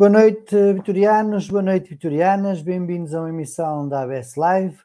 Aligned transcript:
boa 0.00 0.08
noite, 0.08 0.56
vitorianos, 0.72 1.46
boa 1.50 1.60
noite, 1.60 1.90
vitorianas, 1.90 2.62
bem-vindos 2.62 3.14
a 3.14 3.20
uma 3.20 3.28
emissão 3.28 3.86
da 3.86 4.00
ABS 4.00 4.34
Live. 4.34 4.78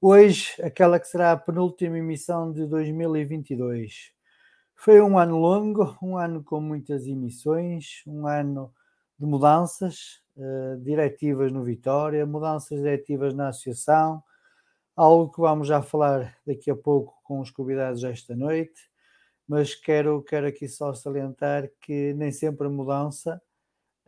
Hoje, 0.00 0.54
aquela 0.62 1.00
que 1.00 1.08
será 1.08 1.32
a 1.32 1.36
penúltima 1.36 1.98
emissão 1.98 2.52
de 2.52 2.64
2022. 2.64 4.12
Foi 4.76 5.00
um 5.00 5.18
ano 5.18 5.38
longo, 5.38 5.98
um 6.00 6.16
ano 6.16 6.40
com 6.44 6.60
muitas 6.60 7.04
emissões, 7.08 8.04
um 8.06 8.28
ano 8.28 8.72
de 9.18 9.26
mudanças 9.26 10.22
uh, 10.36 10.80
diretivas 10.84 11.50
no 11.50 11.64
Vitória, 11.64 12.24
mudanças 12.24 12.78
diretivas 12.78 13.34
na 13.34 13.48
Associação, 13.48 14.22
algo 14.94 15.32
que 15.32 15.40
vamos 15.40 15.66
já 15.66 15.82
falar 15.82 16.32
daqui 16.46 16.70
a 16.70 16.76
pouco 16.76 17.12
com 17.24 17.40
os 17.40 17.50
convidados 17.50 18.04
esta 18.04 18.36
noite, 18.36 18.88
mas 19.48 19.74
quero, 19.74 20.22
quero 20.22 20.46
aqui 20.46 20.68
só 20.68 20.94
salientar 20.94 21.68
que 21.80 22.14
nem 22.14 22.30
sempre 22.30 22.68
a 22.68 22.70
mudança 22.70 23.42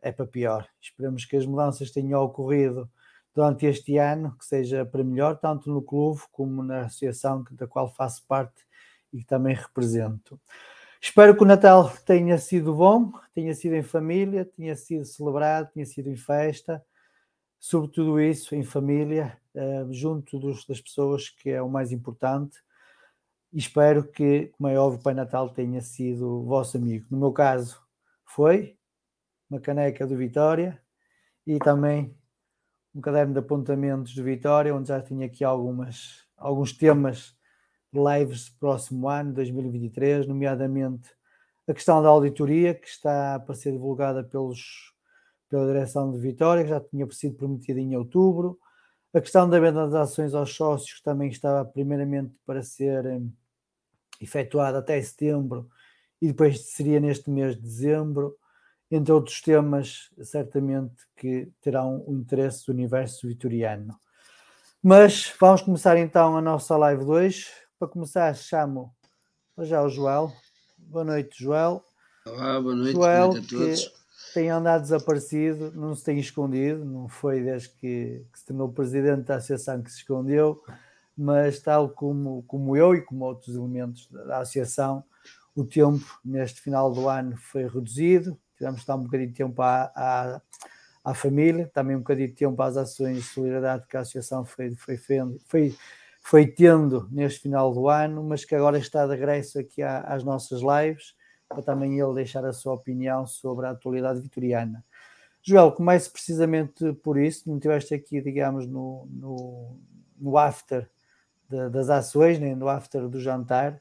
é 0.07 0.13
para 0.13 0.27
pior. 0.27 0.69
Esperamos 0.81 1.25
que 1.25 1.37
as 1.37 1.45
mudanças 1.45 1.91
tenham 1.91 2.23
ocorrido 2.23 2.89
durante 3.35 3.67
este 3.67 3.99
ano, 3.99 4.37
que 4.39 4.47
seja 4.47 4.87
para 4.87 5.03
melhor, 5.03 5.37
tanto 5.37 5.69
no 5.71 5.83
clube 5.83 6.23
como 6.31 6.63
na 6.63 6.83
associação 6.83 7.45
da 7.51 7.67
qual 7.67 7.93
faço 7.93 8.25
parte 8.27 8.65
e 9.13 9.19
que 9.19 9.27
também 9.27 9.55
represento. 9.55 10.41
Espero 11.01 11.37
que 11.37 11.43
o 11.43 11.47
Natal 11.47 11.93
tenha 12.07 12.39
sido 12.39 12.75
bom, 12.75 13.13
tenha 13.35 13.55
sido 13.55 13.75
em 13.75 13.83
família, 13.83 14.45
tenha 14.45 14.75
sido 14.77 15.05
celebrado, 15.05 15.71
tenha 15.73 15.85
sido 15.85 16.09
em 16.09 16.17
festa, 16.17 16.83
sobretudo 17.59 18.21
isso, 18.21 18.55
em 18.55 18.63
família, 18.63 19.37
eh, 19.55 19.87
junto 19.91 20.39
dos, 20.39 20.65
das 20.65 20.81
pessoas, 20.81 21.29
que 21.29 21.51
é 21.51 21.61
o 21.61 21.69
mais 21.69 21.93
importante. 21.93 22.59
E 23.53 23.59
espero 23.59 24.05
que, 24.05 24.53
como 24.57 24.69
é 24.69 24.79
óbvio, 24.79 25.01
o 25.01 25.03
Pai 25.03 25.15
Natal 25.15 25.51
tenha 25.51 25.81
sido 25.81 26.45
vosso 26.45 26.77
amigo. 26.77 27.07
No 27.11 27.19
meu 27.19 27.33
caso, 27.33 27.81
foi, 28.25 28.76
uma 29.51 29.61
caneca 29.61 30.07
do 30.07 30.17
Vitória 30.17 30.81
e 31.47 31.59
também 31.59 32.17
um 32.95 33.01
caderno 33.01 33.33
de 33.33 33.39
apontamentos 33.39 34.15
do 34.15 34.25
Vitória, 34.25 34.75
onde 34.75 34.89
já 34.89 35.01
tinha 35.01 35.27
aqui 35.27 35.45
algumas, 35.45 36.27
alguns 36.37 36.73
temas 36.73 37.37
de 37.93 38.01
lives 38.01 38.49
próximo 38.49 39.09
ano, 39.09 39.33
2023, 39.33 40.27
nomeadamente 40.27 41.11
a 41.69 41.75
questão 41.75 42.03
da 42.03 42.09
auditoria, 42.09 42.75
que 42.75 42.87
está 42.87 43.41
para 43.41 43.55
ser 43.55 43.73
divulgada 43.73 44.23
pelos, 44.23 44.93
pela 45.49 45.67
direção 45.67 46.13
de 46.13 46.19
Vitória, 46.19 46.63
que 46.63 46.71
já 46.71 46.81
tinha 46.81 47.11
sido 47.11 47.35
prometida 47.35 47.81
em 47.81 47.97
outubro, 47.97 48.59
a 49.13 49.21
questão 49.21 49.49
da 49.49 49.59
venda 49.59 49.89
das 49.89 49.95
ações 49.95 50.35
aos 50.35 50.55
sócios, 50.55 50.99
que 50.99 51.03
também 51.03 51.29
estava 51.29 51.65
primeiramente 51.65 52.35
para 52.45 52.63
ser 52.63 53.05
um, 53.07 53.33
efetuada 54.21 54.79
até 54.79 55.01
setembro, 55.01 55.69
e 56.21 56.29
depois 56.29 56.71
seria 56.71 57.01
neste 57.01 57.31
mês 57.31 57.57
de 57.57 57.63
dezembro, 57.63 58.37
entre 58.91 59.13
outros 59.13 59.41
temas, 59.41 60.11
certamente 60.23 60.95
que 61.17 61.51
terão 61.61 62.05
o 62.07 62.15
interesse 62.15 62.67
do 62.67 62.73
universo 62.73 63.27
vitoriano. 63.27 63.99
Mas 64.83 65.35
vamos 65.41 65.63
começar 65.63 65.99
então 65.99 66.37
a 66.37 66.41
nossa 66.41 66.77
live 66.77 67.05
2. 67.05 67.51
Para 67.79 67.89
começar, 67.89 68.35
chamo 68.35 68.95
já 69.59 69.83
o 69.83 69.89
Joel. 69.89 70.33
Boa 70.79 71.05
noite, 71.05 71.43
Joel. 71.43 71.85
Olá, 72.25 72.61
boa 72.61 72.75
noite, 72.75 72.93
Joel, 72.93 73.29
boa 73.29 73.33
noite 73.35 73.55
a 73.55 73.59
todos. 73.59 73.85
Que 73.87 74.35
tem 74.35 74.51
andado 74.51 74.83
desaparecido, 74.83 75.73
não 75.73 75.95
se 75.95 76.05
tem 76.05 76.19
escondido, 76.19 76.85
não 76.85 77.09
foi 77.09 77.43
desde 77.43 77.71
que, 77.71 78.25
que 78.33 78.39
se 78.39 78.47
tornou 78.47 78.73
presidente 78.73 79.25
da 79.25 79.37
associação 79.37 79.83
que 79.83 79.91
se 79.91 79.99
escondeu, 79.99 80.63
mas 81.17 81.61
tal 81.61 81.89
como, 81.89 82.43
como 82.45 82.77
eu 82.77 82.95
e 82.95 83.03
como 83.03 83.25
outros 83.25 83.57
elementos 83.57 84.09
da 84.11 84.39
associação, 84.39 85.05
o 85.55 85.65
tempo 85.65 86.21
neste 86.25 86.61
final 86.61 86.93
do 86.93 87.09
ano 87.09 87.37
foi 87.37 87.67
reduzido, 87.67 88.39
tivemos 88.57 88.81
de 88.81 88.87
dar 88.87 88.97
um 88.97 89.03
bocadinho 89.03 89.29
de 89.29 89.35
tempo 89.35 89.63
à, 89.63 89.93
à, 89.95 90.43
à, 91.05 91.15
família, 91.15 91.71
também 91.73 91.97
um 91.97 92.01
bocadinho 92.01 92.29
de 92.29 92.35
tempo 92.35 92.61
às 92.63 92.77
ações 92.77 93.17
de 93.17 93.23
solidariedade 93.23 93.87
que 93.87 93.97
a 93.97 94.01
associação 94.01 94.45
foi, 94.45 94.75
foi, 94.75 94.97
foi, 95.47 95.77
foi 96.21 96.47
tendo 96.47 97.09
neste 97.11 97.41
final 97.41 97.73
do 97.73 97.89
ano, 97.89 98.25
mas 98.25 98.45
que 98.45 98.55
agora 98.55 98.79
está 98.79 99.07
de 99.07 99.15
regresso 99.15 99.59
aqui 99.59 99.83
às 99.83 100.25
nossas 100.25 100.61
lives, 100.61 101.15
para 101.49 101.63
também 101.63 102.01
ele 102.01 102.15
deixar 102.15 102.45
a 102.45 102.53
sua 102.53 102.75
opinião 102.75 103.27
sobre 103.27 103.67
a 103.67 103.71
atualidade 103.71 104.21
vitoriana. 104.21 104.85
Joel, 105.43 105.71
comece 105.71 106.11
precisamente 106.11 106.93
por 107.05 107.17
isso, 107.17 107.49
não 107.49 107.57
estiveste 107.57 107.95
aqui, 107.95 108.21
digamos, 108.21 108.67
no, 108.67 109.07
no, 109.09 109.79
no 110.19 110.37
after 110.37 110.91
de, 111.49 111.69
das 111.71 111.89
ações, 111.89 112.39
nem 112.41 112.57
no 112.57 112.69
after 112.69 113.09
do 113.09 113.21
jantar, 113.21 113.81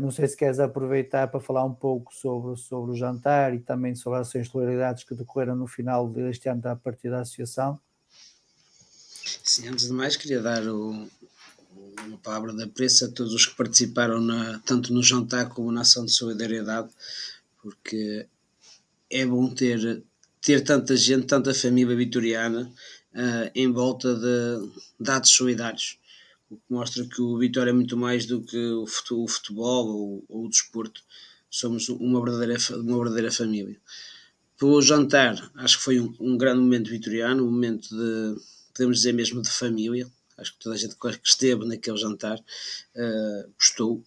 não 0.00 0.10
sei 0.10 0.28
se 0.28 0.36
queres 0.36 0.58
aproveitar 0.58 1.28
para 1.28 1.40
falar 1.40 1.64
um 1.64 1.72
pouco 1.72 2.14
sobre, 2.14 2.60
sobre 2.60 2.92
o 2.92 2.96
jantar 2.96 3.54
e 3.54 3.58
também 3.58 3.94
sobre 3.94 4.18
as 4.18 4.28
solidariedades 4.28 5.02
que 5.02 5.14
decorreram 5.14 5.56
no 5.56 5.66
final 5.66 6.06
deste 6.06 6.48
ano 6.48 6.60
da 6.60 6.76
partida 6.76 7.16
da 7.16 7.22
associação. 7.22 7.80
Sim, 9.42 9.68
antes 9.68 9.86
de 9.86 9.92
mais 9.92 10.16
queria 10.16 10.42
dar 10.42 10.62
o, 10.66 11.08
uma 12.06 12.18
palavra 12.18 12.52
de 12.52 12.62
apreço 12.62 13.06
a 13.06 13.08
todos 13.08 13.32
os 13.32 13.46
que 13.46 13.56
participaram 13.56 14.20
na, 14.20 14.58
tanto 14.60 14.92
no 14.92 15.02
jantar 15.02 15.48
como 15.48 15.72
na 15.72 15.80
ação 15.80 16.04
de 16.04 16.12
solidariedade, 16.12 16.88
porque 17.62 18.26
é 19.10 19.24
bom 19.24 19.48
ter, 19.48 20.02
ter 20.40 20.62
tanta 20.62 20.96
gente, 20.96 21.26
tanta 21.26 21.54
família 21.54 21.96
vitoriana 21.96 22.70
uh, 23.14 23.50
em 23.54 23.70
volta 23.72 24.14
de 24.14 24.70
dados 25.00 25.30
solidários, 25.30 25.97
o 26.50 26.56
que 26.56 26.64
mostra 26.70 27.04
que 27.04 27.20
o 27.20 27.38
Vitória 27.38 27.70
é 27.70 27.74
muito 27.74 27.96
mais 27.96 28.26
do 28.26 28.40
que 28.40 28.58
o 28.58 28.86
futebol 28.86 29.86
ou, 29.88 30.24
ou 30.28 30.46
o 30.46 30.48
desporto, 30.48 31.02
somos 31.50 31.88
uma 31.88 32.22
verdadeira, 32.22 32.56
uma 32.76 32.98
verdadeira 32.98 33.30
família. 33.30 33.76
Pelo 34.58 34.82
jantar, 34.82 35.50
acho 35.54 35.78
que 35.78 35.84
foi 35.84 36.00
um, 36.00 36.14
um 36.18 36.36
grande 36.36 36.60
momento 36.60 36.90
vitoriano, 36.90 37.44
um 37.44 37.50
momento 37.50 37.88
de, 37.90 38.40
podemos 38.74 38.98
dizer 38.98 39.12
mesmo 39.12 39.40
de 39.42 39.50
família, 39.50 40.10
acho 40.36 40.52
que 40.52 40.58
toda 40.60 40.74
a 40.74 40.78
gente 40.78 40.96
que 40.96 41.28
esteve 41.28 41.64
naquele 41.64 41.96
jantar 41.96 42.38
uh, 42.38 43.52
gostou 43.56 44.02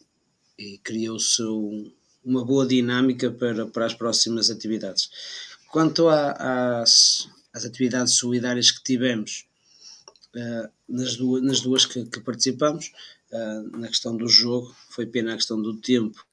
e 0.57 0.77
criou-se 0.79 1.41
um, 1.43 1.91
uma 2.23 2.43
boa 2.43 2.65
dinâmica 2.65 3.31
para, 3.31 3.65
para 3.67 3.85
as 3.85 3.93
próximas 3.93 4.49
atividades. 4.49 5.09
Quanto 5.69 6.09
a, 6.09 6.81
às, 6.81 7.29
às 7.53 7.65
atividades 7.65 8.15
solidárias 8.15 8.71
que 8.71 8.83
tivemos 8.83 9.45
nas, 10.87 11.15
duas, 11.17 11.43
nas 11.43 11.61
duas 11.61 11.85
que, 11.85 12.05
que 12.05 12.19
participamos, 12.21 12.91
uh, 13.31 13.77
na 13.77 13.87
questão 13.87 14.15
do 14.15 14.27
jogo, 14.27 14.73
foi 14.89 15.05
pena 15.05 15.33
a 15.33 15.35
questão 15.35 15.61
do 15.61 15.77
tempo, 15.77 16.25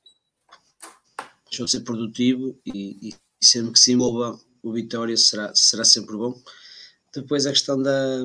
deixou 1.49 1.67
de 1.67 1.73
ser 1.73 1.81
produtivo 1.81 2.59
e, 2.65 3.09
e 3.09 3.15
sempre 3.41 3.73
que 3.73 3.81
se 3.81 3.93
envolva 3.93 4.39
o 4.63 4.73
Vitória 4.73 5.17
será, 5.17 5.55
será 5.55 5.85
sempre 5.85 6.17
bom. 6.17 6.41
Depois 7.15 7.47
a 7.47 7.51
questão 7.51 7.81
da, 7.81 8.25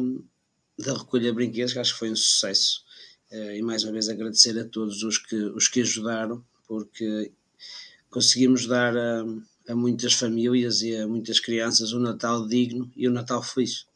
da 0.77 0.97
recolha 0.97 1.23
de 1.23 1.31
brinquedos, 1.31 1.73
que 1.73 1.79
acho 1.79 1.93
que 1.93 1.99
foi 1.99 2.11
um 2.11 2.15
sucesso. 2.15 2.83
Uh, 3.31 3.53
e 3.53 3.61
mais 3.61 3.83
uma 3.83 3.93
vez 3.93 4.09
agradecer 4.09 4.57
a 4.59 4.65
todos 4.65 5.03
os 5.03 5.17
que, 5.17 5.35
os 5.35 5.67
que 5.67 5.81
ajudaram, 5.81 6.43
porque 6.67 7.31
conseguimos 8.09 8.67
dar 8.67 8.95
a, 8.95 9.25
a 9.69 9.75
muitas 9.75 10.13
famílias 10.13 10.81
e 10.81 10.95
a 10.95 11.07
muitas 11.07 11.39
crianças 11.39 11.93
um 11.93 11.99
Natal 11.99 12.47
digno 12.47 12.91
e 12.95 13.07
um 13.07 13.11
Natal 13.11 13.41
feliz. 13.41 13.87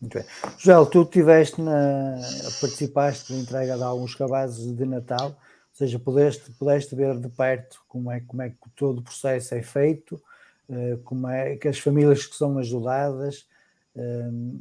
Muito 0.00 0.14
bem. 0.16 0.24
Joel, 0.58 0.86
tu 0.86 1.04
tiveste 1.04 1.60
na, 1.60 2.16
participaste 2.60 3.32
da 3.32 3.38
entrega 3.38 3.76
de 3.76 3.82
alguns 3.82 4.14
cabazes 4.14 4.74
de 4.74 4.84
Natal, 4.84 5.30
ou 5.30 5.36
seja, 5.72 5.98
pudeste, 5.98 6.50
pudeste 6.52 6.94
ver 6.94 7.18
de 7.18 7.28
perto 7.28 7.82
como 7.88 8.10
é, 8.10 8.20
como 8.20 8.42
é 8.42 8.50
que 8.50 8.56
todo 8.76 8.98
o 8.98 9.02
processo 9.02 9.54
é 9.54 9.62
feito, 9.62 10.20
uh, 10.68 10.98
como 11.04 11.28
é 11.28 11.56
que 11.56 11.66
as 11.66 11.78
famílias 11.78 12.26
que 12.26 12.36
são 12.36 12.58
ajudadas, 12.58 13.46
uh, 13.96 14.60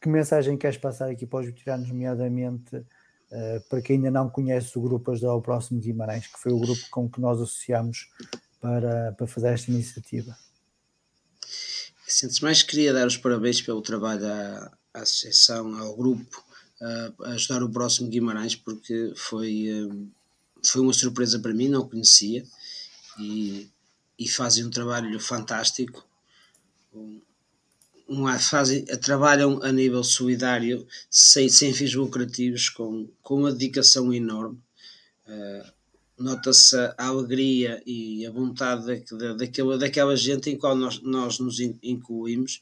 que 0.00 0.08
mensagem 0.08 0.56
queres 0.56 0.78
passar 0.78 1.10
aqui 1.10 1.26
para 1.26 1.40
os 1.40 1.46
veteranos, 1.46 1.88
nomeadamente 1.88 2.76
uh, 2.76 3.60
para 3.68 3.80
quem 3.80 3.96
ainda 3.96 4.10
não 4.10 4.28
conhece 4.28 4.76
o 4.76 4.82
grupo 4.82 5.12
Ajudar 5.12 5.30
ao 5.30 5.42
Próximo 5.42 5.80
Guimarães, 5.80 6.26
que 6.26 6.38
foi 6.38 6.52
o 6.52 6.58
grupo 6.58 6.82
com 6.90 7.08
que 7.08 7.20
nós 7.20 7.40
associamos 7.40 8.10
para, 8.60 9.12
para 9.12 9.26
fazer 9.28 9.48
esta 9.48 9.70
iniciativa? 9.70 10.36
Antes 12.06 12.36
de 12.36 12.42
mais, 12.42 12.62
queria 12.62 12.92
dar 12.92 13.06
os 13.06 13.16
parabéns 13.16 13.60
pelo 13.60 13.82
trabalho 13.82 14.26
à, 14.26 14.72
à 14.94 15.00
associação, 15.00 15.76
ao 15.78 15.96
grupo, 15.96 16.44
a 16.80 17.30
ajudar 17.30 17.62
o 17.62 17.70
próximo 17.70 18.08
Guimarães, 18.08 18.54
porque 18.54 19.12
foi, 19.16 19.68
eh, 19.68 20.06
foi 20.64 20.82
uma 20.82 20.92
surpresa 20.92 21.38
para 21.38 21.54
mim, 21.54 21.68
não 21.68 21.88
conhecia, 21.88 22.44
e, 23.18 23.68
e 24.18 24.28
fazem 24.28 24.64
um 24.64 24.70
trabalho 24.70 25.18
fantástico 25.18 26.06
uma, 28.08 28.38
fazem, 28.38 28.84
trabalham 28.84 29.62
a 29.62 29.72
nível 29.72 30.02
solidário 30.04 30.86
sem, 31.10 31.48
sem 31.48 31.72
fins 31.72 31.94
lucrativos, 31.94 32.68
com, 32.68 33.08
com 33.22 33.36
uma 33.40 33.52
dedicação 33.52 34.12
enorme. 34.12 34.58
Uh, 35.26 35.75
Nota-se 36.18 36.76
a 36.96 37.06
alegria 37.06 37.82
e 37.84 38.26
a 38.26 38.30
vontade 38.30 39.04
da, 39.12 39.34
daquela, 39.34 39.76
daquela 39.76 40.16
gente 40.16 40.48
em 40.48 40.56
qual 40.56 40.74
nós, 40.74 41.00
nós 41.02 41.38
nos 41.38 41.60
incluímos 41.60 42.60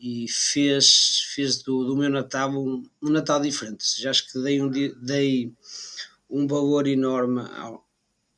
e 0.00 0.26
fez, 0.28 1.20
fez 1.34 1.62
do, 1.62 1.84
do 1.84 1.96
meu 1.96 2.10
Natal 2.10 2.50
um, 2.50 2.82
um 3.02 3.10
Natal 3.10 3.40
diferente. 3.40 3.84
Já 4.00 4.10
acho 4.10 4.26
que 4.30 4.42
dei 4.42 4.60
um, 4.60 4.70
dei 4.70 5.52
um 6.28 6.46
valor 6.46 6.86
enorme 6.88 7.42
ao, 7.56 7.86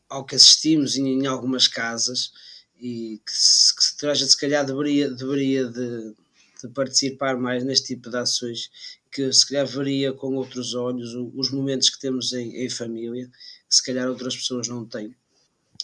ao 0.09 0.25
que 0.25 0.35
assistimos 0.35 0.97
em, 0.97 1.21
em 1.21 1.27
algumas 1.27 1.67
casas 1.69 2.33
e 2.79 3.21
que, 3.25 3.33
que, 3.33 3.97
que 4.01 4.07
a 4.07 4.15
gente 4.15 4.31
se 4.31 4.37
calhar 4.37 4.67
deveria, 4.67 5.09
deveria 5.09 5.67
de, 5.67 6.15
de 6.63 6.69
participar 6.75 7.39
mais 7.39 7.65
neste 7.65 7.95
tipo 7.95 8.11
de 8.11 8.19
ações 8.19 8.71
que 9.13 9.31
se 9.31 9.47
calhar 9.47 9.67
veria 9.67 10.13
com 10.13 10.35
outros 10.35 10.75
olhos 10.75 11.15
os 11.35 11.51
momentos 11.51 11.91
que 11.91 12.01
temos 12.01 12.33
em, 12.33 12.65
em 12.65 12.71
família, 12.71 13.31
se 13.73 13.83
calhar 13.83 14.07
outras 14.07 14.37
pessoas 14.37 14.69
não 14.69 14.85
têm. 14.85 15.17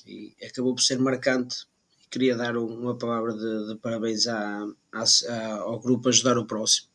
E 0.06 0.34
acabou 0.44 0.74
por 0.74 0.82
ser 0.82 0.98
marcante. 0.98 1.66
Queria 2.10 2.36
dar 2.36 2.56
uma 2.56 2.96
palavra 2.96 3.32
de, 3.32 3.68
de 3.68 3.76
parabéns 3.80 4.26
à, 4.26 4.66
à, 4.92 5.52
ao 5.60 5.80
grupo 5.80 6.08
Ajudar 6.08 6.36
o 6.36 6.46
Próximo, 6.46 6.88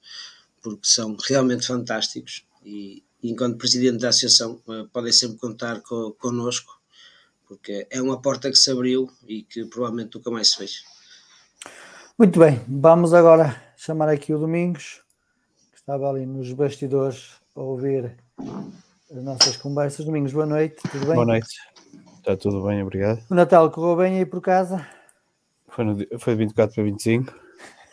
porque 0.62 0.86
são 0.88 1.18
realmente 1.28 1.66
fantásticos 1.66 2.45
e, 2.63 3.04
enquanto 3.24 3.57
presidente 3.57 4.01
da 4.01 4.10
associação 4.10 4.62
eh, 4.69 4.86
podem 4.92 5.12
sempre 5.12 5.38
contar 5.38 5.81
co, 5.81 6.13
connosco, 6.13 6.80
porque 7.47 7.88
é 7.90 8.02
uma 8.02 8.21
porta 8.21 8.50
que 8.50 8.56
se 8.56 8.71
abriu 8.71 9.09
e 9.28 9.44
que 9.44 9.66
provavelmente 9.66 10.16
nunca 10.16 10.31
mais 10.31 10.50
se 10.50 10.57
fez. 10.57 10.83
Muito 12.18 12.40
bem, 12.40 12.62
vamos 12.68 13.14
agora 13.14 13.73
chamar 13.78 14.09
aqui 14.09 14.33
o 14.33 14.40
Domingos, 14.40 15.02
que 15.71 15.78
estava 15.78 16.09
ali 16.09 16.26
nos 16.26 16.52
bastidores 16.54 17.31
a 17.56 17.62
ouvir 17.62 18.18
as 19.15 19.23
nossas 19.23 19.57
conversas. 19.57 20.05
Domingos, 20.05 20.33
boa 20.33 20.45
noite, 20.45 20.81
tudo 20.91 21.05
bem? 21.05 21.13
Boa 21.13 21.25
noite, 21.25 21.55
está 22.17 22.35
tudo 22.35 22.63
bem, 22.63 22.81
obrigado. 22.81 23.23
O 23.29 23.35
Natal 23.35 23.69
correu 23.69 23.95
bem 23.95 24.17
aí 24.17 24.25
por 24.25 24.41
casa? 24.41 24.85
Foi, 25.67 25.85
no, 25.85 26.19
foi 26.19 26.33
de 26.33 26.39
24 26.39 26.73
para 26.73 26.83
25. 26.83 27.33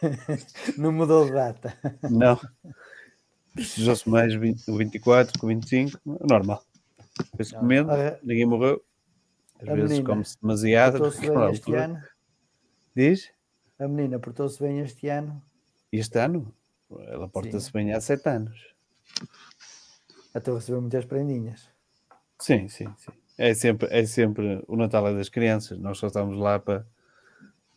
Não 0.78 0.90
mudou 0.90 1.26
de 1.26 1.32
data? 1.32 1.76
Não. 2.10 2.40
Precisou-se 3.52 4.08
mais 4.08 4.34
20, 4.34 4.64
24 4.66 5.38
com 5.38 5.46
25, 5.48 6.00
normal. 6.06 6.64
Foi-se 7.36 7.54
comendo, 7.54 7.90
ninguém 8.22 8.46
morreu. 8.46 8.82
Às 9.60 9.68
a 9.68 9.74
vezes 9.74 10.00
come-se 10.00 10.40
demasiado. 10.40 10.98
Portou-se 10.98 11.20
bem 11.20 11.50
este 11.50 11.74
ano? 11.74 12.02
Diz? 12.96 13.30
A 13.78 13.86
menina 13.86 14.18
portou-se 14.18 14.58
bem 14.58 14.80
este 14.80 15.08
ano? 15.08 15.42
Este 15.92 16.18
ano? 16.18 16.54
Ela 16.90 17.28
porta-se 17.28 17.70
bem 17.70 17.92
há 17.92 18.00
sete 18.00 18.26
anos. 18.26 18.70
Até 20.32 20.52
recebeu 20.52 20.80
muitas 20.80 21.04
prendinhas. 21.04 21.68
Sim, 22.38 22.68
sim, 22.68 22.86
sim. 22.96 23.12
É 23.36 23.54
sempre, 23.54 23.88
é 23.90 24.04
sempre 24.04 24.62
o 24.68 24.76
Natal 24.76 25.08
é 25.08 25.14
das 25.14 25.28
crianças. 25.28 25.78
Nós 25.78 25.98
só 25.98 26.08
estamos 26.08 26.38
lá 26.38 26.58
para, 26.58 26.86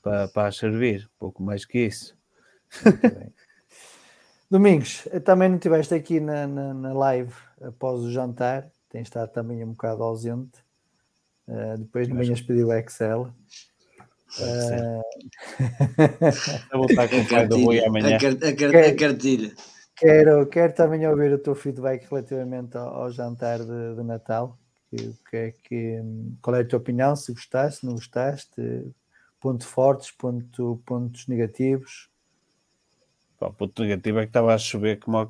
para, 0.01 0.27
para 0.27 0.51
servir. 0.51 1.09
Pouco 1.17 1.41
mais 1.41 1.65
que 1.65 1.79
isso. 1.79 2.15
Domingos, 4.51 5.07
também 5.23 5.49
não 5.49 5.55
estiveste 5.55 5.95
aqui 5.95 6.19
na, 6.19 6.45
na, 6.45 6.73
na, 6.73 6.93
live 6.93 7.33
após 7.61 8.01
o 8.01 8.11
jantar. 8.11 8.69
Tens 8.89 9.03
estado 9.03 9.31
também 9.31 9.63
um 9.63 9.71
bocado 9.71 10.03
ausente. 10.03 10.59
Uh, 11.47 11.77
depois 11.79 12.07
de 12.07 12.13
manhãs 12.13 12.41
pediu 12.41 12.67
o 12.67 12.73
Excel. 12.73 13.33
Uh... 14.39 15.01
Eu 16.71 16.79
vou 16.79 16.87
estar 16.87 17.07
com 17.07 17.19
o 17.19 17.27
pai 17.27 17.47
do 17.47 17.63
Rui 17.63 17.83
amanhã. 17.83 18.17
A, 18.17 18.95
cartilha. 18.95 19.53
Quero, 19.95 20.47
quero 20.47 20.73
também 20.73 21.07
ouvir 21.07 21.33
o 21.33 21.37
teu 21.37 21.55
feedback 21.55 22.07
relativamente 22.09 22.77
ao, 22.77 23.03
ao 23.03 23.11
jantar 23.11 23.59
de, 23.59 23.95
de 23.95 24.03
Natal. 24.03 24.57
Que, 24.89 25.13
que, 25.29 25.37
é 25.37 25.51
que, 25.51 26.01
qual 26.41 26.55
é 26.55 26.61
a 26.61 26.65
tua 26.65 26.79
opinião? 26.79 27.15
Se 27.15 27.31
gostaste, 27.31 27.81
se 27.81 27.85
não 27.85 27.93
gostaste? 27.93 28.93
Pontos 29.39 29.67
fortes, 29.67 30.11
ponto, 30.11 30.81
pontos 30.85 31.27
negativos? 31.27 32.09
o 33.39 33.51
ponto 33.51 33.81
negativo 33.81 34.19
é 34.19 34.21
que 34.23 34.29
estava 34.29 34.53
a 34.53 34.57
chover 34.57 34.99
como 34.99 35.29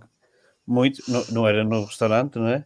muito, 0.65 1.01
não, 1.07 1.25
não 1.31 1.47
era 1.47 1.63
no 1.63 1.85
restaurante, 1.85 2.37
não 2.37 2.47
é? 2.47 2.65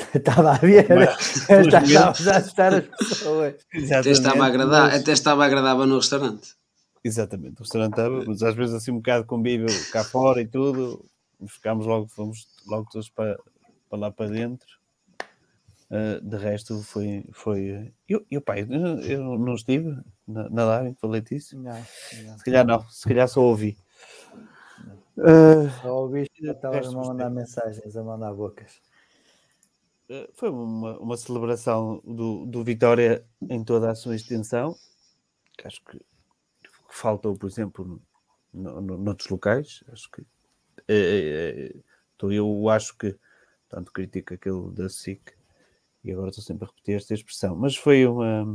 Estava 0.14 0.52
a 0.52 0.58
ver, 0.58 0.86
estava 0.88 2.34
a 2.34 2.38
assustar 2.38 2.74
as 2.74 2.86
pessoas. 2.86 3.54
Até 3.92 4.10
estava, 4.10 4.46
agradável, 4.46 4.98
até 4.98 5.12
estava 5.12 5.44
agradável 5.44 5.86
no 5.86 5.96
restaurante. 5.96 6.54
Exatamente, 7.04 7.56
o 7.60 7.62
restaurante 7.62 7.92
estava, 7.92 8.24
mas 8.26 8.42
às 8.42 8.54
vezes 8.54 8.74
assim 8.74 8.92
um 8.92 8.96
bocado 8.96 9.26
convívio 9.26 9.68
cá 9.92 10.02
fora 10.02 10.40
e 10.40 10.46
tudo, 10.46 11.04
ficámos 11.48 11.86
logo, 11.86 12.08
fomos 12.08 12.48
logo 12.66 12.88
todos 12.90 13.08
para, 13.08 13.38
para 13.88 13.98
lá 13.98 14.10
para 14.10 14.30
dentro. 14.30 14.80
Uh, 15.90 16.20
de 16.20 16.36
resto 16.36 16.80
foi. 16.84 17.24
foi 17.32 17.92
eu, 18.08 18.24
eu, 18.30 18.40
pai, 18.40 18.60
eu, 18.60 19.00
eu 19.00 19.38
não 19.38 19.54
estive 19.54 19.96
na, 20.26 20.48
na 20.48 20.64
live 20.64 20.96
falei 21.00 21.20
disso. 21.20 21.58
Não, 21.58 21.72
não. 21.72 22.38
Se 22.38 22.44
calhar 22.44 22.64
não, 22.64 22.88
se 22.88 23.08
calhar 23.08 23.28
só 23.28 23.42
ouvi. 23.42 23.76
Uh, 25.16 25.68
só 25.82 26.02
ouviste, 26.02 26.46
estavas 26.46 26.86
a 26.86 26.92
mandar 26.92 27.28
mensagens, 27.28 27.96
a 27.96 28.02
mandar 28.02 28.32
bocas. 28.32 28.80
eh, 30.08 30.30
foi 30.32 30.48
uma, 30.48 30.98
uma 30.98 31.16
celebração 31.16 32.00
do, 32.04 32.46
do 32.46 32.64
Vitória 32.64 33.26
em 33.42 33.62
toda 33.64 33.90
a 33.90 33.94
sua 33.94 34.14
extensão. 34.14 34.76
Acho 35.64 35.84
que, 35.84 35.98
que 35.98 36.70
faltou, 36.88 37.36
por 37.36 37.48
exemplo, 37.50 38.00
no, 38.54 38.80
no, 38.80 38.96
noutros 38.96 39.28
locais. 39.28 39.82
Acho 39.92 40.10
que 40.10 40.24
então 42.14 42.32
eu 42.32 42.68
acho 42.68 42.96
que 42.96 43.16
tanto 43.68 43.92
critico 43.92 44.34
aquele 44.34 44.70
da 44.72 44.88
SIC 44.88 45.32
e 46.04 46.12
agora 46.12 46.30
estou 46.30 46.44
sempre 46.44 46.64
a 46.64 46.68
repetir 46.68 46.96
esta 46.96 47.14
expressão, 47.14 47.54
mas 47.56 47.76
foi 47.76 48.06
uma 48.06 48.46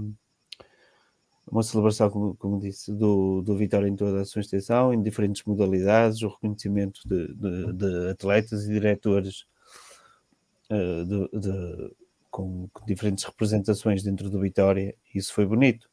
uma 1.50 1.62
celebração, 1.62 2.10
como, 2.10 2.36
como 2.36 2.60
disse, 2.60 2.92
do, 2.92 3.42
do 3.42 3.56
Vitória 3.56 3.88
em 3.88 3.96
toda 3.96 4.22
a 4.22 4.26
sua 4.26 4.42
extensão, 4.42 4.94
em 4.94 5.02
diferentes 5.02 5.44
modalidades, 5.44 6.22
o 6.22 6.30
reconhecimento 6.30 7.02
de, 7.06 7.34
de, 7.36 7.74
de 7.74 8.10
atletas 8.10 8.66
e 8.66 8.74
diretores 8.74 9.46
uh, 10.72 11.06
de, 11.40 11.96
com, 12.32 12.68
com, 12.74 12.86
diferentes 12.86 13.24
representações 13.24 14.02
dentro 14.04 14.30
do 14.30 14.40
Vitória, 14.40 14.96
isso 15.14 15.34
foi 15.34 15.46
bonito. 15.46 15.90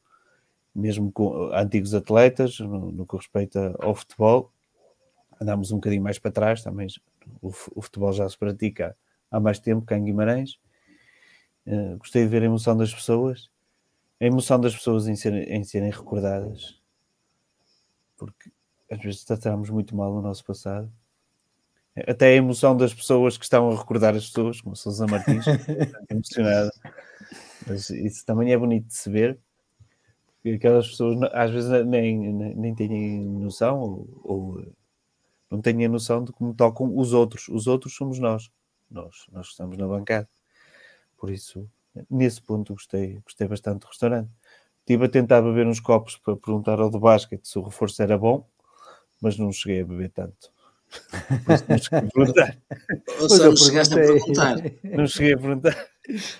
Mesmo 0.74 1.12
com 1.12 1.52
antigos 1.52 1.94
atletas, 1.94 2.58
no, 2.58 2.90
no 2.90 3.06
que 3.06 3.16
respeita 3.16 3.76
ao 3.78 3.94
futebol, 3.94 4.50
andámos 5.42 5.72
um 5.72 5.76
bocadinho 5.76 6.02
mais 6.02 6.18
para 6.18 6.30
trás, 6.30 6.62
também 6.62 6.88
o, 7.40 7.48
o 7.74 7.82
futebol 7.82 8.12
já 8.12 8.28
se 8.28 8.38
pratica 8.38 8.96
há 9.30 9.38
mais 9.40 9.58
tempo 9.58 9.84
cá 9.84 9.96
em 9.96 10.04
Guimarães. 10.04 10.58
Uh, 11.66 11.96
gostei 11.98 12.24
de 12.24 12.28
ver 12.28 12.42
a 12.42 12.46
emoção 12.46 12.76
das 12.76 12.92
pessoas 12.92 13.52
a 14.22 14.24
emoção 14.24 14.60
das 14.60 14.72
pessoas 14.72 15.08
em 15.08 15.16
serem, 15.16 15.42
em 15.52 15.64
serem 15.64 15.90
recordadas, 15.90 16.80
porque 18.16 18.52
às 18.88 19.02
vezes 19.02 19.24
tratamos 19.24 19.68
muito 19.68 19.96
mal 19.96 20.12
o 20.12 20.22
nosso 20.22 20.44
passado. 20.44 20.88
Até 22.06 22.28
a 22.28 22.34
emoção 22.34 22.76
das 22.76 22.94
pessoas 22.94 23.36
que 23.36 23.42
estão 23.42 23.68
a 23.68 23.76
recordar 23.76 24.14
as 24.14 24.28
pessoas, 24.28 24.60
como 24.60 24.76
Sousa 24.76 25.08
Martins, 25.08 25.44
emocionada. 26.08 26.70
Mas 27.66 27.90
isso 27.90 28.24
também 28.24 28.52
é 28.52 28.56
bonito 28.56 28.86
de 28.86 28.94
se 28.94 29.10
ver, 29.10 29.40
porque 30.36 30.50
aquelas 30.50 30.88
pessoas 30.88 31.18
às 31.32 31.50
vezes 31.50 31.84
nem, 31.84 32.16
nem, 32.16 32.54
nem 32.54 32.74
têm 32.76 33.28
noção 33.28 33.80
ou, 33.80 34.20
ou 34.22 34.72
não 35.52 35.60
têm 35.60 35.84
a 35.84 35.88
noção 35.88 36.24
de 36.24 36.32
como 36.32 36.54
tocam 36.54 36.96
os 36.96 37.12
outros. 37.12 37.46
Os 37.48 37.66
outros 37.66 37.94
somos 37.94 38.18
nós, 38.18 38.50
nós, 38.90 39.26
nós 39.30 39.48
que 39.48 39.52
estamos 39.52 39.76
na 39.76 39.86
bancada. 39.86 40.26
Por 41.18 41.30
isso, 41.30 41.68
nesse 42.10 42.40
ponto 42.40 42.72
gostei, 42.72 43.20
gostei 43.22 43.46
bastante 43.46 43.80
do 43.80 43.86
restaurante. 43.86 44.30
Estive 44.80 45.04
a 45.04 45.08
tentar 45.10 45.42
beber 45.42 45.66
uns 45.66 45.78
copos 45.78 46.16
para 46.16 46.34
perguntar 46.36 46.80
ao 46.80 46.88
do 46.88 46.98
basquete 46.98 47.46
se 47.46 47.58
o 47.58 47.62
reforço 47.62 48.02
era 48.02 48.16
bom, 48.16 48.48
mas 49.20 49.36
não 49.36 49.52
cheguei 49.52 49.82
a 49.82 49.84
beber 49.84 50.10
tanto. 50.10 50.50
não 51.68 51.78
cheguei 51.78 51.98
a 51.98 52.12
perguntar. 52.12 52.58
Ou 53.20 53.28
só 53.28 53.44
não 53.44 53.56
chegaste 53.56 53.94
a 53.94 53.96
perguntar. 53.98 54.56
Não 54.84 55.06
cheguei 55.06 55.34
a 55.34 55.38
perguntar. 55.38 55.88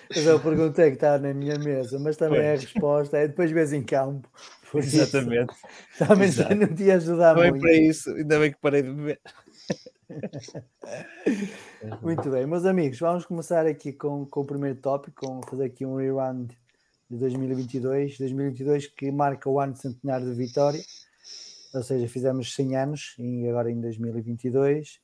Mas 0.09 0.25
eu 0.25 0.39
perguntei 0.39 0.89
que 0.89 0.95
está 0.95 1.19
na 1.19 1.35
minha 1.35 1.59
mesa, 1.59 1.99
mas 1.99 2.17
também 2.17 2.41
pois. 2.41 2.59
a 2.59 2.61
resposta 2.61 3.17
é 3.17 3.27
depois 3.27 3.51
vês 3.51 3.73
em 3.73 3.83
campo. 3.83 4.27
Exatamente. 4.79 5.53
Isso, 5.93 6.05
também 6.05 6.27
Exato. 6.27 6.55
não 6.55 6.75
te 6.75 6.83
ia 6.83 6.95
ajudar 6.95 7.35
Foi 7.35 7.49
muito. 7.49 7.61
para 7.61 7.73
isso, 7.73 8.09
ainda 8.11 8.39
bem 8.39 8.51
que 8.51 8.57
parei 8.59 8.81
de 8.81 8.91
beber. 8.91 9.19
Muito 12.01 12.29
bem, 12.29 12.45
meus 12.45 12.65
amigos, 12.65 12.99
vamos 12.99 13.25
começar 13.25 13.65
aqui 13.65 13.91
com, 13.91 14.25
com 14.25 14.41
o 14.41 14.45
primeiro 14.45 14.77
tópico, 14.79 15.25
com 15.25 15.41
fazer 15.43 15.65
aqui 15.65 15.85
um 15.85 15.95
rewind 15.95 16.51
de 17.09 17.17
2022, 17.17 18.17
2022 18.17 18.87
que 18.87 19.11
marca 19.11 19.49
o 19.49 19.59
ano 19.59 19.75
centenário 19.75 20.25
de 20.27 20.33
Vitória, 20.33 20.81
ou 21.73 21.83
seja, 21.83 22.07
fizemos 22.07 22.53
100 22.53 22.77
anos 22.77 23.15
e 23.17 23.47
agora 23.47 23.71
em 23.71 23.79
2022. 23.81 24.99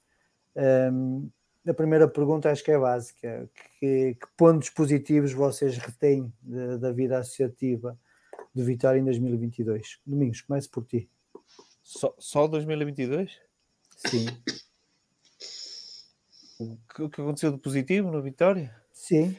Um, 0.55 1.29
a 1.67 1.73
primeira 1.73 2.07
pergunta 2.07 2.51
acho 2.51 2.63
que 2.63 2.71
é 2.71 2.77
básica, 2.77 3.49
que, 3.79 4.15
que 4.15 4.27
pontos 4.38 4.69
positivos 4.69 5.33
vocês 5.33 5.77
retêm 5.77 6.31
da 6.79 6.91
vida 6.91 7.17
associativa 7.17 7.97
de 8.53 8.63
Vitória 8.63 8.99
em 8.99 9.05
2022? 9.05 9.99
Domingos, 10.05 10.41
comece 10.41 10.69
por 10.69 10.85
ti. 10.85 11.09
Só, 11.83 12.13
só 12.17 12.47
2022? 12.47 13.31
Sim. 13.95 14.27
O 16.59 16.77
que, 16.93 17.03
o 17.03 17.09
que 17.09 17.21
aconteceu 17.21 17.51
de 17.51 17.57
positivo 17.57 18.11
no 18.11 18.21
Vitória? 18.21 18.75
Sim, 18.91 19.35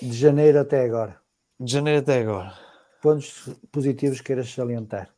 de 0.00 0.12
janeiro 0.12 0.60
até 0.60 0.84
agora. 0.84 1.20
De 1.58 1.72
janeiro 1.72 2.00
até 2.00 2.20
agora. 2.20 2.56
Pontos 3.02 3.48
positivos 3.70 4.20
queiras 4.20 4.48
salientar? 4.48 5.12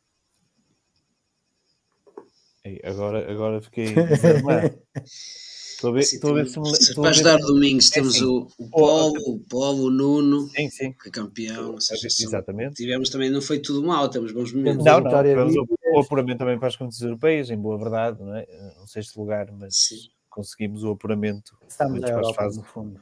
Ei, 2.63 2.81
agora, 2.83 3.31
agora 3.31 3.61
fiquei. 3.61 3.93
Estou 5.75 5.89
a 5.89 5.93
ver, 5.93 6.03
Sim, 6.03 6.15
estou 6.15 6.31
a 6.31 6.33
ver 6.33 6.47
se 6.47 6.59
me 6.59 6.65
se 6.73 6.95
para 6.95 7.09
ajudar 7.09 7.37
domingos 7.37 7.89
temos 7.89 8.15
assim, 8.15 8.25
o, 8.25 8.47
o 8.57 8.69
Polo, 8.69 9.13
o 9.27 9.39
Polo, 9.39 9.83
o 9.83 9.89
Nuno, 9.91 10.47
Sim, 10.47 10.69
sim. 10.69 10.93
que 10.93 11.09
é 11.09 11.11
campeão. 11.11 11.73
Ou 11.73 11.81
seja, 11.81 12.09
são- 12.09 12.27
Exatamente. 12.29 12.75
tivemos 12.75 13.09
também, 13.09 13.29
não 13.29 13.41
foi 13.41 13.59
tudo 13.59 13.85
mal, 13.85 14.09
temos 14.09 14.31
bons 14.31 14.53
momentos. 14.53 14.85
Não, 14.85 15.03
tivemos 15.03 15.55
o, 15.55 15.67
o 15.93 15.99
apuramento 15.99 16.39
também 16.39 16.57
para 16.57 16.69
as 16.69 16.75
competições 16.77 17.05
europeias, 17.07 17.49
em 17.49 17.57
boa 17.57 17.77
verdade, 17.77 18.23
não 18.23 18.35
é? 18.35 18.45
Não 18.77 18.87
sexto 18.87 19.19
lugar, 19.19 19.51
mas 19.51 19.75
Sim. 19.75 19.97
conseguimos 20.29 20.83
o 20.83 20.91
apuramento 20.91 21.57
Estamos 21.67 21.99
na 21.99 22.07
para 22.07 22.21
as 22.21 22.27
Europa, 22.27 22.41
fases, 22.43 22.57
no 22.57 22.63
fundo. 22.63 23.01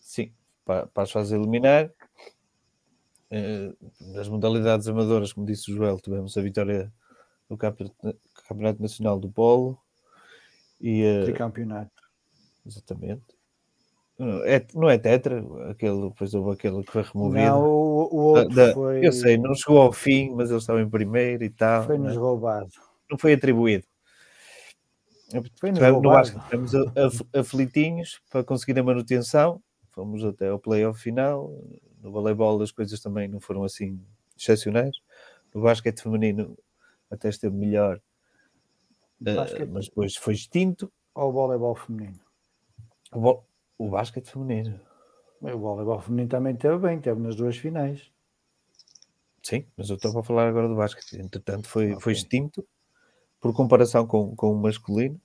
sim, 0.00 0.32
para, 0.64 0.86
para 0.88 1.02
as 1.04 1.10
fases 1.12 1.32
eliminar. 1.32 1.90
Eh, 3.30 3.72
nas 4.00 4.28
modalidades 4.28 4.86
amadoras, 4.88 5.32
como 5.32 5.46
disse 5.46 5.70
o 5.70 5.74
Joel, 5.76 5.98
tivemos 6.00 6.36
a 6.36 6.42
vitória 6.42 6.92
do 7.48 7.56
Campeonato 7.56 8.82
Nacional 8.82 9.18
do 9.20 9.30
Polo 9.30 9.78
e 10.80 11.02
eh, 11.02 11.24
Tricampeonato. 11.24 11.90
exatamente. 12.66 13.22
Não 14.18 14.44
é, 14.44 14.66
não 14.74 14.88
é 14.88 14.96
tetra, 14.98 15.44
aquele, 15.70 16.08
depois 16.08 16.32
houve 16.32 16.52
aquele 16.52 16.82
que 16.82 16.90
foi 16.92 17.02
removido. 17.02 17.44
Não, 17.44 17.62
o, 17.64 18.14
o 18.14 18.16
outro 18.16 18.54
da- 18.54 18.72
foi, 18.72 19.06
Eu 19.06 19.12
sei, 19.12 19.36
não 19.36 19.54
chegou 19.54 19.78
ao 19.82 19.92
fim, 19.92 20.30
mas 20.34 20.50
eles 20.50 20.62
estavam 20.62 20.80
em 20.80 20.88
primeiro 20.88 21.44
e 21.44 21.50
tal. 21.50 21.80
não, 21.80 21.86
foi-nos 21.86 22.14
é? 22.14 22.18
roubado. 22.18 22.70
Não 23.10 23.18
foi 23.18 23.34
atribuído. 23.34 23.84
Foi-nos 25.30 25.78
Tivemos 25.78 26.02
no 26.02 26.08
roubado. 26.08 26.28
Vasco, 26.32 26.40
tivemos 26.44 26.74
a- 26.74 26.92
a- 27.36 27.40
aflitinhos 27.40 28.20
para 28.30 28.44
conseguir 28.44 28.78
a 28.78 28.82
manutenção. 28.82 29.60
Fomos 29.92 30.24
até 30.24 30.48
ao 30.48 30.58
playoff 30.58 31.00
final. 31.00 31.50
No 32.00 32.10
voleibol 32.12 32.62
as 32.62 32.70
coisas 32.70 33.00
também 33.00 33.26
não 33.28 33.40
foram 33.40 33.64
assim 33.64 34.00
excepcionais. 34.38 34.96
No 35.54 35.62
basquete 35.62 36.02
feminino 36.02 36.56
até 37.10 37.28
esteve 37.28 37.54
melhor, 37.56 38.00
eh, 39.24 39.34
Basquete 39.34 39.68
mas 39.70 39.86
depois 39.86 40.16
foi 40.16 40.34
extinto. 40.34 40.92
ou 41.14 41.28
o 41.30 41.32
voleibol 41.32 41.74
feminino? 41.74 42.18
O, 43.12 43.20
vo- 43.20 43.44
o 43.78 43.88
basquete 43.90 44.30
feminino, 44.30 44.80
O 45.40 45.58
voleibol 45.58 46.00
feminino 46.00 46.28
também 46.28 46.56
teve 46.56 46.78
bem, 46.78 47.00
teve 47.00 47.20
nas 47.20 47.36
duas 47.36 47.56
finais. 47.56 48.10
sim, 49.42 49.64
mas 49.76 49.88
eu 49.90 49.96
estou 49.96 50.18
a 50.18 50.24
falar 50.24 50.48
agora 50.48 50.68
do 50.68 50.74
basquete. 50.76 51.20
Entretanto, 51.20 51.68
foi, 51.68 51.92
foi 52.00 52.12
Ok. 52.12 52.12
extinto 52.12 52.66
por 53.40 53.54
comparação 53.54 54.06
com, 54.06 54.34
com 54.34 54.52
o 54.52 54.56
masculino. 54.60 55.20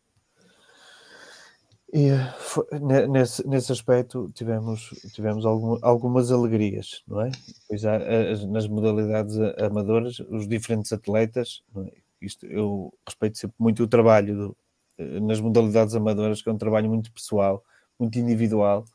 E 1.93 2.07
eh, 2.07 2.33
foi- 2.39 2.65
ne- 2.79 3.07
nesse, 3.07 3.45
nesse 3.47 3.71
aspecto 3.71 4.31
tivemos, 4.33 4.89
tivemos 5.13 5.45
alguma- 5.45 5.79
algumas 5.81 6.31
alegrias, 6.31 7.03
não 7.07 7.21
é? 7.21 7.31
Pois 7.67 7.83
há, 7.85 7.97
as- 7.97 8.45
nas 8.45 8.67
modalidades 8.67 9.37
amadoras, 9.59 10.19
os 10.19 10.47
diferentes 10.47 10.93
atletas, 10.93 11.61
não 11.73 11.83
é? 11.85 11.91
Isto, 12.21 12.45
eu 12.47 12.93
respeito 13.07 13.37
sempre 13.37 13.55
muito 13.59 13.83
o 13.83 13.87
trabalho 13.87 14.35
do- 14.35 14.57
eh, 14.97 15.19
nas 15.19 15.39
modalidades 15.41 15.95
amadoras, 15.95 16.41
que 16.41 16.49
é 16.49 16.51
um 16.53 16.57
trabalho 16.57 16.89
muito 16.89 17.11
pessoal, 17.11 17.63
muito 17.99 18.19
individual, 18.19 18.85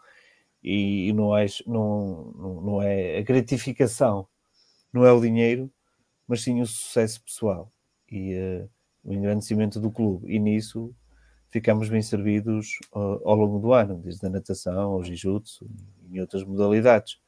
e, 0.63 1.09
e 1.09 1.13
não, 1.13 1.37
é, 1.37 1.47
não, 1.67 2.33
não, 2.63 2.83
é 2.83 3.19
a 3.19 3.23
gratificação, 3.23 4.27
não 4.93 5.05
é 5.07 5.13
o 5.13 5.21
dinheiro, 5.21 5.71
mas 6.29 6.43
sim 6.43 6.61
o 6.63 6.67
sucesso 6.67 7.23
pessoal 7.23 7.73
e 8.11 8.35
eh, 8.35 8.69
o 9.05 9.13
engrandecimento 9.15 9.81
do 9.81 9.91
clube. 9.91 10.33
E 10.35 10.39
nisso 10.41 10.95
ficamos 11.51 11.89
bem 11.91 12.03
servidos 12.03 12.79
ao, 12.93 13.29
ao 13.31 13.37
longo 13.37 13.59
do 13.61 13.73
ano, 13.75 13.97
desde 13.99 14.27
a 14.27 14.31
natação 14.31 14.93
ao 14.93 15.05
jiu-jitsu 15.05 15.67
e 16.11 16.17
em 16.19 16.21
outras 16.21 16.45
modalidades. 16.45 17.19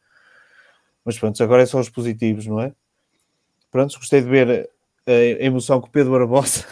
Mas 1.04 1.18
pronto, 1.18 1.42
agora 1.42 1.62
é 1.62 1.66
só 1.66 1.80
os 1.80 1.88
positivos, 1.88 2.46
não 2.46 2.60
é? 2.60 2.74
Pronto, 3.70 3.98
gostei 3.98 4.22
de 4.22 4.28
ver 4.28 4.70
a, 5.08 5.42
a 5.42 5.44
emoção 5.44 5.80
que 5.80 5.88
o 5.88 5.90
Pedro 5.90 6.12
Barbosa 6.12 6.64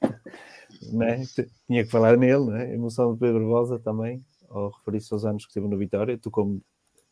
é? 1.02 1.24
T- 1.34 1.48
tinha 1.66 1.84
que 1.84 1.90
falar 1.90 2.16
nele, 2.16 2.44
não 2.44 2.56
é? 2.56 2.64
A 2.64 2.74
emoção 2.74 3.12
do 3.12 3.18
Pedro 3.18 3.40
Barbosa 3.40 3.78
também, 3.78 4.24
ao 4.48 4.70
referir-se 4.70 5.12
aos 5.12 5.24
anos 5.24 5.44
que 5.44 5.50
esteve 5.50 5.66
no 5.68 5.78
Vitória, 5.78 6.18
tocou 6.18 6.60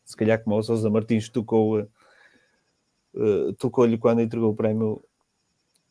se 0.05 0.15
calhar 0.17 0.41
como 0.43 0.57
o 0.57 0.63
Sousa 0.63 0.89
Martins 0.89 1.29
tocou 1.29 1.79
eh, 1.79 1.87
eh, 3.15 3.53
tocou-lhe 3.57 3.97
quando 3.97 4.21
entregou 4.21 4.51
o 4.51 4.55
prémio 4.55 5.03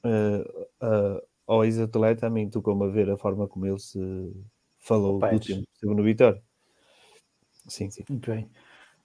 eh, 0.05 0.67
a- 0.81 1.23
ao 1.47 1.65
ex-atleta, 1.65 2.27
a 2.27 2.31
mim 2.31 2.49
tocou-me 2.49 2.85
a 2.85 2.89
ver 2.89 3.11
a 3.11 3.17
forma 3.17 3.49
como 3.49 3.67
ele 3.67 3.79
se 3.79 3.99
falou 4.79 5.15
do 5.19 5.21
tempo 5.41 5.41
que 5.41 5.73
esteve 5.75 5.95
no 5.95 6.03
Vitória. 6.03 6.43
Sim, 7.69 7.91
sim. 7.91 8.05
Muito 8.09 8.31
bem. 8.31 8.51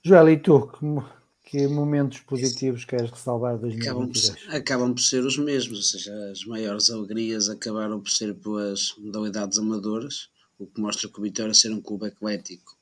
Joel, 0.04 0.30
e 0.30 0.38
tu, 0.38 0.68
que, 0.68 0.84
mo- 0.86 1.08
que 1.50 1.66
momentos 1.66 2.20
positivos 2.20 2.84
queres 2.84 3.10
ressalvar 3.10 3.58
de 3.58 3.68
Acabam 3.78 4.08
por, 4.08 4.14
2022? 4.14 4.54
acabam 4.54 4.94
por 4.94 5.02
ser 5.02 5.26
os 5.26 5.38
mesmos, 5.38 5.78
ou 5.78 5.84
seja, 5.84 6.14
as 6.30 6.44
maiores 6.44 6.90
alegrias 6.90 7.48
acabaram 7.48 8.02
por 8.02 8.12
ser 8.12 8.36
pelas 8.36 8.94
modalidades 8.98 9.58
amadoras, 9.58 10.30
o 10.60 10.68
que 10.68 10.82
mostra 10.82 11.08
que 11.08 11.18
o 11.18 11.24
Vitória 11.24 11.54
ser 11.54 11.72
um 11.72 11.80
clube 11.80 12.08
eclético 12.08 12.78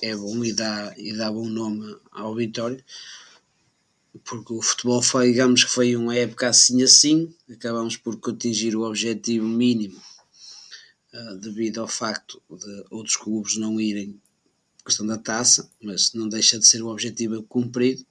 é 0.00 0.14
bom 0.14 0.44
e 0.44 0.52
dá, 0.52 0.94
e 0.96 1.16
dá 1.16 1.32
bom 1.32 1.48
nome 1.48 1.96
ao 2.12 2.36
Vitória, 2.36 2.84
porque 4.22 4.52
o 4.52 4.62
futebol 4.62 5.02
foi, 5.02 5.32
digamos 5.32 5.64
que 5.64 5.70
foi 5.70 5.96
uma 5.96 6.14
época 6.14 6.48
assim 6.48 6.80
assim, 6.80 7.34
acabamos 7.50 7.96
por 7.96 8.20
atingir 8.28 8.76
o 8.76 8.82
objetivo 8.82 9.48
mínimo 9.48 10.00
uh, 11.12 11.38
devido 11.38 11.80
ao 11.80 11.88
facto 11.88 12.40
de 12.48 12.84
outros 12.88 13.16
clubes 13.16 13.56
não 13.56 13.80
irem 13.80 14.20
questão 14.84 15.06
da 15.06 15.16
taça, 15.16 15.68
mas 15.82 16.12
não 16.12 16.28
deixa 16.28 16.58
de 16.58 16.66
ser 16.66 16.82
o 16.82 16.88
objetivo 16.88 17.42
cumprido, 17.42 18.04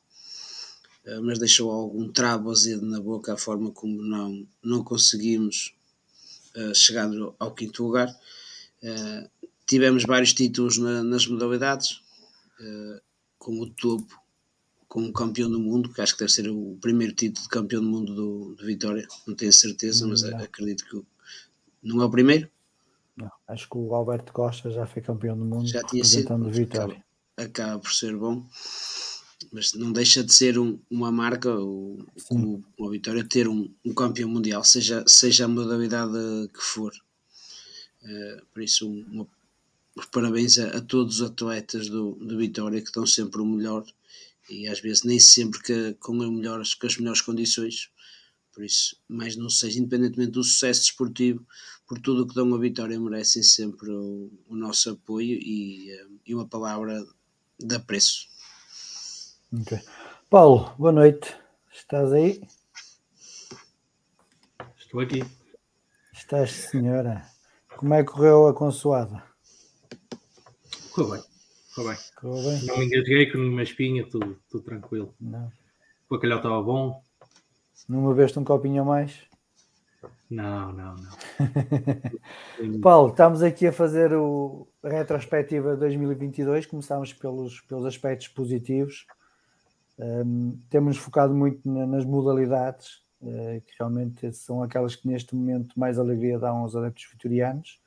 uh, 1.06 1.22
mas 1.24 1.40
deixou 1.40 1.72
algum 1.72 2.12
travo 2.12 2.52
azedo 2.52 2.86
na 2.86 3.00
boca 3.00 3.34
a 3.34 3.38
forma 3.38 3.72
como 3.72 4.02
não, 4.02 4.48
não 4.64 4.84
conseguimos 4.84 5.74
uh, 6.56 6.74
chegar 6.74 7.10
ao 7.40 7.54
quinto 7.54 7.84
lugar. 7.84 8.14
tivemos 9.66 10.04
vários 10.04 10.34
títulos 10.34 10.78
na, 10.78 11.04
nas 11.04 11.26
modalidades, 11.26 12.02
com 13.38 13.60
o 13.60 13.70
topo 13.70 14.24
como 14.94 15.12
campeão 15.12 15.50
do 15.50 15.60
mundo, 15.60 15.92
que 15.92 16.02
acho 16.02 16.14
que 16.14 16.20
deve 16.20 16.32
ser 16.32 16.48
o 16.48 16.78
primeiro 16.80 17.16
título 17.16 17.42
de 17.42 17.50
campeão 17.50 17.82
do 17.82 17.90
mundo 17.90 18.14
do, 18.14 18.56
do 18.56 18.64
Vitória, 18.64 19.08
não 19.26 19.34
tenho 19.34 19.52
certeza, 19.52 20.06
mas 20.06 20.22
não. 20.22 20.38
acredito 20.38 20.86
que 20.86 21.02
não 21.82 22.00
é 22.00 22.06
o 22.06 22.12
primeiro. 22.12 22.48
Não, 23.16 23.32
acho 23.48 23.70
que 23.70 23.78
o 23.78 23.94
Alberto 23.94 24.34
Costa 24.34 24.72
já 24.72 24.86
foi 24.86 25.02
campeão 25.02 25.38
do 25.38 25.46
mundo 25.46 25.68
já 25.68 25.84
tinha 25.84 26.04
sido, 26.04 26.50
Vitória. 26.50 27.04
Acaba, 27.38 27.50
acaba, 27.50 27.80
por 27.80 27.92
ser 27.92 28.16
bom, 28.18 28.46
mas 29.52 29.74
não 29.74 29.92
deixa 29.92 30.24
de 30.24 30.34
ser 30.34 30.58
um, 30.58 30.80
uma 30.90 31.12
marca, 31.12 31.56
o, 31.56 32.04
o, 32.32 32.64
o 32.78 32.90
Vitória 32.90 33.24
ter 33.24 33.48
um, 33.48 33.72
um, 33.86 33.94
campeão 33.94 34.30
mundial, 34.30 34.64
seja, 34.64 35.04
seja 35.08 35.46
a 35.46 35.48
modalidade 35.48 36.14
que 36.54 36.62
for. 36.62 36.92
Uh, 38.02 38.46
por 38.52 38.64
isso, 38.64 38.90
uma, 38.90 39.28
parabéns 40.12 40.58
a, 40.58 40.78
a, 40.78 40.82
todos 40.82 41.20
os 41.20 41.30
atletas 41.30 41.90
do, 41.90 42.16
do 42.16 42.38
Vitória 42.38 42.82
que 42.82 42.88
estão 42.88 43.06
sempre 43.06 43.42
o 43.42 43.46
melhor 43.46 43.86
e 44.50 44.68
às 44.68 44.80
vezes 44.80 45.04
nem 45.04 45.20
sempre 45.20 45.62
que, 45.62 45.94
com, 46.00 46.14
melhores, 46.14 46.74
com 46.74 46.88
as 46.88 46.98
melhores 46.98 47.22
condições. 47.22 47.90
Por 48.54 48.64
isso, 48.64 48.96
mais 49.08 49.36
não 49.36 49.50
seja, 49.50 49.80
independentemente 49.80 50.32
do 50.32 50.44
sucesso 50.44 50.82
desportivo, 50.82 51.46
por 51.94 52.02
tudo 52.02 52.24
o 52.24 52.28
que 52.28 52.34
dão 52.34 52.54
a 52.56 52.58
vitória, 52.58 53.00
merecem 53.00 53.44
sempre 53.44 53.92
o, 53.92 54.32
o 54.48 54.56
nosso 54.56 54.90
apoio 54.90 55.38
e, 55.40 55.92
eh, 55.92 56.08
e, 56.26 56.34
uma 56.34 56.48
palavra 56.48 57.06
de 57.60 57.76
apreço. 57.76 58.28
Okay. 59.62 59.80
Paulo, 60.28 60.74
boa 60.80 60.92
noite. 60.92 61.36
Estás 61.72 62.12
aí? 62.12 62.42
Estou 64.76 65.02
aqui. 65.02 65.24
Estás, 66.12 66.52
senhora. 66.52 67.28
Como 67.78 67.94
é 67.94 68.04
que 68.04 68.12
correu 68.12 68.48
a 68.48 68.56
consoada? 68.56 69.24
Correu 70.92 71.12
bem. 71.12 71.24
Ficou 71.68 71.88
bem. 71.88 71.96
Ficou 71.96 72.44
bem. 72.44 72.66
Não 72.66 72.78
me 72.80 72.86
engasguei 72.86 73.32
com 73.32 73.38
nenhuma 73.38 73.62
espinha, 73.62 74.10
tudo, 74.10 74.40
tudo 74.50 74.64
tranquilo. 74.64 75.14
Não. 75.22 75.46
O 76.10 76.16
bacalhau 76.16 76.38
estava 76.38 76.62
bom. 76.64 77.04
Não 77.88 78.08
bebeste 78.08 78.40
um 78.40 78.44
copinho 78.44 78.82
a 78.82 78.86
mais? 78.86 79.33
Não, 80.34 80.74
não, 80.74 80.96
não. 80.96 82.80
Paulo, 82.82 83.10
estamos 83.10 83.44
aqui 83.44 83.68
a 83.68 83.72
fazer 83.72 84.14
o, 84.14 84.68
a 84.82 84.90
retrospectiva 84.90 85.76
2022. 85.76 86.66
Começámos 86.66 87.14
pelos, 87.14 87.62
pelos 87.62 87.86
aspectos 87.86 88.28
positivos. 88.30 89.06
Um, 90.00 90.58
temos 90.72 90.98
focado 90.98 91.36
muito 91.36 91.62
na, 91.70 91.86
nas 91.86 92.04
modalidades, 92.04 93.04
uh, 93.22 93.62
que 93.62 93.74
realmente 93.80 94.34
são 94.34 94.64
aquelas 94.64 94.96
que 94.96 95.08
neste 95.08 95.36
momento 95.36 95.80
mais 95.80 96.00
alegria 96.00 96.40
dão 96.40 96.58
aos 96.58 96.76
adeptos 96.76 97.08
vitorianos. 97.12 97.80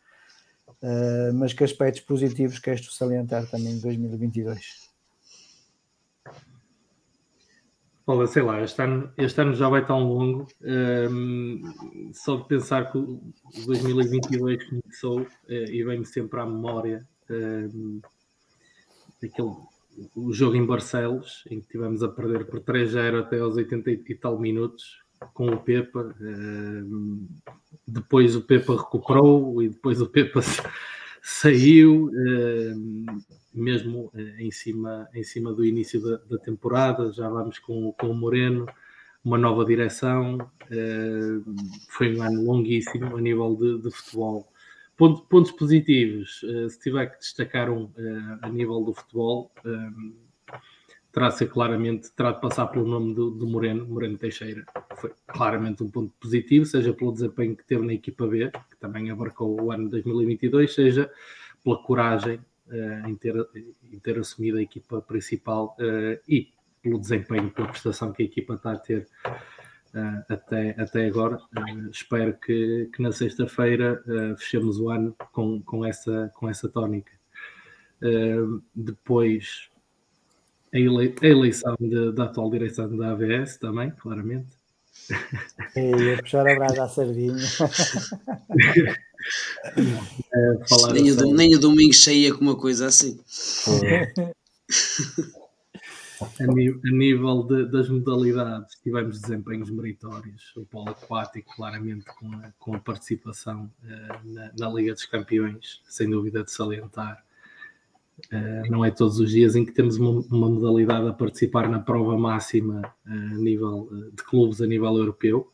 Uh, 0.82 1.34
mas 1.34 1.52
que 1.52 1.64
aspectos 1.64 2.02
positivos 2.02 2.60
queres 2.60 2.80
tu 2.80 2.92
salientar 2.92 3.48
também 3.50 3.72
em 3.72 3.80
2022? 3.80 4.85
Olha, 8.08 8.28
sei 8.28 8.42
lá, 8.42 8.62
este 8.62 8.80
ano, 8.80 9.12
este 9.18 9.40
ano 9.40 9.52
já 9.52 9.68
vai 9.68 9.84
tão 9.84 10.04
longo, 10.04 10.46
um, 10.62 11.60
ehm, 11.60 12.12
só 12.12 12.36
de 12.36 12.46
pensar 12.46 12.92
que 12.92 12.98
o 12.98 13.20
2022 13.66 14.62
começou 14.68 15.22
uh, 15.22 15.26
e 15.48 15.82
vem-me 15.82 16.06
sempre 16.06 16.38
à 16.38 16.46
memória 16.46 17.04
um, 17.28 18.00
ehm, 19.24 19.60
o 20.14 20.32
jogo 20.32 20.54
em 20.54 20.64
Barcelos, 20.64 21.42
em 21.50 21.60
que 21.60 21.66
tivemos 21.66 22.00
a 22.04 22.08
perder 22.08 22.46
por 22.46 22.60
3-0 22.60 23.22
até 23.22 23.40
aos 23.40 23.56
80 23.56 23.90
e 23.90 24.14
tal 24.14 24.38
minutos, 24.38 25.00
com 25.34 25.48
o 25.48 25.58
Pepa. 25.58 26.14
Uh, 26.20 27.26
depois 27.88 28.36
o 28.36 28.42
Pepa 28.42 28.76
recuperou 28.76 29.60
e 29.60 29.68
depois 29.68 30.00
o 30.00 30.06
Pepa 30.06 30.40
saiu, 31.22 32.06
uh, 32.06 33.22
mesmo 33.58 34.10
uh, 34.14 34.20
em, 34.38 34.50
cima, 34.50 35.08
em 35.14 35.22
cima 35.22 35.52
do 35.52 35.64
início 35.64 36.00
da, 36.00 36.16
da, 36.18 36.38
temporada. 36.38 37.12
Já 37.12 37.28
vamos 37.28 37.58
com, 37.58 37.92
com 37.92 38.10
o 38.10 38.14
Moreno, 38.14 38.66
uma 39.24 39.38
nova 39.38 39.64
direção. 39.64 40.38
foi 41.88 42.16
um 42.16 42.22
ano 42.22 42.44
longuíssimo 42.44 43.16
a 43.16 43.20
nível 43.20 43.56
de, 43.56 43.82
de 43.82 43.90
futebol. 43.90 44.48
Ponto, 44.96 45.22
pontos 45.22 45.52
positivos, 45.52 46.40
se 46.70 46.80
tiver 46.80 47.06
que 47.06 47.18
destacar 47.18 47.68
um 47.70 47.90
a 48.40 48.48
nível 48.48 48.82
do 48.82 48.94
futebol 48.94 49.52
terá 51.16 51.30
de 51.30 51.38
ser 51.38 51.46
claramente, 51.46 52.12
terá 52.12 52.30
de 52.30 52.42
passar 52.42 52.66
pelo 52.66 52.86
nome 52.86 53.14
do, 53.14 53.30
do, 53.30 53.46
Moreno, 53.46 53.86
Moreno 53.86 54.18
Teixeira. 54.18 54.66
Foi 54.96 55.10
claramente 55.26 55.82
um 55.82 55.90
ponto 55.90 56.12
positivo, 56.20 56.66
seja 56.66 56.92
pelo 56.92 57.10
desempenho 57.10 57.56
que 57.56 57.64
teve 57.64 57.86
na 57.86 57.94
equipa 57.94 58.26
B, 58.26 58.50
que 58.50 58.76
também 58.78 59.10
abarcou 59.10 59.58
o 59.58 59.72
ano 59.72 59.84
de 59.84 59.92
2022, 59.92 60.74
seja 60.74 61.10
pela 61.64 61.82
coragem 61.82 62.38
em, 63.06 63.14
ter, 63.16 63.34
em 63.92 63.98
ter 63.98 64.18
assumido 64.18 64.58
a 64.58 64.62
equipa 64.62 65.00
principal 65.00 65.76
uh, 65.78 66.20
e 66.28 66.48
pelo 66.82 66.98
desempenho, 66.98 67.50
pela 67.50 67.68
prestação 67.68 68.12
que 68.12 68.22
a 68.22 68.26
equipa 68.26 68.54
está 68.54 68.72
a 68.72 68.78
ter 68.78 69.06
uh, 69.94 70.32
até, 70.32 70.70
até 70.80 71.06
agora. 71.06 71.38
espero 71.90 72.36
que, 72.38 72.90
que 72.94 73.02
na 73.02 73.12
sexta-feira 73.12 74.02
fechemos 74.38 74.78
o 74.78 74.90
ano 74.90 75.14
com, 75.32 75.60
com, 75.62 75.84
essa, 75.84 76.30
com 76.34 76.48
essa 76.48 76.68
tónica. 76.68 77.12
depois 78.74 79.70
a 80.72 80.78
eleição 81.26 81.76
de, 81.80 82.12
da 82.12 82.24
atual 82.24 82.50
direção 82.50 82.94
da 82.96 83.12
AVS 83.12 83.56
também, 83.56 83.90
claramente. 83.90 84.55
E 85.76 85.80
ia 85.80 86.16
puxar 86.18 86.46
a 86.46 86.54
brasa 86.54 86.84
à 86.84 86.88
sardinha. 86.88 87.36
é, 90.32 90.92
nem, 90.92 91.10
o, 91.12 91.34
nem 91.34 91.54
o 91.54 91.58
domingo 91.58 91.92
cheia 91.92 92.34
com 92.34 92.40
uma 92.40 92.56
coisa 92.56 92.86
assim. 92.86 93.18
a, 96.40 96.46
nível, 96.46 96.80
a 96.84 96.90
nível 96.90 97.42
de, 97.42 97.70
das 97.70 97.88
modalidades, 97.88 98.76
tivemos 98.82 99.20
desempenhos 99.20 99.70
meritórios. 99.70 100.52
O 100.56 100.64
polo 100.64 100.90
aquático, 100.90 101.54
claramente, 101.54 102.04
com 102.06 102.32
a, 102.32 102.52
com 102.58 102.74
a 102.74 102.80
participação 102.80 103.70
uh, 103.84 104.20
na, 104.24 104.52
na 104.58 104.68
Liga 104.70 104.92
dos 104.94 105.04
Campeões, 105.06 105.80
sem 105.88 106.08
dúvida 106.08 106.42
de 106.42 106.50
salientar. 106.50 107.25
Uh, 108.32 108.70
não 108.70 108.82
é 108.82 108.90
todos 108.90 109.20
os 109.20 109.30
dias 109.30 109.54
em 109.54 109.64
que 109.64 109.72
temos 109.72 109.98
uma, 109.98 110.22
uma 110.30 110.48
modalidade 110.48 111.06
a 111.06 111.12
participar 111.12 111.68
na 111.68 111.78
prova 111.78 112.16
máxima 112.16 112.80
uh, 113.06 113.10
a 113.10 113.38
nível 113.38 113.88
uh, 113.90 114.10
de 114.10 114.22
clubes 114.24 114.62
a 114.62 114.66
nível 114.66 114.96
europeu. 114.96 115.52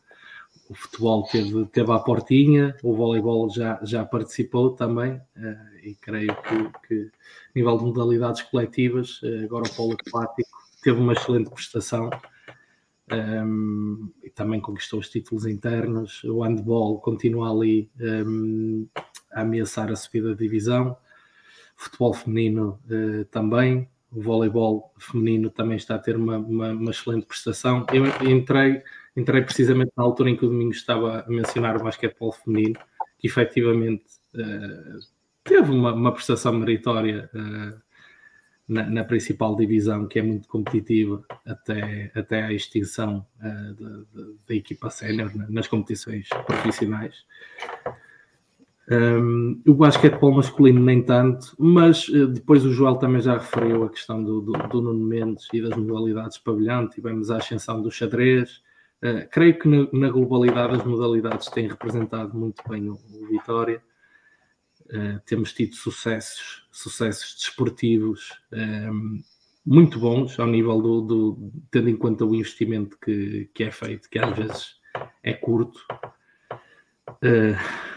O 0.69 0.73
futebol 0.73 1.23
teve, 1.29 1.65
teve 1.65 1.91
à 1.91 1.99
portinha, 1.99 2.75
o 2.81 2.95
voleibol 2.95 3.49
já, 3.49 3.79
já 3.83 4.05
participou 4.05 4.71
também, 4.71 5.21
e 5.83 5.93
creio 5.95 6.33
que, 6.41 6.87
que, 6.87 7.01
a 7.03 7.51
nível 7.53 7.77
de 7.77 7.83
modalidades 7.83 8.41
coletivas, 8.43 9.19
agora 9.43 9.65
o 9.65 9.75
polo 9.75 9.93
aquático 9.93 10.57
teve 10.81 10.99
uma 10.99 11.13
excelente 11.13 11.49
prestação 11.49 12.09
um, 13.11 14.09
e 14.23 14.29
também 14.29 14.61
conquistou 14.61 15.01
os 15.01 15.09
títulos 15.09 15.45
internos. 15.45 16.23
O 16.23 16.41
handball 16.41 16.99
continua 17.01 17.51
ali 17.51 17.91
um, 17.99 18.87
a 19.33 19.41
ameaçar 19.41 19.91
a 19.91 19.95
subida 19.97 20.29
da 20.29 20.35
divisão 20.35 20.95
futebol 21.75 22.13
feminino 22.13 22.79
uh, 22.89 23.25
também, 23.25 23.87
o 24.11 24.21
voleibol 24.21 24.93
feminino 24.99 25.49
também 25.49 25.77
está 25.77 25.95
a 25.95 25.99
ter 25.99 26.15
uma, 26.15 26.37
uma, 26.37 26.71
uma, 26.71 26.91
excelente 26.91 27.25
prestação. 27.25 27.85
Eu 27.91 28.05
entrei, 28.29 28.83
entrei 29.15 29.41
precisamente 29.41 29.91
na 29.97 30.03
altura 30.03 30.29
em 30.29 30.37
que 30.37 30.45
o 30.45 30.49
Domingo 30.49 30.71
estava 30.71 31.21
a 31.21 31.29
mencionar 31.29 31.77
o 31.77 31.83
basquetebol 31.83 32.31
feminino, 32.31 32.79
que 33.17 33.27
efetivamente 33.27 34.05
uh, 34.35 34.99
teve 35.43 35.71
uma, 35.71 35.93
uma, 35.93 36.13
prestação 36.13 36.53
meritória 36.53 37.29
uh, 37.33 37.81
na, 38.67 38.87
na, 38.87 39.03
principal 39.03 39.55
divisão, 39.55 40.07
que 40.07 40.19
é 40.19 40.21
muito 40.21 40.47
competitiva, 40.47 41.25
até, 41.43 42.11
até 42.13 42.43
à 42.43 42.53
extinção 42.53 43.25
da 44.47 44.55
equipa 44.55 44.89
sénior 44.89 45.31
nas 45.49 45.67
competições 45.67 46.29
profissionais. 46.47 47.25
Um, 48.91 49.61
o 49.65 49.73
basquetebol 49.73 50.33
masculino 50.33 50.81
nem 50.81 51.01
tanto, 51.01 51.55
mas 51.57 52.09
uh, 52.09 52.27
depois 52.27 52.65
o 52.65 52.71
Joel 52.71 52.95
também 52.95 53.21
já 53.21 53.37
referiu 53.37 53.85
a 53.85 53.89
questão 53.89 54.21
do, 54.21 54.41
do, 54.41 54.51
do 54.51 54.81
Nuno 54.81 55.05
Mendes 55.05 55.47
e 55.53 55.61
das 55.61 55.75
modalidades 55.77 56.37
pavilhão, 56.37 56.89
tivemos 56.89 57.31
a 57.31 57.37
ascensão 57.37 57.81
do 57.81 57.89
xadrez. 57.89 58.61
Uh, 59.01 59.27
creio 59.31 59.57
que 59.57 59.67
na, 59.69 59.87
na, 59.93 60.09
globalidade 60.09 60.75
as 60.75 60.83
modalidades 60.83 61.47
têm 61.47 61.67
representado 61.67 62.37
muito 62.37 62.61
bem 62.67 62.89
o, 62.89 62.93
o 62.93 63.27
Vitória. 63.27 63.81
Uh, 64.87 65.19
temos 65.25 65.53
tido 65.53 65.75
sucessos, 65.75 66.67
sucessos 66.69 67.35
desportivos 67.39 68.33
um, 68.51 69.21
muito 69.65 69.97
bons 69.97 70.37
ao 70.37 70.47
nível 70.47 70.81
do, 70.81 71.01
do, 71.01 71.51
tendo 71.71 71.89
em 71.89 71.95
conta 71.95 72.25
o 72.25 72.35
investimento 72.35 72.97
que, 72.99 73.49
que 73.53 73.63
é 73.63 73.71
feito, 73.71 74.09
que 74.09 74.19
às 74.19 74.37
vezes 74.37 74.75
é 75.23 75.33
curto. 75.33 75.79
Uh, 77.09 77.92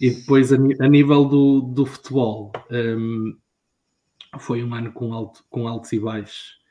e 0.00 0.10
depois 0.10 0.52
a, 0.52 0.56
a, 0.56 0.88
nível 0.88 1.24
do, 1.24 1.60
do 1.60 1.86
futebol, 1.86 2.52
um, 2.70 3.36
foi 4.38 4.62
um 4.62 4.74
ano 4.74 4.92
com, 4.92 5.12
alto, 5.12 5.44
com 5.48 5.68
altos 5.68 5.92
e 5.92 6.00
baixos 6.00 6.64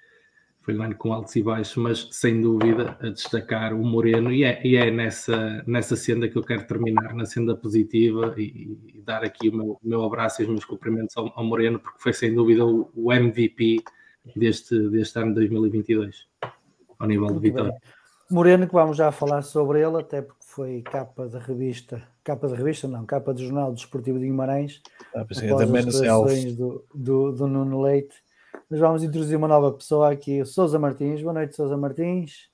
foi 0.63 0.77
um 0.77 0.81
ano 0.81 0.95
com 0.95 1.11
altos 1.11 1.35
e 1.35 1.43
baixos, 1.43 1.75
mas 1.75 2.07
sem 2.11 2.41
dúvida 2.41 2.97
a 3.01 3.09
destacar 3.09 3.73
o 3.73 3.83
Moreno, 3.83 4.31
e 4.31 4.45
é, 4.45 4.65
e 4.65 4.77
é 4.77 4.89
nessa, 4.89 5.61
nessa 5.67 5.95
senda 5.97 6.29
que 6.29 6.37
eu 6.37 6.41
quero 6.41 6.65
terminar, 6.65 7.13
na 7.13 7.25
senda 7.25 7.53
positiva, 7.53 8.33
e, 8.37 8.77
e 8.93 9.01
dar 9.01 9.23
aqui 9.23 9.49
o 9.49 9.55
meu, 9.55 9.79
meu, 9.83 10.03
abraço 10.03 10.41
e 10.41 10.45
os 10.45 10.49
meus 10.49 10.63
cumprimentos 10.63 11.17
ao, 11.17 11.31
ao 11.37 11.43
Moreno, 11.43 11.79
porque 11.79 11.99
foi 11.99 12.13
sem 12.13 12.33
dúvida 12.33 12.65
o, 12.65 12.89
o, 12.95 13.11
MVP 13.11 13.83
deste, 14.37 14.89
deste 14.89 15.19
ano 15.19 15.29
de 15.29 15.41
2022, 15.41 16.27
ao 16.97 17.07
nível 17.07 17.25
Muito 17.25 17.41
de 17.41 17.49
vitória. 17.49 17.71
Bem. 17.71 17.81
Moreno, 18.31 18.65
que 18.65 18.73
vamos 18.73 18.95
já 18.95 19.11
falar 19.11 19.41
sobre 19.41 19.81
ele, 19.81 19.97
até 19.97 20.21
porque 20.21 20.42
foi 20.53 20.83
capa 20.83 21.27
da 21.27 21.39
revista, 21.39 22.07
capa 22.23 22.47
da 22.47 22.55
revista 22.55 22.87
não, 22.87 23.05
capa 23.05 23.33
do 23.33 23.43
Jornal 23.43 23.73
Desportivo 23.73 24.19
de 24.19 24.25
Guimarães, 24.25 24.81
ah, 25.15 25.21
após 25.21 25.39
as 25.39 25.43
declarações 25.43 26.55
do, 26.55 26.85
do, 26.93 27.31
do 27.31 27.47
Nuno 27.47 27.81
Leite, 27.81 28.15
mas 28.69 28.79
vamos 28.79 29.03
introduzir 29.03 29.35
uma 29.35 29.47
nova 29.47 29.71
pessoa 29.71 30.11
aqui, 30.11 30.45
Sousa 30.45 30.77
Martins. 30.77 31.21
Boa 31.21 31.33
noite, 31.33 31.55
Sousa 31.55 31.75
Martins. 31.75 32.49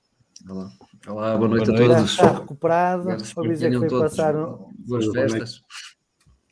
Olá, 0.48 0.70
Olá 1.06 1.36
boa 1.36 1.48
noite 1.48 1.70
boa 1.70 1.84
a 1.84 1.96
todos. 1.96 2.10
Está 2.12 2.38
recuperado. 2.38 3.10
A 3.10 3.40
Luísa 3.42 3.70
que 3.70 3.78
foi 3.78 3.88
passar 3.90 4.34
boas 4.78 5.06
festas. 5.06 5.62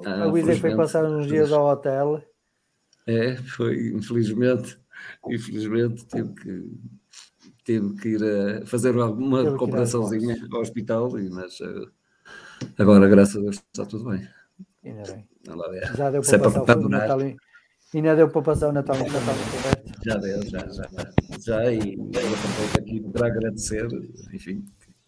A 0.04 0.24
Luísa 0.26 0.54
que 0.54 0.60
foi 0.60 0.76
passar 0.76 1.04
uns 1.06 1.26
dias 1.26 1.50
ao 1.50 1.66
hotel. 1.66 2.22
É, 3.06 3.36
foi, 3.36 3.94
infelizmente, 3.94 4.78
infelizmente 5.26 6.06
tive 6.06 6.34
que, 6.34 6.70
tive 7.68 7.94
que 7.96 8.08
ir 8.08 8.24
a 8.24 8.66
fazer 8.66 8.96
alguma 8.96 9.56
comparaçãozinha 9.58 10.36
ao 10.50 10.60
hospital, 10.60 11.10
mas 11.30 11.60
uh, 11.60 11.90
agora, 12.78 13.06
graças 13.06 13.36
a 13.36 13.40
Deus, 13.40 13.56
está 13.56 13.84
tudo 13.84 14.08
bem. 14.08 14.26
Ainda 14.82 15.02
bem. 15.12 15.26
Já 15.94 16.10
deu 16.10 16.22
para 16.22 16.36
é 16.36 16.38
passar 16.38 16.78
o 16.78 16.88
Natal, 16.88 17.18
Ainda 17.94 18.16
deu 18.16 18.28
para 18.30 18.42
passar 18.42 18.68
o 18.68 18.72
Natal 18.72 18.96
em 18.96 19.10
Natal? 19.10 19.34
Já 20.04 20.16
deu, 20.16 20.42
já, 20.46 20.66
já. 20.68 20.88
Já, 21.38 21.72
e 21.72 21.94
eu 21.94 22.34
aproveito 22.34 22.78
aqui 22.78 23.00
para 23.00 23.26
agradecer, 23.26 23.86
enfim, 24.32 24.64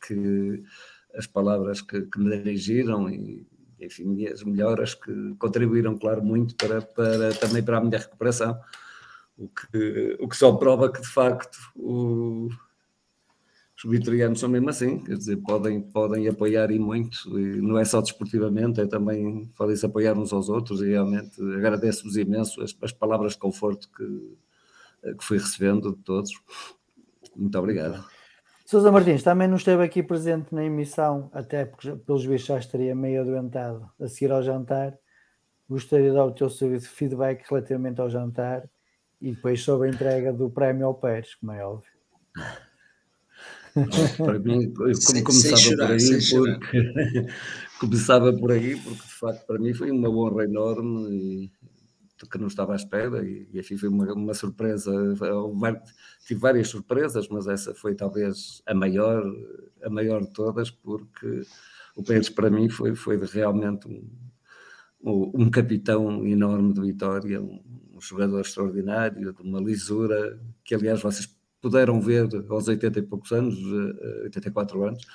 que 0.07 0.63
as 1.15 1.27
palavras 1.27 1.81
que, 1.81 2.03
que 2.03 2.21
me 2.21 2.37
dirigiram 2.37 3.09
e, 3.09 3.47
enfim, 3.81 4.27
as 4.27 4.43
melhoras 4.43 4.95
que 4.95 5.35
contribuíram, 5.39 5.97
claro, 5.97 6.23
muito 6.23 6.55
para, 6.57 6.83
para, 6.83 7.33
também 7.35 7.63
para 7.63 7.79
a 7.79 7.81
minha 7.81 7.99
recuperação. 7.99 8.59
O 9.41 9.49
que, 9.49 10.19
o 10.21 10.29
que 10.29 10.37
só 10.37 10.55
prova 10.55 10.93
que, 10.93 11.01
de 11.01 11.09
facto, 11.09 11.57
o, 11.75 12.51
os 13.75 13.91
vitorianos 13.91 14.39
são 14.39 14.51
mesmo 14.51 14.69
assim, 14.69 14.99
quer 14.99 15.17
dizer, 15.17 15.39
podem, 15.39 15.81
podem 15.81 16.29
apoiar 16.29 16.71
e 16.71 16.79
muito, 16.79 17.39
e 17.39 17.59
não 17.63 17.79
é 17.79 17.85
só 17.87 18.03
desportivamente, 18.03 18.83
é 18.83 18.87
também 18.87 19.51
podem-se 19.57 19.87
apoiar 19.87 20.19
uns 20.19 20.35
aos 20.35 20.51
outros, 20.51 20.83
e 20.83 20.91
realmente 20.91 21.41
agradeço-vos 21.41 22.19
imenso 22.19 22.61
as, 22.61 22.77
as, 22.83 22.93
palavras 22.93 23.33
de 23.33 23.39
conforto 23.39 23.89
que, 23.97 25.15
que 25.15 25.25
fui 25.25 25.39
recebendo 25.39 25.97
de 25.97 26.03
todos. 26.03 26.33
Muito 27.35 27.59
obrigado. 27.59 28.05
Sousa 28.67 28.93
Martins 28.93 29.23
também 29.23 29.49
não 29.49 29.57
esteve 29.57 29.83
aqui 29.83 30.03
presente 30.03 30.55
na 30.55 30.63
emissão, 30.63 31.31
até 31.33 31.65
porque 31.65 31.93
pelos 31.93 32.27
vistos 32.27 32.49
já 32.49 32.59
estaria 32.59 32.95
meio 32.95 33.23
adoentado 33.23 33.91
a 33.99 34.07
seguir 34.07 34.33
ao 34.33 34.43
jantar. 34.43 34.99
Gostaria 35.67 36.11
de 36.11 36.15
dar 36.15 36.27
o 36.27 36.33
teu 36.33 36.51
feedback 36.51 37.49
relativamente 37.49 38.03
ao 38.03 38.11
jantar 38.11 38.69
e 39.21 39.33
depois 39.33 39.63
sobre 39.63 39.89
a 39.89 39.91
entrega 39.91 40.33
do 40.33 40.51
prémio 40.51 40.87
ao 40.87 40.95
Pérez, 40.95 41.35
como 41.35 41.53
é 41.53 41.65
óbvio. 41.65 41.91
Para 44.17 44.39
mim, 44.39 44.73
como 44.73 44.95
sem, 44.95 45.23
começava 45.23 45.57
sem 45.99 46.21
chorar, 46.21 46.59
por 46.59 46.73
aí, 46.73 47.21
porque, 47.21 47.27
começava 47.79 48.33
por 48.33 48.53
aí, 48.53 48.77
porque 48.77 49.03
de 49.07 49.15
facto 49.15 49.47
para 49.47 49.59
mim 49.61 49.73
foi 49.73 49.93
uma 49.93 50.09
honra 50.09 50.45
enorme 50.45 51.09
e 51.11 51.53
que 52.29 52.39
não 52.39 52.49
estava 52.49 52.73
à 52.73 52.77
espera. 52.77 53.25
E, 53.25 53.49
e 53.53 53.61
enfim 53.61 53.77
foi 53.77 53.89
uma, 53.89 54.13
uma 54.13 54.35
surpresa, 54.35 54.93
tive 56.27 56.41
várias 56.41 56.69
surpresas, 56.69 57.29
mas 57.29 57.47
essa 57.47 57.75
foi 57.75 57.95
talvez 57.95 58.63
a 58.67 58.75
maior, 58.75 59.23
a 59.83 59.91
maior 59.91 60.21
de 60.23 60.33
todas, 60.33 60.71
porque 60.71 61.43
o 61.97 62.03
Pérez 62.03 62.29
para 62.29 62.51
mim 62.51 62.69
foi, 62.69 62.95
foi 62.95 63.19
realmente 63.25 63.89
um, 65.03 65.31
um 65.35 65.51
capitão 65.51 66.27
enorme 66.27 66.73
de 66.73 66.81
Vitória, 66.81 67.41
um, 67.41 67.63
um 68.01 68.03
jogador 68.03 68.41
extraordinário, 68.41 69.33
de 69.33 69.43
uma 69.43 69.61
lisura, 69.61 70.41
que 70.65 70.75
aliás 70.75 71.03
vocês 71.03 71.29
puderam 71.61 72.01
ver 72.01 72.29
aos 72.49 72.67
80 72.67 72.99
e 72.99 73.03
poucos 73.03 73.31
anos, 73.33 73.57
84 74.25 74.83
eh, 74.83 74.89
anos, 74.89 75.07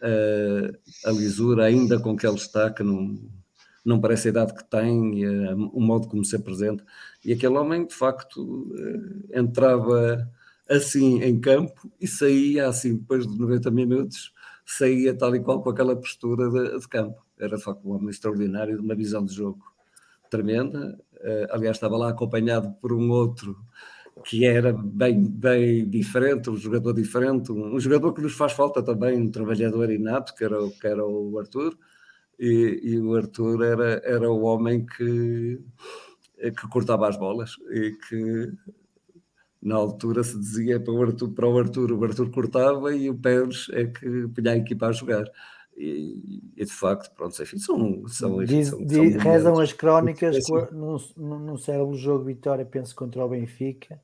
eh, 0.00 0.72
a 1.04 1.10
lisura 1.10 1.64
ainda 1.64 2.00
com 2.00 2.16
que 2.16 2.26
ele 2.26 2.36
está, 2.36 2.70
que 2.70 2.84
não, 2.84 3.18
não 3.84 4.00
parece 4.00 4.28
a 4.28 4.30
idade 4.30 4.54
que 4.54 4.64
tem, 4.70 5.26
o 5.72 5.80
modo 5.80 6.06
como 6.08 6.24
se 6.24 6.36
apresenta. 6.36 6.84
E 7.24 7.32
aquele 7.32 7.56
homem, 7.56 7.84
de 7.86 7.94
facto, 7.94 8.72
eh, 9.32 9.40
entrava 9.40 10.30
assim 10.68 11.22
em 11.22 11.40
campo 11.40 11.90
e 12.00 12.06
saía 12.06 12.68
assim, 12.68 12.96
depois 12.96 13.26
de 13.26 13.36
90 13.36 13.70
minutos, 13.72 14.32
saía 14.64 15.16
tal 15.16 15.34
e 15.34 15.40
qual 15.40 15.62
com 15.62 15.70
aquela 15.70 15.96
postura 15.96 16.48
de, 16.50 16.78
de 16.78 16.88
campo. 16.88 17.26
Era 17.40 17.56
de 17.56 17.62
facto 17.62 17.88
um 17.88 17.94
homem 17.94 18.10
extraordinário, 18.10 18.76
de 18.76 18.82
uma 18.82 18.94
visão 18.94 19.24
de 19.24 19.34
jogo 19.34 19.67
tremenda. 20.28 20.98
aliás, 21.50 21.76
estava 21.76 21.96
lá 21.96 22.10
acompanhado 22.10 22.72
por 22.80 22.92
um 22.92 23.10
outro 23.10 23.56
que 24.24 24.44
era 24.44 24.72
bem, 24.72 25.22
bem 25.24 25.88
diferente, 25.88 26.50
um 26.50 26.56
jogador 26.56 26.92
diferente, 26.92 27.52
um, 27.52 27.78
jogador 27.78 28.12
que 28.12 28.20
nos 28.20 28.34
faz 28.34 28.52
falta 28.52 28.82
também, 28.82 29.18
um 29.20 29.30
trabalhador 29.30 29.90
inato, 29.90 30.34
que 30.34 30.44
era, 30.44 30.56
que 30.70 30.86
era 30.86 31.04
o 31.04 31.38
Arthur, 31.38 31.76
e, 32.38 32.80
e 32.82 32.98
o 32.98 33.14
Arthur 33.14 33.62
era, 33.62 34.02
era 34.04 34.30
o 34.30 34.42
homem 34.42 34.86
que, 34.86 35.60
que 36.38 36.68
cortava 36.70 37.08
as 37.08 37.16
bolas 37.16 37.56
e 37.70 37.92
que 38.08 38.52
na 39.60 39.74
altura 39.74 40.22
se 40.22 40.38
dizia 40.38 40.78
para 40.78 40.92
o 40.92 41.02
Arthur, 41.02 41.30
para 41.32 41.48
o 41.48 41.58
Arthur, 41.58 41.92
o 41.92 42.04
Arthur 42.04 42.30
cortava 42.30 42.94
e 42.94 43.10
o 43.10 43.18
Pérez 43.18 43.66
é 43.72 43.86
que 43.86 44.28
punha 44.28 44.52
a 44.52 44.56
equipa 44.56 44.86
a 44.86 44.92
jogar. 44.92 45.24
E, 45.80 46.42
e, 46.56 46.64
de 46.64 46.72
facto, 46.72 47.14
pronto, 47.14 47.40
enfim, 47.40 47.56
são. 47.56 48.08
são, 48.08 48.44
Diz, 48.44 48.68
são, 48.68 48.88
são 48.88 49.18
rezam 49.20 49.60
as 49.60 49.72
crónicas 49.72 50.36
no 50.72 51.56
cérebro 51.56 51.94
jogo 51.94 52.24
Vitória, 52.24 52.66
penso 52.66 52.96
contra 52.96 53.24
o 53.24 53.28
Benfica, 53.28 54.00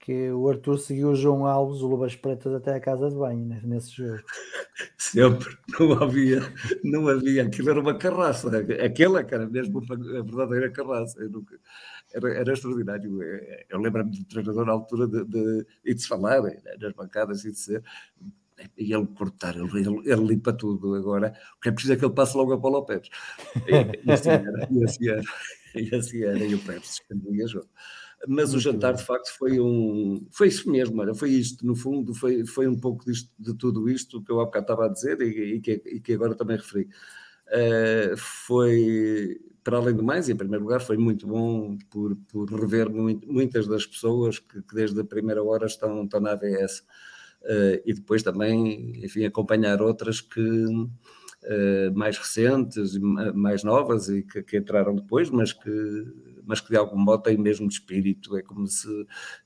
que 0.00 0.30
o 0.30 0.48
Arthur 0.48 0.78
seguiu 0.78 1.10
o 1.10 1.14
João 1.14 1.44
Alves, 1.44 1.82
o 1.82 1.86
Lubas 1.86 2.16
Pretas, 2.16 2.54
até 2.54 2.74
a 2.74 2.80
casa 2.80 3.10
de 3.10 3.14
banho 3.14 3.44
né, 3.44 3.60
nesse 3.62 3.94
jogo. 3.94 4.22
Sempre, 4.96 5.58
não 5.78 6.02
havia, 6.02 6.40
não 6.82 7.08
havia, 7.08 7.42
aquilo 7.44 7.70
era 7.70 7.80
uma 7.80 7.98
carraça, 7.98 8.50
aquela 8.82 9.22
que 9.22 9.34
era 9.34 9.46
mesmo 9.46 9.82
a 9.90 10.22
verdadeira 10.22 10.70
carraça. 10.70 11.22
Nunca, 11.28 11.58
era, 12.14 12.34
era, 12.34 12.52
extraordinário. 12.54 13.22
Eu 13.68 13.78
lembro-me 13.78 14.12
do 14.12 14.24
treinador 14.24 14.64
na 14.64 14.72
altura 14.72 15.06
de, 15.06 15.24
de, 15.24 15.64
de, 15.84 15.94
de 15.94 16.00
se 16.00 16.08
falar 16.08 16.40
né, 16.42 16.58
nas 16.80 16.92
bancadas 16.94 17.44
e 17.44 17.52
de 17.52 17.58
ser. 17.58 17.82
E 18.76 18.92
ele 18.92 19.06
cortar, 19.06 19.54
ele, 19.56 20.00
ele, 20.04 20.26
limpa 20.26 20.52
tudo 20.52 20.94
agora. 20.94 21.34
O 21.56 21.60
que 21.60 21.68
é 21.68 21.72
preciso 21.72 21.92
é 21.92 21.96
que 21.96 22.04
ele 22.04 22.14
passe 22.14 22.36
logo 22.36 22.52
a 22.52 22.60
Paulo 22.60 22.84
Pérez. 22.84 23.08
E, 23.66 24.08
e 24.08 24.12
assim 24.12 24.30
era, 24.30 24.68
e 24.70 24.84
assim 24.84 25.08
era, 25.08 25.22
e 25.74 25.94
assim 25.94 26.22
era, 26.22 26.44
e 26.44 26.54
o 26.54 26.58
Pérez 26.58 26.86
suspendia 26.86 27.46
jogo 27.46 27.68
mas 28.26 28.50
Muito 28.50 28.56
o 28.56 28.60
jantar 28.60 28.94
de 28.94 29.04
facto 29.04 29.28
foi 29.36 29.60
um 29.60 30.26
foi 30.30 30.48
isso 30.48 30.70
mesmo, 30.70 31.00
olha, 31.00 31.14
foi 31.14 31.30
isto, 31.30 31.66
no 31.66 31.76
fundo, 31.76 32.14
foi, 32.14 32.46
foi 32.46 32.66
um 32.66 32.78
pouco 32.78 33.04
disto, 33.04 33.30
de 33.38 33.54
tudo 33.54 33.88
isto 33.88 34.22
que 34.22 34.30
eu 34.30 34.40
há 34.40 34.44
bocado 34.44 34.64
estava 34.64 34.86
a 34.86 34.88
dizer 34.88 35.20
e, 35.20 35.56
e, 35.56 35.60
que, 35.60 35.82
e 35.86 36.00
que, 36.00 36.14
agora 36.14 36.34
também 36.34 36.56
referi. 36.56 36.88
Uh, 37.48 38.16
foi, 38.16 39.40
para 39.62 39.76
além 39.76 39.94
do 39.94 40.02
mais, 40.02 40.28
em 40.28 40.36
primeiro 40.36 40.64
lugar, 40.64 40.80
foi 40.80 40.96
muito 40.96 41.26
bom 41.26 41.78
por, 41.90 42.16
por 42.28 42.50
rever 42.52 42.90
muito, 42.90 43.30
muitas 43.30 43.68
das 43.68 43.86
pessoas 43.86 44.38
que, 44.38 44.62
que, 44.62 44.74
desde 44.74 45.00
a 45.00 45.04
primeira 45.04 45.42
hora 45.44 45.66
estão, 45.66 46.04
estão 46.04 46.20
na 46.20 46.32
AVS. 46.32 46.84
Eh, 47.48 47.82
e 47.86 47.94
depois 47.94 48.22
também, 48.22 49.04
enfim, 49.04 49.24
acompanhar 49.24 49.80
outras 49.80 50.20
que 50.20 50.40
uh, 50.40 51.94
mais 51.94 52.18
recentes, 52.18 52.98
mais 52.98 53.62
novas 53.62 54.08
e 54.08 54.22
que, 54.22 54.42
que 54.42 54.56
entraram 54.58 54.96
depois, 54.96 55.30
mas 55.30 55.52
que 55.52 55.70
mas 56.48 56.60
que 56.60 56.70
de 56.70 56.76
algum 56.76 56.96
modo 56.96 57.24
têm 57.24 57.36
mesmo 57.36 57.66
espírito, 57.66 58.36
é 58.36 58.42
como 58.42 58.68
se, 58.68 58.88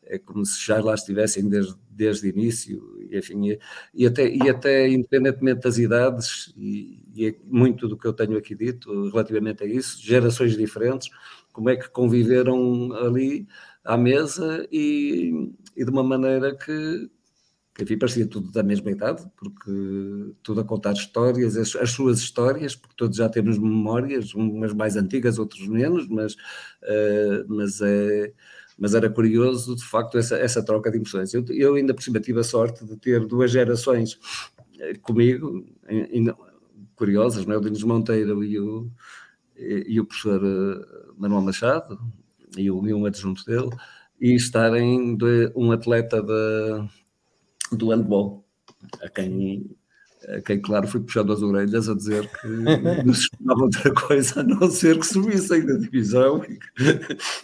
é 0.04 0.18
como 0.18 0.44
se 0.44 0.62
já 0.62 0.82
lá 0.82 0.94
estivessem 0.94 1.48
desde, 1.48 1.74
desde 1.90 2.26
o 2.26 2.30
início, 2.30 2.94
e, 3.10 3.16
enfim, 3.16 3.58
e, 3.94 4.06
até, 4.06 4.28
e 4.28 4.50
até 4.50 4.86
independentemente 4.86 5.62
das 5.62 5.78
idades, 5.78 6.52
e, 6.58 7.02
e 7.14 7.26
é 7.26 7.34
muito 7.46 7.88
do 7.88 7.96
que 7.96 8.06
eu 8.06 8.12
tenho 8.12 8.36
aqui 8.36 8.54
dito 8.54 9.08
relativamente 9.08 9.64
a 9.64 9.66
isso, 9.66 9.98
gerações 10.04 10.54
diferentes, 10.54 11.08
como 11.54 11.70
é 11.70 11.76
que 11.76 11.88
conviveram 11.88 12.92
ali 12.92 13.46
à 13.82 13.96
mesa 13.96 14.68
e, 14.70 15.50
e 15.74 15.84
de 15.84 15.90
uma 15.90 16.04
maneira 16.04 16.54
que 16.54 17.10
enfim, 17.82 17.98
parecia 17.98 18.26
tudo 18.26 18.50
da 18.50 18.62
mesma 18.62 18.90
idade, 18.90 19.22
porque 19.36 20.34
tudo 20.42 20.60
a 20.60 20.64
contar 20.64 20.92
histórias, 20.92 21.56
as, 21.56 21.74
as, 21.76 21.90
suas 21.90 22.18
histórias, 22.20 22.76
porque 22.76 22.94
todos 22.96 23.16
já 23.16 23.28
temos 23.28 23.58
memórias, 23.58 24.34
umas 24.34 24.72
mais 24.72 24.96
antigas, 24.96 25.38
outros 25.38 25.66
menos, 25.68 26.08
mas, 26.08 26.34
uh, 26.34 27.44
mas, 27.48 27.80
é, 27.80 28.32
mas 28.78 28.94
era 28.94 29.10
curioso, 29.10 29.76
de 29.76 29.84
facto, 29.84 30.18
essa, 30.18 30.36
essa 30.36 30.64
troca 30.64 30.90
de 30.90 30.96
emoções. 30.96 31.34
Eu, 31.34 31.44
eu 31.50 31.74
ainda 31.74 31.94
por 31.94 32.02
cima 32.02 32.20
tive 32.20 32.40
a 32.40 32.44
sorte 32.44 32.84
de 32.84 32.96
ter 32.96 33.26
duas 33.26 33.50
gerações 33.50 34.18
eh, 34.80 34.94
comigo, 35.02 35.64
curiosas, 36.96 37.44
não 37.46 37.54
é? 37.54 37.58
o 37.58 37.60
Dinos 37.60 37.82
Monteiro 37.82 38.42
e 38.42 38.58
o, 38.58 38.90
e, 39.56 39.84
e 39.88 40.00
o 40.00 40.04
professor 40.04 40.40
eh, 40.44 41.12
Manuel 41.18 41.42
Machado, 41.42 41.98
e, 42.56 42.70
o, 42.70 42.86
e 42.88 42.94
um 42.94 43.06
adjunto 43.06 43.44
dele, 43.44 43.70
e 44.20 44.34
estarem 44.34 45.16
de 45.16 45.52
um 45.54 45.72
atleta 45.72 46.22
de, 46.22 46.88
do 47.76 47.90
handball, 47.90 48.44
a 49.02 49.08
quem, 49.08 49.70
a 50.28 50.40
quem, 50.40 50.60
claro, 50.60 50.86
fui 50.86 51.00
puxando 51.00 51.32
as 51.32 51.42
orelhas 51.42 51.88
a 51.88 51.94
dizer 51.94 52.28
que 52.40 52.46
não 53.04 53.14
se 53.14 53.22
esperava 53.22 53.62
outra 53.62 53.94
coisa 53.94 54.40
a 54.40 54.42
não 54.42 54.70
ser 54.70 54.98
que 54.98 55.06
subissem 55.06 55.64
da 55.64 55.74
divisão 55.74 56.44
e, 56.44 56.58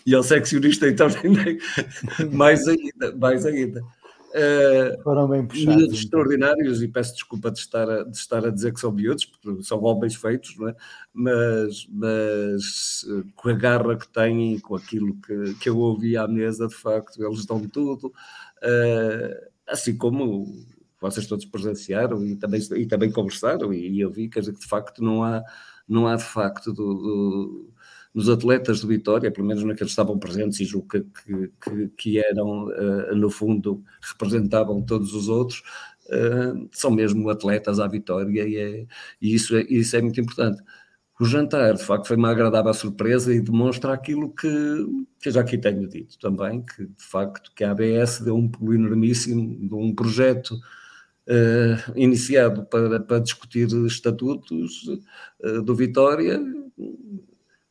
e 0.06 0.14
ao 0.14 0.22
seccionista 0.22 0.88
então 0.88 1.08
mais 2.32 2.66
ainda, 2.68 3.16
mais 3.16 3.46
ainda. 3.46 3.82
Uh, 4.36 5.02
Foram 5.02 5.28
bem 5.28 5.46
puxados. 5.46 5.64
Miúdos 5.64 5.84
então. 5.84 5.98
extraordinários, 5.98 6.82
e 6.82 6.88
peço 6.88 7.14
desculpa 7.14 7.50
de 7.50 7.58
estar, 7.58 7.88
a, 7.88 8.02
de 8.02 8.16
estar 8.16 8.44
a 8.44 8.50
dizer 8.50 8.74
que 8.74 8.80
são 8.80 8.92
miúdos, 8.92 9.24
porque 9.24 9.62
são 9.62 9.82
homens 9.82 10.14
feitos, 10.14 10.54
é? 10.68 10.74
mas, 11.14 11.86
mas 11.88 13.02
uh, 13.04 13.24
com 13.34 13.48
a 13.48 13.54
garra 13.54 13.96
que 13.96 14.06
têm 14.08 14.56
e 14.56 14.60
com 14.60 14.74
aquilo 14.74 15.16
que, 15.22 15.54
que 15.54 15.68
eu 15.70 15.78
ouvi 15.78 16.18
à 16.18 16.28
mesa, 16.28 16.66
de 16.66 16.74
facto, 16.74 17.24
eles 17.24 17.46
dão 17.46 17.66
tudo, 17.66 18.08
uh, 18.08 19.50
assim 19.66 19.96
como 19.96 20.46
vocês 21.00 21.26
todos 21.26 21.44
presenciaram 21.44 22.24
e 22.24 22.37
também, 22.37 22.61
e 22.76 22.87
também 22.87 23.12
conversaram, 23.12 23.72
e, 23.72 24.00
eu 24.00 24.11
vi 24.11 24.29
que 24.29 24.40
de 24.40 24.66
facto 24.66 25.02
não 25.02 25.22
há, 25.22 25.42
não 25.88 26.07
há 26.07 26.16
de 26.16 26.24
facto 26.24 26.72
do, 26.72 26.94
do 26.94 27.76
nos 28.16 28.31
atletas 28.31 28.81
do 28.81 28.88
Vitória, 28.88 29.31
pelo 29.31 29.46
menos 29.46 29.62
naqueles 29.62 29.88
que 29.88 29.92
estavam 29.92 30.18
presentes 30.18 30.59
e 30.61 30.64
julgo 30.64 30.88
que, 30.88 31.05
que, 31.61 31.88
que 31.98 32.18
eram, 32.18 32.64
uh, 32.68 33.14
no 33.14 33.29
fundo, 33.29 33.85
representavam 34.00 34.81
todos 34.83 35.12
os 35.12 35.29
outros, 35.29 35.62
uh, 36.07 36.66
são 36.72 36.90
mesmo 36.90 37.29
atletas 37.29 37.79
à 37.79 37.87
Vitória 37.87 38.48
e, 38.48 38.57
é, 38.57 38.87
e 39.20 39.35
isso, 39.35 39.55
é, 39.55 39.66
isso 39.68 39.94
é 39.96 40.00
muito 40.00 40.18
importante. 40.18 40.62
O 41.18 41.24
jantar, 41.24 41.74
de 41.74 41.83
facto, 41.83 42.09
foi 42.09 42.16
uma 42.16 42.31
agradável 42.31 42.74
surpresa 42.74 43.33
e 43.33 43.40
demonstra 43.40 43.92
aquilo 43.94 44.31
que, 44.35 44.48
que 45.18 45.29
eu 45.29 45.33
já 45.33 45.40
aqui 45.40 45.57
tenho 45.57 45.88
dito 45.88 46.18
também, 46.18 46.62
que 46.62 46.85
de 46.85 47.02
facto 47.02 47.52
que 47.55 47.64
a 47.64 47.70
ABS 47.70 48.20
deu 48.20 48.37
um 48.37 48.46
pulo 48.46 48.74
enormíssimo 48.74 49.66
de 49.66 49.74
um 49.74 49.94
projeto 49.94 50.50
uh, 51.26 51.92
iniciado 51.94 52.66
para, 52.66 53.00
para 53.00 53.18
discutir 53.18 53.66
estatutos 53.87 54.87
uh, 55.42 55.62
do 55.62 55.74
Vitória, 55.74 56.38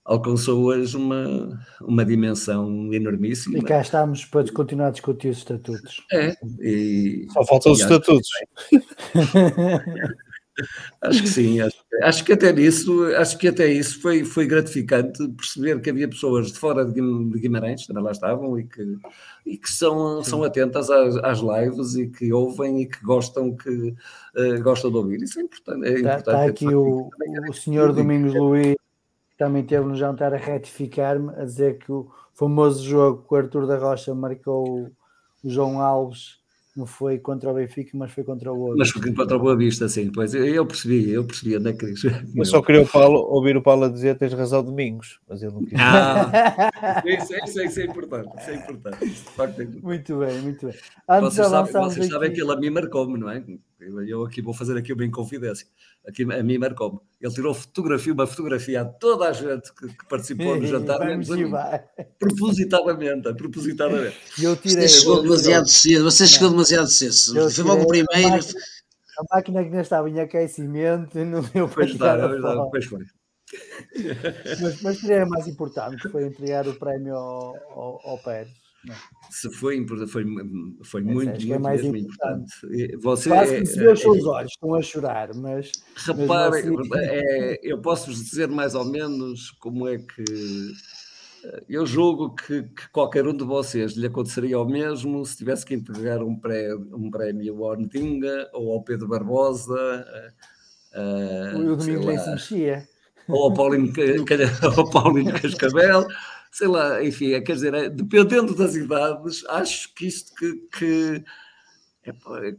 alcançou 0.04 0.64
hoje 0.66 0.98
uma, 0.98 1.60
uma 1.82 2.04
dimensão 2.04 2.92
enormíssima. 2.94 3.58
E 3.60 3.62
cá 3.62 3.82
estamos 3.82 4.26
para 4.26 4.52
continuar 4.52 4.88
a 4.88 4.92
discutir 4.92 5.30
os 5.30 5.38
estatutos. 5.40 6.04
É, 6.12 6.36
e, 6.62 7.28
Só 7.32 7.44
faltam 7.46 7.72
os 7.72 7.82
estatutos. 7.82 8.30
acho 11.02 11.22
que 11.22 11.28
sim, 11.28 11.60
acho, 11.60 11.78
acho, 12.04 12.24
que 12.24 12.34
até 12.34 12.52
nisso, 12.52 13.06
acho 13.16 13.38
que 13.38 13.48
até 13.48 13.68
isso 13.68 14.02
foi, 14.02 14.24
foi 14.24 14.46
gratificante 14.46 15.28
perceber 15.30 15.82
que 15.82 15.90
havia 15.90 16.08
pessoas 16.08 16.52
de 16.52 16.60
fora 16.60 16.86
de 16.86 17.02
Guimarães, 17.40 17.86
também 17.86 18.04
lá 18.04 18.12
estavam, 18.12 18.58
e 18.58 18.64
que, 18.66 18.98
e 19.46 19.58
que 19.58 19.70
são, 19.70 20.24
são 20.24 20.44
atentas 20.44 20.90
às, 20.90 21.16
às 21.18 21.40
lives 21.40 21.96
e 21.96 22.08
que 22.08 22.32
ouvem 22.32 22.82
e 22.82 22.86
que 22.86 23.04
gostam, 23.04 23.56
que, 23.56 23.70
uh, 23.70 24.64
gostam 24.64 24.92
de 24.92 24.98
ouvir. 24.98 25.22
Isso 25.22 25.40
é 25.40 25.44
importante. 25.44 25.86
É 25.86 25.94
está, 25.94 26.14
importante, 26.14 26.28
está 26.28 26.46
aqui 26.46 26.74
o, 26.74 27.10
o 27.50 27.54
senhor 27.54 27.94
Domingos 27.94 28.34
Luís 28.34 28.76
também 29.38 29.64
teve 29.64 29.86
no 29.86 29.96
jantar 29.96 30.34
a 30.34 30.38
retificar-me, 30.38 31.30
a 31.36 31.44
dizer 31.44 31.78
que 31.78 31.92
o 31.92 32.10
famoso 32.34 32.84
jogo 32.84 33.24
que 33.28 33.34
o 33.34 33.38
Arthur 33.38 33.68
da 33.68 33.78
Rocha 33.78 34.16
marcou 34.16 34.92
o 35.44 35.50
João 35.50 35.82
Alves 35.82 36.40
não 36.76 36.86
foi 36.86 37.18
contra 37.18 37.50
o 37.50 37.54
Benfica, 37.54 37.92
mas 37.94 38.12
foi 38.12 38.24
contra 38.24 38.52
o 38.52 38.60
outro. 38.60 38.78
Mas 38.78 38.90
foi 38.90 39.14
contra 39.14 39.38
o 39.38 39.40
Boa 39.40 39.56
Vista, 39.56 39.88
sim. 39.88 40.12
Pois 40.14 40.34
eu 40.34 40.66
percebi, 40.66 41.10
eu 41.10 41.24
percebi 41.24 41.56
onde 41.56 41.70
é 41.70 41.74
que 41.74 41.94
Eu 42.36 42.46
só 42.46 42.62
queria 42.62 42.82
o 42.82 42.88
Paulo, 42.88 43.20
ouvir 43.30 43.56
o 43.56 43.62
Paulo 43.62 43.86
a 43.86 43.90
dizer 43.90 44.18
tens 44.18 44.34
razão 44.34 44.62
domingos, 44.62 45.20
mas 45.28 45.42
ele 45.42 45.54
não 45.54 45.64
quis. 45.64 45.80
Ah, 45.80 47.02
isso, 47.08 47.34
é, 47.34 47.40
isso, 47.46 47.60
é, 47.62 47.66
isso 47.66 47.80
é 47.80 47.86
importante, 47.86 48.30
isso 48.38 48.50
é 48.50 48.56
importante. 48.56 49.06
Isso, 49.06 49.26
é 49.38 49.66
Muito 49.82 50.20
bem, 50.20 50.42
muito 50.42 50.68
bem. 50.68 50.76
Antes 51.08 51.36
vocês 51.36 51.48
sabem, 51.48 51.72
vocês 51.72 52.08
sabem 52.08 52.34
que 52.34 52.42
ele 52.42 52.52
a 52.52 52.58
mim 52.58 52.70
marcou-me, 52.70 53.18
não 53.18 53.30
é? 53.30 53.42
Eu 54.08 54.24
aqui 54.24 54.42
vou 54.42 54.54
fazer 54.54 54.78
aqui 54.78 54.92
uma 54.94 55.06
inconfidência. 55.06 55.68
Aqui 56.08 56.24
a 56.24 56.44
mim 56.44 56.58
marcou-me. 56.58 57.00
Ele 57.22 57.34
tirou 57.34 57.54
fotografia, 57.54 58.14
uma 58.14 58.28
fotografia 58.28 58.82
a 58.82 58.86
toda 58.86 59.28
a 59.30 59.34
gente 59.34 59.74
que, 59.74 59.88
que 59.88 60.06
participou 60.08 60.56
no 60.56 60.66
jantar, 60.68 61.00
mim. 61.18 61.24
Propositadamente, 62.20 63.34
propositadamente. 63.34 64.18
Eu 64.42 64.56
tirei, 64.56 64.88
você 64.88 65.00
chegou 65.00 65.22
demasiado 65.22 65.68
cedo, 65.68 66.04
você 66.04 66.28
chegou 66.28 66.50
demasiado 66.50 66.88
cedo. 66.88 67.52
Foi 67.52 67.64
logo 67.64 67.84
o 67.84 67.88
primeiro. 67.88 68.46
A 69.18 69.36
máquina 69.36 69.62
que 69.62 69.68
ainda 69.68 69.82
estava 69.82 70.10
em 70.10 70.20
aquecimento 70.20 71.18
não 71.20 71.42
deu 71.42 71.70
para 71.70 71.88
pois, 71.88 71.98
pois 72.72 72.86
foi. 72.86 73.06
mas, 74.62 74.82
mas 74.82 74.98
tirei 74.98 75.24
mais 75.26 75.48
importante, 75.48 76.10
foi 76.10 76.26
entregar 76.26 76.68
o 76.68 76.78
prémio 76.78 77.16
ao, 77.16 77.56
ao, 77.72 78.10
ao 78.10 78.24
Pérez. 78.24 78.65
Se 79.30 79.50
foi, 79.50 79.86
foi, 79.86 80.08
foi 80.08 80.24
muito, 80.24 80.86
foi 80.86 81.02
muito 81.02 81.60
mais 81.60 81.82
mesmo 81.82 81.98
importante. 81.98 82.66
importante. 82.66 82.98
Você, 82.98 83.30
Quase 83.30 83.60
que 83.60 83.66
se 83.66 83.80
vê 83.80 83.92
os 83.92 84.00
seus 84.00 84.26
olhos, 84.26 84.52
estão 84.52 84.76
a 84.76 84.82
chorar, 84.82 85.34
mas. 85.36 85.72
Repare, 85.96 86.60
assim... 86.60 86.76
é, 86.96 87.60
eu 87.64 87.82
posso-vos 87.82 88.24
dizer 88.24 88.48
mais 88.48 88.76
ou 88.76 88.86
menos 88.86 89.52
como 89.52 89.88
é 89.88 89.98
que. 89.98 90.24
Eu 91.70 91.86
julgo 91.86 92.34
que, 92.34 92.64
que, 92.64 92.90
qualquer 92.92 93.28
um 93.28 93.36
de 93.36 93.44
vocês 93.44 93.94
lhe 93.94 94.08
aconteceria 94.08 94.60
o 94.60 94.66
mesmo 94.66 95.24
se 95.26 95.38
tivesse 95.38 95.64
que 95.64 95.76
entregar 95.76 96.24
um, 96.24 96.36
pré, 96.36 96.74
um 96.76 97.12
prémio 97.12 97.64
ao 97.64 97.76
Ntinga 97.76 98.50
ou 98.54 98.74
ao 98.74 98.84
Pedro 98.84 99.08
Barbosa. 99.08 100.06
Uh, 100.96 101.74
o 101.74 101.76
domingo 101.76 102.06
nem 102.08 102.18
se 102.18 102.30
mexia. 102.32 102.88
Ou 103.28 103.44
ao 103.44 103.54
Paulinho, 103.54 103.92
ao 104.76 104.90
Paulinho 104.90 105.34
Cascavel 105.40 106.08
sei 106.56 106.70
lá, 106.70 107.04
enfim, 107.04 107.34
é, 107.34 107.42
quer 107.42 107.52
dizer, 107.52 107.74
é, 107.74 107.90
dependendo 107.90 108.56
das 108.56 108.76
idades, 108.76 109.46
acho 109.50 109.94
que 109.94 110.08
isto 110.08 110.34
que, 110.36 110.54
que, 110.72 111.24
é, 112.04 112.14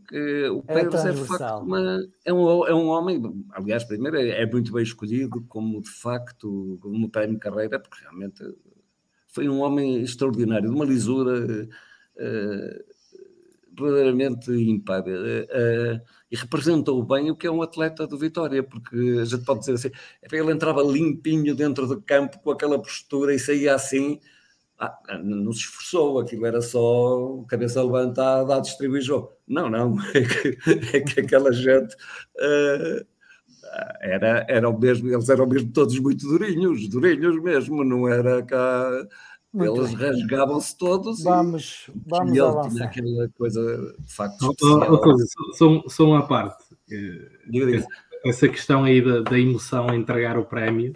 que 0.07 0.49
o 0.51 0.63
Pedro 0.63 0.99
é, 0.99 1.13
de 1.13 1.25
facto 1.25 1.63
uma, 1.63 2.07
é, 2.23 2.31
um, 2.31 2.67
é 2.67 2.75
um 2.75 2.89
homem, 2.89 3.23
aliás, 3.53 3.85
primeiro 3.85 4.19
é, 4.19 4.43
é, 4.43 4.45
muito 4.45 4.71
bem 4.71 4.83
escolhido 4.83 5.43
como 5.49 5.81
de 5.81 5.89
facto, 5.89 6.79
como 6.83 7.09
prémio 7.09 7.37
de 7.37 7.41
carreira, 7.41 7.81
porque 7.81 8.03
realmente 8.03 8.45
foi 9.29 9.49
um 9.49 9.61
homem 9.61 10.03
extraordinário, 10.03 10.69
de 10.69 10.77
uma 10.77 10.85
lisura 10.85 11.67
uh, 12.17 12.85
verdadeiramente 13.79 14.53
ímpar. 14.53 15.05
Uh, 15.05 15.97
uh, 15.97 16.01
e 16.31 16.37
representou 16.37 17.03
bem 17.03 17.31
o 17.31 17.37
que 17.37 17.47
é 17.47 17.51
um 17.51 17.63
atleta 17.63 18.07
do 18.07 18.19
Vitória, 18.19 18.63
porque 18.63 19.19
a 19.21 19.25
gente 19.25 19.45
pode 19.45 19.61
dizer 19.61 19.75
assim, 19.75 19.91
ele 20.31 20.53
entrava 20.53 20.83
limpinho 20.83 21.55
dentro 21.55 21.87
do 21.87 22.01
campo 22.03 22.39
com 22.41 22.51
aquela 22.51 22.81
postura 22.81 23.35
e 23.35 23.39
saía 23.39 23.75
assim, 23.75 24.21
ah, 24.79 24.99
não 25.23 25.53
se 25.53 25.61
esforçou, 25.61 26.19
aquilo 26.19 26.47
era 26.47 26.61
só 26.61 27.45
cabeça 27.49 27.83
levantada 27.83 28.57
a 28.57 28.61
distribuir 28.61 29.03
jogo. 29.03 29.33
Não, 29.47 29.71
não, 29.71 29.97
é 30.15 30.21
que, 30.23 30.97
é 30.97 31.01
que 31.01 31.21
aquela 31.21 31.53
gente 31.53 31.95
uh, 31.95 33.07
era, 34.01 34.45
era 34.49 34.69
o 34.69 34.79
mesmo, 34.79 35.09
eles 35.09 35.29
eram 35.29 35.47
mesmo 35.47 35.73
todos 35.73 35.99
muito 35.99 36.27
durinhos, 36.27 36.89
durinhos 36.89 37.41
mesmo, 37.43 37.85
não 37.85 38.09
era 38.09 38.43
cá 38.43 38.91
muito 39.57 39.77
Eles 39.77 39.95
rasgavam-se 39.95 40.77
todos 40.77 41.23
vamos, 41.23 41.89
e, 41.89 42.09
vamos 42.09 42.37
e 42.37 42.39
ele 42.39 42.41
avançar. 42.41 42.71
tinha 42.71 42.85
aquela 42.85 43.29
coisa 43.31 43.95
de 43.99 44.13
facto 44.13 44.55
só, 45.55 45.83
só 45.89 46.05
uma 46.05 46.27
parte. 46.27 46.65
Essa, 46.89 47.87
essa 48.25 48.49
questão 48.49 48.85
aí 48.85 49.03
da, 49.03 49.23
da 49.23 49.39
emoção 49.39 49.89
a 49.89 49.97
entregar 49.97 50.39
o 50.39 50.45
prémio 50.45 50.93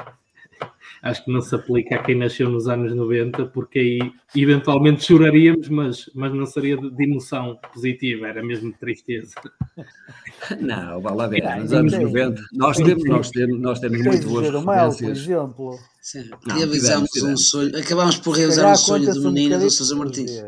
acho 1.03 1.25
que 1.25 1.33
não 1.33 1.41
se 1.41 1.55
aplica 1.55 1.97
a 1.97 2.03
quem 2.03 2.15
nasceu 2.15 2.49
nos 2.49 2.69
anos 2.69 2.95
90, 2.95 3.47
porque 3.47 3.79
aí 3.79 4.13
eventualmente 4.37 5.05
choraríamos, 5.05 5.69
mas, 5.69 6.11
mas 6.15 6.33
não 6.33 6.47
seria 6.47 6.77
de, 6.77 7.03
emoção 7.03 7.59
positiva, 7.73 8.29
era 8.29 8.43
mesmo 8.43 8.73
de 8.73 8.79
tristeza. 8.79 9.35
Não, 10.61 11.01
vá 11.01 11.13
lá 11.13 11.27
ver, 11.27 11.43
nos 11.61 11.73
anos 11.73 11.93
90, 11.93 12.43
nós 12.55 12.77
temos, 12.77 13.05
nós 13.05 13.31
temos, 13.31 13.61
nós 13.61 13.79
temos 13.79 14.03
muito 14.03 14.29
boas 14.29 14.51
referências. 14.51 15.27
por 15.27 15.29
exemplo. 15.29 15.79
Sim, 16.01 16.31
um 17.27 17.37
sonho, 17.37 17.79
acabámos 17.79 18.17
por 18.17 18.33
realizar 18.33 18.73
um 18.73 18.77
sonho 18.77 19.15
do 19.15 19.33
menino 19.33 19.59
do 19.59 19.71
Sousa 19.71 19.95
Martins. 19.95 20.43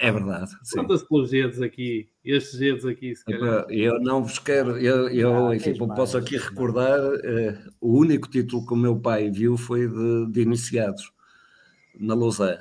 É 0.00 0.12
verdade. 0.12 0.50
Quantas 0.72 1.02
pelos 1.02 1.30
dedos 1.30 1.62
aqui? 1.62 2.08
Estes 2.24 2.58
dedos 2.58 2.86
aqui, 2.86 3.14
se 3.16 3.24
calhar. 3.24 3.66
Eu 3.68 4.00
não 4.00 4.22
vos 4.22 4.38
quero, 4.38 4.78
eu, 4.78 5.08
eu 5.08 5.48
ah, 5.48 5.56
enfim, 5.56 5.76
posso 5.76 6.16
aqui 6.16 6.36
recordar, 6.36 7.00
uh, 7.00 7.72
o 7.80 7.98
único 7.98 8.28
título 8.28 8.64
que 8.64 8.72
o 8.72 8.76
meu 8.76 8.96
pai 8.96 9.28
viu 9.28 9.56
foi 9.56 9.88
de, 9.88 10.26
de 10.30 10.40
iniciados. 10.40 11.12
na 11.98 12.14
Lausanne, 12.14 12.58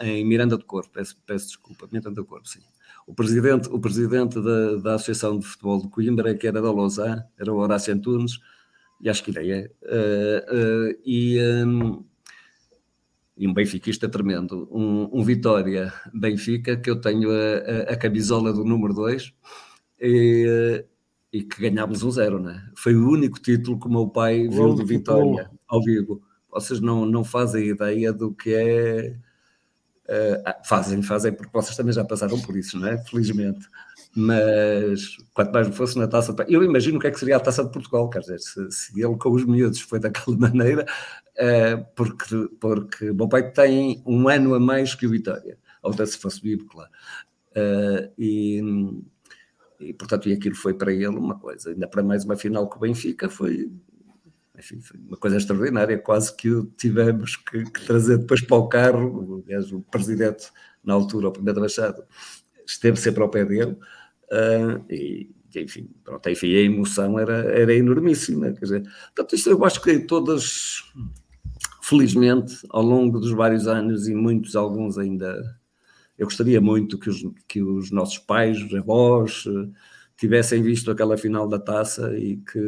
em 0.00 0.24
Miranda 0.26 0.58
do 0.58 0.64
Corpo, 0.64 0.90
peço, 0.92 1.16
peço 1.26 1.46
desculpa, 1.46 1.88
Miranda 1.90 2.10
do 2.16 2.24
Corpo, 2.24 2.46
sim. 2.46 2.60
O 3.06 3.14
presidente, 3.14 3.70
o 3.70 3.80
presidente 3.80 4.38
da, 4.38 4.76
da 4.76 4.94
Associação 4.96 5.38
de 5.38 5.46
Futebol 5.46 5.80
de 5.80 5.88
Coimbra, 5.88 6.34
que 6.34 6.46
era 6.46 6.60
da 6.60 6.70
Lausanne, 6.70 7.22
era 7.38 7.50
o 7.50 7.56
Horácio 7.56 7.94
Antunes, 7.94 8.38
e 9.00 9.08
acho 9.08 9.24
que 9.24 9.30
é, 9.38 9.70
uh, 9.82 10.54
uh, 10.54 11.00
e, 11.02 11.40
um, 11.64 12.04
e 13.38 13.46
um 13.46 13.54
benfiquista 13.54 14.08
tremendo, 14.08 14.68
um, 14.70 15.08
um 15.12 15.22
Vitória 15.22 15.92
Benfica, 16.12 16.76
que 16.76 16.90
eu 16.90 17.00
tenho 17.00 17.30
a, 17.30 17.90
a, 17.90 17.92
a 17.92 17.96
camisola 17.96 18.52
do 18.52 18.64
número 18.64 18.92
2, 18.92 19.32
e, 20.00 20.84
e 21.32 21.42
que 21.44 21.62
ganhámos 21.62 22.02
um 22.02 22.10
zero, 22.10 22.40
né? 22.40 22.68
Foi 22.76 22.96
o 22.96 23.08
único 23.08 23.40
título 23.40 23.78
que 23.78 23.86
o 23.86 23.90
meu 23.90 24.08
pai 24.08 24.48
viu 24.48 24.74
do 24.74 24.84
Vitória 24.84 25.48
ao 25.68 25.80
vivo. 25.82 26.20
Vocês 26.50 26.80
não, 26.80 27.06
não 27.06 27.22
fazem 27.22 27.68
ideia 27.68 28.12
do 28.12 28.32
que 28.32 28.52
é. 28.52 29.16
Uh, 30.08 30.66
fazem, 30.66 31.02
fazem, 31.02 31.32
porque 31.32 31.52
vocês 31.52 31.76
também 31.76 31.92
já 31.92 32.02
passaram 32.02 32.40
por 32.40 32.56
isso, 32.56 32.78
não 32.78 32.88
é? 32.88 32.98
Felizmente. 33.04 33.68
Mas 34.20 35.16
quanto 35.32 35.52
mais 35.52 35.68
fosse 35.68 35.96
na 35.98 36.08
taça. 36.08 36.34
Eu 36.48 36.64
imagino 36.64 36.98
o 36.98 37.00
que 37.00 37.06
é 37.06 37.10
que 37.10 37.18
seria 37.18 37.36
a 37.36 37.40
taça 37.40 37.64
de 37.64 37.70
Portugal, 37.70 38.10
quer 38.10 38.20
dizer, 38.20 38.40
se, 38.40 38.70
se 38.70 39.00
ele 39.00 39.16
com 39.16 39.30
os 39.30 39.44
miúdos 39.44 39.80
foi 39.80 40.00
daquela 40.00 40.36
maneira, 40.38 40.84
uh, 41.36 41.86
porque, 41.94 42.48
porque 42.58 43.10
o 43.10 43.14
meu 43.14 43.28
pai 43.28 43.50
tem 43.52 44.02
um 44.06 44.28
ano 44.28 44.54
a 44.54 44.60
mais 44.60 44.94
que 44.94 45.06
o 45.06 45.10
Vitória, 45.10 45.56
ou 45.82 45.92
até 45.92 46.04
se 46.04 46.18
fosse 46.18 46.40
vivo, 46.40 46.66
claro. 46.66 46.90
Uh, 47.50 48.12
e 48.18 48.60
e 49.80 49.92
portanto, 49.92 50.28
e 50.28 50.32
aquilo 50.32 50.56
foi 50.56 50.74
para 50.74 50.92
ele 50.92 51.06
uma 51.06 51.38
coisa, 51.38 51.70
ainda 51.70 51.86
para 51.86 52.02
mais 52.02 52.24
uma 52.24 52.36
final 52.36 52.68
com 52.68 52.78
o 52.78 52.80
Benfica, 52.80 53.28
foi, 53.30 53.70
enfim, 54.58 54.80
foi 54.80 54.98
uma 54.98 55.16
coisa 55.16 55.36
extraordinária, 55.36 55.96
quase 55.98 56.34
que 56.34 56.50
o 56.50 56.64
tivemos 56.76 57.36
que, 57.36 57.62
que, 57.64 57.86
trazer 57.86 58.18
depois 58.18 58.40
para 58.40 58.56
o 58.56 58.68
carro, 58.68 59.42
aliás, 59.44 59.72
o 59.72 59.80
presidente, 59.80 60.50
na 60.82 60.94
altura, 60.94 61.28
o 61.28 61.32
primeiro 61.32 61.60
Machado, 61.60 62.02
esteve 62.66 62.96
sempre 62.98 63.22
ao 63.22 63.28
pé 63.28 63.44
dele, 63.44 63.76
uh, 64.32 64.84
e 64.92 65.30
enfim, 65.56 65.88
pronto, 66.04 66.28
enfim, 66.28 66.54
a 66.54 66.60
emoção 66.60 67.18
era, 67.18 67.38
era 67.50 67.74
enormíssima, 67.74 68.52
quer 68.52 68.60
dizer, 68.60 68.82
portanto, 68.82 69.34
isto 69.34 69.48
eu 69.48 69.64
acho 69.64 69.80
que 69.80 69.98
todas, 70.00 70.84
felizmente, 71.82 72.54
ao 72.68 72.82
longo 72.82 73.18
dos 73.18 73.32
vários 73.32 73.66
anos, 73.66 74.06
e 74.08 74.14
muitos, 74.14 74.54
alguns 74.54 74.98
ainda 74.98 75.58
eu 76.18 76.26
gostaria 76.26 76.60
muito 76.60 76.98
que 76.98 77.08
os, 77.08 77.24
que 77.46 77.62
os 77.62 77.92
nossos 77.92 78.18
pais, 78.18 78.60
os 78.60 78.74
avós, 78.74 79.44
eh, 79.46 79.68
tivessem 80.16 80.60
visto 80.60 80.90
aquela 80.90 81.16
final 81.16 81.46
da 81.46 81.60
taça 81.60 82.18
e 82.18 82.38
que, 82.38 82.58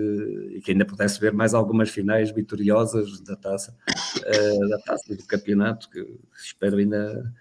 e 0.54 0.60
que 0.60 0.70
ainda 0.70 0.84
pudesse 0.84 1.18
ver 1.18 1.32
mais 1.32 1.52
algumas 1.52 1.90
finais 1.90 2.30
vitoriosas 2.30 3.20
da 3.22 3.34
taça, 3.34 3.76
uh, 4.18 4.68
da 4.68 4.78
taça 4.78 5.16
do 5.16 5.26
campeonato, 5.26 5.90
que 5.90 6.00
espero 6.32 6.76
ainda. 6.76 7.34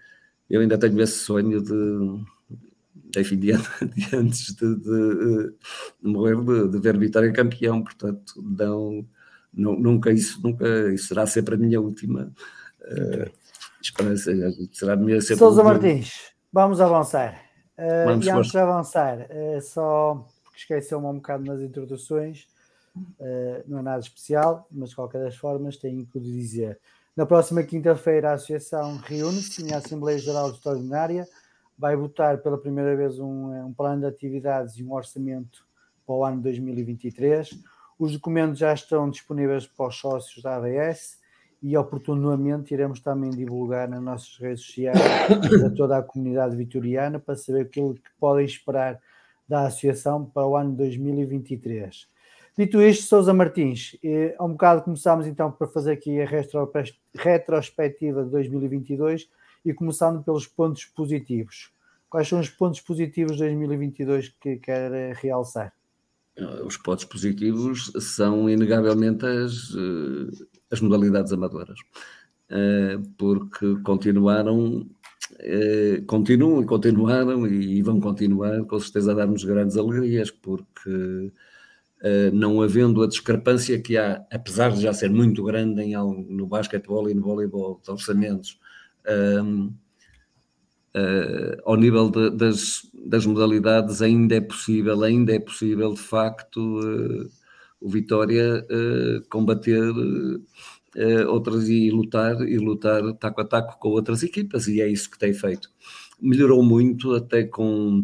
Eu 0.48 0.60
ainda 0.62 0.76
tenho 0.76 1.00
esse 1.00 1.18
sonho 1.18 1.62
de, 1.62 2.24
enfim, 3.18 3.38
de, 3.38 3.52
de 3.96 4.16
antes 4.16 4.54
de, 4.54 4.76
de, 4.76 5.54
de 6.02 6.08
morrer, 6.08 6.36
de, 6.36 6.68
de, 6.68 6.78
ver 6.78 6.98
Vitória 6.98 7.32
campeão, 7.32 7.82
portanto, 7.82 8.34
não, 8.36 9.04
não, 9.52 9.78
nunca 9.78 10.12
isso, 10.12 10.40
nunca, 10.42 10.92
isso 10.92 11.08
será 11.08 11.26
sempre 11.26 11.54
a 11.54 11.58
minha 11.58 11.80
última. 11.80 12.32
Uh, 12.82 13.30
Esperança, 13.82 14.30
será 14.72 14.94
melhor 14.94 15.22
ser. 15.22 15.36
Sousa 15.36 15.64
Martins, 15.64 16.32
vamos 16.52 16.80
avançar. 16.80 17.42
Uh, 17.78 18.04
vamos 18.04 18.26
e 18.26 18.30
antes 18.30 18.50
de 18.50 18.58
avançar, 18.58 19.26
uh, 19.30 19.60
só 19.62 20.26
porque 20.44 20.58
esqueceu-me 20.58 21.06
um 21.06 21.14
bocado 21.14 21.44
nas 21.44 21.62
introduções, 21.62 22.46
uh, 22.94 23.64
não 23.66 23.78
é 23.78 23.82
nada 23.82 24.00
especial, 24.00 24.66
mas 24.70 24.90
de 24.90 24.96
qualquer 24.96 25.22
das 25.22 25.36
formas 25.36 25.78
tenho 25.78 26.04
que 26.04 26.20
dizer. 26.20 26.78
Na 27.16 27.24
próxima 27.24 27.62
quinta-feira 27.62 28.30
a 28.30 28.34
Associação 28.34 28.98
reúne-se 28.98 29.62
em 29.64 29.72
Assembleia 29.72 30.18
Geral 30.18 30.50
Extraordinária, 30.50 31.26
vai 31.80 31.96
votar 31.96 32.36
pela 32.42 32.58
primeira 32.58 32.94
vez 32.94 33.18
um, 33.18 33.66
um 33.66 33.72
plano 33.72 34.02
de 34.02 34.06
atividades 34.06 34.76
e 34.76 34.84
um 34.84 34.92
orçamento 34.92 35.66
para 36.06 36.14
o 36.14 36.22
ano 36.22 36.42
2023. 36.42 37.58
Os 37.98 38.12
documentos 38.12 38.58
já 38.58 38.74
estão 38.74 39.08
disponíveis 39.08 39.66
para 39.66 39.86
os 39.86 39.96
sócios 39.96 40.42
da 40.42 40.56
ABS 40.56 41.18
e 41.62 41.74
oportunamente 41.78 42.74
iremos 42.74 43.00
também 43.00 43.30
divulgar 43.30 43.88
nas 43.88 44.02
nossas 44.02 44.36
redes 44.38 44.62
sociais 44.62 44.98
a 45.64 45.70
toda 45.70 45.96
a 45.96 46.02
comunidade 46.02 46.54
vitoriana 46.54 47.18
para 47.18 47.34
saber 47.34 47.62
aquilo 47.62 47.94
que 47.94 48.10
podem 48.18 48.44
esperar 48.44 49.00
da 49.48 49.66
associação 49.66 50.26
para 50.26 50.46
o 50.46 50.56
ano 50.56 50.72
2023. 50.72 52.08
Dito 52.58 52.82
isto, 52.82 53.04
Sousa 53.04 53.32
Martins, 53.32 53.96
eh, 54.04 54.34
há 54.38 54.44
um 54.44 54.52
bocado 54.52 54.82
começámos 54.82 55.26
então 55.26 55.50
para 55.50 55.66
fazer 55.66 55.92
aqui 55.92 56.20
a 56.20 56.26
retrospectiva 57.14 58.22
de 58.22 58.30
2022 58.30 59.30
e 59.64 59.72
começando 59.74 60.22
pelos 60.22 60.46
pontos 60.46 60.84
positivos. 60.84 61.70
Quais 62.08 62.28
são 62.28 62.40
os 62.40 62.48
pontos 62.48 62.80
positivos 62.80 63.32
de 63.32 63.44
2022 63.44 64.34
que 64.40 64.56
quer 64.56 64.92
eh, 64.92 65.12
realçar? 65.14 65.72
Os 66.64 66.76
pontos 66.76 67.04
positivos 67.04 67.92
são 67.98 68.48
inegavelmente 68.48 69.26
as, 69.26 69.74
eh, 69.74 70.44
as 70.70 70.80
modalidades 70.80 71.32
amadoras, 71.32 71.78
eh, 72.48 72.98
porque 73.18 73.76
continuaram, 73.84 74.88
eh, 75.38 76.02
continuam 76.06 76.62
e 76.62 76.66
continuaram 76.66 77.46
e 77.46 77.82
vão 77.82 78.00
continuar 78.00 78.64
com 78.64 78.80
certeza 78.80 79.12
a 79.12 79.14
dar-nos 79.14 79.44
grandes 79.44 79.76
alegrias, 79.76 80.30
porque 80.30 81.32
eh, 82.02 82.30
não 82.32 82.62
havendo 82.62 83.02
a 83.02 83.06
discrepância 83.08 83.80
que 83.80 83.96
há, 83.96 84.24
apesar 84.32 84.72
de 84.72 84.80
já 84.82 84.92
ser 84.92 85.10
muito 85.10 85.44
grande 85.44 85.82
em, 85.82 85.94
no 86.28 86.46
basquetebol 86.46 87.10
e 87.10 87.14
no 87.14 87.22
voleibol, 87.22 87.80
de 87.84 87.90
orçamentos, 87.90 88.58
um, 89.08 89.72
Uh, 90.92 91.54
ao 91.64 91.76
nível 91.76 92.10
de, 92.10 92.30
das, 92.30 92.82
das 93.06 93.24
modalidades 93.24 94.02
ainda 94.02 94.34
é 94.34 94.40
possível, 94.40 95.04
ainda 95.04 95.32
é 95.32 95.38
possível 95.38 95.94
de 95.94 96.00
facto 96.00 96.58
uh, 96.58 97.30
o 97.80 97.88
Vitória 97.88 98.66
uh, 98.68 99.28
combater 99.28 99.80
outras 101.28 101.68
e 101.68 101.88
lutar 101.92 102.40
e 102.40 102.58
lutar 102.58 103.14
taco 103.14 103.40
a 103.40 103.44
taco 103.44 103.78
com 103.78 103.90
outras 103.90 104.24
equipas 104.24 104.66
e 104.66 104.80
é 104.80 104.88
isso 104.88 105.08
que 105.08 105.16
tem 105.16 105.32
feito. 105.32 105.70
Melhorou 106.20 106.60
muito 106.60 107.14
até 107.14 107.44
com 107.44 108.02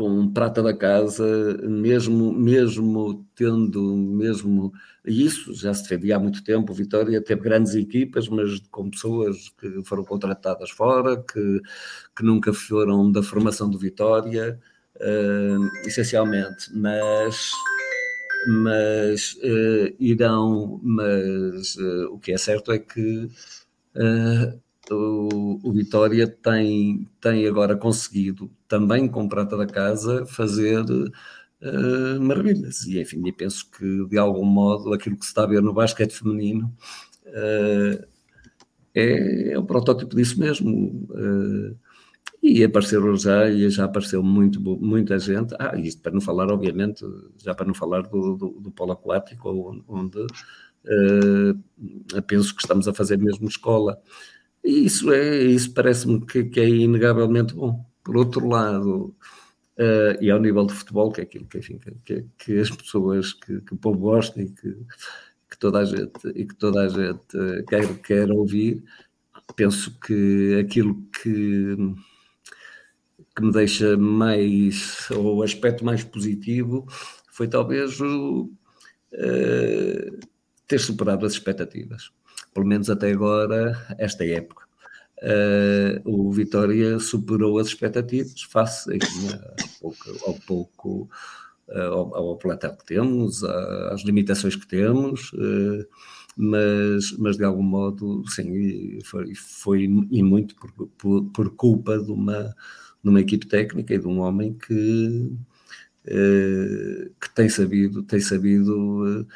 com 0.00 0.32
prata 0.32 0.62
da 0.62 0.72
casa, 0.72 1.58
mesmo 1.62 2.32
mesmo 2.32 3.22
tendo 3.34 3.94
mesmo 3.94 4.72
isso 5.04 5.52
já 5.52 5.74
se 5.74 5.82
defendia 5.82 6.16
há 6.16 6.18
muito 6.18 6.42
tempo. 6.42 6.72
Vitória 6.72 7.22
teve 7.22 7.42
grandes 7.42 7.74
equipas, 7.74 8.26
mas 8.26 8.60
com 8.70 8.88
pessoas 8.88 9.50
que 9.60 9.84
foram 9.84 10.02
contratadas 10.02 10.70
fora, 10.70 11.22
que, 11.22 11.60
que 12.16 12.22
nunca 12.24 12.50
foram 12.50 13.12
da 13.12 13.22
formação 13.22 13.68
do 13.68 13.78
Vitória, 13.78 14.58
uh, 14.96 15.86
essencialmente. 15.86 16.74
Mas 16.74 17.50
mas 18.48 19.34
uh, 19.34 19.94
irão, 19.98 20.80
mas 20.82 21.74
uh, 21.76 22.14
o 22.14 22.18
que 22.18 22.32
é 22.32 22.38
certo 22.38 22.72
é 22.72 22.78
que 22.78 23.26
uh, 23.96 24.60
o, 24.94 25.72
Vitória 25.72 26.26
tem, 26.26 27.08
tem 27.20 27.46
agora 27.46 27.76
conseguido, 27.76 28.50
também 28.68 29.08
com 29.08 29.28
prata 29.28 29.56
da 29.56 29.66
casa, 29.66 30.26
fazer 30.26 30.84
maravilhas. 32.20 32.86
E 32.86 33.00
enfim, 33.00 33.22
eu 33.26 33.34
penso 33.34 33.70
que 33.70 34.06
de 34.06 34.18
algum 34.18 34.44
modo 34.44 34.92
aquilo 34.92 35.16
que 35.16 35.24
se 35.24 35.30
está 35.30 35.44
a 35.44 35.46
ver 35.46 35.62
no 35.62 35.74
basquete 35.74 36.12
feminino 36.12 36.74
é, 37.26 38.08
é 39.52 39.58
o 39.58 39.64
protótipo 39.64 40.16
disso 40.16 40.38
mesmo. 40.40 41.06
E 42.42 42.64
apareceram 42.64 43.14
já, 43.16 43.50
e 43.50 43.68
já 43.68 43.84
apareceu 43.84 44.22
muito, 44.22 44.60
muita 44.60 45.18
gente. 45.18 45.54
Ah, 45.58 45.78
isto 45.78 46.00
para 46.00 46.12
não 46.12 46.22
falar, 46.22 46.50
obviamente, 46.50 47.04
já 47.36 47.54
para 47.54 47.66
não 47.66 47.74
falar 47.74 48.02
do, 48.02 48.34
do, 48.34 48.60
do 48.60 48.70
polo 48.70 48.92
aquático, 48.92 49.84
onde 49.86 50.22
uh, 50.22 52.22
penso 52.26 52.54
que 52.54 52.62
estamos 52.62 52.88
a 52.88 52.94
fazer 52.94 53.18
mesmo 53.18 53.46
escola. 53.46 54.00
E 54.64 54.86
isso, 54.86 55.12
é, 55.12 55.42
isso 55.44 55.72
parece-me 55.72 56.24
que, 56.26 56.44
que, 56.44 56.60
é 56.60 56.68
inegavelmente 56.68 57.54
bom. 57.54 57.84
Por 58.04 58.16
outro 58.16 58.48
lado, 58.48 59.14
uh, 59.78 60.22
e 60.22 60.30
ao 60.30 60.40
nível 60.40 60.66
de 60.66 60.74
futebol, 60.74 61.12
que 61.12 61.20
é 61.20 61.24
aquilo 61.24 61.46
que, 61.46 61.58
enfim, 61.58 61.80
que, 62.04 62.24
que 62.38 62.58
as 62.58 62.70
pessoas, 62.70 63.32
que, 63.32 63.60
que 63.60 63.74
o 63.74 63.76
povo 63.76 63.98
gosta 63.98 64.40
e 64.40 64.50
que, 64.50 64.72
que 65.50 65.58
toda 65.58 65.80
a 65.80 65.84
gente, 65.84 66.28
e 66.34 66.46
que 66.46 66.54
toda 66.54 66.82
a 66.82 66.88
gente 66.88 67.64
quer, 67.68 67.98
quer 68.02 68.30
ouvir, 68.30 68.82
penso 69.56 69.98
que 70.00 70.58
aquilo 70.60 71.02
que 71.22 71.76
que 73.34 73.42
me 73.42 73.52
deixa 73.52 73.96
mais, 73.96 75.10
ou 75.10 75.38
o 75.38 75.42
aspecto 75.42 75.84
mais 75.84 76.04
positivo, 76.04 76.86
foi 77.30 77.48
talvez 77.48 78.00
o, 78.00 78.50
uh, 79.14 80.20
ter 80.66 80.78
superado 80.78 81.26
as 81.26 81.32
expectativas. 81.32 82.10
Pelo 82.54 82.66
menos 82.66 82.90
até 82.90 83.12
agora, 83.12 83.72
esta 83.98 84.24
época. 84.24 84.64
Uh, 85.22 86.00
o 86.04 86.32
Vitória 86.32 86.98
superou 86.98 87.58
as 87.58 87.66
expectativas 87.66 88.42
face 88.42 88.96
enfim, 88.96 89.28
ao 89.28 89.68
pouco, 89.80 90.26
ao, 90.26 90.34
pouco 90.34 91.10
uh, 91.68 91.92
ao, 91.92 92.14
ao 92.14 92.36
plantel 92.38 92.74
que 92.74 92.86
temos, 92.86 93.44
às 93.44 94.02
limitações 94.02 94.56
que 94.56 94.66
temos. 94.66 95.32
Uh, 95.34 95.86
mas, 96.36 97.12
mas 97.18 97.36
de 97.36 97.44
algum 97.44 97.62
modo, 97.62 98.22
sim, 98.28 98.98
foi, 99.04 99.34
foi 99.34 99.82
e 100.10 100.22
muito 100.22 100.54
por, 100.54 100.88
por, 100.96 101.24
por 101.24 101.50
culpa 101.56 101.98
de 101.98 102.10
uma, 102.10 102.54
de 103.02 103.10
uma 103.10 103.20
equipe 103.20 103.46
técnica 103.46 103.94
e 103.94 103.98
de 103.98 104.06
um 104.06 104.20
homem 104.20 104.54
que, 104.54 105.32
eh, 106.06 107.10
que 107.20 107.34
tem 107.34 107.48
sabido, 107.48 108.02
tem 108.02 108.20
sabido 108.20 109.26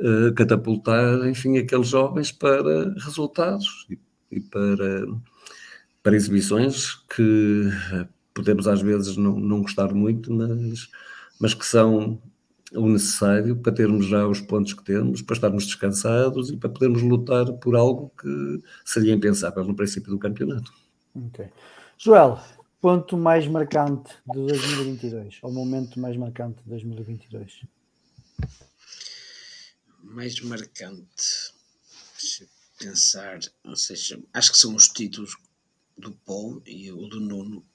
eh, 0.00 0.32
catapultar, 0.34 1.26
enfim, 1.28 1.58
aqueles 1.58 1.88
jovens 1.88 2.32
para 2.32 2.94
resultados 2.98 3.86
e, 3.90 3.98
e 4.30 4.40
para, 4.40 5.06
para 6.02 6.16
exibições 6.16 6.94
que 7.14 7.70
podemos 8.34 8.66
às 8.66 8.82
vezes 8.82 9.16
não, 9.16 9.38
não 9.38 9.62
gostar 9.62 9.94
muito, 9.94 10.32
mas, 10.32 10.88
mas 11.40 11.54
que 11.54 11.64
são 11.64 12.20
o 12.72 12.88
necessário 12.88 13.56
para 13.56 13.72
termos 13.72 14.06
já 14.06 14.26
os 14.26 14.40
pontos 14.40 14.74
que 14.74 14.82
temos, 14.82 15.22
para 15.22 15.34
estarmos 15.34 15.66
descansados 15.66 16.50
e 16.50 16.56
para 16.56 16.68
podermos 16.68 17.02
lutar 17.02 17.52
por 17.54 17.76
algo 17.76 18.10
que 18.20 18.62
seria 18.84 19.14
impensável 19.14 19.64
no 19.64 19.74
princípio 19.74 20.10
do 20.10 20.18
campeonato. 20.18 20.72
Ok. 21.14 21.46
Joel, 21.96 22.40
ponto 22.80 23.16
mais 23.16 23.46
marcante 23.46 24.10
de 24.26 24.46
2022, 24.46 25.38
ou 25.42 25.52
momento 25.52 26.00
mais 26.00 26.16
marcante 26.16 26.62
de 26.64 26.70
2022? 26.70 27.62
Mais 30.14 30.38
marcante, 30.38 31.52
deixa 32.16 32.46
pensar, 32.78 33.40
não 33.64 33.74
sei, 33.74 33.96
acho 34.32 34.52
que 34.52 34.58
são 34.58 34.72
os 34.76 34.86
títulos 34.86 35.36
do 35.98 36.12
Paul 36.12 36.62
e 36.64 36.92
o 36.92 37.08
do 37.08 37.18
Nuno. 37.18 37.66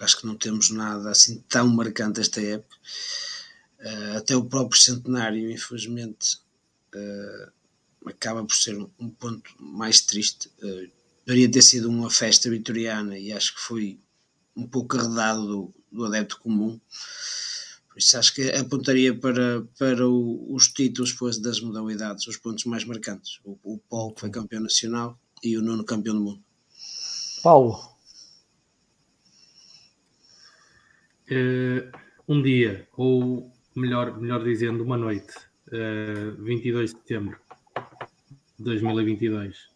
Acho 0.00 0.18
que 0.18 0.26
não 0.26 0.34
temos 0.34 0.70
nada 0.70 1.10
assim 1.10 1.44
tão 1.50 1.68
marcante 1.68 2.18
esta 2.18 2.40
época. 2.40 2.74
Uh, 3.78 4.16
até 4.16 4.34
o 4.34 4.42
próprio 4.42 4.80
centenário, 4.80 5.50
infelizmente, 5.50 6.38
uh, 6.94 7.52
acaba 8.08 8.42
por 8.42 8.56
ser 8.56 8.74
um, 8.98 9.10
ponto 9.10 9.54
mais 9.60 10.00
triste. 10.00 10.50
Uh, 10.62 10.90
deveria 11.26 11.50
ter 11.50 11.60
sido 11.60 11.90
uma 11.90 12.08
festa 12.08 12.48
vitoriana 12.48 13.18
e 13.18 13.34
acho 13.34 13.54
que 13.54 13.60
foi 13.60 14.00
um 14.56 14.66
pouco 14.66 14.96
arredado 14.96 15.46
do, 15.46 15.74
do 15.92 16.06
adepto 16.06 16.38
comum. 16.38 16.80
Por 17.92 17.98
isso 17.98 18.18
acho 18.18 18.34
que 18.34 18.50
apontaria 18.52 19.14
para, 19.14 19.62
para 19.78 20.08
o, 20.08 20.54
os 20.54 20.68
títulos 20.68 21.12
depois 21.12 21.38
das 21.38 21.60
modalidades, 21.60 22.26
os 22.26 22.38
pontos 22.38 22.64
mais 22.64 22.86
marcantes. 22.86 23.38
O, 23.44 23.58
o 23.62 23.78
Paulo, 23.78 24.14
que 24.14 24.20
foi 24.22 24.30
campeão 24.30 24.62
nacional, 24.62 25.20
e 25.44 25.58
o 25.58 25.62
Nuno, 25.62 25.84
campeão 25.84 26.14
do 26.14 26.22
mundo. 26.22 26.42
Paulo. 27.42 27.92
um 32.28 32.42
dia, 32.42 32.88
ou 32.96 33.52
melhor, 33.76 34.18
melhor 34.18 34.42
dizendo, 34.42 34.82
uma 34.82 34.96
noite, 34.96 35.34
uh, 35.68 36.42
22 36.42 36.94
de 36.94 36.98
setembro 36.98 37.38
de 38.58 38.64
2022, 38.64 39.68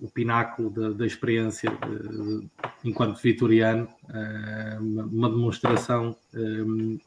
o, 0.00 0.10
pináculo 0.10 0.70
da, 0.70 0.90
da 0.90 1.06
experiência 1.06 1.70
de, 1.70 2.40
de, 2.40 2.50
enquanto 2.84 3.20
vitoriano, 3.20 3.88
uh, 4.04 4.82
uma, 4.82 5.28
demonstração 5.28 6.16
um, 6.34 6.98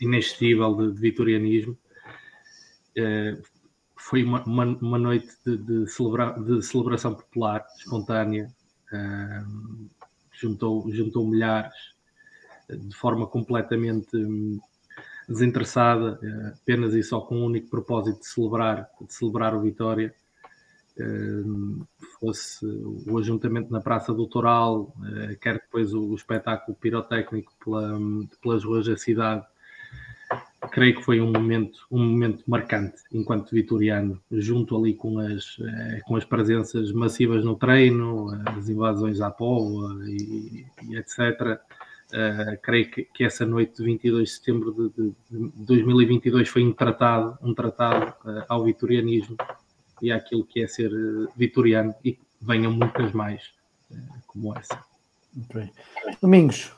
inexcessível 0.00 0.74
de, 0.74 0.92
de 0.92 1.00
vitorianismo. 1.00 1.76
Uh, 2.96 3.42
foi 3.96 4.24
uma, 4.24 4.42
uma, 4.44 4.64
uma 4.64 4.98
noite 4.98 5.28
de, 5.44 5.86
celebra, 5.86 6.32
de 6.32 6.62
celebração 6.62 7.14
popular, 7.14 7.64
espontânea, 7.78 8.50
uh, 8.92 9.88
juntou, 10.32 10.90
juntou 10.90 11.26
milhares 11.26 11.74
de 12.68 12.94
forma 12.94 13.26
completamente 13.26 14.16
um, 14.16 14.60
desinteressada, 15.30 16.18
eh, 16.22 16.54
apenas 16.60 16.92
e 16.92 17.02
só 17.02 17.20
com 17.20 17.36
o 17.36 17.46
único 17.46 17.70
propósito 17.70 18.18
de 18.18 18.26
celebrar, 18.26 18.88
de 19.00 19.14
celebrar 19.14 19.54
o 19.54 19.60
Vitória, 19.60 20.12
eh, 20.98 21.42
fosse 22.20 22.66
o 23.08 23.18
ajuntamento 23.18 23.72
na 23.72 23.80
Praça 23.80 24.12
Doutoral, 24.12 24.94
eh, 25.04 25.36
quer 25.40 25.54
depois 25.54 25.94
o 25.94 26.14
espetáculo 26.14 26.76
pirotécnico 26.76 27.52
pela, 27.64 27.98
pelas 28.42 28.62
ruas 28.62 28.86
da 28.86 28.96
cidade, 28.96 29.44
creio 30.70 30.96
que 30.96 31.02
foi 31.02 31.20
um 31.20 31.32
momento, 31.32 31.86
um 31.90 32.04
momento 32.04 32.44
marcante 32.46 33.02
enquanto 33.12 33.50
vitoriano, 33.50 34.20
junto 34.30 34.76
ali 34.76 34.94
com 34.94 35.18
as, 35.18 35.56
com 36.04 36.16
as 36.16 36.24
presenças 36.24 36.92
massivas 36.92 37.44
no 37.44 37.56
treino, 37.56 38.28
as 38.46 38.68
invasões 38.68 39.20
à 39.20 39.30
Póvoa 39.30 39.98
e, 40.06 40.66
e 40.88 40.96
etc. 40.96 41.58
Uh, 42.12 42.58
creio 42.60 42.90
que, 42.90 43.04
que, 43.04 43.22
essa 43.22 43.46
noite 43.46 43.76
de 43.76 43.84
22 43.84 44.28
de 44.28 44.34
setembro 44.34 44.92
de, 44.96 45.14
de 45.30 45.64
2022 45.64 46.48
foi 46.48 46.64
um 46.64 46.72
tratado, 46.72 47.38
um 47.40 47.54
tratado 47.54 48.12
uh, 48.24 48.42
ao 48.48 48.64
vitorianismo 48.64 49.36
e 50.02 50.10
àquilo 50.10 50.44
que 50.44 50.62
é 50.62 50.66
ser 50.66 50.92
uh, 50.92 51.28
vitoriano 51.36 51.94
e 52.04 52.12
que 52.12 52.20
venham 52.40 52.72
muitas 52.72 53.12
mais 53.12 53.42
como 54.26 54.56
essa. 54.56 54.82
Domingos, 56.20 56.72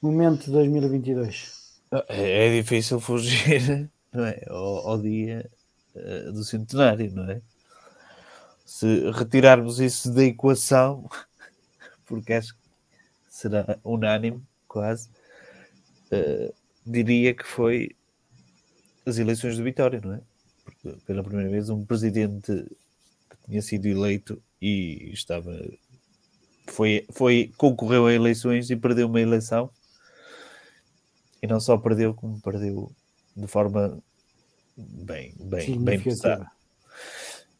momento 0.00 0.46
de 0.46 0.52
2022. 0.52 1.80
É, 2.08 2.46
é 2.46 2.60
difícil 2.60 3.00
fugir 3.00 3.90
é? 4.14 4.46
ao, 4.48 4.88
ao, 4.88 5.02
dia 5.02 5.50
do 6.32 6.44
centenário, 6.44 7.12
não 7.12 7.30
é? 7.30 7.42
Se 8.64 9.10
retirarmos 9.10 9.80
isso 9.80 10.12
da 10.14 10.24
equação, 10.24 11.08
porque 12.06 12.32
acho 12.32 12.54
que 12.54 12.60
será 13.28 13.78
unânime, 13.84 14.42
quase, 14.68 15.08
uh, 16.12 16.54
diria 16.86 17.34
que 17.34 17.44
foi 17.44 17.96
as 19.04 19.18
eleições 19.18 19.56
de 19.56 19.62
Vitória, 19.62 20.00
não 20.00 20.14
é? 20.14 20.20
Pela 21.06 21.22
primeira 21.22 21.50
vez 21.50 21.68
um 21.68 21.84
presidente 21.84 22.52
que 23.28 23.36
tinha 23.46 23.62
sido 23.62 23.86
eleito 23.86 24.42
e 24.60 25.10
estava 25.12 25.52
foi, 26.66 27.06
foi 27.10 27.52
concorreu 27.56 28.06
a 28.06 28.12
eleições 28.12 28.70
e 28.70 28.76
perdeu 28.76 29.06
uma 29.06 29.20
eleição 29.20 29.70
e 31.42 31.46
não 31.46 31.60
só 31.60 31.76
perdeu 31.76 32.14
como 32.14 32.40
perdeu 32.40 32.90
de 33.36 33.46
forma 33.46 33.98
bem 34.76 35.34
bem 35.38 35.78
bem 35.80 36.00
pesada 36.00 36.50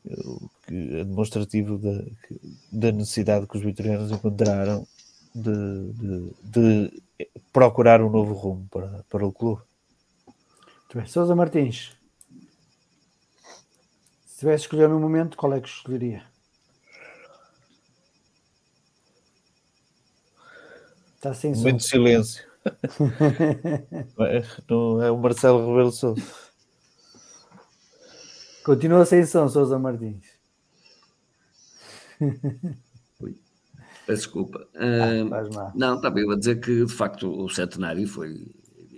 é 0.06 1.04
demonstrativo 1.04 1.76
da, 1.78 2.04
da 2.72 2.92
necessidade 2.92 3.46
que 3.46 3.56
os 3.56 3.62
vitorianos 3.62 4.10
encontraram 4.10 4.86
de, 5.34 5.92
de, 5.92 6.30
de, 6.42 7.02
procurar 7.52 8.00
um 8.00 8.08
novo 8.08 8.32
rumo 8.32 8.66
para, 8.70 9.04
para 9.08 9.26
o 9.26 9.32
clube. 9.32 9.62
Muito 10.26 10.96
bem. 10.96 11.06
Sousa 11.06 11.34
Martins, 11.34 11.92
tivesse 14.40 14.64
escolher 14.64 14.88
no 14.88 14.98
momento, 14.98 15.36
qual 15.36 15.52
é 15.52 15.60
que 15.60 15.68
escolheria? 15.68 16.22
Está 21.14 21.34
sem 21.34 21.54
Momento 21.54 21.76
de 21.76 21.84
silêncio. 21.84 22.44
é, 24.20 24.42
não 24.68 25.02
é 25.02 25.10
o 25.10 25.18
Marcelo 25.18 25.66
Rebelo 25.68 25.92
Sousa. 25.92 26.22
Continua 28.64 29.04
sem 29.04 29.24
som, 29.26 29.46
Sousa 29.48 29.78
Martins. 29.78 30.26
Peço 34.06 34.22
desculpa. 34.22 34.66
Uh, 34.74 35.74
não, 35.74 35.96
estava 35.96 36.18
eu 36.18 36.30
a 36.30 36.36
dizer 36.36 36.60
que 36.60 36.84
de 36.86 36.92
facto 36.92 37.30
o 37.30 37.48
centenário 37.50 38.08
foi, 38.08 38.50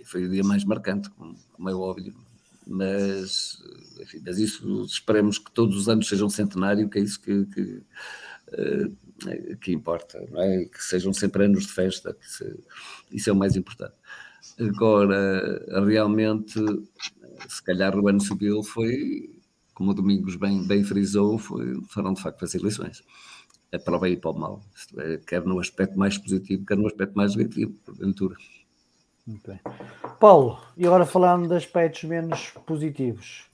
foi 0.05 0.23
o 0.23 0.29
dia 0.29 0.43
mais 0.43 0.63
marcante, 0.63 1.09
como, 1.09 1.35
como 1.51 1.69
é 1.69 1.73
óbvio. 1.73 2.22
Mas, 2.65 3.61
enfim, 3.99 4.21
mas 4.25 4.37
isso 4.39 4.83
esperemos 4.83 5.37
que 5.37 5.51
todos 5.51 5.75
os 5.77 5.89
anos 5.89 6.07
sejam 6.07 6.27
um 6.27 6.29
centenário, 6.29 6.89
que 6.89 6.99
é 6.99 7.01
isso 7.01 7.19
que, 7.21 7.45
que, 7.47 7.81
uh, 8.53 9.57
que 9.57 9.71
importa, 9.71 10.17
é? 10.37 10.65
Que 10.65 10.83
sejam 10.83 11.13
sempre 11.13 11.45
anos 11.45 11.65
de 11.65 11.73
festa, 11.73 12.15
se, 12.21 12.57
isso 13.11 13.29
é 13.29 13.33
o 13.33 13.35
mais 13.35 13.55
importante. 13.55 13.93
Agora, 14.59 15.85
realmente, 15.85 16.59
se 17.47 17.63
calhar 17.63 17.97
o 17.97 18.07
ano 18.07 18.21
civil 18.21 18.63
foi, 18.63 19.41
como 19.73 19.91
o 19.91 19.93
Domingos 19.93 20.35
bem, 20.35 20.65
bem 20.67 20.83
frisou, 20.83 21.37
foi, 21.37 21.81
foram 21.89 22.13
de 22.13 22.21
facto 22.21 22.43
as 22.43 22.55
eleições 22.55 23.03
é 23.73 23.79
para 23.79 23.97
o 23.97 23.99
bem 23.99 24.13
e 24.13 24.17
para 24.17 24.29
o 24.29 24.39
mal, 24.39 24.61
é, 24.99 25.17
quer 25.17 25.43
no 25.43 25.59
aspecto 25.59 25.97
mais 25.97 26.15
positivo, 26.15 26.63
quer 26.63 26.77
no 26.77 26.85
aspecto 26.85 27.15
mais 27.15 27.35
negativo, 27.35 27.73
porventura. 27.83 28.35
Okay. 29.25 29.57
Paulo, 30.19 30.59
e 30.75 30.85
agora 30.85 31.05
falando 31.05 31.47
de 31.47 31.55
aspectos 31.55 32.03
menos 32.03 32.51
positivos, 32.65 33.45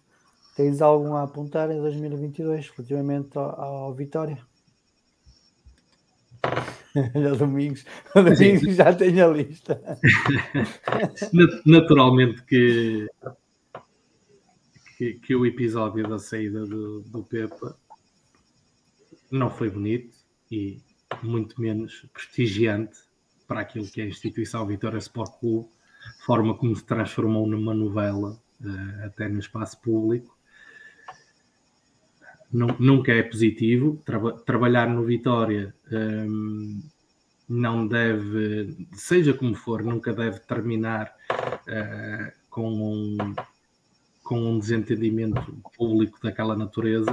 tens 0.56 0.82
algum 0.82 1.14
a 1.14 1.24
apontar 1.24 1.70
em 1.70 1.80
2022 1.80 2.70
relativamente 2.70 3.38
ao, 3.38 3.62
ao 3.62 3.94
Vitória? 3.94 4.44
Olha, 7.16 7.36
Domingos, 7.36 7.86
o 8.16 8.24
Domingos 8.24 8.76
já 8.76 8.94
tem 8.96 9.22
a 9.22 9.28
lista. 9.28 9.80
Naturalmente 11.66 12.44
que, 12.46 13.08
que, 14.98 15.14
que, 15.14 15.36
o 15.36 15.46
episódio 15.46 16.08
da 16.08 16.18
saída 16.18 16.66
do, 16.66 17.02
do 17.02 17.24
Pepa 17.24 17.78
não 19.30 19.52
foi 19.52 19.70
bonito 19.70 20.18
e 20.52 20.82
muito 21.22 21.62
menos 21.62 22.08
prestigiante 22.12 23.09
para 23.50 23.62
aquilo 23.62 23.88
que 23.88 24.00
é 24.00 24.04
a 24.04 24.08
instituição 24.08 24.68
Vitória 24.68 25.00
Sport 25.00 25.40
Clube, 25.40 25.68
forma 26.20 26.56
como 26.56 26.76
se 26.76 26.86
transformou 26.86 27.48
numa 27.48 27.74
novela 27.74 28.40
uh, 28.62 29.06
até 29.06 29.28
no 29.28 29.40
espaço 29.40 29.82
público. 29.82 30.38
nunca 32.52 33.12
é 33.12 33.24
positivo. 33.24 34.00
Tra 34.06 34.20
trabalhar 34.46 34.88
no 34.88 35.04
Vitória 35.04 35.74
um, 35.92 36.80
não 37.50 37.88
deve, 37.88 38.88
seja 38.94 39.34
como 39.34 39.56
for, 39.56 39.84
nunca 39.84 40.14
deve 40.14 40.40
terminar 40.42 41.12
uh, 41.32 42.32
com, 42.52 42.72
um, 42.72 43.18
com 44.24 44.40
um 44.40 44.60
desentendimento 44.60 45.60
público 45.76 46.20
daquela 46.22 46.56
natureza. 46.56 47.12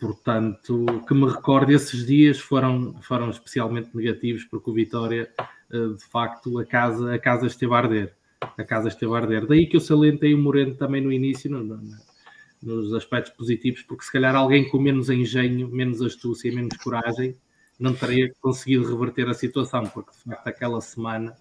Portanto, 0.00 0.84
que 1.06 1.14
me 1.14 1.26
recorde, 1.26 1.74
esses 1.74 2.06
dias 2.06 2.38
foram, 2.38 2.94
foram 3.02 3.30
especialmente 3.30 3.94
negativos, 3.94 4.44
porque 4.44 4.70
o 4.70 4.74
Vitória, 4.74 5.30
uh, 5.72 5.94
de 5.94 6.04
facto, 6.04 6.58
a 6.58 6.64
casa, 6.64 7.14
a 7.14 7.18
casa 7.18 7.46
esteve 7.46 7.74
a 7.74 7.78
arder. 7.78 8.14
A 8.56 8.64
casa 8.64 8.88
esteve 8.88 9.12
a 9.12 9.16
arder. 9.16 9.46
Daí 9.46 9.66
que 9.66 9.76
eu 9.76 9.80
salientei 9.80 10.34
o 10.34 10.38
Moreno 10.38 10.74
também 10.74 11.00
no 11.00 11.12
início, 11.12 11.50
no, 11.50 11.62
no, 11.62 11.80
nos 12.62 12.94
aspectos 12.94 13.32
positivos, 13.32 13.82
porque 13.82 14.04
se 14.04 14.12
calhar 14.12 14.34
alguém 14.34 14.68
com 14.68 14.78
menos 14.78 15.10
engenho, 15.10 15.68
menos 15.68 16.00
astúcia, 16.00 16.52
menos 16.54 16.76
coragem, 16.76 17.36
não 17.78 17.92
teria 17.94 18.32
conseguido 18.40 18.88
reverter 18.88 19.28
a 19.28 19.34
situação, 19.34 19.84
porque 19.84 20.12
de 20.12 20.18
facto 20.18 20.46
aquela 20.46 20.80
semana, 20.80 21.36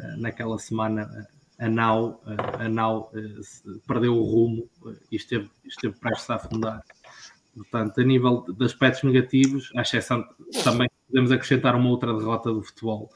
eh, 0.00 0.16
naquela 0.16 0.58
semana, 0.58 1.28
a 1.58 1.68
nau, 1.68 2.22
eh, 2.26 2.64
a 2.64 2.68
nau 2.68 3.12
eh, 3.14 3.40
perdeu 3.86 4.16
o 4.16 4.22
rumo 4.22 4.68
e 5.12 5.16
esteve, 5.16 5.50
esteve 5.66 5.94
prestes 5.98 6.30
a 6.30 6.36
afundar. 6.36 6.82
Portanto, 7.56 8.00
a 8.00 8.04
nível 8.04 8.44
de 8.46 8.64
aspectos 8.64 9.02
negativos, 9.02 9.72
à 9.74 9.80
exceção 9.80 10.28
também 10.62 10.88
podemos 11.08 11.32
acrescentar 11.32 11.74
uma 11.74 11.88
outra 11.88 12.12
derrota 12.12 12.52
do 12.52 12.62
futebol, 12.62 13.10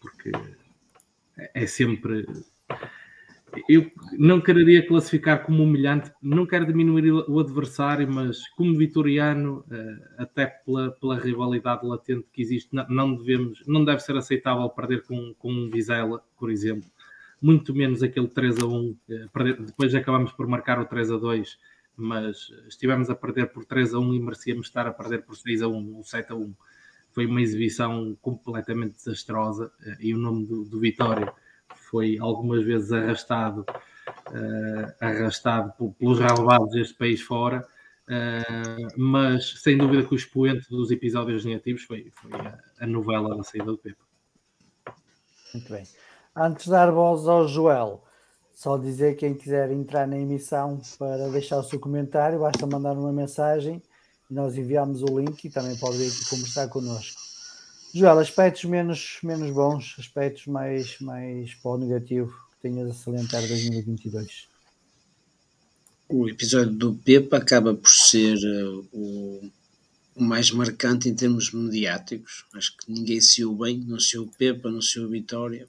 porque 0.00 0.32
é 1.54 1.66
sempre 1.66 2.26
eu 3.68 3.90
não 4.18 4.40
quereria 4.40 4.86
classificar 4.86 5.44
como 5.44 5.62
humilhante, 5.62 6.12
não 6.22 6.46
quero 6.46 6.66
diminuir 6.66 7.10
o 7.10 7.38
adversário, 7.38 8.10
mas 8.10 8.46
como 8.50 8.76
vitoriano, 8.76 9.64
eh, 9.70 9.96
até 10.18 10.46
pela, 10.46 10.90
pela 10.92 11.18
rivalidade 11.18 11.86
latente 11.86 12.26
que 12.32 12.42
existe, 12.42 12.68
não 12.88 13.14
devemos, 13.14 13.62
não 13.66 13.84
deve 13.84 14.00
ser 14.00 14.16
aceitável 14.16 14.68
perder 14.68 15.02
com, 15.02 15.34
com 15.38 15.50
um 15.50 15.70
Vizela, 15.70 16.22
por 16.38 16.50
exemplo, 16.50 16.88
muito 17.40 17.74
menos 17.74 18.02
aquele 18.02 18.28
3 18.28 18.58
a 18.58 18.66
1, 18.66 18.96
eh, 19.10 19.26
depois 19.66 19.94
acabamos 19.94 20.32
por 20.32 20.46
marcar 20.46 20.78
o 20.78 20.84
3 20.84 21.12
a 21.12 21.16
2, 21.16 21.58
mas 21.98 22.52
estivemos 22.68 23.10
a 23.10 23.14
perder 23.14 23.52
por 23.52 23.64
3 23.64 23.94
a 23.94 23.98
1 23.98 24.14
e 24.14 24.20
merecíamos 24.20 24.66
estar 24.68 24.86
a 24.86 24.92
perder 24.92 25.24
por 25.24 25.36
6 25.36 25.62
a 25.62 25.68
1 25.68 25.96
ou 25.96 26.04
7 26.04 26.32
a 26.32 26.36
1. 26.36 26.54
Foi 27.10 27.26
uma 27.26 27.42
exibição 27.42 28.16
completamente 28.22 28.94
desastrosa 28.94 29.72
eh, 29.84 29.96
e 30.00 30.14
o 30.14 30.18
nome 30.18 30.46
do, 30.46 30.64
do 30.64 30.78
Vitória 30.78 31.32
foi 31.90 32.18
algumas 32.18 32.64
vezes 32.64 32.92
arrastado, 32.92 33.64
uh, 34.28 34.94
arrastado 35.00 35.72
pelos 35.98 36.18
relevados 36.18 36.70
deste 36.70 36.94
país 36.94 37.20
fora, 37.20 37.66
uh, 38.08 38.88
mas 38.96 39.60
sem 39.60 39.76
dúvida 39.76 40.06
que 40.06 40.14
o 40.14 40.16
expoente 40.16 40.68
dos 40.68 40.90
episódios 40.90 41.44
negativos 41.44 41.82
foi, 41.84 42.12
foi 42.14 42.32
a, 42.32 42.58
a, 42.80 42.86
novela 42.86 43.36
da 43.36 43.42
saída 43.42 43.66
do 43.66 43.78
Pepe. 43.78 43.98
Muito 45.54 45.72
bem. 45.72 45.84
Antes 46.36 46.66
de 46.66 46.70
dar 46.70 46.90
voz 46.90 47.26
ao 47.26 47.48
Joel, 47.48 48.04
só 48.58 48.76
dizer 48.76 49.14
quem 49.14 49.36
quiser 49.36 49.70
entrar 49.70 50.08
na 50.08 50.18
emissão 50.18 50.82
para 50.98 51.28
deixar 51.28 51.58
o 51.58 51.62
seu 51.62 51.78
comentário, 51.78 52.40
basta 52.40 52.66
mandar 52.66 52.94
uma 52.94 53.12
mensagem 53.12 53.80
e 54.28 54.34
nós 54.34 54.58
enviamos 54.58 55.00
o 55.00 55.20
link 55.20 55.44
e 55.44 55.48
também 55.48 55.76
pode 55.76 55.96
vir 55.96 56.08
aqui 56.08 56.28
conversar 56.28 56.66
connosco. 56.66 57.20
Joel, 57.94 58.18
aspectos 58.18 58.64
menos, 58.64 59.18
menos 59.22 59.52
bons, 59.52 59.94
aspectos 59.96 60.46
mais, 60.48 60.98
mais 60.98 61.54
para 61.54 61.70
o 61.70 61.78
negativo 61.78 62.32
que 62.50 62.62
tenhas 62.62 62.90
a 62.90 62.94
salientar 62.94 63.46
2022. 63.46 64.48
O 66.08 66.28
episódio 66.28 66.72
do 66.72 66.94
Pepa 66.94 67.36
acaba 67.36 67.72
por 67.74 67.88
ser 67.88 68.36
uh, 68.38 68.88
o, 68.92 69.52
o, 70.16 70.24
mais 70.24 70.50
marcante 70.50 71.08
em 71.08 71.14
termos 71.14 71.52
mediáticos. 71.52 72.44
Acho 72.52 72.76
que 72.76 72.90
ninguém 72.90 73.20
se 73.20 73.46
bem, 73.54 73.78
não 73.86 74.00
se 74.00 74.18
o 74.18 74.26
Pepa, 74.26 74.68
não 74.68 74.82
se 74.82 74.98
o 74.98 75.08
Vitória. 75.08 75.68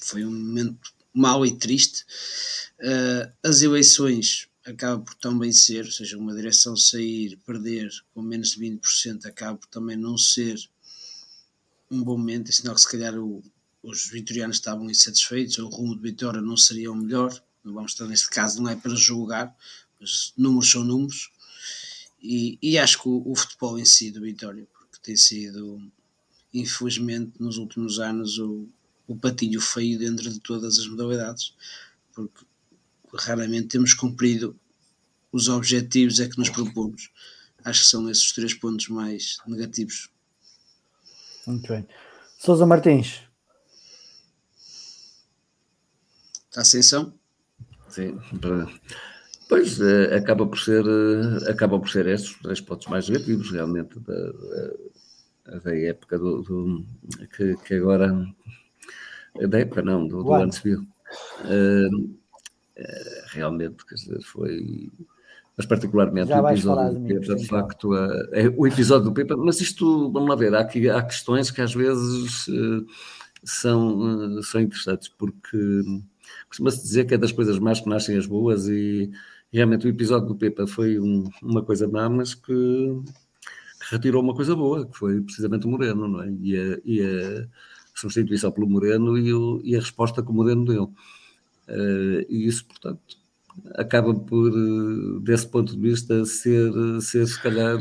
Foi 0.00 0.22
um 0.22 0.30
momento 0.30 0.97
mau 1.18 1.44
e 1.44 1.56
triste. 1.56 2.04
Uh, 2.80 3.32
as 3.42 3.62
eleições 3.62 4.48
acaba 4.64 5.02
por 5.02 5.14
também 5.14 5.52
ser, 5.52 5.84
ou 5.84 5.90
seja, 5.90 6.18
uma 6.18 6.34
direção 6.34 6.76
sair, 6.76 7.38
perder 7.46 7.90
com 8.12 8.22
menos 8.22 8.52
de 8.52 8.60
20%, 8.60 9.26
acaba 9.26 9.58
por 9.58 9.66
também 9.68 9.96
não 9.96 10.18
ser 10.18 10.58
um 11.90 12.02
bom 12.02 12.18
momento, 12.18 12.50
é 12.50 12.52
sinal 12.52 12.74
que 12.74 12.82
se 12.82 12.90
calhar 12.90 13.18
o, 13.18 13.42
os 13.82 14.10
vitorianos 14.10 14.56
estavam 14.56 14.90
insatisfeitos, 14.90 15.58
o 15.58 15.68
rumo 15.68 15.96
de 15.96 16.02
Vitória 16.02 16.40
não 16.40 16.56
seria 16.56 16.92
o 16.92 16.96
melhor. 16.96 17.32
Não 17.64 17.74
vamos 17.74 17.92
estar 17.92 18.06
neste 18.06 18.28
caso, 18.30 18.62
não 18.62 18.70
é 18.70 18.76
para 18.76 18.94
julgar, 18.94 19.54
mas 20.00 20.32
números 20.36 20.70
são 20.70 20.84
números. 20.84 21.30
E, 22.20 22.58
e 22.60 22.78
acho 22.78 23.02
que 23.02 23.08
o, 23.08 23.22
o, 23.24 23.34
futebol 23.34 23.78
em 23.78 23.84
si 23.84 24.10
do 24.10 24.20
Vitória, 24.20 24.66
porque 24.72 24.98
tem 25.02 25.16
sido, 25.16 25.80
infelizmente, 26.52 27.32
nos 27.38 27.56
últimos 27.58 27.98
anos, 27.98 28.38
o, 28.38 28.68
o 29.08 29.16
patinho 29.16 29.60
feio 29.60 29.98
dentro 29.98 30.30
de 30.30 30.38
todas 30.38 30.78
as 30.78 30.86
modalidades, 30.86 31.54
porque 32.12 32.44
raramente 33.14 33.68
temos 33.68 33.92
cumprido 33.92 34.56
os 35.32 35.48
objetivos 35.48 36.20
é 36.20 36.28
que 36.28 36.38
nos 36.38 36.50
propomos. 36.50 37.10
Acho 37.64 37.80
que 37.80 37.86
são 37.88 38.08
esses 38.08 38.24
os 38.24 38.32
três 38.32 38.54
pontos 38.54 38.88
mais 38.88 39.38
negativos 39.46 40.10
muito 41.48 41.66
bem. 41.66 41.88
Sousa 42.38 42.66
Martins. 42.66 43.22
Está 46.50 46.60
ascensão? 46.60 47.14
Sim. 47.88 48.18
Pois 49.48 49.80
eh, 49.80 50.14
acaba 50.14 50.46
por 50.46 50.58
ser 50.58 50.84
eh, 50.84 51.50
acaba 51.50 51.80
por 51.80 51.88
ser 51.88 52.06
estes 52.06 52.32
os 52.32 52.42
três 52.42 52.60
pontos 52.60 52.86
mais 52.88 53.08
negativos 53.08 53.50
realmente 53.50 53.98
da, 53.98 54.32
da, 55.46 55.58
da 55.58 55.74
época 55.74 56.18
do, 56.18 56.42
do 56.42 56.86
que, 57.34 57.56
que, 57.64 57.74
agora 57.74 58.12
da 59.46 59.60
época 59.60 59.82
não, 59.82 60.06
do, 60.06 60.22
do 60.22 60.32
ano 60.32 60.52
civil. 60.52 60.80
Uh, 61.44 62.18
realmente 63.32 63.84
quer 63.86 63.94
dizer, 63.94 64.20
foi 64.22 64.90
mas 65.58 65.66
particularmente 65.66 66.32
o 66.32 66.48
episódio 66.48 67.00
do 67.00 67.08
Pepa, 67.08 67.34
de 67.34 67.46
facto, 67.48 67.94
é, 68.32 68.48
o 68.56 68.64
episódio 68.64 69.06
do 69.06 69.12
Pepa, 69.12 69.36
mas 69.36 69.60
isto, 69.60 70.08
vamos 70.12 70.28
lá 70.28 70.36
ver, 70.36 70.54
há, 70.54 70.60
aqui, 70.60 70.88
há 70.88 71.02
questões 71.02 71.50
que 71.50 71.60
às 71.60 71.74
vezes 71.74 72.46
uh, 72.46 72.86
são, 73.42 74.36
uh, 74.36 74.42
são 74.44 74.60
interessantes, 74.60 75.08
porque 75.08 75.58
costuma-se 76.46 76.80
dizer 76.80 77.06
que 77.06 77.14
é 77.14 77.18
das 77.18 77.32
coisas 77.32 77.58
más 77.58 77.80
que 77.80 77.88
nascem 77.88 78.16
as 78.16 78.24
boas 78.24 78.68
e 78.68 79.10
realmente 79.52 79.84
o 79.84 79.90
episódio 79.90 80.28
do 80.28 80.36
Pepa 80.36 80.64
foi 80.64 80.96
um, 81.00 81.28
uma 81.42 81.64
coisa 81.64 81.88
má, 81.88 82.08
mas 82.08 82.36
que, 82.36 82.44
que, 82.52 83.90
retirou 83.90 84.22
uma 84.22 84.36
coisa 84.36 84.54
boa, 84.54 84.86
que 84.86 84.96
foi 84.96 85.20
precisamente 85.22 85.66
o 85.66 85.70
Moreno, 85.70 86.06
não 86.06 86.22
é? 86.22 86.30
E 86.40 86.56
a, 86.56 86.78
e 86.84 87.00
a 87.00 87.48
substituição 88.00 88.50
pelo 88.52 88.68
Moreno 88.68 89.18
e, 89.18 89.32
o, 89.32 89.60
e, 89.64 89.76
a 89.76 89.80
resposta 89.80 90.22
que 90.22 90.30
o 90.30 90.34
Moreno 90.34 90.64
deu. 90.64 90.84
Uh, 91.68 92.24
e 92.28 92.46
isso, 92.46 92.64
portanto, 92.66 93.18
acaba 93.74 94.14
por, 94.14 94.50
eh, 94.50 95.20
desse 95.20 95.46
ponto 95.48 95.74
de 95.74 95.80
vista, 95.80 96.24
ser, 96.24 96.72
ser 97.00 97.26
se 97.26 97.42
calhar 97.42 97.76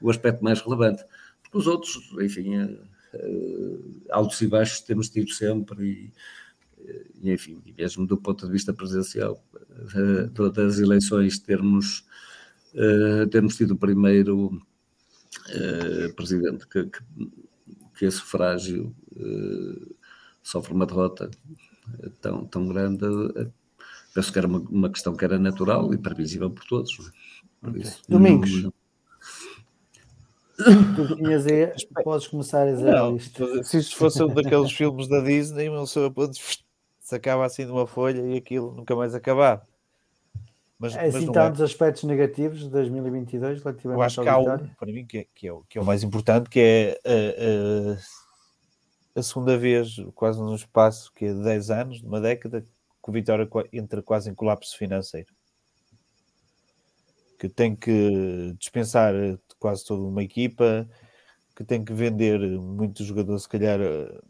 o 0.00 0.10
aspecto 0.10 0.42
mais 0.42 0.60
relevante. 0.60 1.04
Porque 1.42 1.58
os 1.58 1.66
outros, 1.66 2.10
enfim, 2.20 2.56
uh, 2.56 2.80
altos 4.10 4.40
e 4.40 4.46
baixos 4.46 4.80
temos 4.80 5.08
tido 5.08 5.30
sempre 5.30 5.84
e, 5.84 6.12
e, 7.22 7.32
enfim, 7.32 7.62
mesmo 7.76 8.06
do 8.06 8.16
ponto 8.16 8.46
de 8.46 8.52
vista 8.52 8.72
presencial, 8.72 9.42
uh, 9.54 10.80
eleições 10.80 11.38
termos, 11.38 12.04
uh, 12.74 13.26
termos 13.28 13.56
tido 13.56 13.72
o 13.72 13.78
primeiro 13.78 14.60
presidente 16.16 16.66
que, 16.66 16.86
que, 16.86 16.98
que 17.96 18.06
é 18.06 18.10
sufrágio 18.10 18.94
sofre 20.42 20.72
uma 20.72 20.86
derrota 20.86 21.30
tão, 22.20 22.44
tão 22.44 22.68
grande, 22.68 23.06
penso 24.14 24.32
que 24.32 24.38
era 24.38 24.46
uma, 24.46 24.58
uma 24.58 24.90
questão 24.90 25.14
que 25.14 25.24
era 25.24 25.38
natural 25.38 25.92
e 25.92 25.98
previsível 25.98 26.50
por 26.50 26.64
todos. 26.64 26.92
É? 26.92 27.66
Por 27.66 27.76
isso, 27.76 28.02
Domingos. 28.08 28.62
Não, 28.62 28.72
Tu 30.56 31.16
tinhas 31.16 31.46
aí, 31.46 31.70
podes 32.02 32.28
começar 32.28 32.62
a 32.62 32.72
dizer 32.72 32.90
não, 32.90 33.16
isto. 33.16 33.62
Se 33.64 33.78
isto 33.78 33.96
fosse 33.96 34.22
um 34.22 34.32
daqueles 34.32 34.72
filmes 34.72 35.06
da 35.06 35.20
Disney, 35.20 35.68
o 35.68 35.86
seu 35.86 36.06
aponto 36.06 36.38
se 36.98 37.14
acaba 37.14 37.44
assim 37.44 37.66
de 37.66 37.72
uma 37.72 37.86
folha 37.86 38.22
e 38.22 38.38
aquilo 38.38 38.72
nunca 38.72 38.96
mais 38.96 39.14
acabar. 39.14 39.66
Mas, 40.78 40.94
é 40.94 41.06
assim, 41.06 41.28
é. 41.34 41.50
dos 41.50 41.60
aspectos 41.62 42.04
negativos 42.04 42.60
de 42.60 42.68
2022 42.68 43.62
relativamente 43.62 43.98
Eu 43.98 44.02
acho 44.02 44.22
que 44.22 44.28
há 44.28 44.38
um, 44.38 44.68
para 44.78 44.92
mim, 44.92 45.06
que 45.06 45.18
é, 45.18 45.26
que, 45.34 45.48
é, 45.48 45.52
que 45.68 45.78
é 45.78 45.80
o 45.80 45.84
mais 45.84 46.02
importante, 46.02 46.50
que 46.50 46.60
é 46.60 47.00
a, 47.04 47.96
a, 49.16 49.20
a 49.20 49.22
segunda 49.22 49.56
vez, 49.56 49.96
quase 50.14 50.38
num 50.38 50.54
espaço 50.54 51.10
que 51.14 51.24
é 51.24 51.32
de 51.32 51.42
10 51.42 51.70
anos, 51.70 52.00
de 52.00 52.06
uma 52.06 52.20
década, 52.20 52.60
que 52.60 53.10
o 53.10 53.12
Vitória 53.12 53.48
entra 53.72 54.02
quase 54.02 54.28
em 54.28 54.34
colapso 54.34 54.76
financeiro. 54.76 55.32
Que 57.38 57.48
tem 57.48 57.74
que 57.74 58.54
dispensar 58.58 59.14
eh, 59.14 59.38
quase 59.58 59.84
toda 59.84 60.02
uma 60.02 60.22
equipa, 60.22 60.88
que 61.54 61.64
tem 61.64 61.84
que 61.84 61.92
vender 61.92 62.38
muitos 62.58 63.06
jogadores, 63.06 63.42
se 63.42 63.48
calhar, 63.48 63.80
eh, 63.80 64.20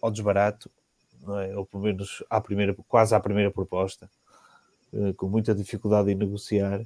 ao 0.00 0.10
desbarato, 0.10 0.70
não 1.22 1.38
é? 1.38 1.56
ou 1.56 1.64
pelo 1.64 1.82
menos 1.82 2.22
à 2.28 2.40
primeira, 2.40 2.74
quase 2.86 3.14
à 3.14 3.20
primeira 3.20 3.50
proposta. 3.50 4.10
Uh, 4.92 5.14
com 5.14 5.28
muita 5.28 5.54
dificuldade 5.54 6.10
em 6.10 6.14
negociar, 6.14 6.82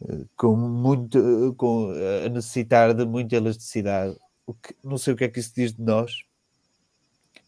uh, 0.00 0.28
com, 0.36 0.56
muito, 0.56 1.54
com 1.56 1.90
a 2.24 2.28
necessitar 2.28 2.94
de 2.94 3.04
muita 3.04 3.36
elasticidade. 3.36 4.16
O 4.46 4.54
que, 4.54 4.74
não 4.82 4.98
sei 4.98 5.14
o 5.14 5.16
que 5.16 5.24
é 5.24 5.28
que 5.28 5.40
isso 5.40 5.52
diz 5.54 5.72
de 5.72 5.82
nós, 5.82 6.22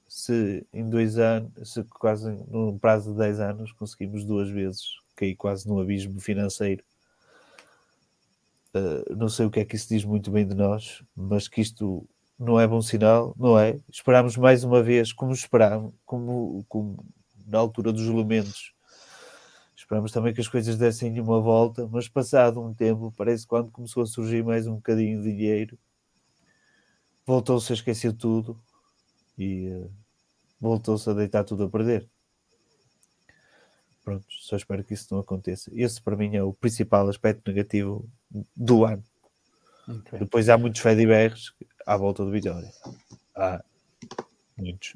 se 0.09 0.67
em 0.73 0.89
dois 0.89 1.19
anos, 1.19 1.51
se 1.65 1.85
quase 1.85 2.31
num 2.51 2.79
prazo 2.79 3.13
de 3.13 3.19
10 3.19 3.41
anos 3.41 3.73
conseguimos 3.73 4.25
duas 4.25 4.49
vezes 4.49 4.83
cair 5.15 5.35
quase 5.37 5.69
no 5.69 5.81
abismo 5.81 6.21
financeiro. 6.21 6.83
Uh, 8.75 9.17
não 9.17 9.29
sei 9.29 9.47
o 9.47 9.51
que 9.51 9.61
é 9.61 9.65
que 9.65 9.77
isso 9.77 9.89
diz 9.89 10.05
muito 10.05 10.31
bem 10.31 10.47
de 10.47 10.55
nós, 10.55 11.03
mas 11.15 11.49
que 11.49 11.61
isto 11.61 12.09
não 12.39 12.61
é 12.61 12.67
bom 12.67 12.81
sinal, 12.81 13.35
não 13.37 13.59
é? 13.59 13.79
Esperámos 13.91 14.37
mais 14.37 14.63
uma 14.63 14.83
vez, 14.83 15.13
como 15.13 15.33
esperámos, 15.33 15.93
como, 16.07 16.65
como 16.69 17.05
na 17.47 17.59
altura 17.59 17.93
dos 17.93 18.07
elementos, 18.07 18.73
esperámos 19.89 20.13
também 20.13 20.35
que 20.35 20.41
as 20.43 20.49
coisas 20.49 20.77
dessem 20.77 21.19
uma 21.19 21.41
volta, 21.41 21.89
mas 21.91 22.07
passado 22.07 22.61
um 22.61 22.75
tempo, 22.75 23.11
parece 23.17 23.45
que 23.45 23.49
quando 23.49 23.71
começou 23.71 24.03
a 24.03 24.07
surgir 24.07 24.45
mais 24.45 24.67
um 24.67 24.75
bocadinho 24.75 25.23
de 25.23 25.33
dinheiro, 25.33 25.79
voltou-se 27.27 27.73
a 27.73 27.75
esquecer 27.75 28.13
tudo 28.13 28.61
e 29.39 29.67
uh, 29.69 29.91
voltou-se 30.61 31.09
a 31.09 31.15
deitar 31.15 31.43
tudo 31.43 31.65
a 31.65 31.71
perder. 31.71 32.07
Pronto, 34.05 34.27
só 34.29 34.57
espero 34.57 34.85
que 34.85 34.93
isso 34.93 35.07
não 35.11 35.21
aconteça. 35.21 35.71
Esse 35.75 36.03
para 36.03 36.17
mim 36.17 36.37
é 36.37 36.43
o 36.43 36.53
principal 36.53 37.09
aspecto 37.09 37.49
negativo 37.51 38.07
do 38.55 38.85
ano. 38.85 39.03
Okay. 39.89 40.19
Depois 40.19 40.51
há 40.51 40.59
muitos 40.59 40.83
Fedibergs 40.83 41.55
à 41.87 41.97
volta 41.97 42.27
do 42.27 42.31
Vitória. 42.31 42.71
Há 43.35 43.65
muitos. 44.55 44.93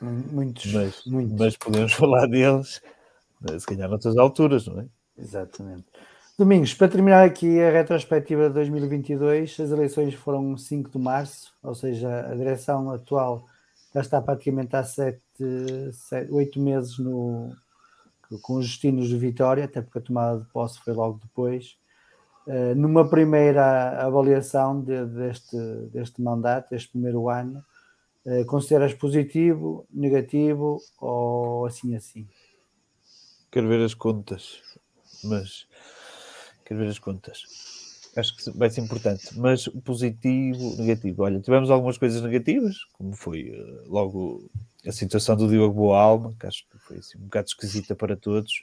Muitos, 0.00 0.72
mas, 0.72 1.04
muitos. 1.04 1.38
mas 1.38 1.56
podemos 1.58 1.92
falar 1.94 2.26
deles 2.26 2.80
se 3.58 3.66
calhar 3.66 3.88
noutras 3.88 4.16
alturas, 4.16 4.66
não 4.66 4.80
é? 4.80 4.86
Exatamente. 5.18 5.84
Domingos, 6.38 6.74
para 6.74 6.88
terminar 6.88 7.24
aqui 7.24 7.60
a 7.62 7.70
retrospectiva 7.70 8.48
de 8.48 8.54
2022, 8.54 9.58
as 9.58 9.70
eleições 9.70 10.14
foram 10.14 10.56
5 10.56 10.90
de 10.90 10.98
março, 10.98 11.54
ou 11.62 11.74
seja, 11.74 12.26
a 12.30 12.34
direção 12.34 12.90
atual 12.90 13.46
já 13.94 14.02
está 14.02 14.20
praticamente 14.20 14.76
há 14.76 14.84
sete, 14.84 15.22
sete, 15.92 16.30
oito 16.30 16.60
meses 16.60 16.98
no, 16.98 17.56
com 18.42 18.56
os 18.56 18.66
destinos 18.66 19.08
de 19.08 19.16
Vitória, 19.16 19.64
até 19.64 19.80
porque 19.80 19.98
a 19.98 20.02
tomada 20.02 20.40
de 20.40 20.44
posse 20.52 20.78
foi 20.80 20.92
logo 20.92 21.18
depois. 21.22 21.78
Uh, 22.46 22.74
numa 22.76 23.08
primeira 23.08 24.04
avaliação 24.04 24.82
de, 24.82 25.06
deste, 25.06 25.56
deste 25.90 26.20
mandato, 26.20 26.68
deste 26.68 26.90
primeiro 26.90 27.30
ano, 27.30 27.64
uh, 28.26 28.44
consideras 28.44 28.92
positivo, 28.92 29.86
negativo 29.90 30.78
ou 31.00 31.64
assim 31.64 31.96
assim? 31.96 32.28
Quero 33.56 33.68
ver 33.68 33.82
as 33.82 33.94
contas, 33.94 34.60
mas 35.24 35.66
quero 36.62 36.80
ver 36.80 36.90
as 36.90 36.98
contas 36.98 37.42
acho 38.20 38.36
que 38.36 38.50
vai 38.50 38.68
ser 38.68 38.82
importante. 38.82 39.38
Mas 39.38 39.66
positivo, 39.82 40.76
negativo. 40.76 41.22
Olha, 41.22 41.40
tivemos 41.40 41.70
algumas 41.70 41.96
coisas 41.96 42.20
negativas, 42.20 42.84
como 42.92 43.14
foi 43.14 43.50
uh, 43.50 43.90
logo 43.90 44.50
a 44.86 44.92
situação 44.92 45.36
do 45.36 45.48
Diogo 45.48 45.72
Boa 45.72 45.98
Alma, 45.98 46.34
que 46.38 46.46
acho 46.46 46.66
que 46.70 46.78
foi 46.78 46.98
assim, 46.98 47.16
um 47.16 47.22
bocado 47.22 47.48
esquisita 47.48 47.94
para 47.94 48.14
todos, 48.14 48.62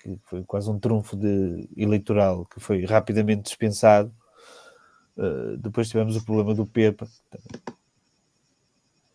que 0.00 0.18
foi 0.24 0.42
quase 0.42 0.68
um 0.68 0.80
trunfo 0.80 1.16
de 1.16 1.68
eleitoral 1.76 2.44
que 2.46 2.58
foi 2.58 2.84
rapidamente 2.84 3.42
dispensado. 3.42 4.12
Uh, 5.16 5.56
depois 5.58 5.88
tivemos 5.88 6.16
o 6.16 6.24
problema 6.24 6.56
do 6.56 6.66
Pepa. 6.66 7.06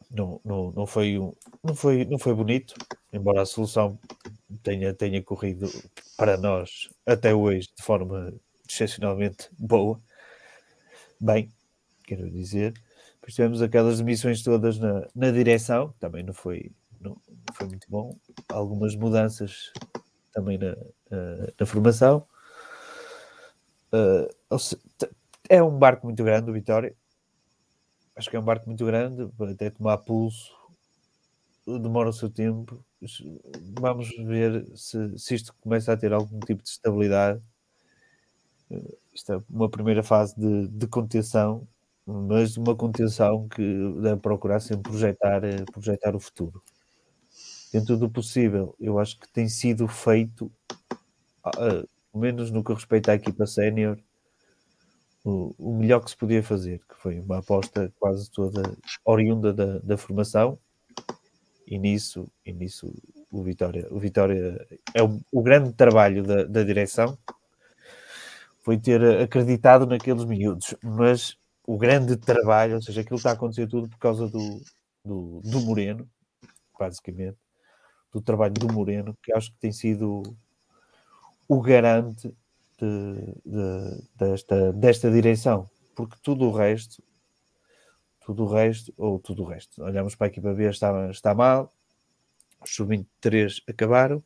Não, 0.10 0.40
não, 0.44 0.72
não, 0.72 0.86
foi, 0.86 1.18
não, 1.64 1.76
foi, 1.76 2.06
não 2.06 2.18
foi 2.18 2.34
bonito, 2.34 2.74
embora 3.12 3.42
a 3.42 3.46
solução 3.46 4.00
tenha, 4.64 4.94
tenha 4.94 5.22
corrido 5.22 5.70
para 6.16 6.38
nós 6.38 6.90
até 7.06 7.34
hoje 7.34 7.70
de 7.76 7.84
forma 7.84 8.34
excepcionalmente 8.68 9.50
boa. 9.58 10.02
Bem, 11.20 11.50
quero 12.06 12.30
dizer, 12.30 12.74
depois 13.16 13.36
tivemos 13.36 13.62
aquelas 13.62 14.00
emissões 14.00 14.42
todas 14.44 14.80
na, 14.80 15.08
na 15.14 15.32
direção, 15.32 15.94
também 16.00 16.24
não 16.24 16.34
foi, 16.34 16.72
não, 17.02 17.12
não 17.28 17.54
foi 17.54 17.68
muito 17.68 17.88
bom. 17.90 18.18
Algumas 18.50 18.96
mudanças 18.96 19.72
também 20.32 20.58
na, 20.58 20.76
na, 21.10 21.48
na 21.60 21.66
formação. 21.66 22.26
Uh, 23.92 24.28
é 25.50 25.62
um 25.64 25.78
barco 25.78 26.06
muito 26.06 26.24
grande, 26.24 26.50
o 26.50 26.54
Vitória. 26.54 26.96
Acho 28.18 28.30
que 28.30 28.36
é 28.36 28.40
um 28.40 28.44
barco 28.44 28.68
muito 28.68 28.86
grande, 28.86 29.30
até 29.40 29.70
tomar 29.70 29.98
pulso, 30.00 30.54
demora 31.66 32.10
o 32.10 32.14
seu 32.14 32.30
tempo. 32.30 32.84
Vamos 33.80 34.10
ver 34.10 34.66
se, 34.76 35.18
se 35.18 35.36
isto 35.36 35.54
começa 35.62 35.94
a 35.94 35.98
ter 35.98 36.12
algum 36.12 36.40
tipo 36.40 36.64
de 36.64 36.70
estabilidade 36.70 37.42
isto 39.14 39.34
é 39.34 39.42
uma 39.50 39.70
primeira 39.70 40.04
fase 40.04 40.36
de, 40.40 40.68
de 40.68 40.88
contenção, 40.88 41.68
mas 42.06 42.58
uma 42.58 42.76
contenção 42.76 43.48
que 43.48 43.62
deve 44.02 44.22
procurar 44.22 44.60
sempre 44.60 44.92
projetar, 44.92 45.44
eh, 45.44 45.64
projetar 45.72 46.16
o 46.16 46.20
futuro. 46.20 46.62
Dentro 47.72 47.98
do 47.98 48.10
possível, 48.10 48.76
eu 48.80 48.98
acho 49.00 49.20
que 49.20 49.28
tem 49.32 49.48
sido 49.50 49.88
feito, 49.88 50.52
uh, 51.46 51.88
menos 52.18 52.52
no 52.52 52.64
que 52.64 52.74
respeita 52.74 53.12
à 53.12 53.16
equipa 53.16 53.46
sénior, 53.46 53.98
o, 55.30 55.74
melhor 55.74 56.00
que 56.00 56.10
se 56.10 56.18
podia 56.18 56.42
fazer, 56.42 56.80
que 56.88 56.96
foi 56.96 57.20
uma 57.20 57.40
aposta 57.40 57.92
quase 58.00 58.32
toda 58.32 58.78
oriunda 59.04 59.54
da, 59.54 59.80
da 59.80 59.98
formação, 59.98 60.58
e 61.66 61.78
nisso, 61.78 62.32
e 62.46 62.54
nisso 62.54 62.94
o 63.30 63.44
Vitória, 63.44 63.88
o 63.92 64.00
Vitória 64.00 64.66
é 64.94 65.04
o, 65.04 65.20
o 65.32 65.42
grande 65.42 65.74
trabalho 65.74 66.24
da, 66.24 66.46
da 66.46 66.64
direção, 66.64 67.18
foi 68.64 68.78
ter 68.78 69.04
acreditado 69.22 69.86
naqueles 69.86 70.24
miúdos, 70.24 70.74
mas 70.82 71.38
o 71.66 71.78
grande 71.78 72.16
trabalho, 72.16 72.76
ou 72.76 72.82
seja, 72.82 73.02
aquilo 73.02 73.18
está 73.18 73.32
a 73.32 73.34
acontecer 73.34 73.68
tudo 73.68 73.90
por 73.90 73.98
causa 73.98 74.30
do, 74.30 74.62
do, 75.04 75.42
do 75.42 75.60
Moreno, 75.62 76.10
basicamente, 76.80 77.38
do 78.14 78.22
trabalho 78.22 78.54
do 78.54 78.72
Moreno, 78.72 79.18
que 79.22 79.34
acho 79.34 79.52
que 79.52 79.60
tem 79.60 79.74
sido 79.74 80.24
o 81.50 81.62
garante 81.62 82.34
de, 82.80 83.34
de, 83.46 84.04
desta, 84.16 84.74
desta 84.74 85.12
direção, 85.12 85.70
porque 85.96 86.16
tudo 86.22 86.46
o 86.46 86.52
resto, 86.52 87.04
tudo 88.26 88.44
o 88.44 88.48
resto, 88.48 88.94
ou 88.98 89.20
tudo 89.20 89.44
o 89.44 89.46
resto, 89.46 89.84
olhamos 89.84 90.16
para 90.16 90.28
a 90.28 90.30
equipa 90.30 90.54
B, 90.54 90.70
está, 90.70 91.10
está 91.10 91.34
mal, 91.34 91.74
os 92.62 92.76
sub-23 92.76 93.64
acabaram, 93.68 94.24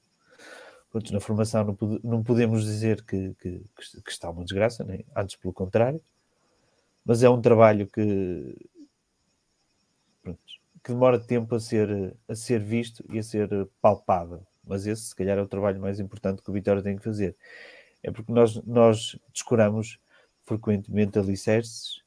Pronto, 0.91 1.13
na 1.13 1.21
formação 1.21 1.63
não, 1.63 1.99
não 2.03 2.21
podemos 2.23 2.65
dizer 2.65 3.01
que, 3.05 3.33
que, 3.35 3.63
que, 4.03 4.11
está 4.11 4.29
uma 4.29 4.43
desgraça, 4.43 4.83
nem, 4.83 5.05
antes 5.15 5.37
pelo 5.37 5.53
contrário, 5.53 6.01
mas 7.05 7.23
é 7.23 7.29
um 7.29 7.41
trabalho 7.41 7.87
que, 7.87 8.69
pronto, 10.21 10.39
que 10.83 10.91
demora 10.91 11.17
tempo 11.17 11.55
a 11.55 11.59
ser, 11.61 12.13
a 12.27 12.35
ser 12.35 12.59
visto 12.59 13.05
e 13.09 13.19
a 13.19 13.23
ser 13.23 13.49
palpável. 13.81 14.45
Mas 14.65 14.85
esse, 14.85 15.03
se 15.03 15.15
calhar, 15.15 15.37
é 15.37 15.41
o 15.41 15.47
trabalho 15.47 15.79
mais 15.79 15.97
importante 15.97 16.41
que 16.41 16.49
o 16.49 16.53
Vitória 16.53 16.83
tem 16.83 16.97
que 16.97 17.03
fazer. 17.03 17.37
É 18.03 18.11
porque 18.11 18.31
nós, 18.31 18.55
nós 18.63 19.17
descuramos 19.33 19.99
frequentemente 20.45 21.19
alicerces, 21.19 22.01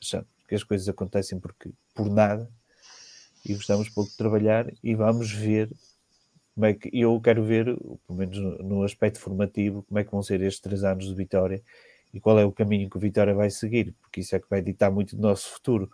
achando 0.00 0.26
que 0.46 0.54
as 0.54 0.62
coisas 0.62 0.88
acontecem 0.88 1.38
porque, 1.38 1.70
por 1.94 2.10
nada, 2.10 2.50
e 3.44 3.54
gostamos 3.54 3.88
pouco 3.88 4.10
de 4.10 4.16
trabalhar 4.16 4.70
e 4.82 4.94
vamos 4.94 5.32
ver 5.32 5.70
como 6.54 6.66
é 6.66 6.74
que 6.74 6.90
eu 6.92 7.18
quero 7.20 7.42
ver, 7.44 7.64
pelo 8.06 8.18
menos 8.18 8.36
no 8.60 8.82
aspecto 8.82 9.20
formativo, 9.20 9.82
como 9.84 9.98
é 9.98 10.04
que 10.04 10.10
vão 10.10 10.22
ser 10.22 10.42
estes 10.42 10.60
três 10.60 10.84
anos 10.84 11.06
de 11.06 11.14
Vitória 11.14 11.62
e 12.12 12.20
qual 12.20 12.38
é 12.38 12.44
o 12.44 12.52
caminho 12.52 12.90
que 12.90 12.96
o 12.96 13.00
Vitória 13.00 13.34
vai 13.34 13.50
seguir, 13.50 13.94
porque 14.00 14.20
isso 14.20 14.34
é 14.34 14.40
que 14.40 14.50
vai 14.50 14.60
ditar 14.60 14.90
muito 14.90 15.16
do 15.16 15.22
nosso 15.22 15.48
futuro. 15.50 15.90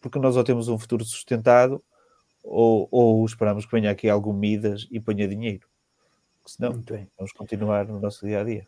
Porque 0.00 0.18
nós 0.18 0.36
ou 0.36 0.44
temos 0.44 0.68
um 0.68 0.78
futuro 0.78 1.04
sustentado 1.04 1.82
ou, 2.42 2.88
ou 2.90 3.24
esperamos 3.24 3.64
que 3.64 3.72
venha 3.72 3.90
aqui 3.90 4.08
algum 4.08 4.32
Midas 4.32 4.86
e 4.90 5.00
ponha 5.00 5.28
dinheiro. 5.28 5.67
Porque 6.56 6.94
senão, 6.94 7.08
vamos 7.16 7.32
continuar 7.32 7.86
no 7.86 8.00
nosso 8.00 8.26
dia 8.26 8.40
a 8.40 8.44
dia. 8.44 8.66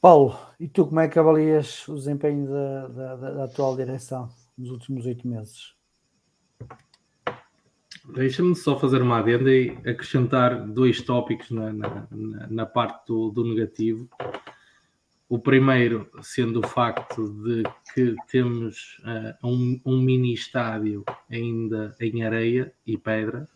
Paulo, 0.00 0.38
e 0.60 0.68
tu 0.68 0.86
como 0.86 1.00
é 1.00 1.08
que 1.08 1.18
avalias 1.18 1.88
o 1.88 1.94
desempenho 1.94 2.46
da, 2.46 2.88
da, 2.88 3.16
da 3.16 3.44
atual 3.44 3.74
direção 3.74 4.28
nos 4.58 4.70
últimos 4.70 5.06
oito 5.06 5.26
meses? 5.26 5.74
Deixa-me 8.14 8.54
só 8.54 8.78
fazer 8.78 9.00
uma 9.00 9.20
adenda 9.20 9.50
e 9.50 9.70
acrescentar 9.78 10.66
dois 10.66 11.00
tópicos 11.00 11.50
na, 11.50 11.72
na, 11.72 12.06
na 12.50 12.66
parte 12.66 13.06
do, 13.06 13.30
do, 13.30 13.44
negativo. 13.44 14.06
O 15.26 15.38
primeiro 15.38 16.10
sendo 16.20 16.60
o 16.60 16.68
facto 16.68 17.26
de 17.42 17.62
que 17.94 18.14
temos 18.30 18.98
uh, 19.00 19.48
um, 19.48 19.80
um, 19.86 20.02
mini 20.02 20.34
estádio 20.34 21.02
ainda 21.30 21.96
em 21.98 22.22
areia 22.22 22.74
e 22.86 22.98
pedra, 22.98 23.48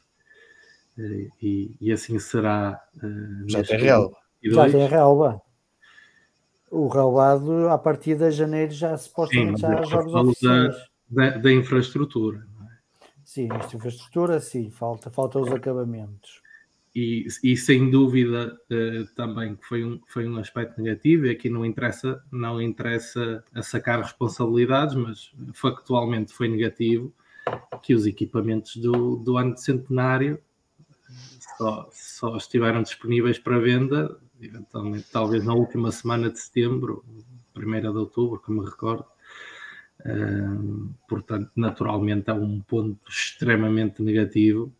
e, 1.40 1.74
e, 1.80 1.92
assim 1.92 2.18
será. 2.18 2.82
Uh, 2.96 3.48
já 3.48 3.62
tem 3.62 3.78
relva. 3.78 4.16
Já 4.42 4.70
tem 4.70 4.86
relva. 4.86 5.40
O 6.70 6.88
relvado, 6.88 7.68
a 7.68 7.78
partir 7.78 8.16
de 8.16 8.30
janeiro, 8.30 8.72
já 8.72 8.96
supostamente 8.96 9.60
já 9.60 9.82
jogos 9.82 10.14
oficiais. 10.14 10.76
Da, 11.10 11.30
da 11.30 11.50
infraestrutura. 11.50 12.46
Sim, 13.24 13.48
esta 13.52 13.76
infraestrutura, 13.76 14.40
sim, 14.40 14.70
falta, 14.70 15.10
falta 15.10 15.38
os 15.38 15.50
acabamentos. 15.50 16.42
e, 16.94 17.26
e, 17.42 17.56
sem 17.56 17.90
dúvida 17.90 18.58
uh, 18.70 19.14
também 19.14 19.54
que 19.54 19.64
foi 19.64 19.84
um, 19.84 20.00
foi 20.06 20.28
um 20.28 20.36
aspecto 20.38 20.82
negativo 20.82 21.26
e 21.26 21.30
aqui 21.30 21.48
não 21.48 21.64
interessa, 21.64 22.22
não 22.30 22.60
interessa 22.60 23.42
a 23.54 23.62
sacar 23.62 24.02
responsabilidades, 24.02 24.94
mas 24.94 25.32
factualmente 25.54 26.32
foi 26.32 26.48
negativo 26.48 27.14
que 27.82 27.94
os 27.94 28.06
equipamentos 28.06 28.76
do, 28.76 29.16
do 29.16 29.38
ano 29.38 29.54
de 29.54 29.62
centenário 29.62 30.38
só, 31.56 31.88
só 31.92 32.36
estiveram 32.36 32.82
disponíveis 32.82 33.38
para 33.38 33.58
venda, 33.58 34.18
eventualmente 34.40 35.06
talvez 35.10 35.44
na 35.44 35.54
última 35.54 35.90
semana 35.90 36.30
de 36.30 36.38
setembro, 36.38 37.04
primeira 37.52 37.90
de 37.90 37.98
outubro, 37.98 38.40
que 38.40 38.50
me 38.52 38.64
recordo. 38.64 39.04
Portanto, 41.08 41.50
naturalmente 41.56 42.30
é 42.30 42.32
um 42.32 42.60
ponto 42.60 43.00
extremamente 43.10 44.02
negativo 44.02 44.72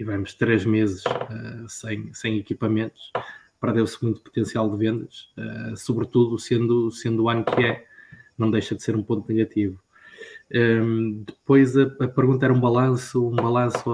tivemos 0.00 0.32
três 0.32 0.64
meses 0.64 1.04
uh, 1.04 1.68
sem, 1.68 2.10
sem 2.14 2.38
equipamentos, 2.38 3.12
perdeu-se 3.60 4.02
muito 4.02 4.22
potencial 4.22 4.70
de 4.70 4.78
vendas, 4.78 5.28
uh, 5.36 5.76
sobretudo 5.76 6.38
sendo, 6.38 6.90
sendo 6.90 7.24
o 7.24 7.28
ano 7.28 7.44
que 7.44 7.62
é, 7.62 7.86
não 8.38 8.50
deixa 8.50 8.74
de 8.74 8.82
ser 8.82 8.96
um 8.96 9.02
ponto 9.02 9.28
negativo. 9.28 9.78
Um, 10.52 11.22
depois 11.26 11.76
a, 11.76 11.82
a, 12.00 12.08
pergunta 12.08 12.44
era 12.44 12.52
um 12.52 12.60
balanço, 12.60 13.28
um 13.28 13.36
balanço 13.36 13.84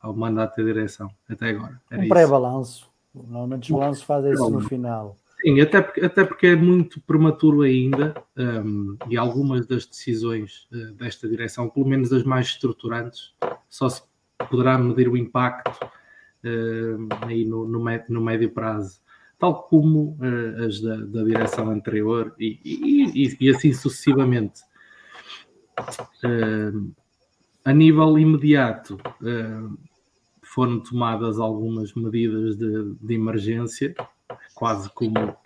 ao 0.00 0.14
mandato 0.14 0.56
da 0.56 0.62
direção, 0.62 1.10
até 1.28 1.50
agora. 1.50 1.80
um 1.92 2.08
pré-balanço. 2.08 2.88
Normalmente 3.12 3.72
os 3.72 3.78
balanços 3.78 4.04
fazem 4.04 4.32
isso 4.32 4.50
no 4.50 4.60
final. 4.60 5.18
Sim, 5.40 5.60
até 5.60 5.80
porque, 5.80 6.00
até 6.00 6.24
porque 6.24 6.46
é 6.48 6.56
muito 6.56 7.00
prematuro 7.00 7.62
ainda 7.62 8.14
um, 8.36 8.96
e 9.08 9.16
algumas 9.16 9.66
das 9.66 9.86
decisões 9.86 10.66
uh, 10.72 10.92
desta 10.94 11.28
direção, 11.28 11.68
pelo 11.68 11.86
menos 11.86 12.12
as 12.12 12.24
mais 12.24 12.46
estruturantes, 12.46 13.32
só 13.68 13.88
se 13.88 14.02
poderá 14.50 14.76
medir 14.76 15.08
o 15.08 15.16
impacto 15.16 15.84
uh, 15.84 17.26
aí 17.26 17.44
no, 17.44 17.68
no, 17.68 17.84
no, 18.08 18.20
médio 18.20 18.50
prazo, 18.50 19.00
tal 19.38 19.62
como 19.62 20.18
uh, 20.20 20.66
as 20.66 20.80
da, 20.80 20.96
da, 20.96 21.22
direção 21.22 21.70
anterior 21.70 22.34
e, 22.38 22.58
e, 22.64 23.36
e 23.40 23.50
assim 23.50 23.72
sucessivamente. 23.72 24.62
Uh, 26.24 26.92
a 27.64 27.72
nível 27.72 28.18
imediato, 28.18 28.98
foram 30.42 30.80
tomadas 30.80 31.38
algumas 31.38 31.92
medidas 31.92 32.56
de, 32.56 32.94
de 32.94 33.14
emergência, 33.14 33.94
quase 34.54 34.88
como, 34.94 35.36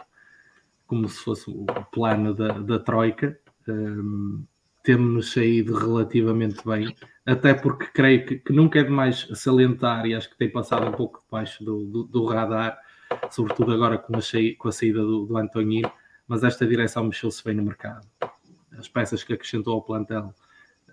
como 0.86 1.08
se 1.08 1.18
fosse 1.18 1.50
o 1.50 1.64
plano 1.90 2.32
da, 2.32 2.58
da 2.58 2.78
Troika. 2.78 3.36
Um, 3.66 4.44
temos 4.84 5.32
saído 5.32 5.76
relativamente 5.76 6.64
bem 6.64 6.94
até 7.24 7.54
porque 7.54 7.86
creio 7.86 8.26
que, 8.26 8.36
que, 8.36 8.52
nunca 8.52 8.80
é 8.80 8.82
demais 8.82 9.28
salientar, 9.34 10.06
e 10.06 10.14
acho 10.14 10.28
que 10.28 10.36
tem 10.36 10.50
passado 10.50 10.86
um 10.86 10.92
pouco 10.92 11.22
debaixo 11.24 11.64
do, 11.64 11.84
do, 11.84 12.04
do 12.04 12.24
radar, 12.26 12.76
sobretudo 13.30 13.72
agora 13.72 13.96
com 13.96 14.16
a, 14.16 14.20
com 14.58 14.68
a 14.68 14.72
saída 14.72 15.00
do, 15.00 15.24
do 15.26 15.36
Antonino, 15.36 15.90
mas 16.26 16.42
esta 16.42 16.66
direção 16.66 17.04
mexeu-se 17.04 17.42
bem 17.44 17.54
no 17.54 17.62
mercado. 17.62 18.06
As 18.78 18.88
peças 18.88 19.22
que 19.22 19.32
acrescentou 19.32 19.74
ao 19.74 19.82
plantel 19.82 20.34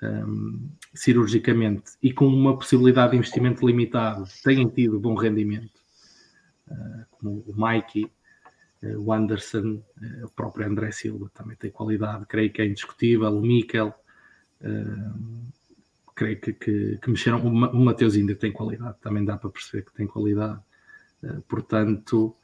um, 0.02 0.70
cirurgicamente 0.94 1.92
e 2.02 2.14
com 2.14 2.28
uma 2.28 2.58
possibilidade 2.58 3.12
de 3.12 3.18
investimento 3.18 3.66
limitado 3.66 4.26
têm 4.44 4.68
tido 4.70 5.00
bom 5.00 5.16
rendimento, 5.16 5.80
uh, 6.70 7.06
como 7.12 7.44
o 7.46 7.54
Mikey, 7.56 8.06
uh, 8.84 9.00
o 9.00 9.12
Anderson, 9.12 9.82
uh, 10.02 10.26
o 10.26 10.30
próprio 10.30 10.68
André 10.68 10.92
Silva 10.92 11.30
também 11.34 11.56
tem 11.58 11.70
qualidade, 11.70 12.26
creio 12.26 12.52
que 12.52 12.62
é 12.62 12.66
indiscutível, 12.66 13.30
o 13.30 13.42
Mikel. 13.42 13.94
Uh, 14.62 15.50
creio 16.16 16.40
que, 16.40 16.52
que, 16.52 17.00
que 17.02 17.10
mexeram. 17.10 17.40
O, 17.46 17.50
Mateus 17.52 18.16
ainda 18.16 18.36
tem 18.36 18.52
qualidade, 18.52 18.98
também 19.00 19.24
dá 19.24 19.38
para 19.38 19.50
perceber 19.50 19.86
que 19.86 19.94
tem 19.94 20.06
qualidade. 20.06 20.60
Uh, 21.24 21.42
portanto, 21.44 22.36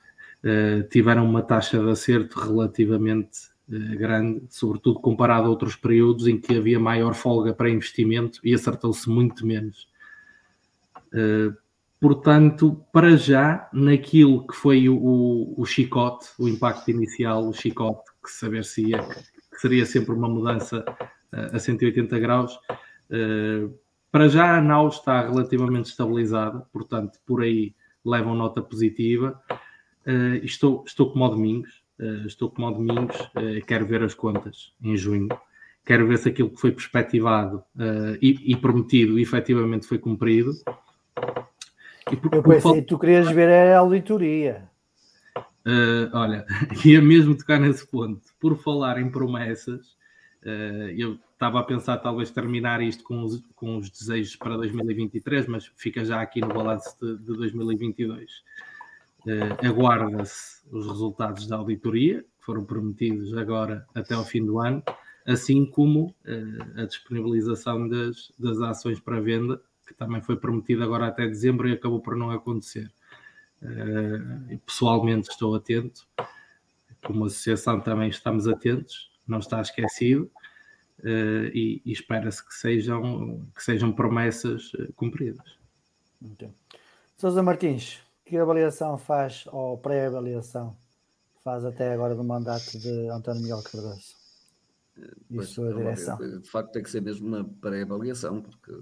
tiveram 0.92 1.28
uma 1.28 1.42
taxa 1.42 1.80
de 1.80 1.90
acerto 1.90 2.40
relativamente 2.40 3.50
grande, 3.68 4.44
sobretudo 4.50 5.00
comparado 5.00 5.48
a 5.48 5.50
outros 5.50 5.76
períodos 5.76 6.28
em 6.28 6.40
que 6.40 6.56
havia 6.56 6.80
maior 6.80 7.14
folga 7.14 7.54
para 7.54 7.70
investimento 7.70 8.40
e 8.44 8.54
acertou-se 8.54 9.10
muito 9.10 9.46
menos. 9.46 9.88
Portanto, 12.00 12.86
para 12.92 13.18
já, 13.18 13.68
naquilo 13.74 14.46
que 14.46 14.56
foi 14.56 14.88
o, 14.88 15.54
o, 15.58 15.66
chicote, 15.66 16.28
o 16.38 16.48
impacto 16.48 16.92
inicial, 16.92 17.48
o 17.48 17.54
chicote, 17.54 18.12
que 18.24 18.30
saber 18.30 18.64
se 18.64 18.90
ia, 18.90 19.02
que 19.02 19.60
seria 19.60 19.86
sempre 19.86 20.14
uma 20.14 20.28
mudança 20.28 20.86
a 21.32 21.58
180 21.58 22.20
graus, 22.20 22.60
para 24.12 24.28
já 24.28 24.58
a 24.58 24.62
nau 24.62 24.90
está 24.90 25.22
relativamente 25.22 25.90
estabilizada, 25.90 26.60
portanto, 26.72 27.20
por 27.26 27.42
aí 27.42 27.74
levam 28.04 28.36
nota 28.36 28.62
positiva. 28.62 29.42
Estou, 30.44 30.84
estou 30.86 31.12
como 31.12 31.24
ao 31.24 31.32
Domingos, 31.32 31.85
estou 32.26 32.50
como 32.50 32.68
ao 32.68 32.74
Domingos, 32.74 33.16
quero 33.68 33.86
ver 33.86 34.04
as 34.04 34.14
contas 34.14 34.74
em 34.82 34.98
junho, 34.98 35.30
quero 35.86 36.08
ver 36.08 36.18
se 36.18 36.30
aquilo 36.30 36.50
que 36.50 36.60
foi 36.60 36.72
perspectivado 36.72 37.64
e, 38.22 38.52
e, 38.52 38.56
prometido 38.56 39.18
efetivamente 39.20 39.88
foi 39.88 39.98
cumprido. 39.98 40.52
E 42.12 42.16
por, 42.16 42.34
Eu 42.34 42.44
pensei 42.44 42.82
que 42.82 42.88
tu 42.88 43.00
querias 43.00 43.32
ver 43.32 43.50
a 43.50 43.80
auditoria. 43.80 44.70
olha, 46.14 46.46
ia 46.86 47.02
mesmo 47.02 47.36
tocar 47.36 47.60
nesse 47.60 47.88
ponto. 47.88 48.22
Por 48.40 48.58
falar 48.58 49.00
em 49.00 49.10
promessas, 49.10 49.96
eu 50.98 51.18
estava 51.36 51.60
a 51.60 51.64
pensar 51.64 51.98
talvez 51.98 52.32
terminar 52.32 52.82
isto 52.82 53.04
com 53.04 53.24
os, 53.24 53.44
com 53.56 53.78
os 53.78 53.90
desejos 53.90 54.36
para 54.36 54.56
2023, 54.58 55.48
mas 55.48 55.72
fica 55.76 56.04
já 56.04 56.22
aqui 56.22 56.42
no 56.42 56.48
balanço 56.48 56.98
de, 57.00 57.18
de 57.18 57.38
2022. 57.38 58.32
Uh, 59.26 59.68
Aguarda-se 59.68 60.64
os 60.72 60.86
resultados 60.88 61.48
da 61.48 61.58
auditoria, 61.58 62.22
que 62.22 62.46
foram 62.46 62.64
prometidos 62.64 63.36
agora 63.36 63.86
até 63.96 64.14
ao 64.14 64.24
fim 64.24 64.46
do 64.46 64.60
ano, 64.60 64.84
assim 65.26 65.66
como 65.66 66.08
uh, 66.08 66.82
a 66.82 66.86
disponibilização 66.86 67.88
das, 67.88 68.32
das 68.38 68.62
ações 68.62 69.00
para 69.00 69.20
venda, 69.20 69.60
que 69.88 69.94
também 69.94 70.22
foi 70.22 70.36
prometida 70.36 70.84
agora 70.84 71.08
até 71.08 71.28
dezembro 71.28 71.68
e 71.68 71.74
acabou 71.74 72.00
por 72.00 72.16
não 72.16 72.30
acontecer. 72.30 72.92
Uh, 73.62 74.60
pessoalmente 74.66 75.30
estou 75.30 75.56
atento, 75.56 76.08
como 77.04 77.26
associação 77.26 77.80
também 77.80 78.10
estamos 78.10 78.48
atentos, 78.48 79.12
não 79.28 79.40
está 79.40 79.62
esquecido 79.62 80.30
uh, 81.00 81.48
e, 81.54 81.82
e 81.84 81.92
espera-se 81.92 82.46
que 82.46 82.54
sejam, 82.54 83.48
que 83.56 83.64
sejam 83.64 83.92
promessas 83.92 84.72
uh, 84.74 84.94
cumpridas. 84.94 85.58
Okay. 86.34 86.50
Sousa 87.16 87.42
Martins, 87.42 88.05
que 88.26 88.38
avaliação 88.38 88.98
faz, 88.98 89.46
ou 89.52 89.78
pré-avaliação, 89.78 90.76
faz 91.44 91.64
até 91.64 91.94
agora 91.94 92.16
do 92.16 92.24
mandato 92.24 92.78
de 92.80 93.08
António 93.10 93.44
Miguel 93.44 93.62
Cardoso? 93.64 94.16
E 95.30 95.36
pois, 95.36 95.50
sua 95.50 95.74
direção? 95.74 96.18
De 96.18 96.50
facto, 96.50 96.72
tem 96.72 96.84
que 96.84 96.90
ser 96.90 97.02
mesmo 97.02 97.28
uma 97.28 97.44
pré-avaliação, 97.44 98.42
porque 98.42 98.74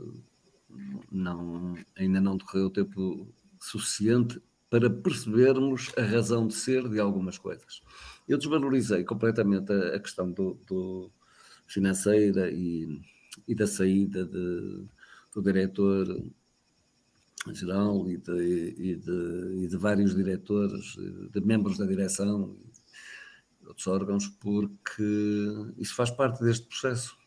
não, 1.12 1.76
ainda 1.96 2.22
não 2.22 2.38
decorreu 2.38 2.70
tempo 2.70 3.28
suficiente 3.60 4.41
para 4.70 4.89
percebermos 4.89 5.91
a 5.98 6.02
razão 6.02 6.48
de 6.48 6.54
ser 6.54 6.88
de 6.89 7.00
algumas 7.00 7.38
coisas. 7.38 7.82
Eu 8.28 8.38
desvalorizei 8.38 9.04
completamente 9.04 9.72
a, 9.72 9.96
a 9.96 10.00
questão 10.00 10.32
do, 10.32 10.56
do, 10.66 11.12
financeira 11.68 12.50
e, 12.50 13.02
e 13.48 13.54
da 13.54 13.68
saída 13.68 14.26
de, 14.26 14.86
do 15.34 15.41
diretor 15.41 16.06
geral 17.52 18.08
e 18.10 18.18
de, 18.18 18.76
e, 18.78 18.96
de, 18.96 19.64
e 19.64 19.68
de 19.68 19.78
vários 19.78 20.16
diretores, 20.16 20.96
de 21.32 21.41
membros 21.41 21.78
da 21.78 21.86
direção 21.86 22.56
e 23.62 23.68
outros 23.68 23.88
órgãos, 23.88 24.28
porque 24.28 25.04
isso 25.78 25.96
faz 25.96 26.12
parte 26.12 26.44
deste 26.44 26.68
processo. 26.68 27.18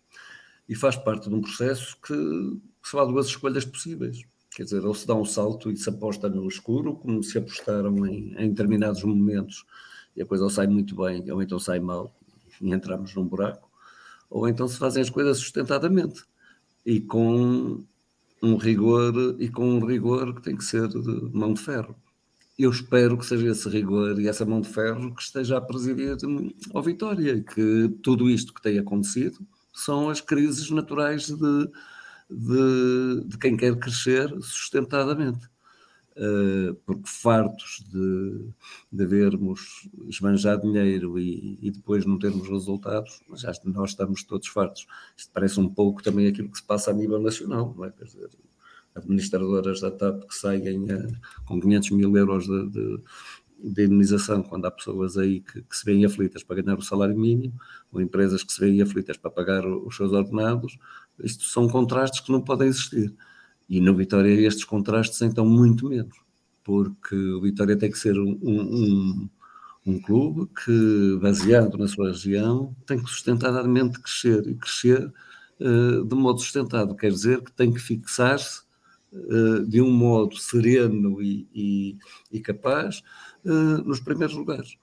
E 0.69 0.75
faz 0.75 0.97
parte 0.97 1.29
de 1.29 1.35
um 1.35 1.41
processo 1.41 1.97
que, 2.01 2.14
que 2.14 2.89
só 2.89 3.05
duas 3.05 3.27
escolhas 3.27 3.64
possíveis. 3.64 4.23
Quer 4.55 4.64
dizer, 4.64 4.85
ou 4.85 4.95
se 4.95 5.07
dá 5.07 5.14
um 5.14 5.25
salto 5.25 5.71
e 5.71 5.77
se 5.77 5.89
aposta 5.89 6.29
no 6.29 6.49
escuro, 6.49 6.97
como 6.97 7.23
se 7.23 7.37
apostaram 7.37 8.07
em, 8.07 8.35
em 8.39 8.49
determinados 8.49 9.03
momentos, 9.05 9.67
e 10.17 10.23
a 10.23 10.27
coisa 10.27 10.45
ou 10.45 10.51
sai 10.51 10.67
muito 10.67 10.97
bem, 10.97 11.31
ou 11.31 11.43
então 11.43 11.59
sai 11.59 11.79
mal, 11.79 12.14
e 12.61 12.73
entramos 12.73 13.14
num 13.14 13.29
buraco, 13.29 13.71
ou 14.31 14.49
então 14.49 14.67
se 14.67 14.79
fazem 14.79 15.03
as 15.03 15.11
coisas 15.11 15.39
sustentadamente 15.39 16.25
e 16.85 17.01
com 17.01 17.85
um 18.47 18.57
rigor 18.57 19.36
e 19.38 19.49
com 19.49 19.68
um 19.68 19.84
rigor 19.84 20.34
que 20.34 20.42
tem 20.42 20.57
que 20.57 20.64
ser 20.64 20.88
de 20.88 21.30
mão 21.32 21.53
de 21.55 21.61
ferro. 21.61 21.97
Eu 22.59 22.70
espero 22.70 23.18
que 23.18 23.26
seja 23.26 23.49
esse 23.49 23.68
rigor 23.68 24.18
e 24.18 24.28
essa 24.28 24.44
mão 24.47 24.61
de 24.61 24.68
ferro 24.68 25.14
que 25.14 25.22
esteja 25.22 25.59
a 25.59 25.61
presidir 25.61 26.16
ao 26.72 26.82
Vitória 26.82 27.32
e 27.32 27.42
que 27.42 27.88
tudo 28.03 28.30
isto 28.30 28.55
que 28.55 28.62
tem 28.62 28.78
acontecido 28.78 29.38
são 29.74 30.09
as 30.09 30.22
crises 30.22 30.70
naturais 30.70 31.26
de, 31.26 31.70
de, 32.30 33.24
de 33.26 33.38
quem 33.38 33.57
quer 33.57 33.76
crescer 33.78 34.30
sustentadamente. 34.40 35.47
Uh, 36.17 36.75
porque 36.87 37.03
fartos 37.05 37.85
de, 37.93 38.49
de 38.91 39.07
vermos 39.07 39.87
esbanjar 40.09 40.59
dinheiro 40.59 41.19
e, 41.19 41.59
e, 41.61 41.71
depois 41.71 42.07
não 42.07 42.19
termos 42.19 42.49
resultados, 42.49 43.21
já 43.35 43.53
nós 43.67 43.91
estamos 43.91 44.25
todos 44.25 44.49
fartos. 44.49 44.87
Isto 45.14 45.31
parece 45.35 45.61
um 45.61 45.69
pouco 45.69 46.03
também 46.03 46.27
aquilo 46.27 46.51
que 46.51 46.57
se 46.57 46.64
passa 46.64 46.91
a 46.91 46.95
nível 46.95 47.21
nacional, 47.21 47.75
não 47.77 47.85
é? 47.85 47.91
Quer 47.91 48.05
dizer, 48.05 48.31
administradoras 48.95 49.81
da 49.81 49.91
TAP 49.91 50.25
que 50.25 50.35
saem 50.35 50.85
uh, 50.85 51.12
com 51.45 51.61
500 51.61 51.91
mil 51.91 52.17
euros 52.17 52.47
de, 52.47 52.71
de, 52.71 53.03
de, 53.62 53.85
indemnização 53.85 54.43
quando 54.43 54.64
há 54.64 54.71
pessoas 54.71 55.19
aí 55.19 55.41
que, 55.41 55.61
que, 55.62 55.77
se 55.77 55.85
veem 55.85 56.07
aflitas 56.07 56.43
para 56.43 56.62
ganhar 56.62 56.79
o 56.79 56.83
salário 56.83 57.17
mínimo, 57.17 57.55
ou 57.93 58.01
empresas 58.01 58.43
que 58.43 58.53
se 58.53 58.61
veem 58.61 58.81
aflitas 58.81 59.19
para 59.19 59.31
pagar 59.31 59.67
os 59.67 59.95
seus 59.95 60.12
ordenados, 60.12 60.79
isto 61.23 61.45
são 61.45 61.69
contrastes 61.69 62.21
que 62.21 62.33
não 62.33 62.41
podem 62.41 62.69
existir. 62.69 63.14
E 63.69 63.81
no 63.81 63.95
Vitória 63.95 64.31
estes 64.47 64.64
contrastes 64.64 65.21
então 65.23 65.45
muito 65.45 65.89
menos, 65.89 66.17
porque 66.62 67.17
o 67.17 67.41
Vitória 67.41 67.77
tem 67.77 67.91
que 67.91 67.99
ser 67.99 68.19
um, 68.19 68.39
um, 68.43 69.29
um 69.85 70.01
clube 70.01 70.49
que, 70.64 71.19
baseado 71.21 71.77
na 71.77 71.89
sua 71.89 72.09
região, 72.09 72.75
tem 72.87 73.03
que 73.03 73.09
sustentadamente 73.09 74.01
crescer 74.01 74.47
e 74.49 74.55
crescer 74.55 75.12
uh, 75.61 76.05
de 76.05 76.14
modo 76.14 76.41
sustentado. 76.41 76.97
Quer 76.97 77.11
dizer 77.11 77.43
que 77.43 77.53
tem 77.53 77.73
que 77.73 77.81
fixar-se 77.81 78.62
uh, 79.12 79.64
de 79.67 79.81
um 79.81 79.91
modo 79.91 80.37
sereno 80.37 81.21
e, 81.23 81.49
e, 81.55 81.97
e 82.33 82.41
capaz 82.41 83.03
uh, 83.45 83.83
nos 83.85 84.01
primeiros 84.01 84.37
lugares. 84.37 84.77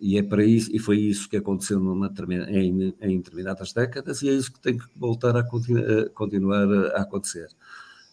E 0.00 0.16
é 0.16 0.22
para 0.22 0.42
isso, 0.42 0.74
e 0.74 0.78
foi 0.78 0.98
isso 0.98 1.28
que 1.28 1.36
aconteceu 1.36 1.78
numa, 1.78 2.10
em, 2.48 2.94
em 3.02 3.18
determinadas 3.18 3.74
décadas, 3.74 4.22
e 4.22 4.30
é 4.30 4.32
isso 4.32 4.50
que 4.50 4.60
tem 4.60 4.78
que 4.78 4.86
voltar 4.96 5.36
a, 5.36 5.42
continu, 5.42 5.78
a 5.78 6.08
continuar 6.08 6.66
a 6.94 7.02
acontecer. 7.02 7.48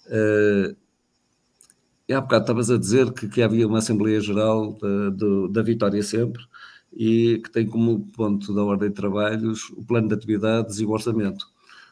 Uh, 0.07 0.75
e 2.07 2.13
há 2.13 2.21
bocado 2.21 2.43
estavas 2.43 2.71
a 2.71 2.77
dizer 2.77 3.11
que, 3.11 3.27
que, 3.27 3.41
havia 3.41 3.67
uma 3.67 3.79
Assembleia 3.79 4.21
Geral 4.21 4.73
da, 4.73 5.09
do, 5.09 5.47
da 5.49 5.61
Vitória 5.61 6.01
sempre 6.01 6.41
e 6.93 7.41
que 7.43 7.51
tem 7.51 7.67
como 7.67 8.07
ponto 8.15 8.53
da 8.53 8.63
ordem 8.63 8.89
de 8.89 8.95
trabalhos 8.95 9.69
o 9.71 9.83
plano 9.83 10.07
de 10.07 10.13
atividades 10.13 10.79
e 10.79 10.85
o 10.85 10.91
orçamento. 10.91 11.45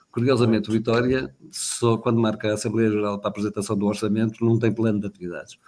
Curiosamente, 0.10 0.72
Vitória, 0.72 1.36
só 1.52 1.98
quando 1.98 2.22
marca 2.22 2.50
a 2.50 2.54
Assembleia 2.54 2.90
Geral 2.90 3.20
para 3.20 3.28
a 3.28 3.32
apresentação 3.32 3.78
do 3.78 3.86
orçamento, 3.86 4.46
não 4.46 4.58
tem 4.58 4.72
plano 4.72 5.02
de 5.02 5.08
atividades. 5.08 5.60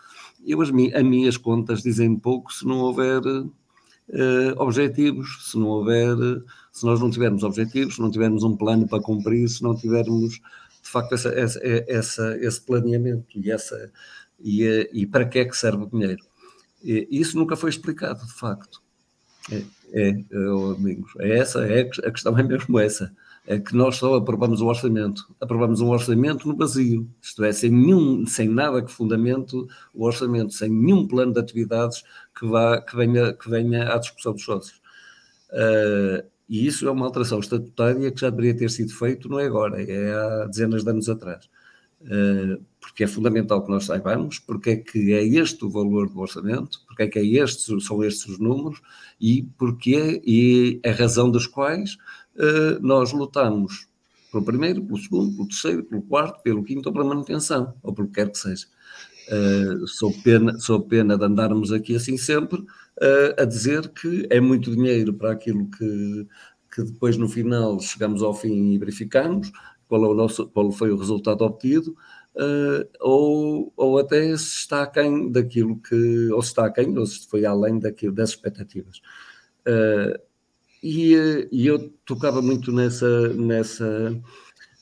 Eu, 0.45 0.61
as, 0.61 0.71
mi, 0.71 0.93
as 0.93 1.03
minhas 1.03 1.35
contas 1.35 1.83
dizem 1.83 2.15
pouco 2.15 2.53
se 2.53 2.65
não 2.65 2.77
houver 2.77 3.19
uh, 3.27 4.53
objetivos, 4.55 5.51
se 5.51 5.57
não 5.57 5.67
houver, 5.67 6.15
se 6.71 6.85
nós 6.85 7.01
não 7.01 7.11
tivermos 7.11 7.43
objetivos, 7.43 7.95
se 7.95 8.01
não 8.01 8.09
tivermos 8.09 8.43
um 8.43 8.55
plano 8.55 8.87
para 8.87 9.03
cumprir, 9.03 9.49
se 9.49 9.61
não 9.61 9.75
tivermos 9.75 10.39
de 10.88 10.91
facto 10.91 11.13
essa, 11.13 11.29
essa, 11.29 11.59
essa, 11.63 12.38
esse 12.39 12.61
planeamento 12.61 13.38
e, 13.38 13.51
essa, 13.51 13.91
e, 14.39 14.89
e 14.93 15.05
para 15.05 15.25
que 15.25 15.39
é 15.39 15.45
que 15.45 15.55
serve 15.55 15.83
o 15.83 15.89
dinheiro. 15.89 16.23
E, 16.81 17.07
isso 17.11 17.38
nunca 17.38 17.57
foi 17.57 17.69
explicado, 17.69 18.25
de 18.25 18.33
facto. 18.33 18.81
É, 19.51 19.63
é, 19.91 20.09
é 20.09 20.75
amigos, 20.75 21.11
é 21.19 21.38
essa, 21.38 21.65
é, 21.65 21.81
a 21.81 22.11
questão 22.11 22.38
é 22.38 22.43
mesmo 22.43 22.79
essa. 22.79 23.13
É 23.45 23.59
que 23.59 23.75
nós 23.75 23.95
só 23.97 24.15
aprovamos 24.15 24.61
o 24.61 24.67
orçamento. 24.67 25.23
Aprovamos 25.39 25.81
um 25.81 25.89
orçamento 25.89 26.47
no 26.47 26.55
vazio, 26.55 27.09
isto 27.21 27.43
é, 27.43 27.51
sem, 27.51 27.69
nenhum, 27.69 28.25
sem 28.25 28.47
nada 28.47 28.81
que 28.81 28.91
fundamento 28.91 29.67
o 29.93 30.05
orçamento, 30.05 30.53
sem 30.53 30.69
nenhum 30.69 31.05
plano 31.07 31.33
de 31.33 31.39
atividades 31.39 32.03
que, 32.38 32.45
vá, 32.45 32.81
que, 32.81 32.95
venha, 32.95 33.33
que 33.33 33.49
venha 33.49 33.93
à 33.93 33.97
discussão 33.97 34.33
dos 34.33 34.43
sócios. 34.43 34.81
Uh, 35.49 36.27
e 36.49 36.65
isso 36.67 36.87
é 36.87 36.91
uma 36.91 37.05
alteração 37.05 37.39
estatutária 37.39 38.11
que 38.11 38.21
já 38.21 38.29
deveria 38.29 38.55
ter 38.55 38.69
sido 38.69 38.93
feito, 38.93 39.29
não 39.29 39.39
é 39.39 39.45
agora, 39.45 39.81
é 39.81 40.13
há 40.13 40.45
dezenas 40.45 40.83
de 40.83 40.89
anos 40.89 41.09
atrás. 41.09 41.49
Eh, 42.01 42.59
porque 42.79 43.03
é 43.03 43.07
fundamental 43.07 43.63
que 43.63 43.71
nós 43.71 43.85
saibamos 43.85 44.37
porque 44.39 44.69
é 44.69 44.75
que 44.77 45.13
é 45.13 45.23
este 45.25 45.65
o 45.65 45.69
valor 45.69 46.09
do 46.09 46.19
orçamento, 46.19 46.79
porque 46.87 47.03
é 47.03 47.07
que 47.07 47.19
é 47.19 47.25
estes, 47.25 47.85
são 47.85 48.03
estes 48.03 48.27
os 48.27 48.39
números 48.39 48.81
e 49.19 49.43
porque 49.57 50.21
e 50.25 50.79
a 50.85 50.91
razão 50.91 51.29
dos 51.31 51.47
quais 51.47 51.97
eh, 52.37 52.77
nós 52.81 53.11
lutamos 53.11 53.87
pelo 54.31 54.43
primeiro, 54.45 54.83
pelo 54.83 54.97
segundo, 54.99 55.35
pelo 55.35 55.47
terceiro, 55.47 55.83
pelo 55.83 56.01
quarto, 56.03 56.41
pelo 56.43 56.63
quinto 56.63 56.89
ou 56.89 56.93
pela 56.93 57.05
manutenção, 57.05 57.73
ou 57.81 57.93
pelo 57.93 58.07
que 58.07 58.15
quer 58.15 58.29
que 58.31 58.37
seja. 58.37 58.67
Uh, 59.29 59.85
sou, 59.87 60.13
pena, 60.23 60.57
sou 60.59 60.81
pena 60.81 61.17
de 61.17 61.25
andarmos 61.25 61.73
aqui 61.73 61.95
assim 61.95 62.17
sempre 62.17 62.63
a 63.37 63.45
dizer 63.45 63.89
que 63.89 64.27
é 64.29 64.39
muito 64.39 64.75
dinheiro 64.75 65.13
para 65.13 65.31
aquilo 65.31 65.69
que, 65.69 66.27
que 66.73 66.83
depois 66.83 67.17
no 67.17 67.29
final 67.29 67.79
chegamos 67.79 68.23
ao 68.23 68.33
fim 68.33 68.73
e 68.73 68.77
verificamos 68.77 69.51
qual, 69.87 70.03
é 70.05 70.07
o 70.07 70.13
nosso, 70.13 70.47
qual 70.47 70.71
foi 70.71 70.91
o 70.91 70.97
resultado 70.97 71.43
obtido, 71.43 71.95
uh, 72.35 72.87
ou, 72.99 73.71
ou 73.75 73.97
até 73.99 74.35
se 74.37 74.59
está 74.59 74.83
aquém 74.83 75.31
daquilo 75.31 75.79
que, 75.79 76.29
ou 76.31 76.41
se 76.41 76.49
está 76.49 76.65
aquém, 76.65 76.97
ou 76.97 77.05
se 77.05 77.27
foi 77.27 77.45
além 77.45 77.79
daquilo, 77.79 78.13
das 78.13 78.29
expectativas. 78.29 79.01
e, 80.83 81.47
e 81.51 81.67
eu 81.67 81.89
tocava 82.05 82.41
muito 82.41 82.71
nessa, 82.71 83.29
nessa 83.33 84.19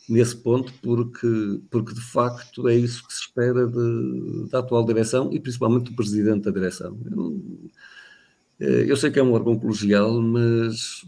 nesse 0.08 0.38
ponto, 0.38 0.72
porque, 0.82 1.28
porque 1.70 1.94
de 1.94 2.02
facto 2.02 2.68
é 2.68 2.76
isso 2.76 3.06
que 3.08 3.14
se 3.14 3.22
espera 3.22 3.68
de, 3.68 4.50
da 4.50 4.60
atual 4.60 4.86
direção 4.86 5.32
e 5.34 5.40
principalmente 5.40 5.90
do 5.90 5.96
presidente 5.96 6.44
da 6.44 6.52
direção. 6.52 6.98
Eu, 7.12 7.42
eu 8.60 8.96
sei 8.96 9.12
que 9.12 9.20
é 9.20 9.24
um 9.24 9.34
órgão 9.34 9.58
colegial, 9.58 10.22
mas, 10.22 11.06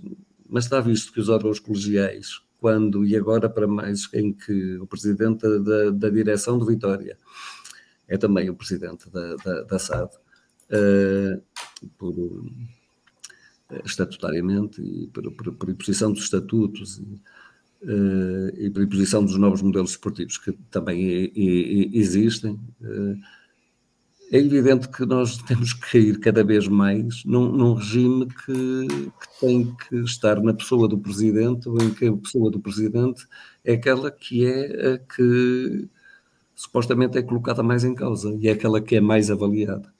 mas 0.49 0.65
está 0.65 0.79
visto 0.81 1.13
que 1.13 1.19
os 1.19 1.29
órgãos 1.29 1.59
colegiais, 1.59 2.41
quando 2.59 3.05
e 3.05 3.15
agora 3.15 3.49
para 3.49 3.67
mais 3.67 4.09
em 4.13 4.33
que 4.33 4.77
o 4.77 4.87
presidente 4.87 5.47
da, 5.59 5.91
da 5.91 6.09
direção 6.09 6.57
de 6.59 6.65
Vitória 6.65 7.17
é 8.07 8.17
também 8.17 8.49
o 8.49 8.55
presidente 8.55 9.09
da, 9.09 9.35
da, 9.35 9.61
da 9.63 9.79
SAD, 9.79 10.09
uh, 10.71 11.41
por, 11.97 12.45
estatutariamente 13.85 14.81
e 14.81 15.07
por, 15.07 15.31
por, 15.33 15.53
por 15.53 15.69
imposição 15.69 16.11
dos 16.11 16.23
estatutos 16.23 16.99
e, 16.99 17.21
uh, 17.83 18.49
e 18.57 18.69
pela 18.69 18.85
imposição 18.85 19.23
dos 19.23 19.37
novos 19.37 19.61
modelos 19.61 19.91
esportivos 19.91 20.37
que 20.37 20.53
também 20.71 21.31
existem, 21.93 22.53
uh, 22.81 23.17
é 24.31 24.37
evidente 24.37 24.89
que 24.89 25.05
nós 25.05 25.37
temos 25.43 25.73
que 25.73 25.91
cair 25.91 26.19
cada 26.19 26.43
vez 26.43 26.67
mais 26.67 27.23
num, 27.25 27.51
num 27.51 27.73
regime 27.73 28.27
que, 28.27 28.87
que, 28.87 29.39
tem 29.39 29.75
que 29.75 29.95
estar 29.97 30.41
na 30.41 30.53
pessoa 30.53 30.87
do 30.87 30.97
presidente, 30.97 31.69
ou 31.69 31.81
em 31.81 31.93
que 31.93 32.07
a 32.07 32.13
pessoa 32.13 32.51
do 32.51 32.59
presidente 32.59 33.25
é 33.63 33.73
aquela 33.73 34.11
que 34.11 34.45
é 34.45 34.93
a 34.93 34.97
que 34.97 35.87
supostamente 36.55 37.17
é 37.17 37.21
colocada 37.21 37.61
mais 37.61 37.83
em 37.83 37.93
causa 37.93 38.35
e 38.39 38.47
é 38.47 38.51
aquela 38.51 38.81
que 38.81 38.95
é 38.95 39.01
mais 39.01 39.29
avaliada. 39.29 39.93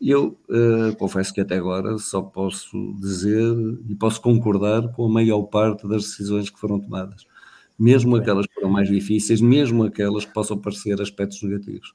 Eu 0.00 0.38
uh, 0.48 0.96
confesso 0.96 1.34
que 1.34 1.42
até 1.42 1.56
agora 1.56 1.98
só 1.98 2.22
posso 2.22 2.94
dizer 2.98 3.54
e 3.86 3.94
posso 3.94 4.20
concordar 4.22 4.90
com 4.92 5.04
a 5.04 5.08
maior 5.10 5.42
parte 5.42 5.86
das 5.86 6.04
decisões 6.04 6.48
que 6.48 6.58
foram 6.58 6.80
tomadas, 6.80 7.26
mesmo 7.78 8.16
aquelas 8.16 8.46
que 8.46 8.54
foram 8.54 8.70
mais 8.70 8.88
difíceis, 8.88 9.42
mesmo 9.42 9.84
aquelas 9.84 10.24
que 10.24 10.32
possam 10.32 10.56
parecer 10.56 10.98
aspectos 11.02 11.42
negativos, 11.42 11.92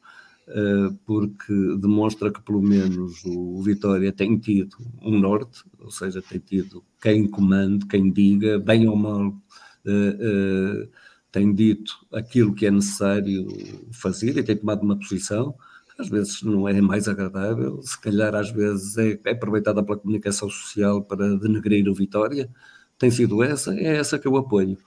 porque 1.06 1.54
demonstra 1.80 2.32
que 2.32 2.42
pelo 2.42 2.62
menos 2.62 3.24
o 3.26 3.62
Vitória 3.64 4.12
tem 4.12 4.38
tido 4.38 4.78
um 5.02 5.20
norte, 5.20 5.64
ou 5.80 5.90
seja, 5.90 6.22
tem 6.22 6.40
tido 6.40 6.84
quem 7.02 7.28
comande, 7.28 7.86
quem 7.88 8.12
diga, 8.12 8.60
bem 8.60 8.88
ou 8.88 8.96
mal, 8.96 9.30
uh, 9.30 10.90
tem 11.32 11.54
dito 11.54 11.94
aquilo 12.14 12.54
que 12.54 12.66
é 12.66 12.72
necessário 12.72 13.48
fazer 13.92 14.38
e 14.38 14.44
tem 14.44 14.56
tomado 14.56 14.84
uma 14.84 14.98
posição 14.98 15.56
às 15.98 16.10
vezes 16.10 16.42
não 16.44 16.68
é 16.68 16.80
mais 16.82 17.08
agradável, 17.08 17.82
se 17.82 18.00
calhar 18.00 18.36
às 18.36 18.52
vezes 18.52 18.98
é, 18.98 19.20
é 19.26 19.32
aproveitada 19.32 19.84
pela 19.84 19.98
comunicação 19.98 20.50
social 20.50 21.02
para 21.02 21.38
denegrir 21.38 21.88
o 21.88 21.94
Vitória, 21.94 22.50
tem 22.98 23.10
sido 23.10 23.42
essa, 23.44 23.74
é 23.74 23.98
essa 23.98 24.20
que 24.20 24.28
eu 24.28 24.36
apoio. 24.36 24.78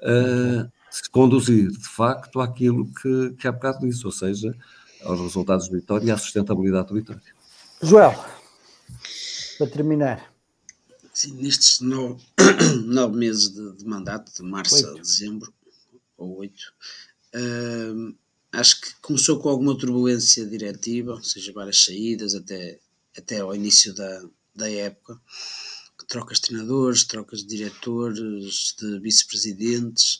Uh, 0.00 0.70
conduzir 1.10 1.70
de 1.70 1.88
facto 1.88 2.40
àquilo 2.40 2.86
que, 2.94 3.34
que 3.38 3.48
há 3.48 3.52
bocado 3.52 3.80
disse, 3.80 4.04
ou 4.06 4.12
seja, 4.12 4.54
aos 5.04 5.20
resultados 5.20 5.68
do 5.68 5.76
Vitória 5.76 6.06
e 6.06 6.10
à 6.10 6.16
sustentabilidade 6.16 6.88
do 6.88 6.94
Vitória. 6.94 7.22
Joel, 7.82 8.12
para 9.58 9.66
terminar. 9.66 10.34
Sim, 11.12 11.34
nestes 11.34 11.80
nove, 11.80 12.22
nove 12.86 13.16
meses 13.16 13.50
de, 13.50 13.76
de, 13.76 13.84
mandato, 13.84 14.32
de 14.34 14.42
março 14.42 14.74
oito. 14.74 14.88
a 14.88 15.00
dezembro, 15.00 15.54
ou 16.16 16.38
oito, 16.38 16.72
uh, 17.34 18.14
acho 18.52 18.80
que 18.80 18.94
começou 19.00 19.38
com 19.38 19.48
alguma 19.48 19.78
turbulência 19.78 20.44
diretiva, 20.44 21.12
ou 21.12 21.22
seja, 21.22 21.52
várias 21.52 21.84
saídas 21.84 22.34
até, 22.34 22.80
até 23.16 23.40
ao 23.40 23.54
início 23.54 23.94
da, 23.94 24.24
da 24.56 24.70
época, 24.70 25.20
trocas 26.08 26.38
de 26.38 26.48
treinadores, 26.48 27.04
trocas 27.04 27.40
de 27.40 27.46
diretores, 27.46 28.74
de 28.78 28.98
vice-presidentes, 29.00 30.18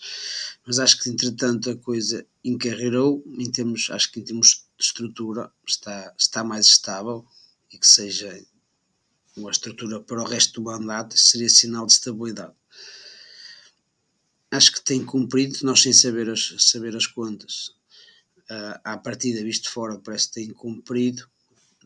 mas 0.66 0.78
acho 0.78 0.98
que 1.00 1.10
entretanto 1.10 1.70
a 1.70 1.76
coisa 1.76 2.24
encarreirou, 2.42 3.22
em 3.38 3.50
termos, 3.50 3.88
acho 3.90 4.10
que 4.10 4.20
em 4.20 4.24
termos 4.24 4.63
estrutura 4.84 5.50
está, 5.66 6.14
está 6.18 6.44
mais 6.44 6.66
estável 6.66 7.26
e 7.72 7.78
que 7.78 7.86
seja 7.86 8.44
uma 9.36 9.50
estrutura 9.50 10.00
para 10.00 10.22
o 10.22 10.26
resto 10.26 10.60
do 10.60 10.70
mandato 10.70 11.18
seria 11.18 11.48
sinal 11.48 11.86
de 11.86 11.92
estabilidade. 11.92 12.54
Acho 14.50 14.72
que 14.72 14.84
tem 14.84 15.04
cumprido, 15.04 15.58
nós 15.62 15.82
sem 15.82 15.92
saber 15.92 16.30
as, 16.30 16.54
saber 16.58 16.94
as 16.96 17.06
contas, 17.06 17.74
uh, 18.50 18.78
à 18.84 18.96
partida, 18.96 19.42
visto 19.42 19.70
fora, 19.70 19.98
parece 19.98 20.28
que 20.28 20.34
têm 20.34 20.52
cumprido. 20.52 21.28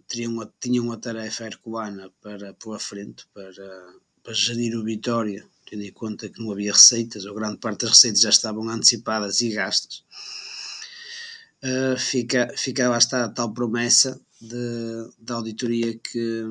Tinham 0.06 0.32
uma, 0.32 0.54
tinham 0.60 0.84
uma 0.84 0.98
tarefa 0.98 1.44
herculana 1.44 2.10
para 2.20 2.52
pela 2.54 2.78
frente, 2.78 3.26
para, 3.32 3.94
para 4.22 4.34
gerir 4.34 4.76
o 4.76 4.84
Vitória, 4.84 5.46
tendo 5.66 5.82
em 5.82 5.92
conta 5.92 6.28
que 6.28 6.40
não 6.40 6.52
havia 6.52 6.72
receitas, 6.72 7.24
ou 7.24 7.34
grande 7.34 7.58
parte 7.58 7.82
das 7.82 7.90
receitas 7.90 8.20
já 8.20 8.30
estavam 8.30 8.68
antecipadas 8.68 9.40
e 9.40 9.50
gastas. 9.50 10.04
Uh, 11.62 11.98
fica, 11.98 12.48
fica 12.56 12.88
lá 12.88 12.98
está 12.98 13.24
a 13.24 13.28
tal 13.28 13.52
promessa 13.52 14.20
de, 14.40 15.10
da 15.18 15.34
auditoria 15.34 15.98
que, 15.98 16.44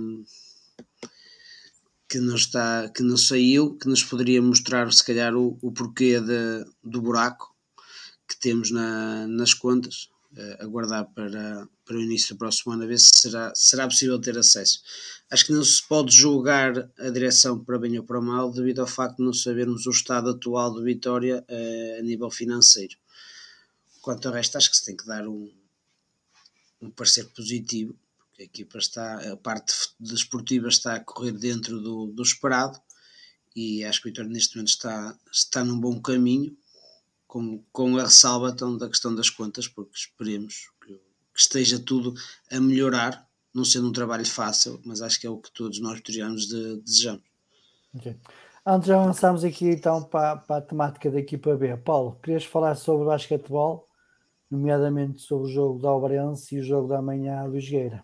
que 2.09 2.19
não 2.19 2.35
está 2.35 2.89
que 2.89 3.01
não 3.03 3.15
saiu, 3.15 3.77
que 3.77 3.87
nos 3.87 4.03
poderia 4.03 4.41
mostrar 4.41 4.91
se 4.91 5.05
calhar 5.05 5.33
o, 5.33 5.57
o 5.61 5.71
porquê 5.71 6.19
de, 6.19 6.65
do 6.83 7.01
buraco 7.01 7.55
que 8.27 8.37
temos 8.37 8.69
na, 8.69 9.25
nas 9.27 9.53
contas, 9.53 10.09
uh, 10.33 10.63
aguardar 10.63 11.05
para, 11.13 11.67
para 11.85 11.95
o 11.95 12.01
início 12.01 12.35
do 12.35 12.39
próximo 12.39 12.73
ano, 12.73 12.83
a 12.83 12.87
ver 12.87 12.99
se 12.99 13.11
será, 13.13 13.53
será 13.55 13.87
possível 13.87 14.19
ter 14.19 14.37
acesso. 14.37 14.81
Acho 15.31 15.45
que 15.45 15.53
não 15.53 15.63
se 15.63 15.81
pode 15.87 16.13
julgar 16.13 16.89
a 16.99 17.09
direção 17.09 17.63
para 17.63 17.79
bem 17.79 17.97
ou 17.97 18.03
para 18.03 18.21
mal 18.21 18.51
devido 18.51 18.79
ao 18.79 18.87
facto 18.87 19.17
de 19.17 19.23
não 19.23 19.33
sabermos 19.33 19.85
o 19.87 19.91
estado 19.91 20.29
atual 20.29 20.73
do 20.73 20.83
Vitória 20.83 21.45
uh, 21.49 21.99
a 21.99 22.03
nível 22.03 22.29
financeiro. 22.29 22.95
Quanto 24.07 24.29
ao 24.29 24.33
resto, 24.33 24.57
acho 24.57 24.71
que 24.71 24.77
se 24.77 24.85
tem 24.85 24.95
que 24.95 25.05
dar 25.05 25.27
um, 25.27 25.51
um 26.81 26.89
parecer 26.89 27.25
positivo, 27.35 27.93
porque 28.19 28.43
a 28.43 28.45
equipa 28.45 28.77
está, 28.77 29.33
a 29.33 29.35
parte 29.35 29.73
desportiva 29.99 30.69
está 30.69 30.95
a 30.95 31.03
correr 31.03 31.33
dentro 31.33 31.81
do, 31.81 32.07
do 32.07 32.23
esperado 32.23 32.79
e 33.53 33.83
acho 33.83 34.01
que 34.01 34.07
o 34.07 34.09
Vitória 34.09 34.31
neste 34.31 34.55
momento 34.55 34.69
está, 34.69 35.13
está 35.29 35.61
num 35.61 35.77
bom 35.77 36.01
caminho, 36.01 36.57
com, 37.27 37.61
com 37.69 37.97
a 37.97 38.03
ressalva 38.03 38.51
então, 38.51 38.77
da 38.77 38.87
questão 38.87 39.13
das 39.13 39.29
contas, 39.29 39.67
porque 39.67 39.91
esperemos 39.93 40.71
que, 40.85 40.93
que 40.93 41.41
esteja 41.41 41.77
tudo 41.77 42.13
a 42.49 42.61
melhorar, 42.61 43.27
não 43.53 43.65
sendo 43.65 43.89
um 43.89 43.91
trabalho 43.91 44.25
fácil, 44.25 44.81
mas 44.85 45.01
acho 45.01 45.19
que 45.19 45.27
é 45.27 45.29
o 45.29 45.37
que 45.37 45.51
todos 45.51 45.81
nós 45.81 45.95
vitorianos 45.95 46.47
de, 46.47 46.77
desejamos. 46.77 47.25
Okay. 47.93 48.15
Antes 48.65 48.85
de 48.85 48.93
avançarmos 48.93 49.43
aqui 49.43 49.65
então 49.65 50.01
para, 50.01 50.37
para, 50.37 50.59
a 50.59 50.61
temática 50.61 51.11
da 51.11 51.19
equipa 51.19 51.57
B, 51.57 51.75
Paulo, 51.75 52.17
querias 52.23 52.45
falar 52.45 52.73
sobre 52.75 53.05
basquetebol 53.05 53.86
nomeadamente 54.49 55.21
sobre 55.21 55.47
o 55.49 55.51
jogo 55.51 55.81
da 55.81 55.89
Alvarense 55.89 56.55
e 56.55 56.59
o 56.59 56.63
jogo 56.63 56.87
da 56.87 57.01
manhã 57.01 57.49
do 57.49 57.59
Jogueira. 57.59 58.03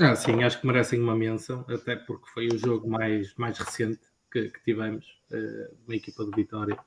Ah, 0.00 0.16
sim, 0.16 0.42
acho 0.42 0.60
que 0.60 0.66
merecem 0.66 1.00
uma 1.00 1.14
menção, 1.14 1.64
até 1.68 1.96
porque 1.96 2.28
foi 2.30 2.48
o 2.48 2.58
jogo 2.58 2.88
mais, 2.88 3.34
mais 3.36 3.58
recente 3.58 4.00
que, 4.30 4.48
que 4.48 4.64
tivemos 4.64 5.06
uh, 5.30 5.76
na 5.86 5.94
equipa 5.94 6.24
de 6.24 6.30
Vitória. 6.30 6.78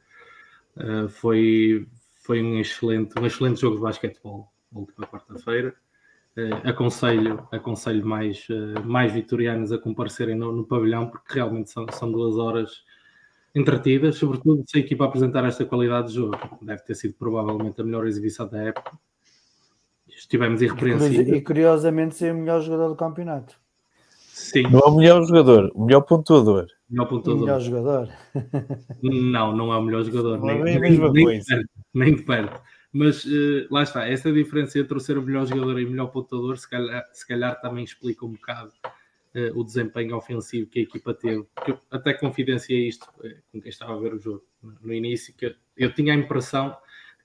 Uh, 0.76 1.08
foi, 1.08 1.88
foi 2.24 2.42
um 2.42 2.60
excelente, 2.60 3.18
um 3.20 3.26
excelente 3.26 3.62
jogo 3.62 3.76
de 3.76 3.84
basquetebol 3.84 4.52
na 4.72 4.80
última 4.80 5.08
quarta-feira. 5.08 5.76
Uh, 6.36 6.68
aconselho, 6.68 7.48
aconselho 7.52 8.06
mais, 8.06 8.48
uh, 8.50 8.84
mais 8.84 9.14
vitorianos 9.14 9.72
a 9.72 9.78
comparecerem 9.78 10.36
no, 10.36 10.52
no 10.52 10.66
pavilhão, 10.66 11.08
porque 11.08 11.36
realmente 11.36 11.70
são, 11.70 11.86
são 11.92 12.12
duas 12.12 12.38
horas 12.38 12.84
entretidas, 13.56 14.18
sobretudo 14.18 14.64
se 14.68 14.78
a 14.78 14.82
equipa 14.82 15.06
apresentar 15.06 15.46
esta 15.46 15.66
qualidade 15.66 16.10
de 16.10 16.16
jogo. 16.16 16.38
Deve 16.62 16.84
ter 16.84 16.94
sido 16.94 17.14
provavelmente 17.14 17.80
a 17.80 17.84
melhor 17.84 18.06
exibição 18.06 18.48
da 18.48 18.62
época. 18.62 18.92
Estivemos 20.08 20.62
irrepreensíveis. 20.62 21.30
E 21.30 21.42
curiosamente 21.42 22.16
ser 22.16 22.34
o 22.34 22.38
melhor 22.38 22.62
jogador 22.62 22.90
do 22.90 22.96
campeonato. 22.96 23.58
Sim. 24.36 24.64
Não 24.64 24.80
é 24.80 24.86
o 24.86 24.96
melhor 24.96 25.26
jogador, 25.26 25.72
o 25.74 25.86
melhor 25.86 26.02
pontuador. 26.02 26.68
Melhor 26.90 27.08
pontuador. 27.08 27.42
O 27.42 27.46
melhor 27.46 27.62
jogador. 27.62 28.10
não, 29.02 29.56
não 29.56 29.74
é 29.74 29.78
o 29.78 29.82
melhor 29.82 30.04
jogador. 30.04 30.38
Não 30.38 30.46
nem, 30.46 30.74
é 30.74 30.78
a 30.78 30.80
mesma 30.80 31.12
nem, 31.12 31.24
coisa. 31.24 31.56
Nem 31.56 31.62
de, 31.62 31.66
perto, 31.66 31.70
nem 31.94 32.16
de 32.16 32.24
perto. 32.24 32.62
Mas 32.92 33.26
uh, 33.26 33.68
lá 33.72 33.84
está, 33.84 34.08
essa 34.08 34.32
diferença 34.32 34.80
entre 34.80 35.00
ser 35.00 35.18
o 35.18 35.22
melhor 35.22 35.46
jogador 35.46 35.80
e 35.80 35.86
o 35.86 35.90
melhor 35.90 36.08
pontuador, 36.08 36.58
se 36.58 36.70
calhar, 36.70 37.04
se 37.12 37.28
calhar 37.28 37.60
também 37.60 37.84
explica 37.84 38.26
um 38.26 38.32
bocado 38.34 38.72
o 39.54 39.64
desempenho 39.64 40.16
ofensivo 40.16 40.70
que 40.70 40.80
a 40.80 40.84
equipa 40.84 41.14
teve. 41.14 41.46
Porque 41.54 41.78
até 41.92 42.14
confidenciei 42.14 42.88
isto 42.88 43.06
uh, 43.20 43.36
com 43.52 43.62
quem 43.62 43.70
estava 43.70 43.94
a 43.94 44.00
ver 44.00 44.14
o 44.14 44.20
jogo 44.20 44.44
no 44.82 44.94
início, 44.94 45.34
que 45.34 45.56
eu 45.78 45.94
tinha 45.94 46.14
a 46.14 46.18
impressão 46.18 46.76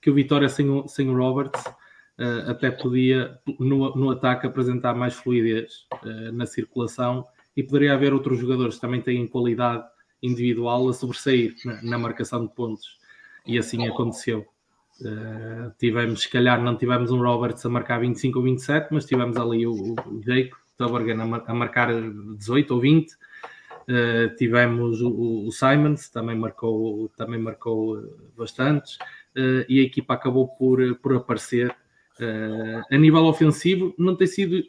que 0.01 0.09
o 0.09 0.13
Vitória 0.13 0.49
sem 0.49 0.69
o, 0.69 0.87
sem 0.87 1.09
o 1.09 1.15
Roberts 1.15 1.63
uh, 1.65 2.49
até 2.49 2.69
podia, 2.69 3.39
no, 3.59 3.95
no 3.95 4.11
ataque, 4.11 4.45
apresentar 4.45 4.93
mais 4.93 5.13
fluidez 5.13 5.87
na 6.33 6.45
circulação 6.45 7.25
e 7.55 7.63
poderia 7.63 7.93
haver 7.93 8.13
outros 8.13 8.39
jogadores 8.39 8.75
que 8.75 8.81
também 8.81 9.01
têm 9.01 9.27
qualidade 9.27 9.83
individual 10.21 10.87
a 10.87 10.93
sobressair 10.93 11.55
na, 11.65 11.81
na 11.81 11.97
marcação 11.97 12.45
de 12.45 12.53
pontos. 12.53 12.99
E 13.45 13.57
assim 13.57 13.87
aconteceu. 13.87 14.45
Uh, 15.01 15.71
tivemos, 15.79 16.21
se 16.21 16.29
calhar, 16.29 16.61
não 16.61 16.77
tivemos 16.77 17.11
um 17.11 17.21
Roberts 17.21 17.65
a 17.65 17.69
marcar 17.69 17.99
25 17.99 18.37
ou 18.37 18.45
27, 18.45 18.89
mas 18.91 19.05
tivemos 19.05 19.35
ali 19.35 19.65
o, 19.65 19.73
o 19.73 20.21
Jake 20.21 20.51
Tobbergan 20.77 21.21
a, 21.45 21.53
marcar 21.53 21.89
18 22.37 22.73
ou 22.73 22.79
20. 22.79 23.11
Uh, 23.11 23.15
eh, 23.87 24.27
tivemos 24.37 25.01
o, 25.01 25.47
o, 25.47 25.51
Simons, 25.51 26.09
também 26.09 26.37
marcou, 26.37 27.09
também 27.17 27.39
marcou 27.39 27.99
eh, 27.99 28.03
bastantes, 28.37 28.95
uh, 29.35 29.65
e 29.67 29.79
a 29.79 29.83
equipa 29.83 30.13
acabou 30.13 30.47
por, 30.47 30.95
por 30.97 31.15
aparecer. 31.15 31.75
Uh, 32.19 32.83
a 32.93 32.97
nível 32.97 33.25
ofensivo, 33.25 33.93
não 33.97 34.15
tem 34.15 34.27
sido 34.27 34.63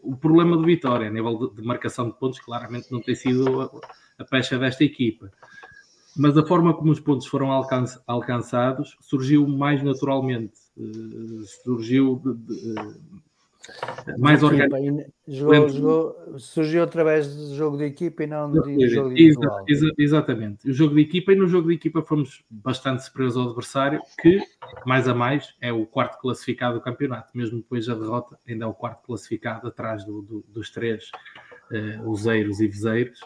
o 0.00 0.16
problema 0.16 0.56
do 0.56 0.64
Vitória, 0.64 1.08
a 1.08 1.10
nível 1.10 1.50
de, 1.50 1.56
de 1.56 1.62
marcação 1.62 2.08
de 2.08 2.16
pontos, 2.16 2.38
claramente 2.38 2.90
não 2.92 3.00
tem 3.00 3.14
sido 3.14 3.60
a, 3.60 3.70
a, 4.18 4.24
pecha 4.24 4.58
desta 4.58 4.84
equipa. 4.84 5.30
Mas 6.16 6.36
a 6.36 6.46
forma 6.46 6.74
como 6.74 6.92
os 6.92 7.00
pontos 7.00 7.26
foram 7.26 7.50
alcanç, 7.50 7.98
alcançados 8.06 8.96
surgiu 9.00 9.46
mais 9.46 9.82
naturalmente, 9.82 10.54
surgiu 11.62 12.20
de, 12.24 12.34
de, 12.34 12.74
mais 14.18 14.42
orgânico. 14.42 15.12
Jogou, 15.26 15.68
jogou, 15.68 16.38
surgiu 16.38 16.82
através 16.82 17.34
do 17.34 17.54
jogo 17.54 17.76
de 17.76 17.84
equipa 17.84 18.24
e 18.24 18.26
não 18.26 18.50
de 18.50 18.88
jogo 18.88 19.12
individual. 19.12 19.64
Exa, 19.68 19.90
exatamente. 19.98 20.68
O 20.68 20.72
jogo 20.72 20.94
de 20.94 21.02
equipa 21.02 21.32
e 21.32 21.36
no 21.36 21.46
jogo 21.46 21.68
de 21.68 21.74
equipa 21.74 22.02
fomos 22.02 22.42
bastante 22.50 23.04
superiores 23.04 23.36
ao 23.36 23.46
adversário, 23.46 24.00
que, 24.20 24.40
mais 24.86 25.06
a 25.06 25.14
mais, 25.14 25.54
é 25.60 25.72
o 25.72 25.84
quarto 25.84 26.18
classificado 26.18 26.76
do 26.76 26.80
campeonato. 26.80 27.36
Mesmo 27.36 27.58
depois 27.58 27.86
da 27.86 27.94
derrota, 27.94 28.38
ainda 28.48 28.64
é 28.64 28.68
o 28.68 28.74
quarto 28.74 29.02
classificado 29.04 29.68
atrás 29.68 30.04
do, 30.04 30.22
do, 30.22 30.44
dos 30.48 30.70
três 30.70 31.10
uh, 31.70 32.08
useiros 32.08 32.60
e 32.60 32.66
vezeiros. 32.66 33.20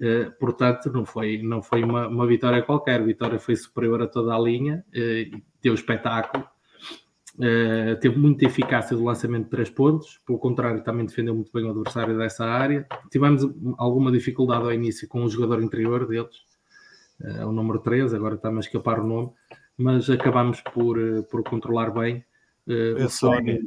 Uh, 0.00 0.30
portanto, 0.38 0.92
não 0.92 1.06
foi, 1.06 1.40
não 1.42 1.62
foi 1.62 1.82
uma, 1.82 2.08
uma 2.08 2.26
vitória 2.26 2.62
qualquer. 2.62 3.00
A 3.00 3.04
vitória 3.04 3.38
foi 3.38 3.56
superior 3.56 4.02
a 4.02 4.06
toda 4.06 4.34
a 4.34 4.38
linha, 4.38 4.84
uh, 4.90 5.42
deu 5.62 5.72
espetáculo 5.72 6.46
Uh, 7.36 7.98
teve 8.00 8.16
muita 8.16 8.44
eficácia 8.44 8.96
do 8.96 9.02
lançamento 9.02 9.44
de 9.44 9.50
três 9.50 9.68
pontos, 9.68 10.20
pelo 10.24 10.38
contrário, 10.38 10.84
também 10.84 11.04
defendeu 11.04 11.34
muito 11.34 11.50
bem 11.52 11.64
o 11.64 11.70
adversário 11.70 12.16
dessa 12.16 12.44
área. 12.44 12.86
Tivemos 13.10 13.42
alguma 13.76 14.12
dificuldade 14.12 14.62
ao 14.62 14.72
início 14.72 15.08
com 15.08 15.24
o 15.24 15.28
jogador 15.28 15.60
interior 15.60 16.06
deles, 16.06 16.36
uh, 17.20 17.46
o 17.46 17.52
número 17.52 17.80
13, 17.80 18.14
agora 18.14 18.36
está-me 18.36 18.58
a 18.58 18.60
escapar 18.60 19.00
o 19.00 19.06
nome, 19.06 19.32
mas 19.76 20.08
acabamos 20.08 20.60
por, 20.60 20.96
uh, 20.96 21.24
por 21.24 21.42
controlar 21.42 21.90
bem. 21.90 22.24
Uh, 22.68 23.02
a 23.04 23.08
Sónia, 23.08 23.60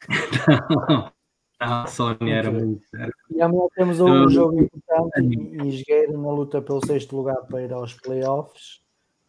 não, 0.88 1.12
a 1.58 1.86
Sónia 1.88 2.34
era 2.34 2.50
muito 2.52 2.82
E 3.30 3.42
amanhã 3.42 3.66
temos 3.74 3.98
um 3.98 4.28
jogo 4.28 4.60
importante 4.60 5.20
em 5.20 5.68
Esgueira 5.68 6.12
na 6.12 6.30
luta 6.30 6.62
pelo 6.62 6.84
sexto 6.86 7.16
lugar 7.16 7.46
para 7.48 7.62
ir 7.62 7.72
aos 7.72 7.94
playoffs 7.94 8.85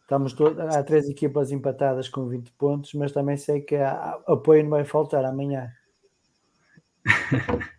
Estamos 0.08 0.32
todos, 0.32 0.58
há 0.58 0.82
três 0.82 1.06
equipas 1.06 1.52
empatadas 1.52 2.08
com 2.08 2.26
20 2.26 2.50
pontos, 2.52 2.94
mas 2.94 3.12
também 3.12 3.36
sei 3.36 3.60
que 3.60 3.74
há, 3.74 4.18
apoio 4.26 4.62
não 4.62 4.70
vai 4.70 4.82
faltar 4.82 5.22
amanhã. 5.22 5.70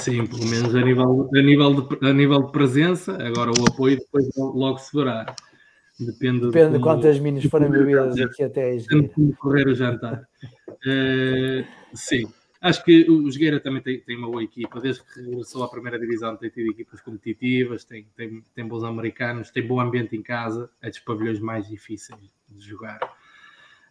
Sim, 0.00 0.26
pelo 0.26 0.46
menos 0.46 0.74
a 0.74 0.80
nível, 0.80 1.28
a, 1.30 1.42
nível 1.42 1.82
de, 1.82 2.08
a 2.08 2.12
nível 2.14 2.42
de 2.44 2.52
presença, 2.52 3.12
agora 3.22 3.50
o 3.50 3.68
apoio 3.68 3.98
depois 3.98 4.26
logo 4.34 4.78
se 4.78 4.96
verá. 4.96 5.26
Depende, 6.00 6.46
Depende 6.46 6.78
de, 6.78 6.80
quantas 6.82 7.18
minas 7.18 7.44
forem 7.44 7.68
bebidas 7.68 8.18
aqui 8.18 8.44
até 8.44 8.78
a 8.78 9.36
correr 9.36 9.68
o 9.68 9.74
jantar. 9.74 10.26
Uh, 10.86 11.66
sim, 11.92 12.24
Acho 12.64 12.82
que 12.82 13.10
o 13.10 13.30
Jogueira 13.30 13.60
também 13.60 13.82
tem, 13.82 14.00
tem, 14.00 14.16
uma 14.16 14.26
boa 14.26 14.42
equipa, 14.42 14.80
desde 14.80 15.02
que 15.04 15.20
regressou 15.20 15.62
à 15.64 15.68
primeira 15.68 15.98
divisão 15.98 16.34
tem 16.34 16.48
tido 16.48 16.70
equipas 16.70 16.98
competitivas, 17.02 17.84
tem, 17.84 18.06
tem, 18.16 18.42
tem 18.54 18.66
bons 18.66 18.82
americanos, 18.82 19.50
tem 19.50 19.66
bom 19.66 19.78
ambiente 19.78 20.16
em 20.16 20.22
casa, 20.22 20.70
é 20.80 20.88
dos 20.88 20.98
pavilhões 21.00 21.38
mais 21.38 21.68
difíceis 21.68 22.18
de 22.48 22.66
jogar, 22.66 22.98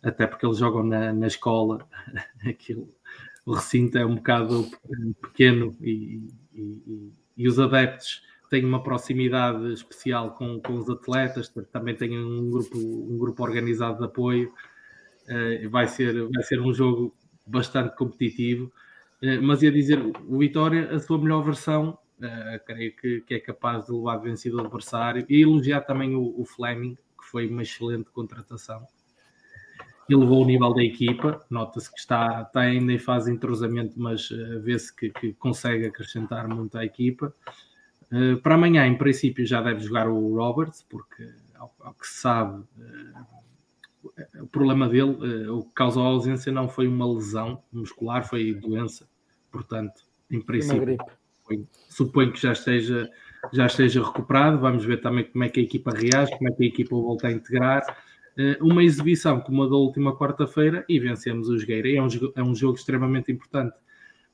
até 0.02 0.26
porque 0.26 0.44
eles 0.44 0.58
jogam 0.58 0.82
na, 0.82 1.14
na 1.14 1.28
escola, 1.28 1.88
aquilo, 2.44 2.90
o 3.46 3.54
recinto 3.54 3.96
é 4.00 4.04
um 4.08 4.16
bocado 4.16 4.68
pequeno 5.22 5.78
e, 5.80 6.28
e, 6.52 7.14
e, 7.38 7.48
os 7.48 7.60
adeptos 7.60 8.24
têm 8.50 8.66
uma 8.66 8.82
proximidade 8.82 9.72
especial 9.72 10.32
com, 10.32 10.60
com 10.60 10.74
os 10.80 10.90
atletas, 10.90 11.48
também 11.72 11.96
têm 11.96 12.18
um 12.18 12.50
grupo, 12.50 12.76
um 12.80 13.20
grupo 13.20 13.44
organizado 13.44 14.00
de 14.00 14.06
apoio, 14.06 14.52
uh, 15.28 15.70
vai, 15.70 15.88
ser, 15.88 16.28
vai 16.28 16.42
ser 16.42 16.60
um 16.60 16.74
jogo 16.74 17.16
bastante 17.46 17.96
competitivo, 17.96 18.72
eh, 19.22 19.38
mas 19.38 19.62
ia 19.62 19.72
dizer, 19.72 20.00
o 20.28 20.38
Vitória, 20.38 20.94
a 20.94 21.00
sua 21.00 21.18
melhor 21.18 21.44
versão, 21.44 21.98
uh, 22.20 22.66
creio 22.66 22.96
que, 22.96 23.24
é 23.30 23.40
capaz 23.40 23.86
de 23.86 23.92
levar 23.92 24.18
vencido 24.18 24.58
o 24.58 24.62
adversário 24.62 25.26
e 25.30 25.42
elogiar 25.42 25.82
também 25.82 26.16
o, 26.16 26.44
Fleming, 26.46 26.96
que 26.96 27.26
foi 27.30 27.48
uma 27.48 27.62
excelente 27.62 28.10
contratação. 28.12 28.86
Elevou 30.10 30.44
o 30.44 30.46
nível 30.46 30.74
da 30.74 30.84
equipa, 30.84 31.46
nota-se 31.50 31.90
que 31.92 32.00
está, 32.00 32.42
está 32.42 32.62
ainda 32.62 32.92
em 32.92 33.00
fase 33.00 33.30
de 33.30 33.38
entrosamento, 33.38 33.94
mas 33.98 34.30
uh, 34.32 34.60
vê-se 34.62 34.94
que, 34.94 35.10
que, 35.10 35.34
consegue 35.34 35.86
acrescentar 35.86 36.48
muito 36.48 36.78
à 36.78 36.86
equipa. 36.86 37.34
Para 38.44 38.54
amanhã, 38.54 38.86
em 38.86 38.96
princípio, 38.96 39.44
já 39.44 39.60
deve 39.60 39.80
jogar 39.80 40.08
o 40.08 40.36
Roberts, 40.36 40.86
porque 40.88 41.28
ao, 41.56 41.74
ao 41.80 41.96
que 41.96 42.06
se 42.06 42.20
sabe, 42.20 42.64
o 44.42 44.48
problema 44.48 44.88
dele, 44.88 45.18
eh, 45.22 45.50
o 45.50 45.64
que 45.64 45.74
causou 45.74 46.04
a 46.04 46.08
ausência 46.08 46.52
não 46.52 46.68
foi 46.68 46.88
uma 46.88 47.12
lesão 47.12 47.64
muscular, 47.72 48.28
foi 48.28 48.54
doença. 48.54 49.08
Portanto, 49.52 50.02
em 50.30 50.42
princípio, 50.42 50.98
suponho 51.90 52.32
que 52.32 52.42
já 52.42 52.52
esteja, 52.52 53.10
já 53.52 53.66
esteja 53.66 54.04
recuperado. 54.04 54.60
Vamos 54.60 54.84
ver 54.84 55.02
também 55.02 55.24
como 55.24 55.44
é 55.44 55.50
que 55.50 55.60
a 55.60 55.64
equipa 55.64 55.92
reage, 55.92 56.36
como 56.38 56.50
é 56.50 56.52
que 56.52 56.64
a 56.64 56.68
equipa 56.68 56.96
volta 56.96 57.28
a 57.28 57.32
integrar. 57.32 57.84
Eh, 58.38 58.58
uma 58.62 58.84
exibição 58.84 59.40
como 59.40 59.64
a 59.64 59.68
da 59.68 59.76
última 59.76 60.18
quarta-feira 60.18 60.84
e 60.90 61.00
vencemos 61.00 61.50
o 61.50 61.58
Jogueira. 61.58 61.90
É 61.90 62.02
um, 62.02 62.08
é 62.36 62.44
um 62.44 62.56
jogo 62.56 62.78
extremamente 62.78 63.32
importante, 63.32 63.76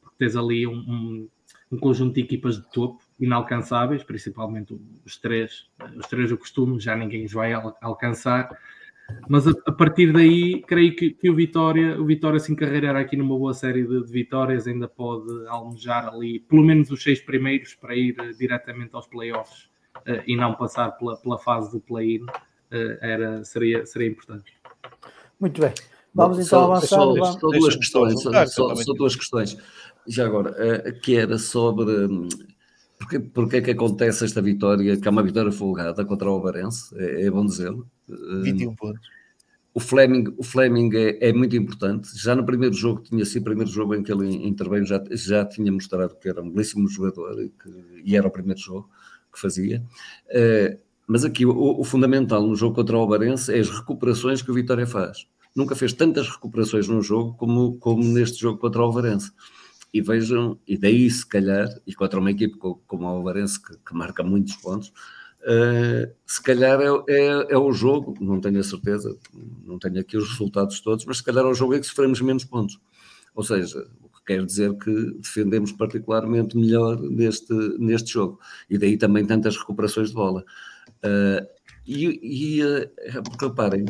porque 0.02 0.16
tens 0.18 0.36
ali 0.36 0.66
um, 0.66 0.78
um, 0.78 1.30
um 1.72 1.78
conjunto 1.78 2.16
de 2.16 2.22
equipas 2.22 2.56
de 2.56 2.72
topo 2.72 3.02
inalcançáveis, 3.20 4.04
principalmente 4.04 4.80
os 5.06 5.18
três, 5.18 5.68
os 5.98 6.08
três 6.08 6.30
do 6.30 6.38
costume, 6.38 6.80
já 6.80 6.96
ninguém 6.96 7.26
os 7.26 7.34
vai 7.34 7.52
alcançar 7.82 8.50
mas 9.28 9.48
a, 9.48 9.52
a, 9.66 9.72
partir 9.72 10.12
daí, 10.12 10.62
creio 10.62 10.96
que, 10.96 11.12
que, 11.12 11.30
o 11.30 11.36
Vitória, 11.36 12.00
o 12.00 12.06
Vitória 12.06 12.40
se 12.40 12.52
encarreirar 12.52 12.96
aqui 12.96 13.16
numa 13.16 13.38
boa 13.38 13.54
série 13.54 13.86
de, 13.86 14.06
de, 14.06 14.12
vitórias, 14.12 14.68
ainda 14.68 14.88
pode 14.88 15.48
almejar 15.48 16.08
ali 16.08 16.40
pelo 16.40 16.64
menos 16.64 16.90
os 16.92 17.02
seis 17.02 17.22
primeiros 17.22 17.76
para 17.76 17.96
ir 17.96 18.16
uh, 18.20 18.38
diretamente 18.38 18.92
aos 18.94 19.08
playoffs 19.08 19.70
uh, 20.08 20.22
e 20.26 20.36
não 20.36 20.54
passar 20.56 20.92
pela, 20.92 21.18
pela 21.18 21.38
fase 21.38 21.72
de 21.72 21.80
play-in, 21.80 22.24
uh, 22.24 22.98
era, 23.02 23.44
seria, 23.44 23.86
seria 23.86 24.08
importante. 24.08 24.54
Muito 25.40 25.62
bem. 25.62 25.74
Vamos 26.14 26.38
Bom, 26.38 26.44
então 26.44 26.64
avançar. 26.64 26.88
Só, 26.88 27.16
só 27.16 27.48
duas 27.50 27.76
questões, 27.76 28.22
só, 28.22 28.46
só, 28.48 28.76
só, 28.76 28.94
duas 28.94 29.16
questões. 29.16 29.58
Já 30.08 30.26
agora, 30.26 30.92
que 31.04 31.16
era 31.16 31.38
sobre 31.38 32.10
porque, 33.00 33.20
porque 33.20 33.58
é 33.58 33.62
que 33.62 33.72
acontece 33.72 34.26
esta 34.26 34.42
vitória, 34.42 34.98
que 34.98 35.08
é 35.08 35.12
uma 35.12 35.24
vitória 35.24 35.52
folgada 35.52 36.04
contra 36.04 36.30
o 36.30 36.34
Alvarense, 36.34 36.94
é, 36.98 37.26
é 37.26 37.32
bom 37.32 37.46
dizê-lo. 37.46 37.88
21 38.44 38.76
pontos. 38.76 39.08
O 39.74 39.80
Fleming, 39.80 40.34
o 40.38 40.44
Fleming 40.44 40.90
é, 40.96 41.30
é, 41.30 41.34
muito 41.34 41.56
importante. 41.56 42.10
Já 42.16 42.36
no 42.36 42.46
primeiro 42.46 42.74
jogo, 42.74 43.02
tinha 43.02 43.24
sido 43.24 43.44
o 43.44 43.46
primeiro 43.46 43.70
jogo 43.70 43.96
em 43.96 44.04
que 44.04 44.12
ele 44.12 44.48
interveio, 44.48 44.86
já, 44.86 45.02
já 45.12 45.46
tinha 45.46 45.72
mostrado 45.72 46.16
que 46.16 46.28
era 46.28 46.42
um 46.42 46.50
belíssimo 46.50 46.90
jogador 46.90 47.42
e, 47.42 47.50
que, 47.50 48.02
e 48.04 48.16
era 48.16 48.28
o 48.28 48.32
primeiro 48.32 48.60
jogo 48.60 48.90
que 49.32 49.40
fazia. 49.40 49.84
Uh, 50.28 50.78
mas 51.08 51.24
aqui 51.24 51.46
o, 51.46 51.80
o, 51.80 51.84
fundamental 51.84 52.46
no 52.46 52.56
jogo 52.56 52.76
contra 52.76 52.98
o 52.98 53.00
Alvarense 53.00 53.54
é 53.54 53.60
as 53.60 53.70
recuperações 53.70 54.42
que 54.42 54.52
o 54.52 54.54
Vitória 54.54 54.88
faz. 54.88 55.28
Nunca 55.56 55.76
fez 55.76 55.94
tantas 55.94 56.28
recuperações 56.30 56.88
num 56.88 57.02
jogo 57.02 57.36
como, 57.36 57.78
como 57.78 58.04
neste 58.04 58.40
jogo 58.40 58.60
contra 58.60 58.82
o 58.82 58.86
Alvarense 58.86 59.32
e 59.94 60.02
vejam, 60.02 60.60
e 60.68 60.78
daí 60.78 61.10
se 61.10 61.26
calhar, 61.26 61.68
e 61.86 61.94
contra 61.94 62.20
uma 62.20 62.32
equipe 62.32 62.56
como 62.58 63.08
a 63.08 63.10
Alvarense 63.10 63.62
que, 63.62 63.76
que 63.78 63.94
marca 63.94 64.24
muitos 64.24 64.56
pontos, 64.58 64.94
uh, 65.42 66.14
se 66.26 66.42
calhar 66.42 66.80
é, 66.82 66.88
é, 67.08 67.54
é, 67.54 67.58
o 67.58 67.72
jogo, 67.72 68.16
não 68.20 68.40
tenho 68.40 68.60
a 68.60 68.64
certeza, 68.64 69.18
não 69.66 69.80
tenho 69.80 70.00
aqui 70.00 70.18
os 70.18 70.30
resultados 70.30 70.80
todos, 70.80 71.06
mas 71.06 71.18
se 71.18 71.24
calhar 71.24 71.44
é 71.44 71.48
o 71.48 71.54
jogo 71.54 71.76
em 71.76 71.80
que 71.80 71.88
sofremos 71.88 72.22
menos 72.22 72.44
pontos. 72.44 72.80
Ou 73.36 73.44
seja, 73.44 73.88
o 74.02 74.10
que 74.10 74.26
quer 74.26 74.46
dizer 74.46 74.74
que 74.78 75.12
defendemos 75.20 75.72
particularmente 75.72 76.58
melhor 76.58 77.00
neste, 77.00 77.54
neste 77.78 78.14
jogo. 78.14 78.40
E 78.70 78.78
daí 78.78 78.98
também 78.98 79.26
tantas 79.26 79.58
recuperações 79.58 80.10
de 80.10 80.16
bola. 80.16 80.44
Uh, 81.04 81.48
e, 81.86 82.58
e 82.58 82.64
uh, 82.64 83.24
porque 83.24 83.46
reparem, 83.46 83.86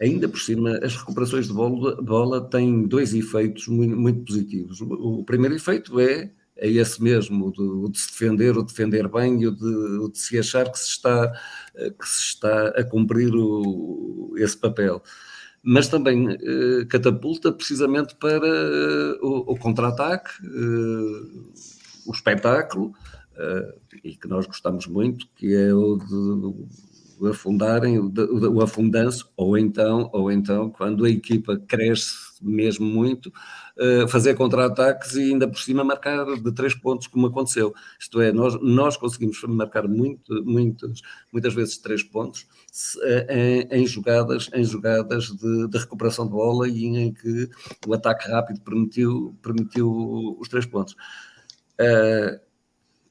Ainda 0.00 0.28
por 0.28 0.40
cima, 0.40 0.78
as 0.82 0.96
recuperações 0.96 1.46
de 1.46 1.52
bola, 1.52 2.00
bola 2.02 2.50
têm 2.50 2.82
dois 2.82 3.14
efeitos 3.14 3.68
muito, 3.68 3.96
muito 3.96 4.24
positivos. 4.24 4.80
O, 4.80 5.20
o, 5.20 5.24
primeiro 5.24 5.54
efeito 5.54 6.00
é, 6.00 6.30
é 6.56 6.68
esse 6.68 7.02
mesmo, 7.02 7.52
o 7.56 7.88
de, 7.88 7.98
se 7.98 8.08
defender, 8.08 8.56
o 8.56 8.62
de 8.62 8.68
defender 8.68 9.08
bem 9.08 9.42
e 9.42 9.46
o 9.46 9.50
de, 9.50 9.64
o 9.64 10.08
de 10.08 10.18
se 10.18 10.38
achar 10.38 10.70
que 10.70 10.78
se 10.78 10.88
está, 10.88 11.32
que 11.74 12.08
se 12.08 12.20
está 12.20 12.68
a 12.68 12.84
cumprir 12.84 13.34
o, 13.34 14.34
esse 14.36 14.56
papel. 14.56 15.02
Mas 15.62 15.88
também 15.88 16.28
eh, 16.30 16.84
catapulta 16.90 17.50
precisamente 17.50 18.14
para 18.16 18.46
eh, 18.46 19.18
o, 19.22 19.52
o 19.52 19.58
contra-ataque, 19.58 20.30
eh, 20.44 21.50
o 22.06 22.12
espetáculo, 22.12 22.92
eh, 23.36 23.74
e 24.04 24.14
que 24.14 24.28
nós 24.28 24.46
gostamos 24.46 24.86
muito, 24.86 25.26
que 25.34 25.54
é 25.54 25.74
o 25.74 25.96
de 25.96 27.28
afundarem, 27.30 27.98
o, 27.98 28.12
o 28.52 28.60
afundanço, 28.60 29.30
ou 29.36 29.56
então, 29.56 30.10
ou 30.12 30.30
então, 30.30 30.70
quando 30.70 31.04
a 31.04 31.10
equipa 31.10 31.56
cresce 31.56 32.33
mesmo 32.44 32.86
muito, 32.86 33.28
uh, 33.28 34.08
fazer 34.08 34.34
contra-ataques 34.34 35.14
e 35.14 35.32
ainda 35.32 35.48
por 35.48 35.58
cima 35.58 35.84
marcar 35.84 36.24
de 36.24 36.52
três 36.52 36.74
pontos, 36.74 37.06
como 37.06 37.26
aconteceu. 37.26 37.74
Isto 37.98 38.20
é, 38.20 38.32
nós, 38.32 38.60
nós 38.60 38.96
conseguimos 38.96 39.42
marcar 39.44 39.88
muito, 39.88 40.44
muitos, 40.44 41.02
muitas 41.32 41.54
vezes 41.54 41.78
três 41.78 42.02
pontos 42.02 42.42
uh, 42.96 43.32
em, 43.32 43.68
em, 43.70 43.86
jogadas, 43.86 44.50
em 44.54 44.64
jogadas 44.64 45.26
de, 45.26 45.68
de, 45.68 45.78
recuperação 45.78 46.26
de 46.26 46.32
bola 46.32 46.68
e 46.68 46.84
em 46.84 47.12
que 47.12 47.48
o 47.86 47.94
ataque 47.94 48.30
rápido 48.30 48.60
permitiu, 48.60 49.36
permitiu 49.42 50.36
os 50.38 50.48
três 50.48 50.66
pontos. 50.66 50.94
Uh, 51.80 52.44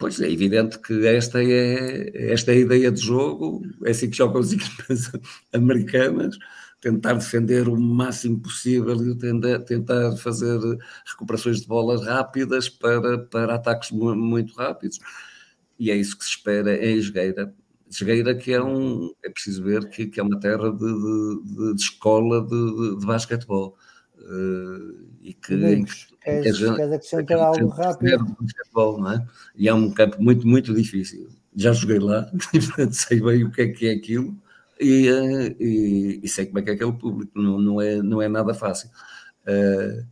Pois 0.03 0.19
é 0.19 0.29
evidente 0.29 0.79
que 0.79 1.07
esta 1.07 1.41
é, 1.41 2.31
esta 2.34 2.51
é 2.51 2.55
a 2.55 2.57
ideia 2.57 2.91
de 2.91 2.99
jogo, 2.99 3.61
é 3.86 3.91
assim 3.91 4.09
que 4.09 4.17
jogam 4.17 4.41
as 4.41 4.51
equipas 4.53 5.09
americanas, 5.53 6.38
tentar 6.84 7.13
defender 7.13 7.69
o 7.69 7.79
máximo 7.79 8.41
possível 8.41 8.93
e 9.07 9.15
tentar, 9.15 10.17
fazer 10.17 10.59
recuperações 11.05 11.61
de 11.61 11.67
bolas 11.67 12.05
rápidas 12.05 12.67
para, 12.67 13.19
para 13.19 13.55
ataques 13.55 13.91
muito 13.91 14.53
rápidos. 14.55 14.99
E 15.79 15.89
é 15.89 15.95
isso 15.95 16.17
que 16.17 16.25
se 16.25 16.31
espera 16.31 16.75
em 16.75 16.97
Esgueira. 16.97 17.55
Esgueira 17.89 18.36
que 18.36 18.51
é 18.51 18.61
um, 18.61 19.13
é 19.23 19.29
preciso 19.29 19.63
ver 19.63 19.88
que, 19.88 20.07
que 20.07 20.19
é 20.19 20.23
uma 20.23 20.38
terra 20.41 20.71
de, 20.71 20.86
de, 20.86 21.73
de 21.73 21.81
escola 21.81 22.41
de, 22.45 22.99
de, 22.99 23.05
basquetebol. 23.05 23.77
Uh, 24.17 25.07
e 25.21 25.34
que, 25.34 25.53
Amigos, 25.53 26.13
queres, 26.21 26.59
queres 26.59 26.79
acrescentar 26.79 27.39
algo 27.39 27.67
rápido? 27.69 28.27
Futebol, 28.36 28.99
não 28.99 29.11
é? 29.11 29.25
E 29.55 29.69
é 29.69 29.73
um 29.73 29.89
campo 29.89 30.21
muito, 30.21 30.45
muito 30.45 30.73
difícil. 30.73 31.29
Já 31.55 31.71
joguei 31.71 31.99
lá, 31.99 32.29
sei 32.91 33.21
bem 33.21 33.45
o 33.45 33.51
que 33.51 33.61
é 33.61 33.67
que 33.69 33.88
é 33.88 33.93
aquilo 33.93 34.42
e, 34.79 35.08
eh, 35.08 35.55
e, 35.59 36.20
e, 36.24 36.28
sei 36.28 36.45
como 36.45 36.59
é 36.59 36.62
que 36.62 36.71
é 36.71 36.74
aquele 36.74 36.93
público, 36.93 37.32
não, 37.36 37.59
não, 37.59 37.82
é, 37.82 38.01
não 38.01 38.21
é 38.21 38.28
nada 38.28 38.54
fácil. 38.54 38.89
Uh, 39.47 40.05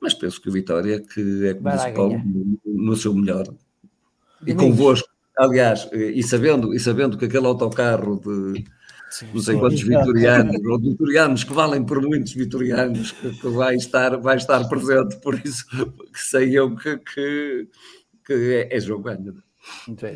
mas 0.00 0.12
penso 0.14 0.40
que 0.40 0.48
o 0.48 0.52
Vitória, 0.52 1.00
que 1.00 1.46
é 1.46 1.54
como 1.54 1.70
disse 1.70 1.90
Paulo, 1.92 2.22
no, 2.24 2.58
no 2.64 2.96
seu 2.96 3.14
melhor, 3.14 3.46
e 4.46 4.54
convosco, 4.54 5.08
aliás, 5.38 5.88
e 5.92 6.22
sabendo, 6.22 6.74
e 6.74 6.78
sabendo 6.78 7.16
que 7.16 7.24
aquele 7.24 7.46
autocarro 7.46 8.20
de 8.20 8.64
Sim, 9.14 9.28
não 9.32 9.40
sei 9.40 9.56
quantos 9.56 9.80
vitorianos, 9.80 10.60
ou 10.64 10.80
vitorianos 10.80 11.44
que 11.44 11.52
valem 11.52 11.84
por 11.84 12.02
muitos 12.02 12.34
vitorianos, 12.34 13.12
que, 13.12 13.30
que, 13.30 13.48
vai, 13.48 13.76
estar, 13.76 14.16
vai 14.16 14.36
estar 14.36 14.68
presente, 14.68 15.16
por 15.20 15.40
isso 15.44 15.64
que 16.12 16.20
sei 16.20 16.58
eu 16.58 16.74
que, 16.74 16.98
que, 16.98 17.68
que 18.26 18.32
é, 18.32 18.76
é 18.76 18.80
jogo 18.80 19.04
ganho. 19.04 19.40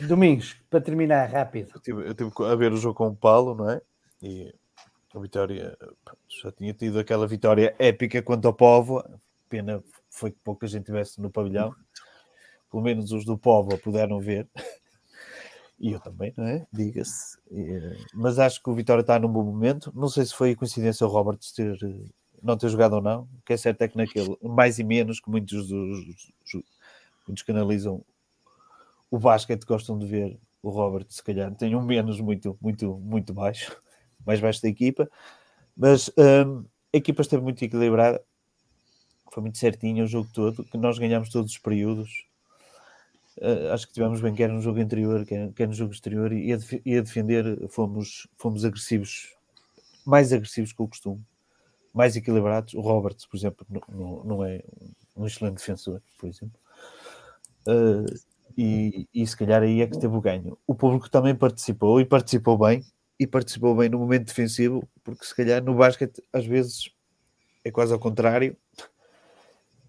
Domingos, 0.06 0.56
para 0.68 0.80
terminar, 0.80 1.28
rápido. 1.28 1.72
Eu 1.74 1.80
tive, 1.80 2.08
eu 2.08 2.14
tive, 2.14 2.30
a 2.44 2.54
ver 2.54 2.72
o 2.72 2.76
jogo 2.76 2.94
com 2.94 3.08
o 3.08 3.16
Paulo, 3.16 3.54
não 3.54 3.70
é? 3.70 3.80
E 4.22 4.54
a 5.14 5.18
vitória, 5.18 5.76
já 6.42 6.52
tinha 6.52 6.74
tido 6.74 6.98
aquela 6.98 7.26
vitória 7.26 7.74
épica 7.78 8.22
quanto 8.22 8.46
ao 8.46 8.52
povo, 8.52 9.02
pena 9.48 9.82
foi 10.10 10.30
que 10.30 10.38
pouca 10.44 10.66
gente 10.66 10.86
tivesse 10.86 11.20
no 11.20 11.30
pavilhão, 11.30 11.74
pelo 12.70 12.82
menos 12.82 13.12
os 13.12 13.24
do 13.24 13.38
povo 13.38 13.76
puderam 13.78 14.20
ver. 14.20 14.48
E 15.80 15.92
eu 15.92 16.00
também, 16.00 16.34
não 16.36 16.44
é? 16.44 16.66
Diga-se. 16.72 17.38
Mas 18.12 18.38
acho 18.40 18.60
que 18.60 18.68
o 18.68 18.74
Vitória 18.74 19.00
está 19.00 19.16
num 19.16 19.28
bom 19.28 19.44
momento. 19.44 19.92
Não 19.94 20.08
sei 20.08 20.24
se 20.24 20.34
foi 20.34 20.56
coincidência 20.56 21.06
o 21.06 21.10
Roberts 21.10 21.52
ter, 21.52 21.78
não 22.42 22.56
ter 22.56 22.68
jogado 22.68 22.94
ou 22.94 23.00
não. 23.00 23.22
O 23.22 23.42
que 23.46 23.52
é 23.52 23.56
certo 23.56 23.82
é 23.82 23.88
que 23.88 23.96
naquele, 23.96 24.36
mais 24.42 24.80
e 24.80 24.84
menos, 24.84 25.20
que 25.20 25.30
muitos 25.30 25.68
dos 25.68 26.04
muitos 27.28 27.44
que 27.44 27.52
analisam 27.52 28.04
o 29.10 29.18
basquete 29.18 29.64
gostam 29.64 29.98
de 29.98 30.06
ver 30.06 30.39
o 30.62 30.70
Robert, 30.70 31.06
se 31.09 31.22
calhar, 31.22 31.55
tem 31.55 31.74
um 31.74 31.82
menos 31.82 32.20
muito, 32.20 32.59
muito, 32.60 32.97
muito 32.98 33.32
baixo, 33.32 33.80
mais 34.26 34.40
baixo 34.40 34.62
da 34.62 34.68
equipa. 34.68 35.09
Mas 35.76 36.10
hum, 36.18 36.64
a 36.93 36.97
equipa 36.97 37.22
esteve 37.22 37.43
muito 37.43 37.62
equilibrada, 37.64 38.22
foi 39.30 39.43
muito 39.43 39.59
certinho 39.59 40.05
o 40.05 40.09
jogo 40.09 40.28
todo, 40.32 40.64
que 40.64 40.76
nós 40.76 40.98
ganhamos 40.98 41.28
todos 41.28 41.52
os 41.52 41.59
períodos 41.59 42.28
uh, 43.40 43.72
acho 43.72 43.86
que 43.86 43.93
tivemos 43.93 44.20
bem, 44.20 44.35
quer 44.35 44.48
no 44.48 44.60
jogo 44.60 44.80
interior, 44.80 45.24
quer, 45.24 45.52
quer 45.52 45.68
no 45.68 45.74
jogo 45.74 45.93
exterior, 45.93 46.32
e 46.32 46.52
a, 46.52 46.59
e 46.85 46.97
a, 46.97 47.01
defender 47.01 47.68
fomos, 47.68 48.26
fomos 48.36 48.64
agressivos, 48.64 49.35
mais 50.05 50.32
agressivos 50.32 50.72
que 50.72 50.82
o 50.82 50.89
costume, 50.89 51.24
mais 51.93 52.16
equilibrados. 52.16 52.74
O 52.74 52.80
Roberts, 52.80 53.26
por 53.26 53.36
exemplo, 53.36 53.66
não, 53.89 54.24
não 54.24 54.44
é 54.44 54.62
um 55.16 55.26
excelente 55.26 55.56
defensor, 55.56 56.02
por 56.18 56.28
exemplo. 56.28 56.59
Uh, 57.66 58.06
e, 58.59 59.09
e 59.14 59.26
se 59.26 59.36
calhar 59.36 59.62
aí 59.62 59.80
é 59.80 59.86
que 59.86 59.98
teve 59.98 60.14
o 60.14 60.20
ganho. 60.20 60.59
O 60.66 60.74
público 60.74 61.09
também 61.09 61.35
participou 61.35 62.01
e 62.01 62.05
participou 62.05 62.59
bem, 62.59 62.85
e 63.18 63.26
participou 63.26 63.74
bem 63.76 63.89
no 63.89 63.98
momento 63.98 64.26
defensivo, 64.26 64.86
porque 65.05 65.24
se 65.24 65.35
calhar 65.35 65.62
no 65.62 65.74
basquete 65.74 66.22
às 66.32 66.44
vezes 66.44 66.90
é 67.64 67.70
quase 67.70 67.93
ao 67.93 67.98
contrário. 67.98 68.56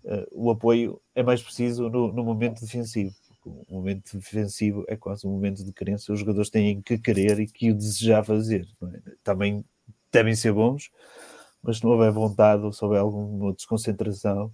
Uh, 0.03 0.27
o 0.31 0.51
apoio 0.51 1.01
é 1.13 1.21
mais 1.21 1.41
preciso 1.41 1.89
no, 1.89 2.13
no 2.13 2.23
momento 2.23 2.61
defensivo 2.61 3.13
o 3.45 3.75
momento 3.75 4.17
defensivo 4.17 4.83
é 4.87 4.95
quase 4.95 5.25
um 5.25 5.31
momento 5.31 5.63
de 5.63 5.71
crença. 5.71 6.11
Os 6.11 6.19
jogadores 6.19 6.49
têm 6.49 6.81
que 6.81 6.97
querer 6.97 7.39
e 7.39 7.47
que 7.47 7.71
o 7.71 7.75
desejar 7.75 8.23
fazer. 8.23 8.67
É? 8.83 9.11
Também 9.23 9.63
devem 10.11 10.35
ser 10.35 10.53
bons, 10.53 10.91
mas 11.61 11.77
se 11.77 11.83
não 11.83 11.91
houver 11.91 12.11
vontade 12.11 12.63
ou 12.63 12.73
se 12.73 12.83
houver 12.83 12.99
alguma 12.99 13.53
desconcentração, 13.53 14.51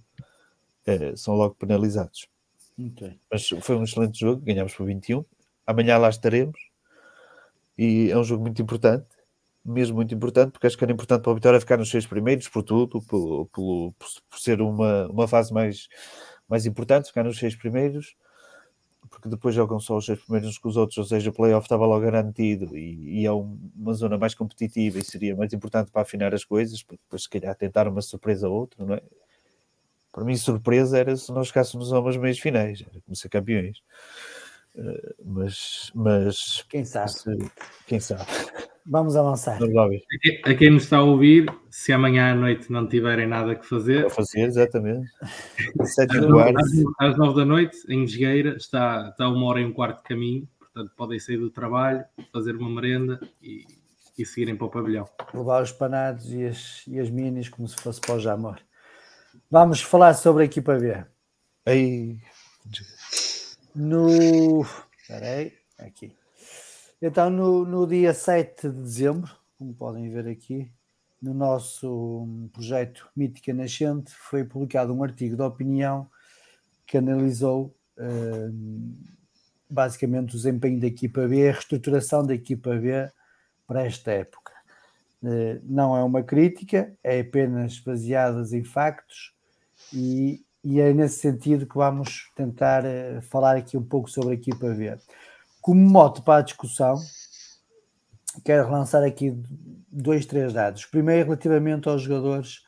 é, 0.86 1.16
são 1.16 1.34
logo 1.34 1.54
penalizados. 1.54 2.28
Okay. 2.78 3.18
Mas 3.30 3.48
foi 3.48 3.76
um 3.76 3.84
excelente 3.84 4.18
jogo, 4.20 4.42
ganhámos 4.42 4.74
por 4.74 4.86
21. 4.86 5.24
Amanhã 5.66 5.98
lá 5.98 6.08
estaremos 6.08 6.58
e 7.76 8.10
é 8.10 8.16
um 8.16 8.24
jogo 8.24 8.42
muito 8.42 8.60
importante, 8.60 9.06
mesmo 9.64 9.96
muito 9.96 10.14
importante, 10.14 10.52
porque 10.52 10.66
acho 10.66 10.76
que 10.76 10.84
era 10.84 10.92
importante 10.92 11.22
para 11.22 11.32
a 11.32 11.34
Vitória 11.34 11.60
ficar 11.60 11.76
nos 11.76 11.90
seis 11.90 12.06
primeiros, 12.06 12.48
por 12.48 12.62
tudo, 12.62 13.00
por, 13.02 13.46
por, 13.46 13.94
por 13.94 14.38
ser 14.38 14.60
uma, 14.60 15.08
uma 15.08 15.28
fase 15.28 15.52
mais, 15.52 15.88
mais 16.48 16.66
importante, 16.66 17.08
ficar 17.08 17.24
nos 17.24 17.38
seis 17.38 17.56
primeiros 17.56 18.14
porque 19.08 19.28
depois 19.28 19.54
jogam 19.54 19.78
só 19.78 19.96
os 19.96 20.06
seis 20.06 20.20
primeiros 20.20 20.58
com 20.58 20.68
os 20.68 20.76
outros, 20.76 20.98
ou 20.98 21.04
seja, 21.04 21.30
o 21.30 21.32
playoff 21.32 21.64
estava 21.64 21.86
logo 21.86 22.04
garantido 22.04 22.76
e, 22.76 23.20
e 23.20 23.26
é 23.26 23.32
uma 23.32 23.92
zona 23.94 24.18
mais 24.18 24.34
competitiva 24.34 24.98
e 24.98 25.04
seria 25.04 25.36
mais 25.36 25.52
importante 25.52 25.90
para 25.90 26.02
afinar 26.02 26.34
as 26.34 26.44
coisas, 26.44 26.82
para 26.82 26.96
depois 26.96 27.22
se 27.22 27.28
calhar 27.30 27.54
tentar 27.54 27.88
uma 27.88 28.02
surpresa 28.02 28.48
ou 28.48 28.54
outra, 28.54 28.84
não 28.84 28.94
é? 28.94 29.02
Para 30.16 30.24
mim, 30.24 30.34
surpresa 30.34 30.96
era 30.96 31.14
se 31.14 31.30
nós 31.30 31.48
ficássemos 31.48 31.92
a 31.92 32.00
umas 32.00 32.16
meias 32.16 32.38
finais, 32.38 32.80
era 32.80 33.02
como 33.02 33.14
ser 33.14 33.28
campeões. 33.28 33.82
Uh, 34.74 35.14
mas, 35.22 35.92
mas 35.94 36.64
quem 36.70 36.86
sabe? 36.86 37.10
Se, 37.10 37.36
quem 37.86 38.00
sabe? 38.00 38.24
Vamos 38.86 39.14
avançar. 39.14 39.58
A 40.44 40.54
quem 40.54 40.70
nos 40.70 40.84
está 40.84 40.96
a 40.96 41.02
ouvir, 41.02 41.44
se 41.68 41.92
amanhã 41.92 42.32
à 42.32 42.34
noite 42.34 42.72
não 42.72 42.88
tiverem 42.88 43.26
nada 43.26 43.54
que 43.54 43.66
fazer. 43.66 44.06
A 44.06 44.10
fazer, 44.10 44.40
exatamente. 44.40 45.06
às, 45.78 45.98
às, 45.98 46.84
às 46.98 47.18
nove 47.18 47.36
da 47.36 47.44
noite, 47.44 47.76
em 47.86 48.06
Jogueira, 48.06 48.56
está, 48.56 49.10
está 49.10 49.28
uma 49.28 49.44
hora 49.44 49.60
e 49.60 49.66
um 49.66 49.72
quarto 49.72 49.98
de 49.98 50.04
caminho, 50.04 50.48
portanto 50.58 50.92
podem 50.96 51.20
sair 51.20 51.36
do 51.36 51.50
trabalho, 51.50 52.02
fazer 52.32 52.56
uma 52.56 52.70
merenda 52.70 53.20
e, 53.42 53.66
e 54.16 54.24
seguirem 54.24 54.56
para 54.56 54.66
o 54.66 54.70
pavilhão. 54.70 55.06
Levar 55.34 55.62
os 55.62 55.72
panados 55.72 56.32
e 56.32 56.46
as, 56.46 56.86
e 56.86 56.98
as 56.98 57.10
minis 57.10 57.50
como 57.50 57.68
se 57.68 57.76
fosse 57.76 58.00
para 58.00 58.14
o 58.14 58.18
Jamor. 58.18 58.56
Vamos 59.48 59.80
falar 59.80 60.12
sobre 60.14 60.42
a 60.42 60.46
equipa 60.46 60.74
B. 60.74 61.04
Aí. 61.64 62.18
No. 63.72 64.62
Espera 65.00 65.24
aí, 65.24 65.52
aqui. 65.78 66.12
Então, 67.00 67.30
no, 67.30 67.64
no 67.64 67.86
dia 67.86 68.12
7 68.12 68.68
de 68.68 68.82
dezembro, 68.82 69.30
como 69.56 69.72
podem 69.72 70.10
ver 70.10 70.26
aqui, 70.26 70.68
no 71.22 71.32
nosso 71.32 72.26
projeto 72.52 73.08
Mítica 73.14 73.54
Nascente, 73.54 74.12
foi 74.16 74.42
publicado 74.42 74.92
um 74.92 75.04
artigo 75.04 75.36
de 75.36 75.42
opinião 75.42 76.10
que 76.84 76.98
analisou 76.98 77.72
uh, 77.98 78.96
basicamente 79.70 80.30
o 80.30 80.38
desempenho 80.38 80.80
da 80.80 80.88
equipa 80.88 81.28
B, 81.28 81.48
a 81.48 81.52
reestruturação 81.52 82.26
da 82.26 82.34
equipa 82.34 82.74
B 82.74 83.08
para 83.64 83.86
esta 83.86 84.10
época. 84.10 84.52
Uh, 85.22 85.62
não 85.62 85.96
é 85.96 86.02
uma 86.02 86.24
crítica, 86.24 86.92
é 87.04 87.20
apenas 87.20 87.78
baseadas 87.78 88.52
em 88.52 88.64
factos 88.64 89.35
e, 89.92 90.44
e 90.62 90.80
é 90.80 90.92
nesse 90.92 91.18
sentido 91.18 91.66
que 91.66 91.76
vamos 91.76 92.30
tentar 92.34 92.84
uh, 92.84 93.22
falar 93.22 93.56
aqui 93.56 93.76
um 93.76 93.84
pouco 93.84 94.10
sobre 94.10 94.32
a 94.32 94.34
equipa 94.34 94.68
B. 94.70 94.96
Como 95.60 95.80
mote 95.80 96.22
para 96.22 96.40
a 96.40 96.42
discussão, 96.42 96.96
quero 98.44 98.70
lançar 98.70 99.02
aqui 99.02 99.36
dois, 99.90 100.26
três 100.26 100.52
dados. 100.52 100.84
Primeiro, 100.86 101.26
relativamente 101.26 101.88
aos 101.88 102.02
jogadores 102.02 102.62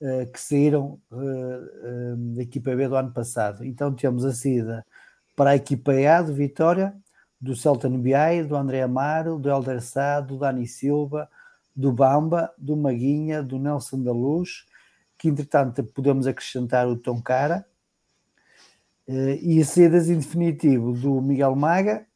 uh, 0.00 0.30
que 0.32 0.40
saíram 0.40 1.00
uh, 1.10 2.34
da 2.34 2.42
equipa 2.42 2.74
B 2.74 2.88
do 2.88 2.96
ano 2.96 3.12
passado. 3.12 3.64
Então, 3.64 3.94
temos 3.94 4.24
a 4.24 4.32
saída 4.32 4.84
para 5.36 5.50
a 5.50 5.56
equipa 5.56 5.92
A 5.92 6.22
do 6.22 6.34
Vitória, 6.34 6.94
do 7.40 7.56
Celta 7.56 7.88
BI, 7.88 8.42
do 8.46 8.54
André 8.54 8.82
Amaro, 8.82 9.38
do 9.38 9.48
Helder 9.48 9.80
Sá, 9.80 10.20
do 10.20 10.36
Dani 10.36 10.66
Silva, 10.66 11.28
do 11.74 11.90
Bamba, 11.92 12.52
do 12.58 12.76
Maguinha, 12.76 13.42
do 13.42 13.58
Nelson 13.58 14.02
da 14.02 14.12
Luz, 14.12 14.66
que 15.20 15.28
entretanto 15.28 15.84
podemos 15.84 16.26
acrescentar 16.26 16.88
o 16.88 16.96
Tom 16.96 17.20
Cara, 17.20 17.66
e 19.06 19.60
a 19.60 19.64
saídas 19.66 20.08
em 20.08 20.16
definitivo 20.16 20.94
do 20.94 21.20
Miguel 21.20 21.54
Maga, 21.54 22.06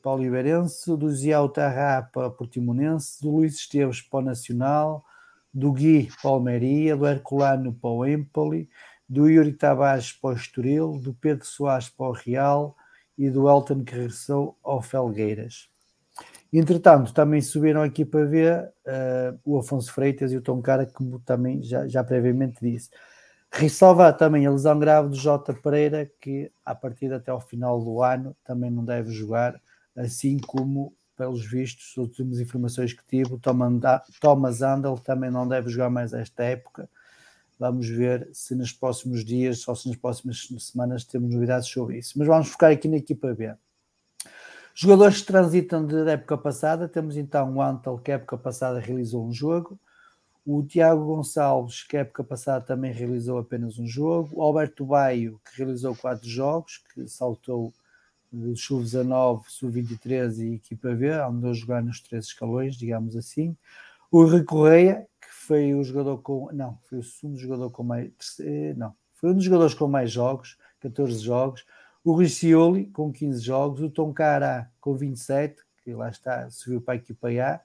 para 0.00 0.12
o 0.12 0.14
Oliveirense, 0.14 0.96
do 0.96 1.10
Ziau 1.10 1.46
Tarrá 1.50 2.00
para 2.02 2.28
o 2.28 2.30
Portimonense, 2.30 3.20
do 3.20 3.32
Luís 3.32 3.56
Esteves 3.56 4.00
para 4.00 4.20
o 4.20 4.22
Nacional, 4.22 5.04
do 5.52 5.72
Gui 5.72 6.08
para 6.22 6.30
o 6.30 6.34
Almeria, 6.34 6.96
do 6.96 7.06
Herculano 7.06 7.74
para 7.74 7.90
o 7.90 8.06
Empoli, 8.06 8.70
do 9.06 9.28
Yuri 9.28 9.52
Tavares 9.52 10.10
para 10.12 10.30
o 10.30 10.32
Estoril, 10.32 10.98
do 10.98 11.12
Pedro 11.12 11.44
Soares 11.44 11.90
para 11.90 12.06
o 12.06 12.12
Real 12.12 12.74
e 13.18 13.28
do 13.28 13.46
Elton 13.46 13.84
que 13.84 13.94
regressou 13.94 14.58
ao 14.64 14.80
Felgueiras. 14.80 15.68
Entretanto, 16.56 17.12
também 17.12 17.42
subiram 17.42 17.82
aqui 17.82 18.04
para 18.04 18.24
ver 18.24 18.72
uh, 18.86 19.38
o 19.44 19.58
Afonso 19.58 19.92
Freitas 19.92 20.30
e 20.30 20.36
o 20.36 20.40
Tom 20.40 20.62
Cara, 20.62 20.86
como 20.86 21.18
também 21.18 21.60
já, 21.60 21.88
já 21.88 22.04
previamente 22.04 22.58
disse. 22.62 22.90
Ressalvar 23.50 24.16
também 24.16 24.46
a 24.46 24.52
lesão 24.52 24.78
grave 24.78 25.08
do 25.08 25.16
Jota 25.16 25.52
Pereira, 25.52 26.08
que 26.20 26.52
a 26.64 26.72
partir 26.72 27.12
até 27.12 27.32
ao 27.32 27.40
final 27.40 27.82
do 27.82 28.00
ano 28.00 28.36
também 28.44 28.70
não 28.70 28.84
deve 28.84 29.10
jogar 29.10 29.60
assim 29.96 30.38
como, 30.38 30.94
pelos 31.16 31.44
vistos, 31.44 31.90
as 31.90 31.96
últimas 31.96 32.38
informações 32.38 32.92
que 32.92 33.04
tive, 33.04 33.34
o 33.34 33.40
Thomas 34.20 34.62
Andel 34.62 34.96
também 34.98 35.32
não 35.32 35.48
deve 35.48 35.70
jogar 35.70 35.90
mais 35.90 36.12
esta 36.12 36.44
época. 36.44 36.88
Vamos 37.58 37.88
ver 37.88 38.28
se 38.32 38.54
nos 38.54 38.72
próximos 38.72 39.24
dias 39.24 39.66
ou 39.66 39.74
se 39.74 39.88
nas 39.88 39.96
próximas 39.96 40.48
semanas 40.60 41.04
temos 41.04 41.34
novidades 41.34 41.68
sobre 41.68 41.98
isso. 41.98 42.16
Mas 42.16 42.28
vamos 42.28 42.48
focar 42.48 42.70
aqui 42.70 42.86
na 42.86 42.96
equipa 42.96 43.34
B. 43.34 43.54
Jogadores 44.76 45.20
que 45.20 45.26
transitam 45.28 45.86
da 45.86 46.12
época 46.12 46.36
passada, 46.36 46.88
temos 46.88 47.16
então 47.16 47.54
o 47.54 47.62
Antel, 47.62 47.96
que 47.96 48.10
a 48.10 48.16
época 48.16 48.36
passada 48.36 48.80
realizou 48.80 49.24
um 49.24 49.32
jogo, 49.32 49.78
o 50.44 50.64
Tiago 50.64 51.06
Gonçalves, 51.06 51.84
que 51.84 51.96
a 51.96 52.00
época 52.00 52.24
passada 52.24 52.64
também 52.64 52.92
realizou 52.92 53.38
apenas 53.38 53.78
um 53.78 53.86
jogo, 53.86 54.30
o 54.32 54.42
Alberto 54.42 54.84
Baio, 54.84 55.40
que 55.44 55.58
realizou 55.58 55.94
quatro 55.94 56.28
jogos, 56.28 56.82
que 56.92 57.06
saltou 57.06 57.72
sub-19, 58.56 59.44
sub-23 59.46 60.38
e 60.38 60.54
equipa 60.56 60.92
B, 60.92 61.08
andou 61.08 61.50
a 61.50 61.54
jogar 61.54 61.80
nos 61.80 62.00
três 62.00 62.26
escalões, 62.26 62.74
digamos 62.74 63.16
assim. 63.16 63.56
O 64.10 64.24
Rui 64.24 64.42
Correia, 64.42 65.06
que 65.20 65.28
foi 65.30 65.72
o 65.72 65.84
jogador 65.84 66.18
com. 66.18 66.50
Não, 66.52 66.76
foi 66.88 66.98
o 66.98 67.02
segundo 67.02 67.38
jogador 67.38 67.70
com 67.70 67.84
mais. 67.84 68.10
Não, 68.76 68.92
foi 69.14 69.30
um 69.30 69.34
dos 69.34 69.44
jogadores 69.44 69.74
com 69.74 69.86
mais 69.86 70.10
jogos, 70.10 70.58
14 70.80 71.18
jogos. 71.20 71.64
O 72.04 72.12
Rui 72.12 72.28
Cioli, 72.28 72.86
com 72.86 73.10
15 73.10 73.42
jogos. 73.42 73.80
O 73.80 73.88
Tom 73.88 74.12
Cara, 74.12 74.70
com 74.80 74.94
27, 74.94 75.56
que 75.82 75.94
lá 75.94 76.10
está, 76.10 76.50
subiu 76.50 76.80
para 76.80 76.94
a 76.94 76.96
equipa 76.96 77.28
A. 77.28 77.60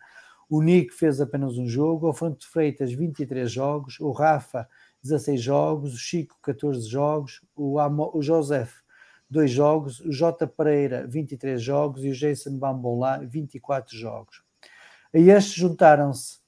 O 0.49 0.61
Nick 0.61 0.93
fez 0.93 1.19
apenas 1.19 1.57
um 1.57 1.67
jogo. 1.67 2.07
O 2.07 2.13
Fonte 2.13 2.47
Freitas, 2.47 2.93
23 2.93 3.51
jogos. 3.51 3.99
O 3.99 4.11
Rafa, 4.11 4.67
16 5.03 5.41
jogos. 5.41 5.93
O 5.93 5.97
Chico, 5.97 6.37
14 6.41 6.87
jogos. 6.89 7.41
O, 7.55 7.77
Amo, 7.79 8.09
o 8.13 8.21
Joseph, 8.21 8.73
dois 9.29 9.51
jogos, 9.51 9.99
o 9.99 10.11
J. 10.11 10.47
Pereira 10.47 11.05
23 11.05 11.61
jogos 11.61 12.03
e 12.03 12.09
o 12.09 12.13
Jason 12.13 12.57
Bambolá 12.57 13.19
24 13.19 13.95
jogos. 13.95 14.41
A 15.13 15.19
estes 15.19 15.53
juntaram-se 15.53 16.39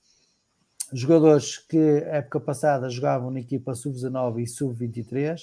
jogadores 0.91 1.57
que 1.57 1.77
época 1.77 2.39
passada 2.39 2.89
jogavam 2.89 3.31
na 3.31 3.39
equipa 3.39 3.75
sub-19 3.75 4.41
e 4.41 4.47
sub-23, 4.47 5.41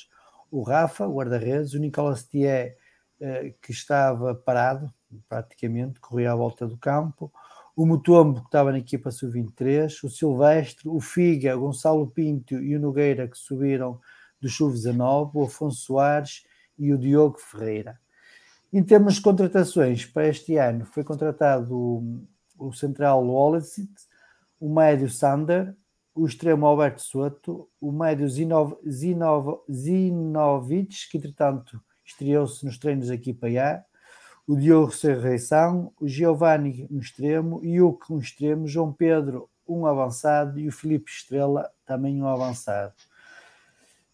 o 0.51 0.62
Rafa, 0.62 1.07
o 1.07 1.15
guarda-redes, 1.15 1.75
o 1.75 1.79
Nicolas 1.79 2.25
Thier, 2.25 2.77
eh, 3.20 3.55
que 3.61 3.73
estava 3.73 4.35
parado 4.35 4.93
praticamente, 5.29 6.01
corria 6.01 6.33
à 6.33 6.35
volta 6.35 6.66
do 6.66 6.77
campo, 6.77 7.33
o 7.77 7.87
Mutombo, 7.87 8.41
que 8.41 8.47
estava 8.47 8.73
na 8.73 8.79
equipa 8.79 9.11
sub-23, 9.11 10.03
o 10.03 10.11
Silvestre, 10.11 10.89
o 10.89 11.01
Figa, 11.01 11.57
o 11.57 11.61
Gonçalo 11.61 12.09
Pinto 12.09 12.55
e 12.55 12.77
o 12.77 12.81
Nogueira, 12.81 13.29
que 13.29 13.39
subiram 13.39 14.01
do 14.41 14.49
sub-19, 14.49 15.31
o 15.35 15.45
Afonso 15.45 15.83
Soares 15.83 16.45
e 16.77 16.93
o 16.93 16.99
Diogo 16.99 17.39
Ferreira. 17.39 17.99
Em 18.73 18.83
termos 18.83 19.15
de 19.15 19.23
contratações, 19.23 20.05
para 20.05 20.29
este 20.29 20.57
ano 20.57 20.85
foi 20.87 21.05
contratado 21.05 21.75
o, 21.75 22.27
o 22.59 22.73
central 22.73 23.25
Wallace, 23.25 23.89
o 24.61 24.73
médio 24.75 25.09
Sander, 25.09 25.75
o 26.19 26.27
extremo 26.27 26.66
Alberto 26.66 27.01
Soto, 27.01 27.69
o 27.81 27.93
médio 27.93 28.28
Zinov, 28.28 28.77
Zinov, 28.89 29.61
Zinovic, 29.70 31.09
que 31.11 31.19
entretanto 31.19 31.81
estreou-se 32.05 32.65
nos 32.65 32.78
treinos 32.78 33.11
aqui 33.11 33.32
para 33.32 33.85
o 34.47 34.57
Diogo 34.57 34.90
Serreição, 34.90 35.93
o 36.01 36.09
Giovanni 36.09 36.86
no 36.90 37.01
extremo, 37.01 37.61
e 37.62 37.81
o 37.81 37.99
no 38.11 38.19
extremo, 38.19 38.66
João 38.66 38.93
Pedro 38.93 39.49
um 39.69 39.86
avançado 39.86 40.59
e 40.59 40.66
o 40.66 40.73
Felipe 40.73 41.11
Estrela 41.11 41.70
também 41.85 42.20
um 42.20 42.27
avançado. 42.27 42.95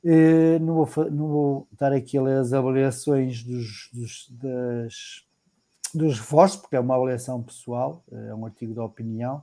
Eh, 0.04 0.58
não 0.58 0.84
vou, 0.84 1.10
não 1.10 1.28
vou 1.28 1.68
estar 1.72 1.92
aqui 1.92 2.18
as 2.18 2.52
avaliações 2.52 3.42
dos, 3.42 3.88
dos, 3.92 4.28
das, 4.30 5.24
dos 5.94 6.18
reforços, 6.18 6.60
porque 6.60 6.76
é 6.76 6.80
uma 6.80 6.96
avaliação 6.96 7.42
pessoal, 7.42 8.04
eh, 8.12 8.28
é 8.30 8.34
um 8.34 8.44
artigo 8.44 8.74
de 8.74 8.80
opinião. 8.80 9.42